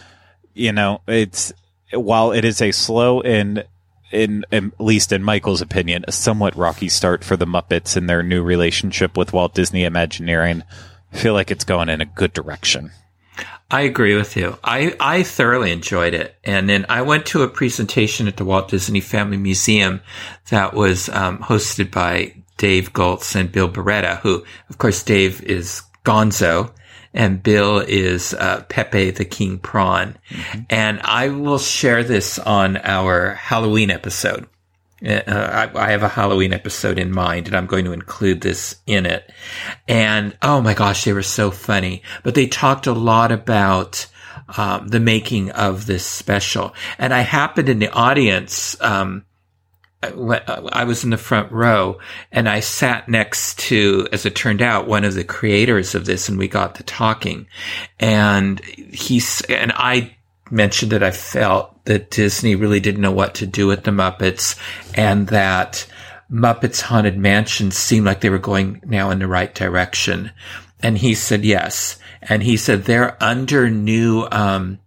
you 0.55 0.73
know 0.73 1.01
it's 1.07 1.53
while 1.93 2.33
it 2.33 2.45
is 2.45 2.61
a 2.61 2.73
slow 2.73 3.21
and 3.21 3.65
in, 4.13 4.45
in 4.51 4.73
at 4.79 4.81
least 4.81 5.13
in 5.13 5.23
Michael's 5.23 5.61
opinion, 5.61 6.05
a 6.07 6.13
somewhat 6.13 6.57
rocky 6.57 6.89
start 6.89 7.25
for 7.25 7.37
the 7.37 7.47
Muppets 7.47 7.97
in 7.97 8.07
their 8.07 8.23
new 8.23 8.43
relationship 8.43 9.17
with 9.17 9.33
Walt 9.33 9.55
Disney 9.55 9.85
Imagineering, 9.85 10.63
I 11.13 11.17
feel 11.17 11.35
like 11.35 11.51
it's 11.51 11.65
going 11.65 11.89
in 11.89 12.01
a 12.01 12.07
good 12.07 12.33
direction. 12.33 12.93
I 13.69 13.81
agree 13.81 14.15
with 14.15 14.37
you. 14.37 14.59
I, 14.63 14.97
I 15.01 15.25
thoroughly 15.25 15.73
enjoyed 15.73 16.15
it. 16.15 16.37
And 16.45 16.69
then 16.69 16.87
I 16.89 17.03
went 17.03 17.27
to 17.27 17.43
a 17.43 17.49
presentation 17.49 18.29
at 18.29 18.37
the 18.37 18.45
Walt 18.45 18.69
Disney 18.69 19.01
Family 19.01 19.37
Museum 19.37 20.01
that 20.51 20.73
was 20.73 21.09
um, 21.09 21.39
hosted 21.39 21.91
by 21.91 22.35
Dave 22.59 22.93
Goelz 22.93 23.35
and 23.35 23.51
Bill 23.51 23.69
Barretta, 23.69 24.21
who, 24.21 24.45
of 24.69 24.79
course, 24.79 25.03
Dave 25.03 25.43
is 25.43 25.83
Gonzo 26.05 26.71
and 27.17 27.43
Bill 27.43 27.79
is 27.81 28.35
uh, 28.35 28.63
Pepe 28.69 29.11
the 29.11 29.25
King 29.25 29.59
Prawn. 29.59 30.17
And 30.71 31.01
I 31.01 31.31
will 31.31 31.59
share 31.59 32.05
this 32.05 32.39
on 32.39 32.77
our 32.77 33.35
Halloween 33.35 33.91
episode. 33.91 34.47
Uh, 35.05 35.21
I, 35.27 35.71
I 35.75 35.91
have 35.91 36.03
a 36.03 36.09
Halloween 36.09 36.53
episode 36.53 36.99
in 36.99 37.13
mind 37.13 37.47
and 37.47 37.57
I'm 37.57 37.67
going 37.67 37.85
to 37.85 37.93
include 37.93 38.41
this 38.41 38.77
in 38.87 39.05
it. 39.05 39.31
And 39.89 40.37
oh 40.43 40.61
my 40.61 40.75
gosh, 40.75 41.05
they 41.05 41.13
were 41.13 41.23
so 41.23 41.51
funny. 41.51 42.03
But 42.23 42.35
they 42.35 42.47
talked 42.47 42.87
a 42.87 42.93
lot 42.93 43.33
about 43.33 44.07
um, 44.57 44.89
the 44.89 45.01
making 45.01 45.51
of 45.51 45.87
this 45.87 46.05
special. 46.05 46.75
And 46.99 47.13
I 47.13 47.21
happened 47.21 47.69
in 47.69 47.79
the 47.79 47.93
audience, 47.93 48.81
um, 48.81 49.25
I 50.15 50.85
was 50.85 51.05
in 51.05 51.11
the 51.11 51.19
front 51.19 51.53
row 51.53 51.99
and 52.33 52.49
I 52.49 52.61
sat 52.61 53.09
next 53.09 53.59
to, 53.61 54.09
as 54.13 54.27
it 54.27 54.35
turned 54.35 54.63
out, 54.63 54.87
one 54.87 55.05
of 55.05 55.15
the 55.15 55.25
creators 55.25 55.95
of 55.95 56.07
this 56.07 56.29
and 56.29 56.39
we 56.39 56.49
got 56.49 56.75
to 56.77 56.83
talking 56.83 57.47
and 57.99 58.61
he's, 58.65 59.41
and 59.43 59.73
I 59.75 60.17
mentioned 60.51 60.93
that 60.93 61.03
I 61.03 61.11
felt 61.11 61.85
that 61.85 62.11
Disney 62.11 62.55
really 62.55 62.81
didn't 62.81 63.01
know 63.01 63.13
what 63.13 63.35
to 63.37 63.47
do 63.47 63.67
with 63.67 63.85
the 63.85 63.91
Muppets 63.91 64.59
and 64.95 65.29
that 65.29 65.87
Muppets 66.31 66.81
Haunted 66.81 67.17
Mansion 67.17 67.71
seemed 67.71 68.07
like 68.07 68.21
they 68.21 68.31
were 68.31 68.39
going 68.39 68.81
now 68.85 69.11
in 69.11 69.21
the 69.21 69.29
right 69.29 69.55
direction. 69.55 70.33
And 70.83 70.99
he 70.99 71.15
said 71.15 71.45
yes. 71.45 71.99
And 72.23 72.43
he 72.43 72.57
said 72.57 72.85
they're 72.85 73.23
under 73.23 73.71
new, 73.71 74.27
um, 74.31 74.79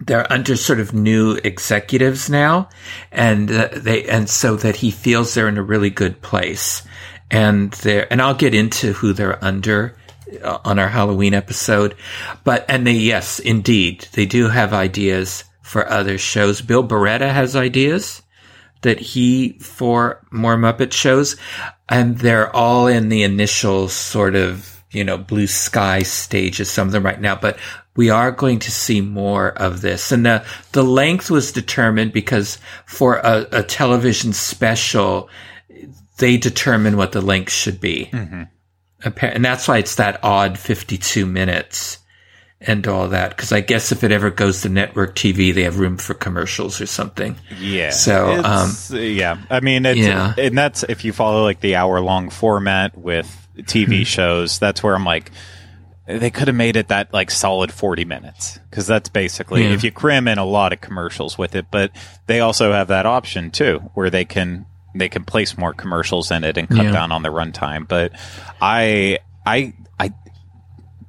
they're 0.00 0.30
under 0.32 0.56
sort 0.56 0.80
of 0.80 0.94
new 0.94 1.38
executives 1.44 2.30
now 2.30 2.68
and 3.12 3.48
they 3.48 4.04
and 4.08 4.28
so 4.28 4.56
that 4.56 4.76
he 4.76 4.90
feels 4.90 5.34
they're 5.34 5.48
in 5.48 5.58
a 5.58 5.62
really 5.62 5.90
good 5.90 6.22
place. 6.22 6.82
And 7.30 7.72
they're 7.72 8.10
and 8.10 8.20
I'll 8.20 8.34
get 8.34 8.54
into 8.54 8.92
who 8.94 9.12
they're 9.12 9.42
under 9.44 9.96
uh, 10.42 10.58
on 10.64 10.78
our 10.78 10.88
Halloween 10.88 11.34
episode. 11.34 11.94
But 12.44 12.64
and 12.68 12.86
they 12.86 12.92
yes 12.92 13.38
indeed 13.38 14.06
they 14.12 14.26
do 14.26 14.48
have 14.48 14.72
ideas 14.72 15.44
for 15.62 15.88
other 15.88 16.18
shows. 16.18 16.62
Bill 16.62 16.86
Barretta 16.86 17.30
has 17.32 17.54
ideas 17.54 18.22
that 18.82 18.98
he 18.98 19.58
for 19.58 20.24
more 20.30 20.56
Muppet 20.56 20.92
shows. 20.92 21.36
And 21.88 22.18
they're 22.18 22.54
all 22.54 22.86
in 22.86 23.10
the 23.10 23.22
initial 23.22 23.88
sort 23.88 24.34
of 24.34 24.82
you 24.92 25.04
know 25.04 25.18
blue 25.18 25.46
sky 25.46 26.02
stages 26.02 26.70
some 26.70 26.88
of 26.88 26.92
them 26.92 27.04
right 27.04 27.20
now. 27.20 27.36
But 27.36 27.58
we 27.96 28.10
are 28.10 28.30
going 28.30 28.60
to 28.60 28.70
see 28.70 29.00
more 29.00 29.48
of 29.50 29.80
this. 29.80 30.12
And 30.12 30.24
the 30.24 30.44
the 30.72 30.84
length 30.84 31.30
was 31.30 31.52
determined 31.52 32.12
because 32.12 32.58
for 32.86 33.16
a, 33.16 33.46
a 33.52 33.62
television 33.62 34.32
special 34.32 35.28
they 36.18 36.36
determine 36.36 36.96
what 36.96 37.12
the 37.12 37.20
length 37.22 37.52
should 37.52 37.80
be. 37.80 38.10
Mm-hmm. 38.12 38.42
Appa- 39.04 39.34
and 39.34 39.44
that's 39.44 39.66
why 39.66 39.78
it's 39.78 39.94
that 39.94 40.22
odd 40.22 40.58
52 40.58 41.24
minutes 41.24 41.98
and 42.60 42.86
all 42.86 43.08
that 43.08 43.30
because 43.30 43.52
i 43.52 43.62
guess 43.62 43.90
if 43.90 44.04
it 44.04 44.12
ever 44.12 44.28
goes 44.28 44.60
to 44.60 44.68
network 44.68 45.14
tv 45.14 45.54
they 45.54 45.62
have 45.62 45.78
room 45.78 45.96
for 45.96 46.12
commercials 46.12 46.78
or 46.78 46.84
something. 46.84 47.34
Yeah. 47.58 47.88
So, 47.88 48.32
It's- 48.32 48.90
um, 48.90 48.98
yeah, 48.98 49.38
I 49.48 49.60
mean, 49.60 49.86
it's, 49.86 49.98
Yeah. 49.98 50.34
and 50.36 50.56
that's 50.58 50.82
if 50.82 51.04
you 51.04 51.14
follow 51.14 51.42
like 51.42 51.60
the 51.60 51.76
hour 51.76 52.00
long 52.00 52.28
format 52.28 52.96
with 52.96 53.26
TV 53.56 53.86
mm-hmm. 53.86 54.02
shows, 54.02 54.58
that's 54.58 54.82
where 54.82 54.94
I'm 54.94 55.04
like, 55.04 55.30
they 56.18 56.30
could 56.30 56.48
have 56.48 56.56
made 56.56 56.76
it 56.76 56.88
that 56.88 57.12
like 57.12 57.30
solid 57.30 57.72
40 57.72 58.04
minutes 58.04 58.58
because 58.70 58.86
that's 58.86 59.08
basically 59.08 59.64
Yeah. 59.64 59.70
if 59.74 59.84
you 59.84 59.90
cram 59.92 60.28
in 60.28 60.38
a 60.38 60.44
lot 60.44 60.72
of 60.72 60.80
commercials 60.80 61.36
with 61.38 61.54
it, 61.54 61.66
but 61.70 61.90
they 62.26 62.40
also 62.40 62.72
have 62.72 62.88
that 62.88 63.06
option 63.06 63.50
too 63.50 63.78
where 63.94 64.10
they 64.10 64.24
can 64.24 64.66
they 64.94 65.08
can 65.08 65.24
place 65.24 65.56
more 65.56 65.72
commercials 65.72 66.30
in 66.30 66.42
it 66.42 66.56
and 66.56 66.68
cut 66.68 66.84
Yeah. 66.84 66.92
down 66.92 67.12
on 67.12 67.22
the 67.22 67.28
runtime. 67.28 67.86
But 67.86 68.12
I 68.60 69.18
I 69.46 69.72
I 69.98 70.12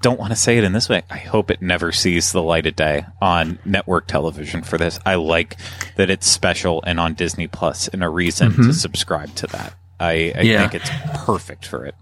don't 0.01 0.19
want 0.19 0.31
to 0.31 0.35
say 0.35 0.57
it 0.57 0.63
in 0.63 0.73
this 0.73 0.89
way. 0.89 1.03
I 1.09 1.17
hope 1.17 1.51
it 1.51 1.61
never 1.61 1.91
sees 1.91 2.31
the 2.31 2.41
light 2.41 2.65
of 2.65 2.75
day 2.75 3.05
on 3.21 3.59
network 3.65 4.07
television 4.07 4.63
for 4.63 4.77
this. 4.77 4.99
I 5.05 5.15
like 5.15 5.57
that 5.95 6.09
it's 6.09 6.27
special 6.27 6.83
and 6.87 6.99
on 6.99 7.13
Disney 7.13 7.47
Plus 7.47 7.87
and 7.87 8.03
a 8.03 8.09
reason 8.09 8.51
to 8.51 8.57
mm-hmm. 8.57 8.71
subscribe 8.71 9.33
to 9.35 9.47
that. 9.47 9.73
I, 9.99 10.33
I 10.35 10.41
Yeah. 10.41 10.67
think 10.67 10.83
it's 10.83 10.89
perfect 11.25 11.65
for 11.67 11.85
it. 11.85 11.93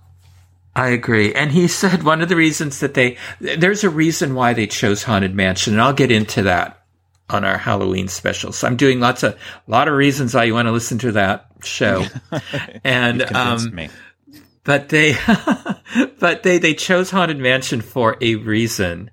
I 0.76 0.90
agree. 0.90 1.34
And 1.34 1.52
he 1.52 1.68
said 1.68 2.04
one 2.04 2.22
of 2.22 2.30
the 2.30 2.36
reasons 2.36 2.80
that 2.80 2.94
they, 2.94 3.18
there's 3.40 3.84
a 3.84 3.90
reason 3.90 4.36
why 4.36 4.54
they 4.54 4.68
chose 4.68 5.04
Haunted 5.04 5.36
Mansion, 5.36 5.74
and 5.74 5.82
I'll 5.82 5.94
get 5.94 6.12
into 6.12 6.44
that 6.44 6.80
on 7.30 7.44
our 7.44 7.58
Halloween 7.58 8.08
special. 8.08 8.52
So 8.52 8.68
I'm 8.68 8.76
doing 8.76 9.00
lots 9.00 9.24
of, 9.24 9.34
a 9.34 9.72
lot 9.72 9.88
of 9.88 9.94
reasons 9.94 10.34
why 10.34 10.46
you 10.46 10.54
want 10.54 10.68
to 10.68 10.72
listen 10.72 10.98
to 11.00 11.12
that 11.14 11.48
show. 11.64 12.06
and, 12.84 13.22
um, 13.36 13.74
me. 13.74 13.90
but 14.64 14.90
they, 14.90 15.16
but 16.20 16.44
they, 16.44 16.58
they 16.58 16.74
chose 16.74 17.12
Haunted 17.12 17.40
Mansion 17.40 17.82
for 17.82 18.18
a 18.22 18.36
reason. 18.36 19.12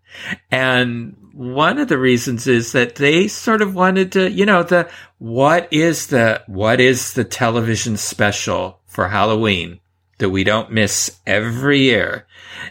And 0.50 1.16
one 1.32 1.78
of 1.78 1.88
the 1.88 1.98
reasons 1.98 2.46
is 2.46 2.72
that 2.72 2.94
they 2.94 3.28
sort 3.28 3.60
of 3.60 3.74
wanted 3.74 4.12
to, 4.12 4.30
you 4.30 4.46
know, 4.46 4.62
the, 4.62 4.88
what 5.18 5.68
is 5.70 6.06
the, 6.08 6.42
what 6.46 6.80
is 6.80 7.14
the 7.14 7.24
television 7.24 7.96
special 7.96 8.80
for 8.86 9.08
Halloween? 9.08 9.80
That 10.18 10.30
we 10.30 10.44
don't 10.44 10.72
miss 10.72 11.18
every 11.26 11.80
year. 11.80 12.26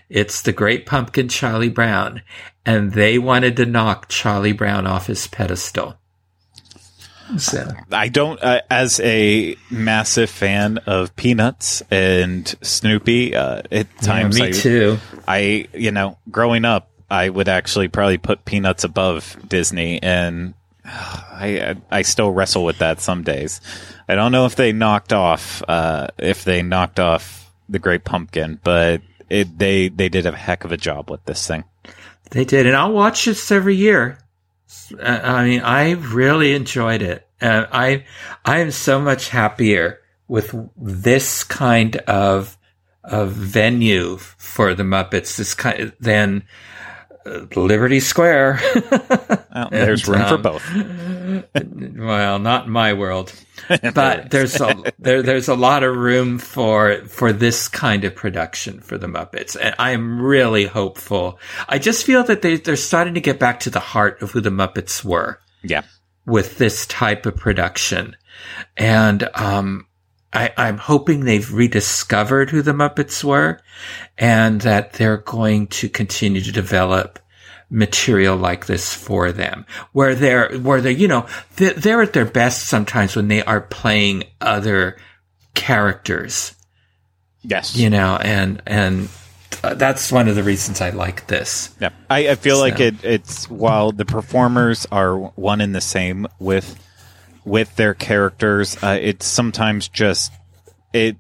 It's 0.09 0.41
the 0.41 0.51
great 0.51 0.85
pumpkin 0.85 1.29
Charlie 1.29 1.69
Brown. 1.69 2.21
And 2.65 2.93
they 2.93 3.19
wanted 3.19 3.55
to 3.57 3.65
knock 3.65 4.09
Charlie 4.09 4.51
Brown 4.51 4.87
off 4.87 5.07
his 5.07 5.27
pedestal. 5.27 5.97
So 7.37 7.71
I 7.91 8.07
don't, 8.09 8.41
uh, 8.43 8.61
as 8.69 8.99
a 8.99 9.55
massive 9.71 10.29
fan 10.29 10.77
of 10.85 11.15
Peanuts 11.15 11.81
and 11.89 12.47
Snoopy, 12.61 13.35
uh, 13.35 13.63
at 13.71 13.97
times 13.97 14.39
me 14.39 14.47
I, 14.47 14.51
too. 14.51 14.97
I, 15.27 15.67
you 15.73 15.91
know, 15.91 16.19
growing 16.29 16.65
up, 16.65 16.91
I 17.09 17.29
would 17.29 17.47
actually 17.47 17.87
probably 17.87 18.19
put 18.19 18.45
Peanuts 18.45 18.83
above 18.83 19.37
Disney, 19.47 20.01
and 20.03 20.53
I, 20.87 21.75
I 21.91 22.01
still 22.03 22.31
wrestle 22.31 22.63
with 22.63 22.77
that 22.79 23.01
some 23.01 23.23
days. 23.23 23.61
I 24.07 24.15
don't 24.15 24.31
know 24.31 24.45
if 24.45 24.55
they 24.55 24.71
knocked 24.71 25.13
off, 25.13 25.63
uh, 25.67 26.07
if 26.17 26.43
they 26.43 26.61
knocked 26.61 26.99
off 26.99 27.51
the 27.67 27.79
Great 27.79 28.03
Pumpkin, 28.03 28.59
but 28.63 29.01
it, 29.29 29.57
they 29.57 29.89
they 29.89 30.09
did 30.09 30.25
a 30.27 30.35
heck 30.35 30.63
of 30.63 30.71
a 30.71 30.77
job 30.77 31.09
with 31.09 31.25
this 31.25 31.47
thing. 31.47 31.63
They 32.31 32.45
did, 32.45 32.67
and 32.67 32.75
I'll 32.75 32.91
watch 32.93 33.25
this 33.25 33.51
every 33.51 33.75
year. 33.75 34.19
Uh, 34.93 35.03
I 35.23 35.45
mean, 35.45 35.61
I 35.61 35.91
really 35.91 36.53
enjoyed 36.53 37.01
it. 37.01 37.27
and 37.41 37.67
I 37.71 38.05
I 38.43 38.59
am 38.59 38.71
so 38.71 39.01
much 39.01 39.29
happier 39.29 39.99
with 40.27 40.55
this 40.77 41.43
kind 41.43 41.95
of 41.97 42.57
of 43.03 43.31
venue 43.31 44.17
for 44.17 44.75
the 44.75 44.83
Muppets. 44.83 45.37
This 45.37 45.55
kind 45.55 45.93
than 45.99 46.43
Liberty 47.25 47.99
Square. 47.99 48.59
Well, 49.53 49.69
there's 49.71 50.07
room 50.07 50.25
for 50.27 50.35
um, 50.35 50.41
both. 50.41 50.75
well, 51.97 52.39
not 52.39 52.65
in 52.65 52.71
my 52.71 52.93
world, 52.93 53.33
but 53.93 54.29
there's 54.29 54.59
a 54.61 54.75
there, 54.99 55.21
there's 55.23 55.47
a 55.47 55.55
lot 55.55 55.83
of 55.83 55.95
room 55.95 56.37
for 56.39 56.97
for 57.07 57.33
this 57.33 57.67
kind 57.67 58.03
of 58.03 58.15
production 58.15 58.79
for 58.81 58.97
the 58.97 59.07
Muppets, 59.07 59.55
and 59.59 59.73
I 59.79 59.91
am 59.91 60.21
really 60.21 60.65
hopeful. 60.65 61.39
I 61.67 61.79
just 61.79 62.05
feel 62.05 62.23
that 62.25 62.41
they 62.41 62.57
they're 62.57 62.75
starting 62.75 63.13
to 63.15 63.21
get 63.21 63.39
back 63.39 63.61
to 63.61 63.69
the 63.69 63.79
heart 63.79 64.21
of 64.21 64.31
who 64.31 64.41
the 64.41 64.49
Muppets 64.51 65.03
were 65.03 65.39
Yeah. 65.63 65.83
with 66.25 66.57
this 66.57 66.85
type 66.85 67.25
of 67.25 67.35
production, 67.35 68.15
and 68.77 69.27
um, 69.35 69.87
I, 70.35 70.53
I'm 70.57 70.77
hoping 70.77 71.21
they've 71.25 71.51
rediscovered 71.51 72.49
who 72.49 72.61
the 72.61 72.73
Muppets 72.73 73.23
were, 73.23 73.59
and 74.17 74.61
that 74.61 74.93
they're 74.93 75.17
going 75.17 75.67
to 75.67 75.89
continue 75.89 76.41
to 76.41 76.51
develop 76.51 77.19
material 77.69 78.35
like 78.37 78.67
this 78.67 78.93
for 78.93 79.31
them, 79.31 79.65
where 79.93 80.13
they're 80.13 80.55
where 80.59 80.81
they're 80.81 80.91
you 80.91 81.07
know 81.07 81.25
they're, 81.55 81.73
they're 81.73 82.01
at 82.01 82.13
their 82.13 82.25
best 82.25 82.67
sometimes 82.67 83.15
when 83.15 83.27
they 83.27 83.43
are 83.43 83.61
playing 83.61 84.23
other 84.41 84.97
characters, 85.55 86.53
Yes. 87.43 87.75
you 87.75 87.89
know, 87.89 88.17
and 88.21 88.61
and 88.67 89.09
uh, 89.63 89.73
that's 89.73 90.11
one 90.11 90.27
of 90.27 90.35
the 90.35 90.43
reasons 90.43 90.81
I 90.81 90.89
like 90.91 91.27
this. 91.27 91.73
Yeah, 91.79 91.89
I, 92.09 92.29
I 92.29 92.35
feel 92.35 92.59
like 92.59 92.79
it. 92.79 93.03
It's 93.03 93.49
while 93.49 93.91
the 93.91 94.05
performers 94.05 94.85
are 94.91 95.17
one 95.17 95.61
and 95.61 95.73
the 95.73 95.81
same 95.81 96.27
with 96.39 96.77
with 97.45 97.75
their 97.75 97.93
characters, 97.93 98.75
uh, 98.83 98.97
it's 99.01 99.25
sometimes 99.25 99.87
just 99.87 100.33
it, 100.93 101.15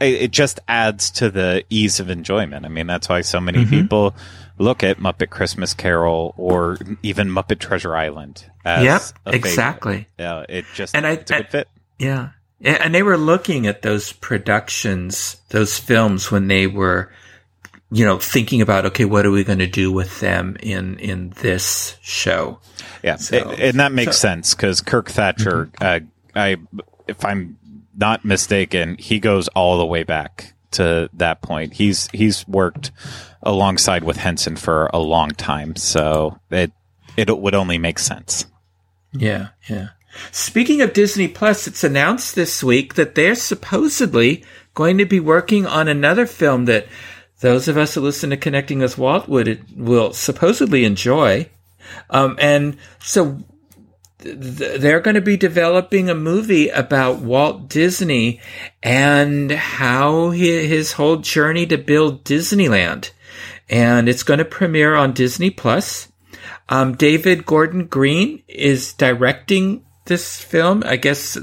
it 0.00 0.22
it 0.22 0.30
just 0.30 0.60
adds 0.68 1.10
to 1.12 1.30
the 1.30 1.64
ease 1.70 2.00
of 2.00 2.10
enjoyment. 2.10 2.66
I 2.66 2.68
mean, 2.68 2.86
that's 2.86 3.08
why 3.08 3.20
so 3.22 3.40
many 3.40 3.60
Mm-hmm. 3.64 3.70
people 3.70 4.14
look 4.58 4.82
at 4.82 4.98
Muppet 4.98 5.30
Christmas 5.30 5.72
Carol 5.72 6.34
or 6.36 6.76
even 7.02 7.28
Muppet 7.28 7.58
Treasure 7.60 7.96
Island. 7.96 8.44
As 8.64 8.84
Yep, 9.24 9.34
exactly. 9.34 10.06
Yeah, 10.18 10.44
it 10.48 10.66
just 10.74 10.94
And 10.94 11.06
I- 11.06 11.12
it's 11.12 11.30
a 11.30 11.34
good 11.36 11.46
I- 11.46 11.48
fit. 11.50 11.68
Yeah. 11.98 12.28
And 12.62 12.94
they 12.94 13.02
were 13.02 13.16
looking 13.16 13.66
at 13.66 13.80
those 13.80 14.12
productions, 14.12 15.36
those 15.48 15.78
films 15.78 16.30
when 16.30 16.48
they 16.48 16.66
were, 16.66 17.10
you 17.92 18.04
know, 18.04 18.18
thinking 18.18 18.60
about, 18.62 18.86
okay, 18.86 19.04
what 19.04 19.26
are 19.26 19.30
we 19.30 19.42
going 19.44 19.58
to 19.58 19.66
do 19.66 19.90
with 19.90 20.20
them 20.20 20.56
in, 20.62 20.98
in 20.98 21.30
this 21.40 21.96
show? 22.02 22.60
Yeah, 23.02 23.16
So- 23.16 23.50
a- 23.50 23.54
and 23.68 23.80
that 23.80 23.92
makes 23.92 24.16
so- 24.16 24.28
sense 24.28 24.54
because 24.54 24.80
Kirk 24.80 25.10
Thatcher, 25.10 25.70
uh, 25.80 26.00
I, 26.34 26.56
if 27.08 27.24
I'm 27.24 27.58
not 27.96 28.24
mistaken, 28.24 28.96
he 28.98 29.18
goes 29.18 29.48
all 29.48 29.78
the 29.78 29.86
way 29.86 30.04
back 30.04 30.54
to 30.72 31.10
that 31.14 31.42
point. 31.42 31.72
He's 31.74 32.08
he's 32.12 32.46
worked 32.46 32.92
alongside 33.42 34.04
with 34.04 34.16
Henson 34.16 34.54
for 34.54 34.88
a 34.92 35.00
long 35.00 35.30
time, 35.30 35.74
so 35.74 36.38
it 36.50 36.70
it 37.16 37.36
would 37.36 37.56
only 37.56 37.76
make 37.78 37.98
sense. 37.98 38.46
Yeah. 39.12 39.48
Yeah. 39.68 39.88
Speaking 40.30 40.80
of 40.82 40.92
Disney 40.92 41.26
Plus, 41.26 41.66
it's 41.66 41.82
announced 41.82 42.36
this 42.36 42.62
week 42.62 42.94
that 42.94 43.16
they're 43.16 43.34
supposedly 43.34 44.44
going 44.74 44.98
to 44.98 45.04
be 45.04 45.18
working 45.20 45.66
on 45.66 45.88
another 45.88 46.26
film 46.26 46.66
that 46.66 46.86
those 47.40 47.68
of 47.68 47.76
us 47.76 47.94
who 47.94 48.00
listen 48.00 48.30
to 48.30 48.36
Connecting 48.36 48.80
with 48.80 48.98
Walt 48.98 49.28
would 49.28 49.48
it 49.48 49.60
will 49.76 50.12
supposedly 50.12 50.84
enjoy. 50.84 51.48
Um, 52.10 52.36
and 52.40 52.76
so 53.00 53.38
th- 54.18 54.80
they're 54.80 55.00
going 55.00 55.14
to 55.14 55.20
be 55.20 55.36
developing 55.36 56.08
a 56.08 56.14
movie 56.14 56.68
about 56.68 57.20
Walt 57.20 57.68
Disney 57.68 58.40
and 58.82 59.50
how 59.50 60.30
he, 60.30 60.66
his 60.66 60.92
whole 60.92 61.16
journey 61.16 61.66
to 61.66 61.78
build 61.78 62.24
Disneyland. 62.24 63.10
And 63.68 64.08
it's 64.08 64.22
going 64.22 64.38
to 64.38 64.44
premiere 64.44 64.94
on 64.94 65.12
Disney 65.12 65.50
Plus. 65.50 66.08
Um, 66.68 66.96
David 66.96 67.46
Gordon 67.46 67.86
Green 67.86 68.42
is 68.48 68.92
directing 68.92 69.84
this 70.04 70.40
film. 70.40 70.82
I 70.84 70.96
guess 70.96 71.38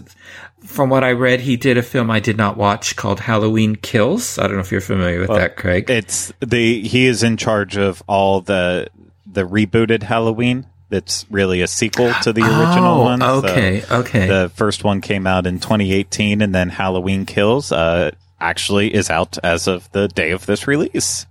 from 0.63 0.89
what 0.89 1.03
I 1.03 1.11
read, 1.11 1.39
he 1.41 1.55
did 1.57 1.77
a 1.77 1.83
film 1.83 2.09
I 2.11 2.19
did 2.19 2.37
not 2.37 2.57
watch 2.57 2.95
called 2.95 3.19
Halloween 3.19 3.75
Kills. 3.75 4.37
I 4.37 4.43
don't 4.43 4.53
know 4.55 4.59
if 4.61 4.71
you're 4.71 4.81
familiar 4.81 5.19
with 5.19 5.29
that, 5.29 5.55
Craig. 5.57 5.89
It's 5.89 6.33
the 6.39 6.81
he 6.81 7.05
is 7.05 7.23
in 7.23 7.37
charge 7.37 7.77
of 7.77 8.03
all 8.07 8.41
the 8.41 8.87
the 9.25 9.43
rebooted 9.47 10.03
Halloween. 10.03 10.65
That's 10.89 11.25
really 11.29 11.61
a 11.61 11.67
sequel 11.67 12.13
to 12.23 12.31
the 12.31 12.41
original 12.43 13.01
Oh, 13.01 13.03
one. 13.03 13.19
So 13.19 13.27
okay, 13.43 13.83
okay. 13.91 14.27
The 14.27 14.51
first 14.55 14.83
one 14.85 15.01
came 15.01 15.27
out 15.27 15.45
in 15.45 15.59
2018, 15.59 16.41
and 16.41 16.55
then 16.55 16.69
Halloween 16.69 17.25
Kills 17.25 17.73
uh, 17.73 18.11
actually 18.39 18.93
is 18.93 19.09
out 19.09 19.37
as 19.43 19.67
of 19.67 19.91
the 19.91 20.07
day 20.07 20.31
of 20.31 20.45
this 20.45 20.65
release. 20.65 21.25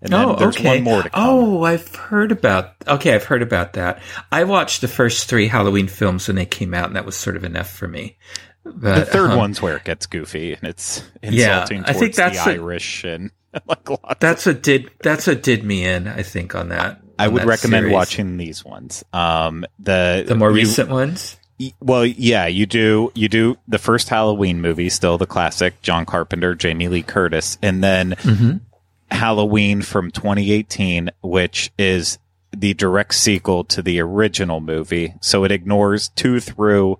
And 0.00 0.10
then 0.12 0.24
Oh, 0.24 0.36
there's 0.36 0.56
okay. 0.56 0.66
one 0.76 0.82
more 0.84 1.02
to 1.02 1.10
come. 1.10 1.22
Oh, 1.22 1.64
I've 1.64 1.94
heard 1.94 2.32
about. 2.32 2.72
Okay, 2.88 3.14
I've 3.14 3.24
heard 3.24 3.42
about 3.42 3.74
that. 3.74 4.00
I 4.32 4.44
watched 4.44 4.80
the 4.80 4.88
first 4.88 5.28
three 5.28 5.48
Halloween 5.48 5.86
films 5.88 6.26
when 6.28 6.36
they 6.36 6.46
came 6.46 6.72
out, 6.74 6.86
and 6.86 6.96
that 6.96 7.04
was 7.06 7.16
sort 7.16 7.36
of 7.36 7.44
enough 7.44 7.70
for 7.70 7.86
me. 7.88 8.16
The 8.64 9.04
third 9.04 9.30
um, 9.32 9.38
one's 9.38 9.60
where 9.62 9.76
it 9.76 9.84
gets 9.84 10.06
goofy 10.06 10.54
and 10.54 10.64
it's 10.64 11.02
Yeah, 11.22 11.60
insulting 11.62 11.80
I 11.80 11.86
towards 11.92 11.98
think 11.98 12.14
that's 12.14 12.44
the 12.44 12.50
a- 12.50 12.54
Irish 12.54 13.04
and 13.04 13.30
like 13.66 13.88
lots. 13.88 14.16
That's 14.20 14.46
what 14.46 14.62
did. 14.62 14.90
That's 15.02 15.26
what 15.26 15.42
did 15.42 15.64
me 15.64 15.84
in. 15.84 16.08
I 16.08 16.22
think 16.22 16.54
on 16.54 16.70
that. 16.70 17.00
I 17.18 17.26
on 17.26 17.34
would 17.34 17.42
that 17.42 17.46
recommend 17.48 17.82
series. 17.84 17.92
watching 17.94 18.36
these 18.38 18.64
ones. 18.64 19.04
Um, 19.12 19.64
the 19.78 20.24
the 20.26 20.34
more 20.34 20.50
you- 20.50 20.56
recent 20.56 20.88
ones. 20.90 21.36
Y- 21.60 21.72
Well, 21.80 22.04
yeah, 22.04 22.46
you 22.46 22.66
do. 22.66 23.12
You 23.14 23.28
do 23.28 23.56
the 23.68 23.78
first 23.78 24.08
Halloween 24.08 24.60
movie, 24.60 24.88
still 24.88 25.18
the 25.18 25.26
classic, 25.26 25.80
John 25.82 26.04
Carpenter, 26.04 26.54
Jamie 26.56 26.88
Lee 26.88 27.02
Curtis, 27.04 27.58
and 27.62 27.84
then 27.84 28.60
Halloween 29.10 29.82
from 29.82 30.10
2018, 30.10 31.10
which 31.22 31.70
is 31.78 32.18
the 32.56 32.74
direct 32.74 33.14
sequel 33.14 33.64
to 33.64 33.82
the 33.82 34.00
original 34.00 34.60
movie. 34.60 35.14
So 35.20 35.44
it 35.44 35.52
ignores 35.52 36.08
two 36.08 36.40
through 36.40 36.98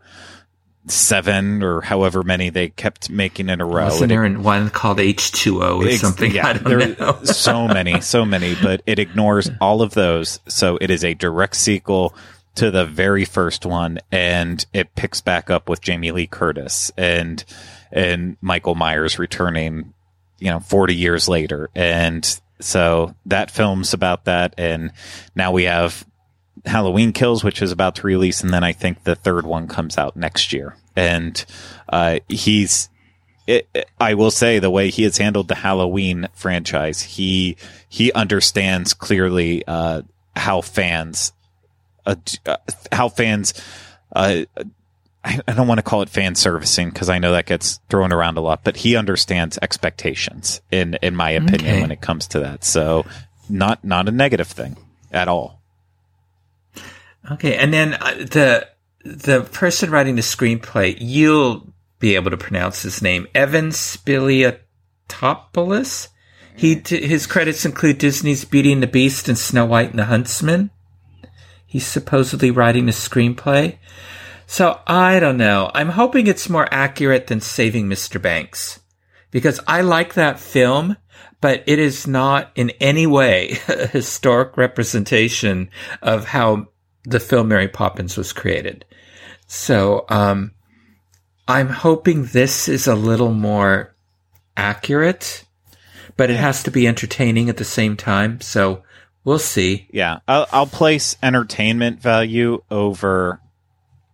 seven 0.86 1.62
or 1.62 1.80
however 1.80 2.22
many 2.22 2.50
they 2.50 2.68
kept 2.68 3.08
making 3.10 3.48
in 3.48 3.60
a 3.60 3.64
row. 3.64 3.84
Wasn't 3.84 4.04
It- 4.04 4.14
there 4.14 4.28
one 4.38 4.70
called 4.70 5.00
H 5.00 5.32
two 5.32 5.62
O 5.62 5.82
or 5.82 5.88
Ex- 5.88 6.00
something? 6.00 6.30
Yeah, 6.32 6.52
there 6.58 6.94
are 7.00 7.24
so 7.26 7.66
many, 7.66 8.00
so 8.00 8.24
many, 8.24 8.54
but 8.54 8.82
it 8.86 8.98
ignores 8.98 9.50
all 9.60 9.82
of 9.82 9.94
those. 9.94 10.40
So 10.48 10.76
it 10.80 10.90
is 10.90 11.04
a 11.04 11.14
direct 11.14 11.56
sequel 11.56 12.14
to 12.56 12.70
the 12.70 12.84
very 12.84 13.24
first 13.24 13.66
one, 13.66 13.98
and 14.12 14.64
it 14.72 14.94
picks 14.94 15.20
back 15.20 15.50
up 15.50 15.68
with 15.68 15.80
Jamie 15.80 16.12
Lee 16.12 16.26
Curtis 16.26 16.92
and 16.96 17.42
and 17.90 18.36
Michael 18.40 18.74
Myers 18.74 19.18
returning, 19.18 19.92
you 20.38 20.50
know, 20.50 20.60
forty 20.60 20.94
years 20.94 21.28
later, 21.28 21.70
and 21.74 22.40
so 22.60 23.14
that 23.26 23.50
film's 23.50 23.92
about 23.94 24.26
that, 24.26 24.54
and 24.58 24.92
now 25.34 25.50
we 25.52 25.64
have 25.64 26.04
Halloween 26.66 27.12
Kills, 27.12 27.44
which 27.44 27.60
is 27.62 27.72
about 27.72 27.96
to 27.96 28.06
release, 28.06 28.42
and 28.42 28.52
then 28.52 28.64
I 28.64 28.72
think 28.72 29.04
the 29.04 29.14
third 29.14 29.46
one 29.46 29.68
comes 29.68 29.98
out 29.98 30.16
next 30.16 30.52
year. 30.52 30.76
And 30.96 31.44
uh, 31.88 32.20
he's 32.28 32.88
it, 33.46 33.68
it, 33.74 33.88
I 34.00 34.14
will 34.14 34.30
say 34.30 34.58
the 34.58 34.70
way 34.70 34.90
he 34.90 35.02
has 35.02 35.18
handled 35.18 35.48
the 35.48 35.54
Halloween 35.54 36.28
franchise, 36.34 37.02
he 37.02 37.56
he 37.88 38.12
understands 38.12 38.94
clearly 38.94 39.64
uh, 39.66 40.02
how 40.34 40.60
fans 40.62 41.32
uh, 42.06 42.14
uh, 42.46 42.56
how 42.92 43.08
fans 43.08 43.52
uh, 44.14 44.44
I, 45.24 45.40
I 45.48 45.52
don't 45.52 45.66
want 45.68 45.78
to 45.78 45.82
call 45.82 46.02
it 46.02 46.08
fan 46.08 46.34
servicing 46.34 46.88
because 46.90 47.08
I 47.08 47.18
know 47.18 47.32
that 47.32 47.46
gets 47.46 47.80
thrown 47.88 48.12
around 48.12 48.36
a 48.38 48.40
lot, 48.40 48.62
but 48.64 48.76
he 48.76 48.96
understands 48.96 49.58
expectations 49.60 50.60
in 50.70 50.94
in 51.02 51.14
my 51.16 51.30
opinion 51.30 51.72
Okay. 51.72 51.80
when 51.82 51.90
it 51.90 52.00
comes 52.00 52.28
to 52.28 52.40
that. 52.40 52.64
So 52.64 53.04
not 53.48 53.84
not 53.84 54.08
a 54.08 54.12
negative 54.12 54.48
thing 54.48 54.76
at 55.12 55.28
all. 55.28 55.60
Okay, 57.30 57.56
and 57.56 57.72
then 57.72 57.94
uh, 57.94 58.14
the 58.14 58.68
the 59.04 59.42
person 59.52 59.90
writing 59.90 60.16
the 60.16 60.22
screenplay, 60.22 60.96
you'll 60.98 61.72
be 61.98 62.16
able 62.16 62.30
to 62.30 62.36
pronounce 62.36 62.82
his 62.82 63.00
name, 63.00 63.26
Evan 63.34 63.70
Spiliotopoulos. 63.70 66.08
He 66.56 66.76
d- 66.76 67.06
his 67.06 67.26
credits 67.26 67.64
include 67.64 67.98
Disney's 67.98 68.44
Beauty 68.44 68.72
and 68.72 68.82
the 68.82 68.86
Beast 68.86 69.28
and 69.28 69.38
Snow 69.38 69.66
White 69.66 69.90
and 69.90 69.98
the 69.98 70.04
Huntsman. 70.04 70.70
He's 71.66 71.86
supposedly 71.86 72.50
writing 72.50 72.86
the 72.86 72.92
screenplay. 72.92 73.78
So 74.46 74.80
I 74.86 75.18
don't 75.18 75.38
know. 75.38 75.70
I'm 75.74 75.88
hoping 75.88 76.26
it's 76.26 76.48
more 76.48 76.68
accurate 76.70 77.26
than 77.26 77.40
Saving 77.40 77.88
Mr. 77.88 78.20
Banks 78.20 78.80
because 79.30 79.58
I 79.66 79.80
like 79.80 80.14
that 80.14 80.38
film, 80.38 80.96
but 81.40 81.64
it 81.66 81.78
is 81.78 82.06
not 82.06 82.52
in 82.54 82.70
any 82.80 83.06
way 83.06 83.58
a 83.68 83.86
historic 83.86 84.56
representation 84.56 85.70
of 86.02 86.26
how 86.26 86.68
the 87.04 87.20
film 87.20 87.48
Mary 87.48 87.68
Poppins 87.68 88.16
was 88.16 88.32
created. 88.32 88.84
So, 89.46 90.04
um, 90.08 90.52
I'm 91.46 91.68
hoping 91.68 92.24
this 92.26 92.68
is 92.68 92.86
a 92.86 92.94
little 92.94 93.32
more 93.32 93.94
accurate, 94.56 95.44
but 96.16 96.30
it 96.30 96.36
has 96.36 96.62
to 96.62 96.70
be 96.70 96.86
entertaining 96.86 97.48
at 97.48 97.58
the 97.58 97.64
same 97.64 97.96
time. 97.96 98.40
So 98.40 98.82
we'll 99.24 99.38
see. 99.38 99.86
Yeah, 99.90 100.20
I'll, 100.26 100.46
I'll 100.52 100.66
place 100.66 101.16
entertainment 101.22 102.00
value 102.00 102.62
over. 102.70 103.40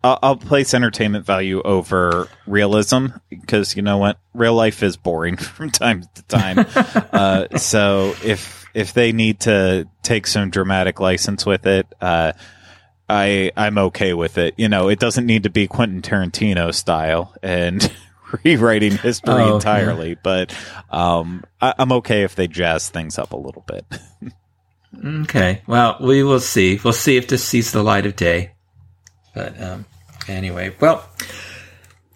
I'll, 0.02 0.18
I'll 0.22 0.36
place 0.36 0.74
entertainment 0.74 1.24
value 1.24 1.62
over 1.62 2.28
realism 2.46 3.08
because 3.28 3.76
you 3.76 3.82
know 3.82 3.98
what, 3.98 4.18
real 4.34 4.54
life 4.54 4.82
is 4.82 4.96
boring 4.96 5.36
from 5.36 5.70
time 5.70 6.04
to 6.14 6.22
time. 6.22 6.66
uh, 7.12 7.58
so 7.58 8.14
if 8.24 8.66
if 8.74 8.92
they 8.92 9.12
need 9.12 9.40
to 9.40 9.88
take 10.02 10.26
some 10.26 10.50
dramatic 10.50 10.98
license 10.98 11.46
with 11.46 11.66
it, 11.66 11.86
uh, 12.00 12.32
I 13.10 13.50
I'm 13.56 13.76
okay 13.78 14.14
with 14.14 14.38
it. 14.38 14.54
You 14.56 14.68
know, 14.68 14.88
it 14.88 14.98
doesn't 15.00 15.26
need 15.26 15.42
to 15.42 15.50
be 15.50 15.66
Quentin 15.66 16.00
Tarantino 16.00 16.72
style 16.72 17.34
and 17.42 17.90
rewriting 18.44 18.96
history 18.96 19.34
Oh, 19.34 19.56
entirely, 19.56 20.14
but 20.14 20.54
um, 20.90 21.44
I, 21.60 21.74
I'm 21.78 21.92
okay 21.92 22.22
if 22.22 22.36
they 22.36 22.46
jazz 22.46 22.88
things 22.88 23.18
up 23.18 23.32
a 23.32 23.36
little 23.36 23.64
bit. 23.66 23.84
Okay. 25.04 25.62
Well, 25.68 25.98
we 26.00 26.24
will 26.24 26.40
see. 26.40 26.80
We'll 26.82 26.92
see 26.92 27.16
if 27.16 27.28
this 27.28 27.44
sees 27.44 27.70
the 27.70 27.82
light 27.82 28.06
of 28.06 28.16
day. 28.16 28.52
But 29.34 29.60
um, 29.62 29.84
anyway, 30.26 30.74
well, 30.80 31.08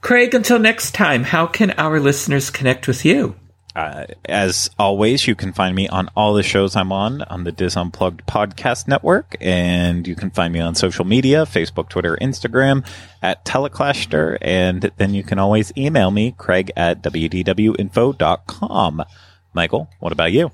Craig, 0.00 0.34
until 0.34 0.58
next 0.58 0.92
time, 0.92 1.22
how 1.22 1.46
can 1.46 1.70
our 1.72 2.00
listeners 2.00 2.50
connect 2.50 2.88
with 2.88 3.04
you? 3.04 3.36
Uh, 3.74 4.06
as 4.26 4.70
always, 4.78 5.26
you 5.26 5.34
can 5.34 5.52
find 5.52 5.74
me 5.74 5.88
on 5.88 6.08
all 6.16 6.32
the 6.32 6.44
shows 6.44 6.76
I'm 6.76 6.92
on 6.92 7.22
on 7.22 7.42
the 7.42 7.50
DIS 7.50 7.76
Unplugged 7.76 8.24
podcast 8.26 8.86
network, 8.86 9.36
and 9.40 10.06
you 10.06 10.14
can 10.14 10.30
find 10.30 10.52
me 10.52 10.60
on 10.60 10.76
social 10.76 11.04
media 11.04 11.44
Facebook, 11.44 11.88
Twitter, 11.88 12.16
Instagram 12.20 12.86
at 13.20 13.44
Teleclaster, 13.44 14.38
and 14.40 14.92
then 14.96 15.12
you 15.12 15.24
can 15.24 15.40
always 15.40 15.72
email 15.76 16.12
me, 16.12 16.36
Craig 16.38 16.70
at 16.76 17.02
wdwinfo.com. 17.02 19.04
Michael, 19.54 19.90
what 19.98 20.12
about 20.12 20.32
you? 20.32 20.52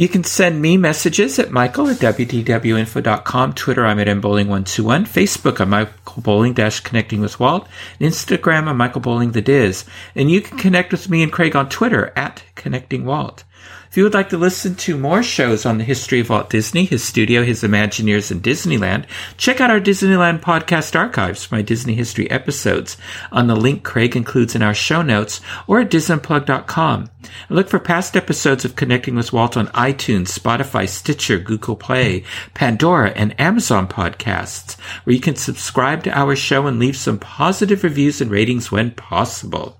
You 0.00 0.08
can 0.08 0.24
send 0.24 0.62
me 0.62 0.78
messages 0.78 1.38
at 1.38 1.50
michael 1.50 1.86
at 1.90 1.98
wdwinfo.com. 1.98 3.52
Twitter, 3.52 3.84
I'm 3.84 3.98
at 3.98 4.06
mbowling121. 4.06 5.02
Facebook, 5.02 5.60
I'm 5.60 5.68
Michael 5.68 6.22
Bowling 6.22 6.54
dash 6.54 6.80
connecting 6.80 7.20
with 7.20 7.38
Walt. 7.38 7.68
Instagram, 8.00 8.66
I'm 8.66 8.78
Michael 8.78 9.02
Bowling 9.02 9.32
the 9.32 9.42
DIS. 9.42 9.84
And 10.14 10.30
you 10.30 10.40
can 10.40 10.56
connect 10.56 10.92
with 10.92 11.10
me 11.10 11.22
and 11.22 11.30
Craig 11.30 11.54
on 11.54 11.68
Twitter 11.68 12.14
at 12.16 12.42
connecting 12.54 13.04
Walt. 13.04 13.44
If 13.90 13.96
you 13.96 14.04
would 14.04 14.14
like 14.14 14.28
to 14.28 14.38
listen 14.38 14.76
to 14.76 14.96
more 14.96 15.20
shows 15.20 15.66
on 15.66 15.78
the 15.78 15.84
history 15.84 16.20
of 16.20 16.30
Walt 16.30 16.48
Disney, 16.48 16.84
his 16.84 17.02
studio, 17.02 17.42
his 17.42 17.64
Imagineers, 17.64 18.30
and 18.30 18.40
Disneyland, 18.40 19.06
check 19.36 19.60
out 19.60 19.68
our 19.68 19.80
Disneyland 19.80 20.42
podcast 20.42 20.94
archives 20.94 21.44
for 21.44 21.56
my 21.56 21.62
Disney 21.62 21.96
history 21.96 22.30
episodes 22.30 22.96
on 23.32 23.48
the 23.48 23.56
link 23.56 23.82
Craig 23.82 24.14
includes 24.14 24.54
in 24.54 24.62
our 24.62 24.74
show 24.74 25.02
notes 25.02 25.40
or 25.66 25.80
at 25.80 25.90
disunplug.com. 25.90 27.10
And 27.48 27.56
look 27.56 27.68
for 27.68 27.80
past 27.80 28.16
episodes 28.16 28.64
of 28.64 28.76
Connecting 28.76 29.16
with 29.16 29.32
Walt 29.32 29.56
on 29.56 29.66
iTunes, 29.68 30.38
Spotify, 30.38 30.88
Stitcher, 30.88 31.40
Google 31.40 31.74
Play, 31.74 32.22
Pandora, 32.54 33.10
and 33.16 33.38
Amazon 33.40 33.88
podcasts, 33.88 34.78
where 35.02 35.16
you 35.16 35.20
can 35.20 35.34
subscribe 35.34 36.04
to 36.04 36.16
our 36.16 36.36
show 36.36 36.68
and 36.68 36.78
leave 36.78 36.96
some 36.96 37.18
positive 37.18 37.82
reviews 37.82 38.20
and 38.20 38.30
ratings 38.30 38.70
when 38.70 38.92
possible. 38.92 39.79